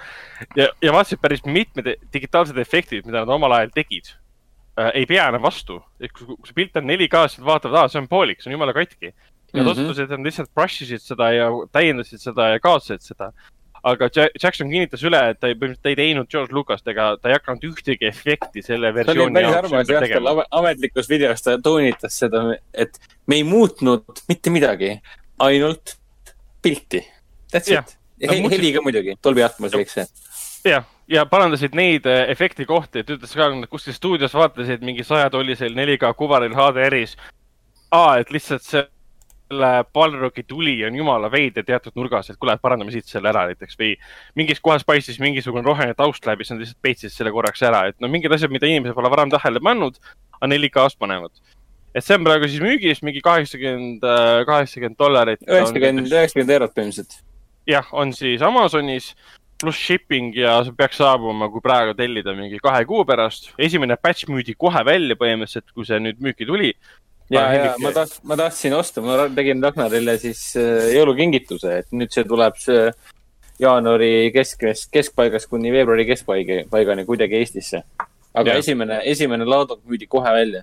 [0.58, 5.28] ja, ja vaatasid päris mitmed digitaalsed efektid, mida nad omal ajal tegid äh,, ei pea
[5.30, 5.78] enam vastu.
[6.00, 8.58] et kui, kui see pilt on 4K-s, siis vaatavad, aa, see on poolik, see on
[8.58, 9.14] jumala katki.
[9.54, 9.70] Ja nad Mhm.
[9.86, 13.32] otsustasid, et nad lihtsalt brush isid seda ja täiendasid seda ja kaotasid seda
[13.84, 17.16] aga Ja- Jackson kinnitas üle, et ta ei, põhimõtteliselt ta ei teinud George Lucast ega
[17.20, 21.08] ta ei hakanud ühtegi efekti selle see oli versiooni päris jaoks armas jah, tal ametlikus
[21.10, 25.00] videos ta toonitas seda, et me ei muutnud mitte midagi,
[25.38, 25.96] ainult
[26.62, 27.04] pilti.
[27.52, 27.84] That's Jah.
[27.84, 27.96] it.
[28.30, 30.06] Nad muutsid- heli ka muidugi, Dolby Atmos ja kõik see.
[30.64, 35.74] jah, ja parandasid neid äh, efekti kohti, et ütles ka, kuskil stuudios vaatasid mingi sajatollisel
[35.76, 37.16] 4K kuvaril HDR-is.
[37.92, 38.86] aa, et lihtsalt see
[39.48, 43.76] selle Balrogi tuli on jumala veider teatud nurgas, et kuule, parandame siit selle ära näiteks
[43.80, 43.92] või
[44.38, 48.00] mingis kohas paistis mingisugune roheline taust läbi, siis nad lihtsalt peitsid selle korraks ära, et
[48.00, 50.00] no mingid asjad, mida inimesed pole varem tähele pannud,
[50.40, 51.44] aga 4K-s panevad.
[51.94, 54.02] et see on praegu siis müügis mingi kaheksakümmend,
[54.48, 55.44] kaheksakümmend dollarit.
[55.46, 57.20] üheksakümmend, üheksakümmend eurot põhimõtteliselt.
[57.68, 59.14] jah, on siis Amazonis
[59.60, 63.52] pluss shipping ja see peaks saabuma, kui praegu tellida mingi kahe kuu pärast.
[63.58, 66.74] esimene batch müüdi kohe välja põhimõtteliselt, kui see nüüd müüki tuli
[67.30, 70.42] ja, ja ma taht-, ma tahtsin osta, ma tegin Ragnarile siis
[70.94, 72.88] jõulukingituse, et nüüd see tuleb see
[73.60, 77.82] jaanuari keskmes, keskpaigast kuni veebruari keskpaigi, paigani kuidagi Eestisse.
[78.34, 78.58] aga ja.
[78.58, 80.62] esimene, esimene laadung müüdi kohe välja.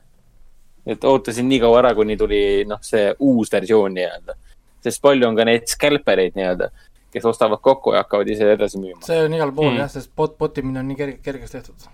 [0.86, 4.36] et ootasin nii kaua ära, kuni tuli, noh, see uus versioon nii-öelda.
[4.84, 6.72] sest palju on ka neid scalpereid nii-öelda,
[7.14, 9.02] kes ostavad kokku ja hakkavad ise edasi müüma.
[9.06, 9.84] see on igal pool mm.
[9.84, 11.88] jah, sest bot, botimine on nii kerge, kergeks tehtud.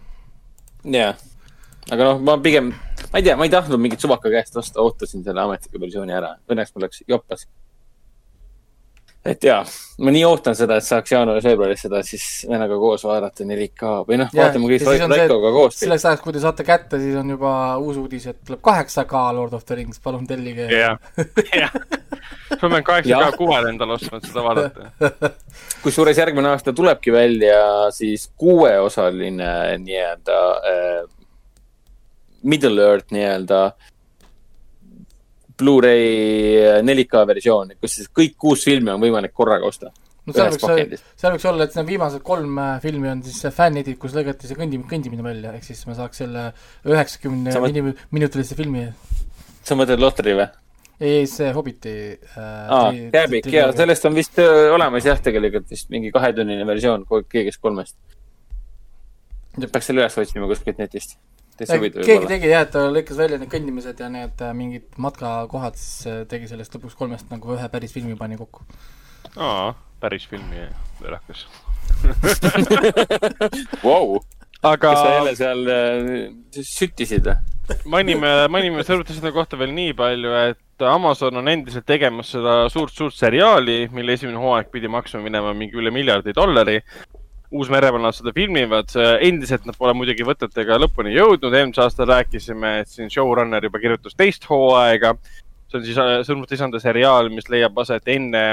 [0.98, 1.20] jah,
[1.92, 2.74] aga noh, ma pigem,
[3.12, 6.36] ma ei tea, ma ei tahtnud mingit suvaka käest osta, ootasin selle ametliku versiooni ära.
[6.52, 7.48] Õnneks mul läks joppas
[9.28, 9.60] et jaa,
[10.04, 14.30] ma nii ootan seda, et saaks jaanuaris-veebruaris seda siis vennaga koos vaadata 4K või noh,
[14.36, 15.80] vaatame kõik Raikoga koos.
[15.82, 17.52] selleks ajaks, kui te saate kätte, siis on juba
[17.84, 20.70] uus uudis, et tuleb 8K Lord of the Rings, palun tellige.
[20.72, 21.00] jah,
[21.52, 21.76] jah.
[22.62, 25.34] ma pean 8K kuvel endale ostma, et seda vaadata.
[25.84, 27.60] kusjuures järgmine aasta tulebki välja
[27.96, 29.52] siis kuueosaline
[29.84, 30.42] nii-öelda
[30.72, 31.17] äh,
[32.44, 33.94] Middle Earth nii-öelda äh,
[35.58, 39.90] Blu-ray 4K versioon, kus siis kõik kuus filmi on võimalik korraga osta.
[40.28, 43.98] no seal võiks, seal võiks olla, et need viimased kolm äh, filmi on siis fännidid,
[44.02, 46.52] kus lõigati see kõndi, kõndimine välja, ehk siis me saaks selle
[46.86, 48.06] üheksakümne mõt...
[48.14, 48.86] minutilise filmi.
[49.66, 50.50] sa mõtled Lottery või?
[51.00, 52.44] ei, see Hobbiti äh,.
[52.44, 57.64] aa, Kääbik, jaa, sellest on vist äh, olemas jah, tegelikult vist mingi kahetunnine versioon kõigest
[57.64, 57.98] kolmest.
[59.58, 61.18] peaks selle üles otsima kuskilt netist
[61.58, 62.06] täitsa huvitav.
[62.08, 66.08] keegi tegi jah, et ta lõikas välja need kõndimised ja need äh, mingid matkakohad, siis
[66.10, 68.66] äh, tegi sellest lõpuks kolmest nagu ühe päris filmi pani kokku.
[69.36, 70.68] aa, päris filmi,
[71.02, 71.48] verakas
[73.86, 74.20] Vau!
[74.62, 74.78] aga.
[74.90, 76.16] kas sa jälle seal äh,
[76.62, 77.38] süttisid või?
[77.98, 83.88] mainime, mainime Sõrmutisõna kohta veel nii palju, et Amazon on endiselt tegemas seda suurt-suurt seriaali,
[83.92, 86.78] mille esimene hooaeg pidi maksma minema mingi üle miljardi dollari
[87.52, 88.92] Uus-Meremaal nad seda filmivad,
[89.24, 94.18] endiselt nad pole muidugi võtetega lõpuni jõudnud, eelmisel aastal rääkisime, et siin showrunner juba kirjutas
[94.20, 95.14] teist hooaega.
[95.72, 98.44] see on siis äh, Sõrmuste isanda seriaal, mis leiab aset enne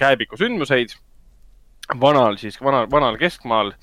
[0.00, 0.96] käepiku sündmuseid,
[2.00, 3.74] vanal siis, vanal, vanal keskmaal.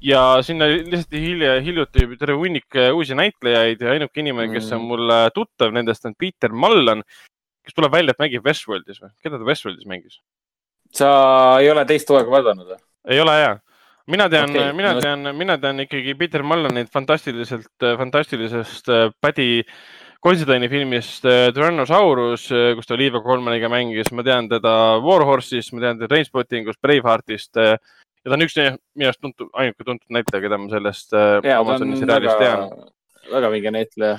[0.00, 4.84] ja sinna lisati hilja, hiljuti terve hunnik äh, uusi näitlejaid ja ainuke inimene, kes on
[4.84, 4.88] mm.
[4.94, 7.02] mulle tuttav nendest, on Peter Mullan,
[7.66, 10.20] kes tuleb välja, et mängib Westworldis või, keda ta Westworldis mängis?
[10.94, 11.08] sa
[11.60, 12.78] ei ole teist hooaega vaadanud või?
[13.10, 13.56] ei ole ja
[14.08, 15.04] mina tean okay,, mina no...
[15.04, 19.62] tean, mina tean ikkagi Peter Mullanit fantastiliselt, fantastilisest äh, Paddy
[20.24, 24.72] Considine'i filmist äh, Tyrannosaurus, äh, kus ta Olivia Colmaniga mängis, ma tean teda
[25.04, 30.16] Warhorse'ist, ma tean teda Trainspottingust, Braveheartist ja ta on üks minu arust tuntud, ainuke tuntud
[30.16, 32.66] näitleja, keda ma sellest Amazoni seriaalist tean.
[33.28, 34.18] väga vinge näitleja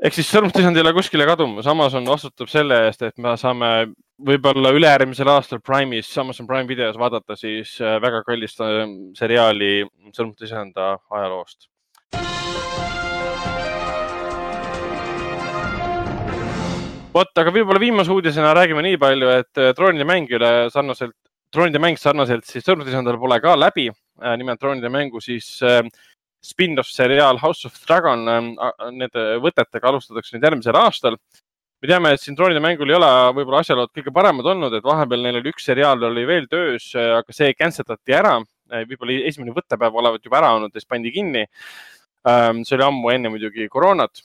[0.00, 3.90] ehk siis sõrmustisand ei ole kuskile kadumas, Amazon vastutab selle eest, et me saame
[4.26, 8.82] võib-olla ülejärgmisel aastal Prime'is, Amazon Prime videos vaadata siis äh, väga kallist äh,
[9.18, 9.84] seriaali
[10.16, 11.68] sõrmustisanda ajaloost.
[17.10, 21.16] vot, aga võib-olla viimase uudisena räägime nii palju, et äh, troonide mäng üle sarnaselt,
[21.50, 23.90] troonide mäng sarnaselt siis sõrmustisandal pole ka läbi.
[24.36, 25.80] nimelt troonide mängu siis äh,
[26.44, 28.24] spin-off seriaal House of Dragon,
[28.92, 31.16] nende võtetega alustatakse nüüd järgmisel aastal.
[31.80, 35.22] Me teame, et siin troonide mängul ei ole võib-olla asjalood kõige paremad olnud, et vahepeal
[35.24, 38.34] neil oli üks seriaal oli veel töös, äh, aga see cancel dati ära.
[38.70, 41.46] Äh, võib-olla esimene võttepäev olevat juba ära olnud siis pandi kinni.
[42.28, 44.20] Ähm, see oli ammu enne muidugi koroonat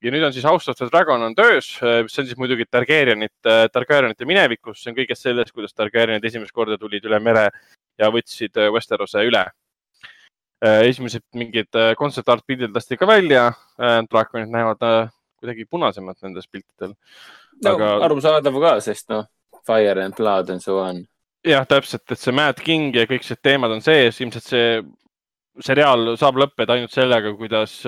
[0.00, 2.68] ja nüüd on siis House of the Dragon on töös, äh, see on siis muidugi
[2.70, 7.48] Targaryenite, Targaryenite minevikus, see on kõigest sellest, kuidas Targaryenid esimest korda tulid üle mere
[7.98, 9.48] ja võtsid Westerose üle
[10.60, 13.46] Äh, esimesed mingid concept äh, art pildid lasti ka välja.
[13.80, 14.82] Äh, draakonid näevad
[15.40, 16.94] kuidagi punasemad nendes piltidel.
[17.64, 17.92] no aga...
[18.06, 19.26] arusaadav ka, sest noh,
[19.66, 21.02] fire and blood and so on.
[21.46, 24.70] jah, täpselt, et see Mad King ja kõik need teemad on sees, ilmselt see
[25.64, 27.80] seriaal saab lõppeda ainult sellega, kuidas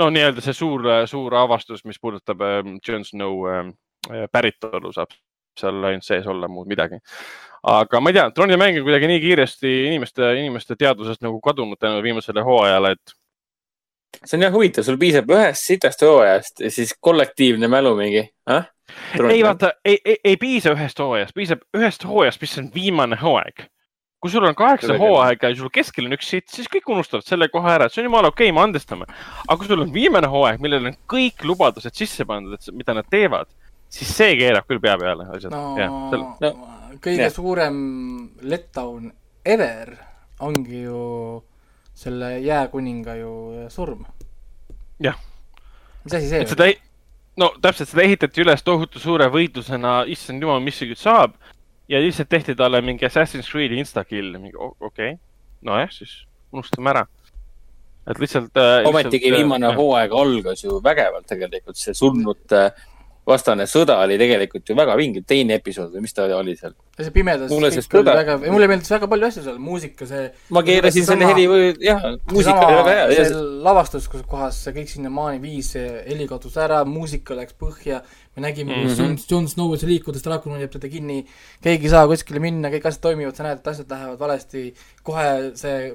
[0.00, 2.42] no nii-öelda see suur, suur avastus, mis puudutab
[2.86, 3.44] Jon Snow
[4.32, 5.12] päritolu saab
[5.58, 6.98] seal ainult sees olla, muud midagi
[7.62, 11.80] aga ma ei tea, troonide mäng on kuidagi nii kiiresti inimeste, inimeste teadvusest nagu kadunud
[11.80, 13.16] tänu viimasele hooajale, et.
[14.24, 18.68] See on jah huvitav, sul piisab ühest sitast hooajast ja siis kollektiivne mälu mingi äh??
[19.30, 23.68] ei vaata, ei, ei, ei piisa ühest hooajast, piisab ühest hooajast, mis on viimane hooaeg
[24.20, 27.48] kui sul on kaheksa hooaega ja sul keskel on üks sitt, siis kõik unustavad selle
[27.52, 29.08] kohe ära, et see on jumala okei okay,, me andestame.
[29.46, 33.08] aga kui sul on viimane hooaeg, millel on kõik lubadused sisse pandud, et mida nad
[33.10, 33.48] teevad,
[33.88, 36.34] siis see keerab küll pea peale asjad no,.
[36.42, 36.52] No,
[37.00, 37.32] kõige ja.
[37.32, 37.78] suurem
[38.44, 39.08] letdown
[39.48, 39.94] ever
[40.44, 41.00] ongi ju
[42.00, 43.32] selle jääkuninga ju
[43.68, 44.06] surm.
[45.00, 45.18] jah.
[46.04, 46.76] mis asi see ei,
[47.40, 51.36] no täpselt, seda ehitati üles tohutu suure võitlusena, issand jumal, mis see nüüd saab.
[51.90, 55.16] ja lihtsalt tehti talle mingi Assassin's Creed'i instakill, mingi okei okay.,
[55.66, 56.22] nojah, siis
[56.52, 57.06] unustame ära.
[58.08, 58.86] et lihtsalt äh,.
[58.88, 62.88] ometigi viimane äh, hooaeg algas ju vägevalt tegelikult, see surnute äh,
[63.30, 66.74] vastane sõda oli tegelikult ju väga vinge, teine episood või mis ta oli seal?
[67.00, 70.26] see pimedas mulle see sõda väga, mulle meeldis väga palju asju seal, muusika, see
[70.56, 73.06] ma keerasin selle heli või jah, muusika oli väga hea.
[73.30, 78.02] see lavastus, kus kohas see kõik sinnamaani viis, heli kadus ära, muusika läks põhja,
[78.36, 79.16] me nägime mm, -hmm.
[79.16, 81.22] kuidas Jon Snow seal liikudes, draakon hoiab teda kinni,
[81.64, 84.70] keegi ei saa kuskile minna, kõik asjad toimivad, sa näed, et asjad lähevad valesti,
[85.06, 85.28] kohe
[85.58, 85.92] see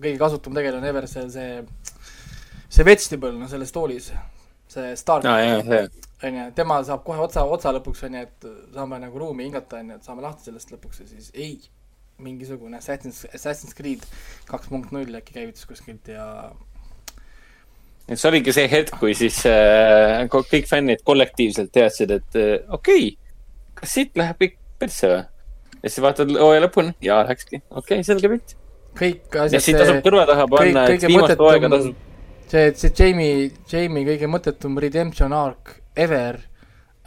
[0.00, 1.64] kõige kasutum tegelane ever, see, see
[2.70, 4.10] see vegetable, no selles toolis,
[4.70, 5.42] see Stark ah,,
[6.24, 9.80] on ju, tema saab kohe otsa, otsa lõpuks, on ju, et saame nagu ruumi hingata,
[9.80, 11.54] on ju, et saame lahti sellest lõpuks ja siis ei,
[12.20, 14.04] mingisugune Assassin's, Assassin's Creed
[14.50, 16.26] kaks punkt null äkki käivitus kuskilt ja
[18.10, 23.12] et see oligi see hetk, kui siis äh, kõik fännid kollektiivselt teadsid, et äh, okei
[23.12, 23.42] okay,,
[23.80, 25.22] kas siit läheb kõik persse või?
[25.80, 28.56] ja siis vaatad hooaja lõpuni ja läkski, okei okay,, selge pilt.
[28.98, 29.56] kõik asjad.
[29.56, 32.06] ja siit tasub kõrva taha panna, et viimast hooaega tasub
[32.50, 36.38] see, see Jamie, Jamie kõige mõttetum redemption arc ever,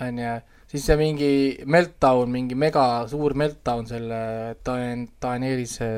[0.03, 0.33] on ju,
[0.73, 1.31] siis see mingi
[1.69, 4.19] meltdown, mingi mega suur meltdown, selle
[4.65, 5.89] Daen-, Daenerys'e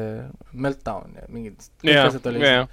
[0.65, 2.65] meltdown ja mingid kõik yeah, asjad olid yeah.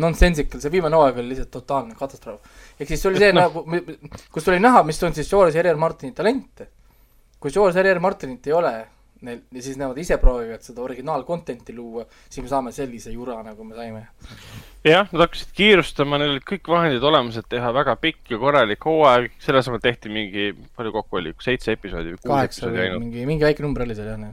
[0.00, 2.40] nonsensical, see viimane hooaeg oli lihtsalt totaalne katastroof.
[2.78, 3.44] ehk siis see oli see no.
[3.48, 3.64] nagu,
[4.32, 5.72] kus tuli näha, mis on siis George R.
[5.74, 5.80] R.
[5.80, 6.64] Martini talent.
[7.40, 7.92] kui George R.
[7.96, 8.00] R.
[8.04, 8.74] Martinit ei ole,
[9.26, 13.40] neil, ja siis nemad ise proovivad seda originaal content'i luua, siis me saame sellise jura,
[13.46, 14.06] nagu me saime
[14.86, 18.84] jah, nad hakkasid kiirustama, neil olid kõik vahendid olemas, et teha väga pikk ja korralik
[18.88, 23.04] hooaeg, selle asemel tehti mingi, palju kokku oli, seitse episoodi või kuus episoodi ainult.
[23.04, 24.32] mingi, mingi väike number oli seal jah.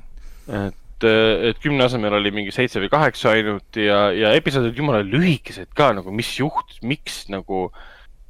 [0.69, 1.07] et,
[1.51, 5.91] et kümne asemel oli mingi seitse või kaheksa ainult ja, ja episoodid jumala lühikesed ka
[5.97, 7.67] nagu, mis juhtus, miks nagu.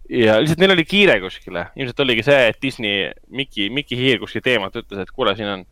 [0.10, 4.42] ja lihtsalt neil oli kiire kuskile, ilmselt oligi see, et Disney, Mickey, Mickey Hiir kuskil
[4.42, 5.68] teemat ütles, et kuule, siin on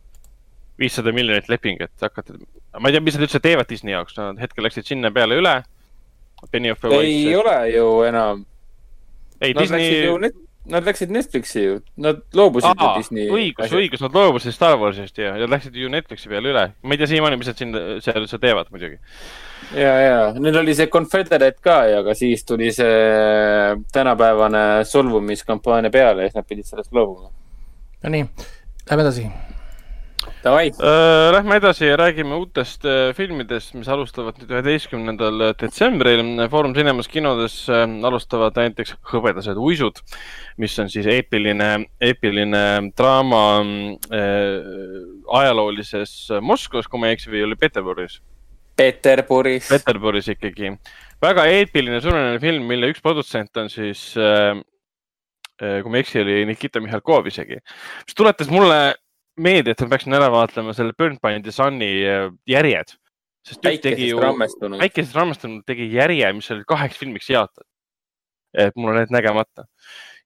[0.78, 2.36] viissada miljonit leping, et hakata,
[2.80, 5.60] ma ei tea, mis nad üldse teevad Disney jaoks, nad hetkel läksid sinna peale üle
[6.92, 7.36] ei et...
[7.36, 8.44] ole ju enam.
[9.40, 10.32] ei, Disney.
[10.66, 13.28] Nad läksid Netflixi ju, nad loobusid Aa, Disney.
[13.30, 16.64] õigus, õigus, nad loobusid Star Warsist ja, ja läksid ju Netflixi peale üle.
[16.82, 18.98] ma ei tea siiamaani, mis nad siin, seal üldse teevad muidugi.
[19.78, 26.26] ja, ja neil oli see Confederate ka ja, aga siis tuli see tänapäevane solvumiskampaania peale
[26.26, 27.30] ja siis nad pidid sellest loobuma.
[28.02, 28.26] Nonii,
[28.90, 29.30] lähme edasi
[31.32, 36.22] lähme edasi ja räägime uutest äh, filmidest, mis alustavad nüüd üheteistkümnendal detsembril.
[36.50, 40.00] Foorum Cinemas kinodes äh, alustavad näiteks Hõbedased uisud,
[40.62, 41.70] mis on siis eepiline,
[42.00, 42.62] eepiline
[42.96, 43.42] draama
[45.40, 48.20] ajaloolises Moskvas, kui ma ei eksi, või oli Peterburis?
[48.76, 49.70] Peterburis.
[49.72, 50.74] Peterburis ikkagi.
[51.22, 54.12] väga eepiline suunaline film, mille üks produtsent on siis
[55.56, 57.56] kui ma ei eksi, oli Nikita Mihhalkov isegi,
[58.04, 58.94] mis tuletas mulle
[59.36, 62.96] meelde, et ma peaksin ära vaatlema selle the Sun'i äh, järjed.
[63.46, 67.68] sest tüüp tegi ju, väikesest rammestunud tegi järje, mis oli kaheks filmiks jaotatud.
[68.56, 69.66] et mul on need nägemata.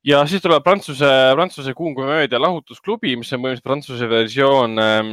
[0.04, 5.12] ja siis tuleb Prantsuse, Prantsuse kuum komöödia Lahutusklubi, mis on põhimõtteliselt Prantsuse versioon ähm,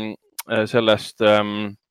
[0.51, 1.87] äh, sellest ähm, Äh,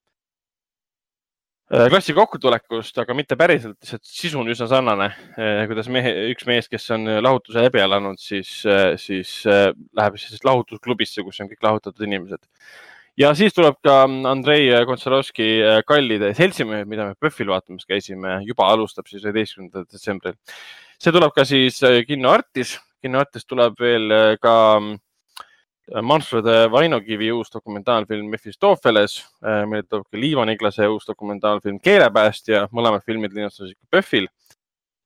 [1.67, 5.09] klassi kokkutulekust, aga mitte päriselt, lihtsalt sisu on üsna sarnane.
[5.35, 10.45] Äh, kuidas mehe, üks mees, kes on lahutuse läbi elanud, siis, äh, siis läheb siis
[10.47, 12.45] lahutusklubisse, kus on kõik lahutatud inimesed.
[13.17, 15.47] ja siis tuleb ka Andrei Kontsalovski
[15.89, 20.37] Kallide seltsimehed, mida me PÖFFil vaatamas käisime, juba alustab siis üheteistkümnendal detsembril.
[21.01, 24.55] see tuleb ka siis Kinno Artis, Kinno Artis tuleb veel ka
[26.03, 33.05] Manfred Vainokivi uus dokumentaalfilm Mephistopheles, äh, meil tuleb ka Liiva Niklase uus dokumentaalfilm Keelepäästja, mõlemad
[33.07, 34.27] filmid linastasid PÖFFil.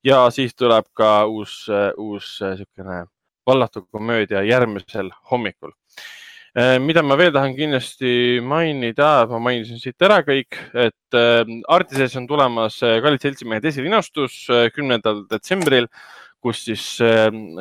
[0.05, 3.09] ja siis tuleb ka uus, äh, uus niisugune äh,
[3.47, 5.73] vallatu komöödia järgmisel hommikul.
[6.81, 11.19] mida ma veel tahan kindlasti mainida, ma mainisin siit ära kõik, et
[11.69, 15.87] Artises on tulemas Kallid seltsimehed esilinastus kümnendal detsembril,
[16.43, 16.99] kus siis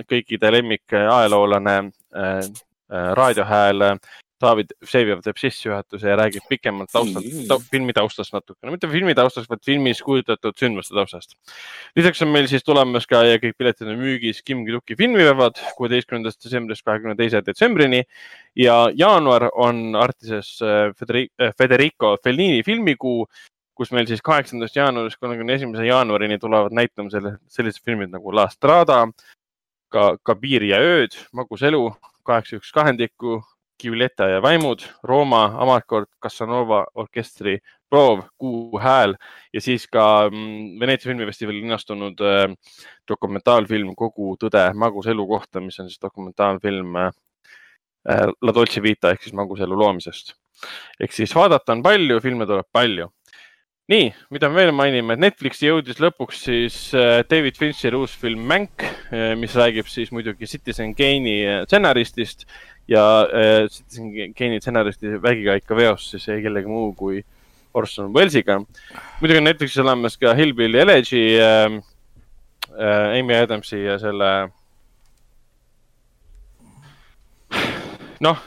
[0.10, 2.42] kõikide lemmik ajaloolane Äh,
[2.90, 4.00] raadiohääl
[4.40, 9.50] David Vseviov teeb sissejuhatuse ja räägib pikemalt taustalt ta,, filmi taustast natukene, mitte filmi taustast,
[9.52, 11.36] vaid filmis kujutatud sündmuste taustast.
[12.00, 16.40] lisaks on meil siis tulemas ka ja kõik piletid on müügis Kim Ki-duki filmipäevad kuueteistkümnendast
[16.46, 18.06] detsembrist kahekümne teise detsembrini.
[18.56, 23.26] Ja jaanuar on Artises äh, äh, Federico Fellini filmikuu,
[23.76, 29.04] kus meil siis kaheksandast jaanuarist kolmekümne esimese jaanuarini tulevad näitamisele sellised filmid nagu La Strada,
[29.92, 31.90] ka, ka Piir ja ööd, Magus elu,
[32.30, 33.40] kaheksa üks kahendikku,
[33.80, 37.58] Giulietta ja vaimud, Rooma, Amarcord, Casanova orkestri
[37.90, 39.16] proov, Kuu hääl
[39.54, 42.44] ja siis ka mm, Veneetsia filmifestivalil linastunud äh,
[43.08, 47.14] dokumentaalfilm Kogu tõde magus elu kohta, mis on siis dokumentaalfilm äh,
[48.44, 50.36] La Dolce Vita ehk siis maguselu loomisest.
[51.00, 53.08] ehk siis vaadata on palju, filme tuleb palju
[53.90, 58.44] nii, mida me veel mainime, et Netflixi jõudis lõpuks siis äh, David Fincheri uus film
[58.50, 62.46] Mänk, äh, mis räägib siis muidugi Citizen Kane'i äh, stsenaristist
[62.90, 63.02] ja
[63.70, 67.24] Citizen Kane'i stsenaristi vägikaikaveost siis ei kellegi muu kui
[67.74, 68.60] Orson Wellesiga.
[69.22, 71.82] muidugi on Netflixis olemas ka Hillbilly Elegy äh,,
[72.78, 74.32] äh, Amy Adamsi ja selle
[78.26, 78.46] noh.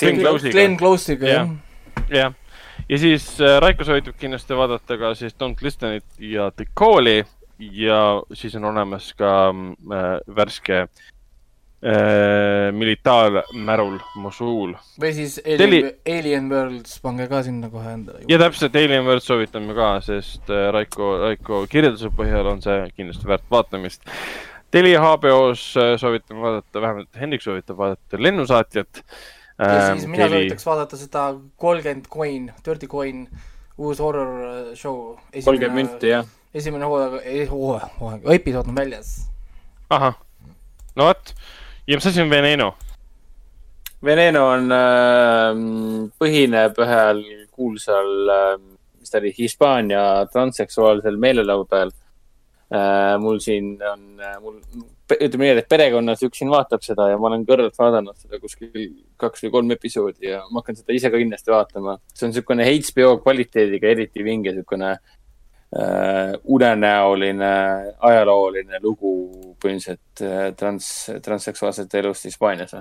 [0.00, 1.50] Glen Close'iga, jah.
[2.08, 2.39] jah
[2.90, 7.22] ja siis äh, Raiko soovitab kindlasti vaadata ka siis Don't Listen'it ja The Call'i
[7.60, 10.88] ja siis on olemas ka äh, värske äh,
[12.74, 14.74] militaarmärul Mosul.
[15.00, 15.82] või siis Alien Teli...,
[16.18, 18.24] Alien Worlds, pange ka sinna kohe endale.
[18.28, 23.28] ja täpselt, Alien Worlds soovitame ka, sest äh, Raiko, Raiko kirjelduse põhjal on see kindlasti
[23.30, 24.02] väärt vaatamist.
[24.70, 29.20] Telia HBO-s äh, soovitame vaadata, vähemalt Hendrik soovitab vaadata Lennusaatjat äh,
[29.60, 30.34] ja ähm, siis mina keli...
[30.34, 31.24] soovitaks vaadata seda
[31.60, 33.24] kolmkümmend coin, Dirty Coin,
[33.78, 35.16] uus horror äh, show.
[35.44, 36.28] kolmkümmend münti, jah.
[36.54, 39.14] esimene hooaeg, hooaeg, episood on väljas.
[39.90, 40.16] ahah,
[40.96, 41.34] no vot.
[41.86, 42.74] ja mis asi on Veneno?
[44.04, 45.58] Veneno on äh,,
[46.20, 48.54] põhineb ühel kuulsal äh,,
[49.00, 51.92] mis ta oli, Hispaania transseksuaalsel meelelaudajal
[52.72, 53.18] äh,.
[53.20, 54.62] mul siin on äh,, mul
[55.16, 58.74] ütleme nii, et perekonnas üks siin vaatab seda ja ma olen kõrvalt vaadanud seda kuskil
[59.20, 61.96] kaks või kolm episoodi ja ma hakkan seda ise ka kindlasti vaatama.
[62.14, 67.52] see on niisugune HBO kvaliteediga eriti vinge, niisugune äh, unenäoline
[68.10, 69.12] ajalooline lugu
[69.62, 70.88] põhimõtteliselt äh, trans,
[71.22, 72.74] transseksuaalsete elust Hispaanias.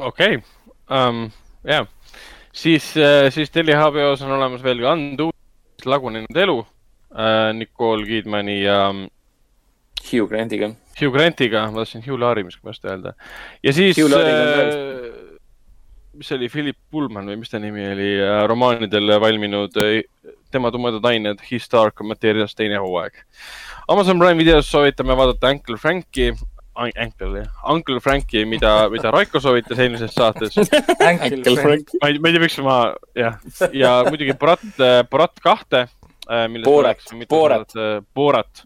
[0.00, 0.42] okei okay.
[0.88, 1.26] um,,
[1.64, 1.88] jah,
[2.52, 5.32] siis äh,, siis Telia HBO-s on olemas veel ka Undu,
[5.84, 6.62] lagunenud elu
[7.52, 8.78] Nicole Kidmani ja
[10.10, 10.72] Hugh Grantiga.
[11.00, 13.14] Hugh Grantiga, ma tahtsin Hugh Laurie miskipärast öelda.
[13.62, 15.10] ja siis, äh,
[16.12, 20.02] mis see oli, Philip Pullman või mis ta nimi oli äh,, romaanidel valminud äh,
[20.52, 23.14] Tema tumedad ained, His Dark Materials teine hooaeg.
[23.88, 26.26] Amazon Prime videos soovitame vaadata Uncle Franki,
[26.76, 32.42] Uncle jah, Uncle Franki, mida, mida Raiko soovitas eelmises saates ma ei, ma ei tea,
[32.44, 32.76] miks ma,
[33.16, 33.40] jah,
[33.72, 34.68] ja muidugi Borat,
[35.08, 36.01] Borat kahte Äh,
[36.64, 37.74] Borat, Borat.
[38.14, 38.64] Borat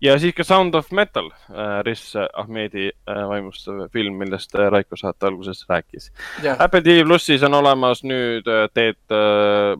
[0.00, 5.28] ja siis ka Sound of Metal, äh, Riz Ahmedi äh, vaimustav film, millest Raiko saate
[5.28, 6.10] alguses rääkis.
[6.58, 9.00] Apple TV plussis on olemas nüüd Ted,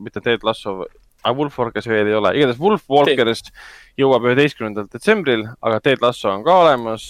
[0.01, 0.85] mitte Ted Lasso,
[1.21, 3.51] aga Wolf Walker see veel ei ole, igatahes Wolf Walkerist
[3.99, 7.07] jõuab üheteistkümnendal detsembril, aga Ted Lasso on ka olemas.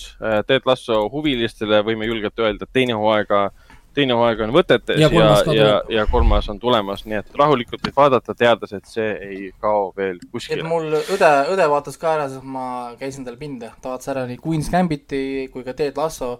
[0.48, 3.50] Ted Lasso huvilistele võime julgelt öelda, et teine hooaega
[3.96, 7.98] teine hooaeg on võtetes ja, ja, ja, ja kolmas on tulemas, nii et rahulikult võib
[7.98, 10.64] vaadata, teades, et see ei kao veel kuskile.
[10.68, 12.66] mul õde, õde vaatas ka ära, sest ma
[13.00, 16.38] käisin tal pinda, ta vaatas ära nii Queen's Gambiti kui ka Ted Lasso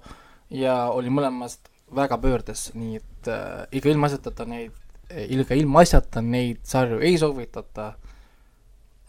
[0.52, 4.76] ja oli mõlemast väga pöördes, nii et äh, iga ilmaasjatata neid,
[5.28, 7.94] ilma ilmaasjata neid sarju ei soovitata.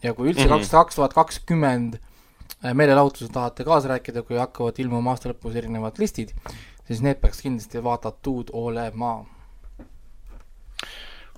[0.03, 0.57] ja kui üldse mhm.
[0.57, 5.99] kaks, kaks tuhat kakskümmend äh, meelelahutusel tahate kaasa rääkida, kui hakkavad ilmuma aasta lõpus erinevad
[5.99, 6.35] listid,
[6.87, 9.13] siis need peaks kindlasti vaadatud olema.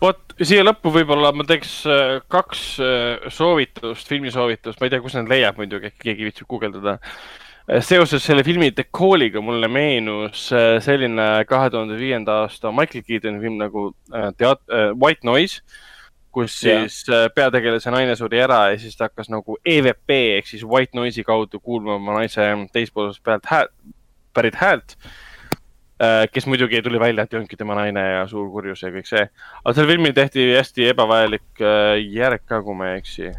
[0.01, 5.15] vot siia lõppu võib-olla ma teeks äh, kaks äh, soovitust, filmisoovitust, ma ei tea, kus
[5.15, 6.97] need leiab muidugi, äkki keegi viitsib guugeldada.
[7.65, 10.49] Äh, seoses selle filmi The Calliga mulle meenus
[10.85, 13.89] selline kahe tuhande viienda aasta Michael Keatoni film nagu
[14.39, 14.65] teat-,
[14.99, 15.61] White Noise
[16.35, 17.29] kus siis yeah.
[17.31, 21.61] peategelase naine suri ära ja siis ta hakkas nagu EVP ehk siis white noise'i kaudu
[21.63, 23.71] kuulma oma naise teispoolsest pealt häält,
[24.35, 24.97] pärit häält
[26.31, 29.23] kes muidugi tuli välja, et ei olnudki tema naine ja suur kurjus ja kõik see.
[29.63, 33.31] aga sellel filmil tehti hästi ebavajalik äh, järg ka, kui ma ei eksi.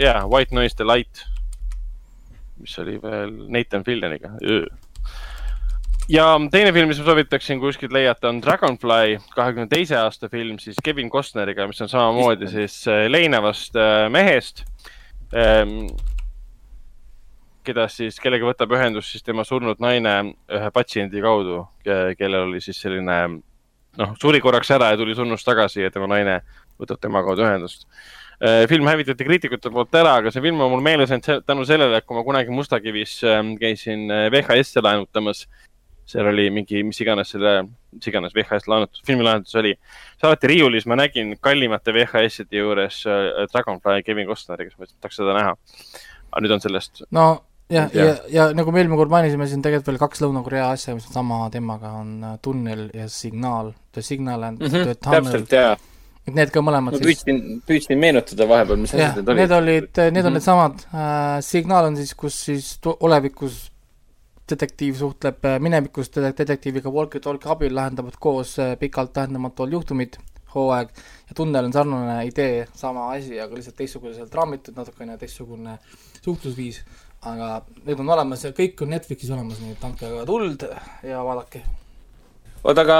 [0.00, 1.26] jaa, White Noise The Light,
[2.62, 4.32] mis oli veel Nathan Fillioniga.
[6.08, 10.80] ja teine film, mis ma soovitaksin kuskilt leiata, on Dragonfly, kahekümne teise aasta film siis
[10.82, 13.76] Kevin Costneriga, mis on samamoodi siis äh, leinevast
[14.08, 14.64] mehest
[15.36, 15.90] ähm,
[17.66, 20.14] keda siis, kellega võtab ühendust siis tema surnud naine
[20.52, 23.18] ühe patsiendi kaudu, kellel oli siis selline
[24.00, 26.40] noh, suri korraks ära ja tuli surnust tagasi ja tema naine
[26.80, 27.86] võtab tema kaudu ühendust.
[28.36, 31.96] Äh, film hävitati kriitikute poolt ära, aga see film on mul meeles jäänud tänu sellele,
[31.96, 35.46] et kui ma kunagi Mustakivis ähm, käisin äh, VHS-e laenutamas,
[36.06, 37.54] seal oli mingi, mis iganes selle,
[37.96, 39.72] mis iganes VHS laenutus, filmilaenutus oli.
[40.12, 45.16] siis alati riiulis ma nägin kallimate VHS-ide juures äh, Dragonfly Kevin Costneri, kes ma tahaks
[45.22, 45.56] seda näha.
[46.30, 47.26] aga nüüd on sellest no
[47.70, 50.94] jah, ja, ja, ja nagu me eelmine kord mainisime, siin tegelikult veel kaks Lõuna-Korea asja,
[50.94, 53.72] mis on sama teemaga, on äh, tunnel ja signaal.
[53.92, 54.70] The signal and mm.
[54.70, 55.76] the -hmm, tunnel täpselt, jaa.
[56.26, 59.88] et need ka mõlemad ma siis püüdsin, püüdsin meenutada vahepeal, mis asjad need need olid.
[59.92, 60.36] olid, need on Mhm.
[60.38, 63.70] needsamad äh,, signaal on siis, kus siis olevikus
[64.50, 70.18] detektiiv suhtleb äh, minevikus dete- detektiiviga walkie-talkie abil, lahendavad koos äh, pikalt tähendamatul juhtumid,
[70.54, 70.88] hooaeg
[71.28, 75.78] ja tunnel on sarnane idee, sama asi, aga lihtsalt teistsuguselt raamitud, natukene teistsugune
[76.22, 76.82] suhtlusviis,
[77.26, 77.50] aga
[77.86, 80.66] need on olemas ja kõik on Netflixis olemas, nii et andke aga tuld
[81.06, 81.62] ja vaadake.
[82.62, 82.98] oota, aga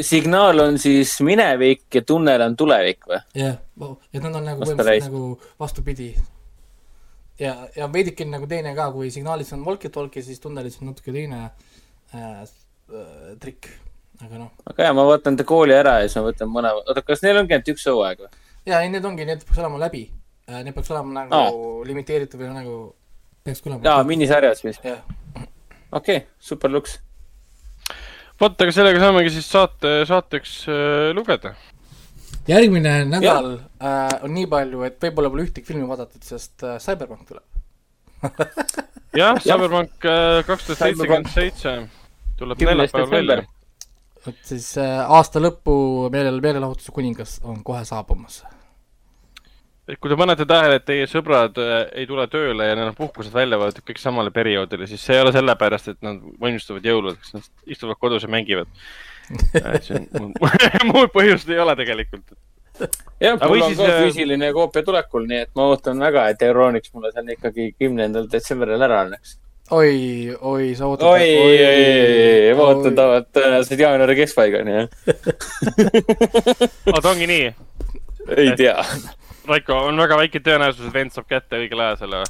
[0.00, 3.20] signaal on siis minevik ja tunnel on tulevik või?
[3.38, 3.58] jah,
[4.12, 5.24] et nad on nagu põhimõtteliselt nagu
[5.60, 6.14] vastupidi.
[7.40, 11.42] ja, ja veidike nagu teine ka, kui signaalis on walkie-talkie, siis tunnelis on natuke teine
[11.44, 13.68] äh, äh, trikk,
[14.24, 14.50] aga noh.
[14.66, 17.42] aga jaa, ma vaatan ta kooli ära ja siis ma võtan mõne, oota, kas neil
[17.42, 18.42] ongi ainult üks hooaeg või?
[18.66, 20.06] ja ei, need ongi, need peaks olema läbi
[20.48, 21.86] äh,, need peaks olema nagu Aa.
[21.88, 22.80] limiteeritud või nagu
[23.44, 23.82] peaks olema.
[23.86, 24.84] jaa, minisarjas vist.
[24.84, 25.02] jah,
[25.36, 26.98] okei okay,, super luks.
[28.40, 31.54] vot, aga sellega saamegi siis saate, saateks äh, lugeda.
[32.48, 37.26] järgmine nädal äh, on nii palju, et võib-olla pole ühtegi filmi vaadatud, sest äh, Cyberpunk
[37.28, 37.46] tuleb.
[39.22, 41.80] jah, Cyberpunk äh, kaks tuhat seitsekümmend seitse
[42.38, 43.42] tuleb neljapäeval välja
[44.28, 45.74] et siis äh, aasta lõpu
[46.14, 48.42] meelel, meelelahutuse kuningas on kohe saabumas.
[49.92, 52.96] Et kui te panete tähele, et teie sõbrad äh, ei tule tööle ja neil on
[52.96, 57.34] puhkused välja võetud kõik samale perioodile, siis see ei ole sellepärast, et nad valmistuvad jõuludeks,
[57.36, 58.70] nad istuvad kodus ja mängivad.
[59.84, 60.32] see on,
[60.92, 62.24] muud põhjust ei ole tegelikult.
[63.20, 66.42] jah, mul on siis, ka äh, füüsiline koopia tulekul, nii et ma ootan väga, et
[66.48, 69.36] Euronics mulle seal ikkagi kümnendal detsembril ära annaks.
[69.76, 71.08] oi, oi, sa ootad.
[71.10, 74.88] oi, oi, oi, ma ootan ta tõenäoliselt jaanuari keskpaigani, jah.
[76.88, 77.50] aga ta ongi nii,
[78.38, 78.78] ei tea.
[79.48, 82.22] Raiko, on väga väike tõenäosus, et vend saab kätte õigel ajal selle.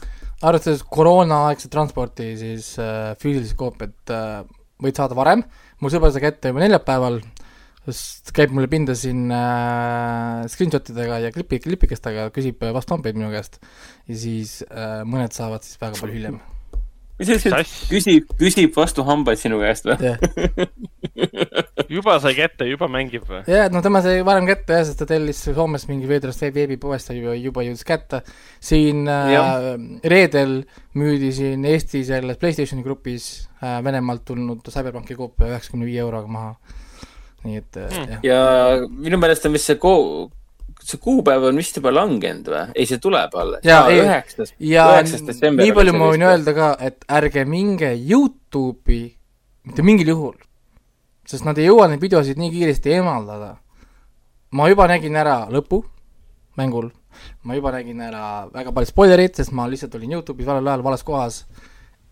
[0.43, 4.41] arvestades koroonaaegset transporti, siis äh, füüsilist koopiat äh,
[4.83, 5.45] võid saada varem,
[5.83, 7.21] mul sõber sai kätte juba neljapäeval,
[7.85, 13.61] sest käib mulle pinda siin äh, screenshot idega ja klipi, klipikestega, küsib vastuhambeid minu käest
[14.09, 16.41] ja siis äh, mõned saavad siis väga palju hiljem.
[16.41, 20.15] mis sa ütlesid Sass., küsib, küsib vastu hambaid sinu käest või?
[21.93, 23.43] juba sai kätte, juba mängib või?
[23.51, 27.11] ja no tema sai varem kätte jah, sest ta tellis Soomes mingi veedrast veeb- veebipoest,
[27.11, 28.23] ta juba, juba jõudis kätte.
[28.63, 29.33] siin äh,
[30.09, 30.63] reedel
[30.99, 36.55] müüdi siin Eesti selles Playstationi grupis äh, Venemaalt tulnud CyberPunki koopia üheksakümne viie euroga maha.
[37.45, 38.13] nii et äh, Hmm.
[38.23, 40.31] jah, ja minu meelest on vist see kuu,
[40.87, 42.63] see kuupäev on vist juba langenud või?
[42.75, 43.65] ei, see tuleb alles.
[43.65, 44.01] Ei.
[44.03, 45.65] üheksas, ja üheksas detsember.
[45.65, 49.03] nii palju ma võin öelda ka, et ärge minge Youtube'i
[49.69, 50.39] mitte mingil juhul,
[51.29, 53.57] sest nad ei jõua neid videosid nii kiiresti eemaldada.
[54.53, 55.83] ma juba nägin ära lõpu
[56.59, 56.91] mängul,
[57.47, 61.07] ma juba nägin ära väga palju spoilerit, sest ma lihtsalt olin Youtube'is valel ajal vales
[61.07, 61.45] kohas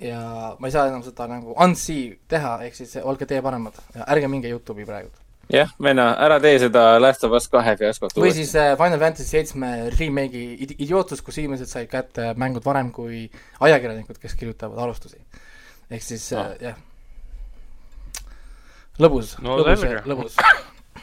[0.00, 4.06] ja ma ei saa enam seda nagu unsee teha, ehk siis olge teie paremad ja
[4.08, 5.12] ärge minge Youtube'i praegu.
[5.50, 9.26] jah, venna, ära tee seda Last of Us kahe fiaskot või siis äh, Final Fantasy
[9.28, 13.24] seitsme remake'i id- idiootus, kus inimesed said kätte mängud varem kui
[13.60, 15.18] ajakirjanikud, kes kirjutavad alustusi.
[15.90, 16.38] ehk siis Ah.
[16.38, 16.76] äh, jah,
[19.00, 20.34] lõbus No no,, lõbus lõbus.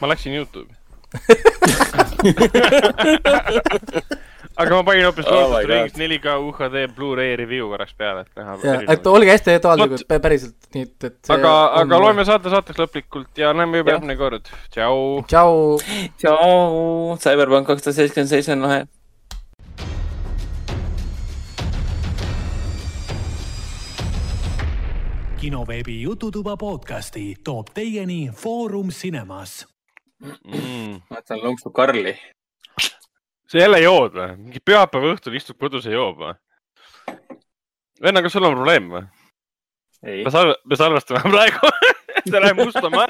[0.01, 0.73] ma läksin Youtube'i.
[4.57, 6.01] aga ma panin hoopis Oh Lord of the Rings God.
[6.01, 8.55] 4K UHD Blu-ray review korraks peale, et näha.
[8.63, 12.49] jah, et olge hästi ettevaatlikud pä- päriselt, nii et, et aga, on- aga loeme saate
[12.53, 14.49] saateks lõplikult ja näeme juba järgmine kord.
[14.73, 15.23] tšau.
[15.27, 15.79] tšau.
[16.17, 18.85] tšau, Cyberpunk kaks tuhat seitsekümmend seitse on lahe.
[25.39, 29.67] kinoveebi Jututuba podcasti toob teieni Foorum Cinemas.
[30.21, 31.01] Mm.
[31.09, 32.17] vaatan lonksu Karli.
[33.47, 34.29] Sa jälle jood või?
[34.37, 36.35] mingi pühapäeva õhtul istud kodus ja joob või?
[38.03, 39.03] venna, kas sul on probleem või?
[40.05, 41.71] ei me, salve-, me salvestame praegu
[42.31, 43.05] ta läheb mustama.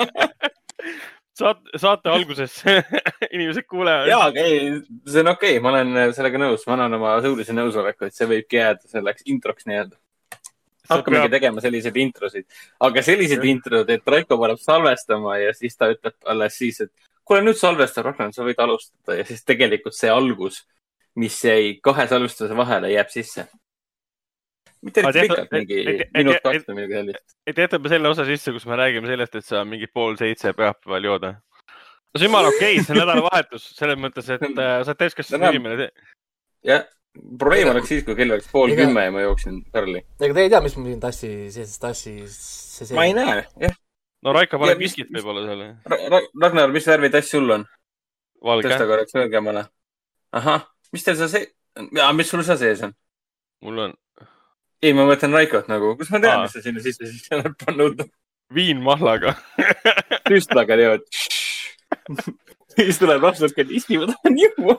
[1.38, 2.59] saate, saate alguses
[3.35, 4.09] inimesed kuulevad.
[4.11, 7.56] jaa, aga ei, see on okei okay., ma olen sellega nõus, ma annan oma suulise
[7.56, 9.98] nõusoleku, et see võibki jääda selleks introks nii-öelda.
[10.88, 12.48] hakkamegi tegema selliseid introsid,
[12.88, 16.93] aga selliseid introd, et Raiko paneb salvestama ja siis ta ütleb alles siis, et
[17.27, 20.61] kuule nüüd salvesta, Ragnar, sa võid alustada ja siis tegelikult see algus,
[21.19, 23.47] mis jäi kahe salvestuse vahele, jääb sisse.
[24.85, 25.80] mitte tead- pikalt, mingi
[26.14, 27.38] minut kaks või midagi sellist.
[27.49, 31.09] et jätame selle osa sisse, kus me räägime sellest, et sa mingi pool seitse pühapäeval
[31.09, 31.25] jood.
[31.31, 35.01] no see on jumala okei okay,, see on nädalavahetus selles mõttes, et äh, sa oled
[35.01, 35.89] täiskasvanud inimene.
[36.64, 36.85] jah,
[37.39, 40.06] probleem oleks siis, kui kell oleks pool Ega- kümme ja ma jooksin Karli.
[40.22, 42.38] ega te ei tea, mis mul siin tassi, sellises tassis
[42.77, 43.75] see ma ei näe, jah.
[44.25, 45.65] No Raiko paneb viskit võib-olla seal.
[46.41, 47.67] Ragnar, mis värvi tass sul on?
[48.41, 49.67] tõsta, korraks õigemale.
[50.37, 51.47] ahah, mis teil seal see,
[52.17, 52.93] mis sul seal sees on?
[53.65, 53.95] mul on
[54.83, 58.03] ei, ma mõtlen Raikot nagu, kus ma tean, mis sa sinna sisse siis oled pannud.
[58.53, 59.35] viin mahlaga.
[60.29, 61.07] süstlaga teevad.
[62.75, 64.77] siis tuleb laps, et isti, ma tahan juua.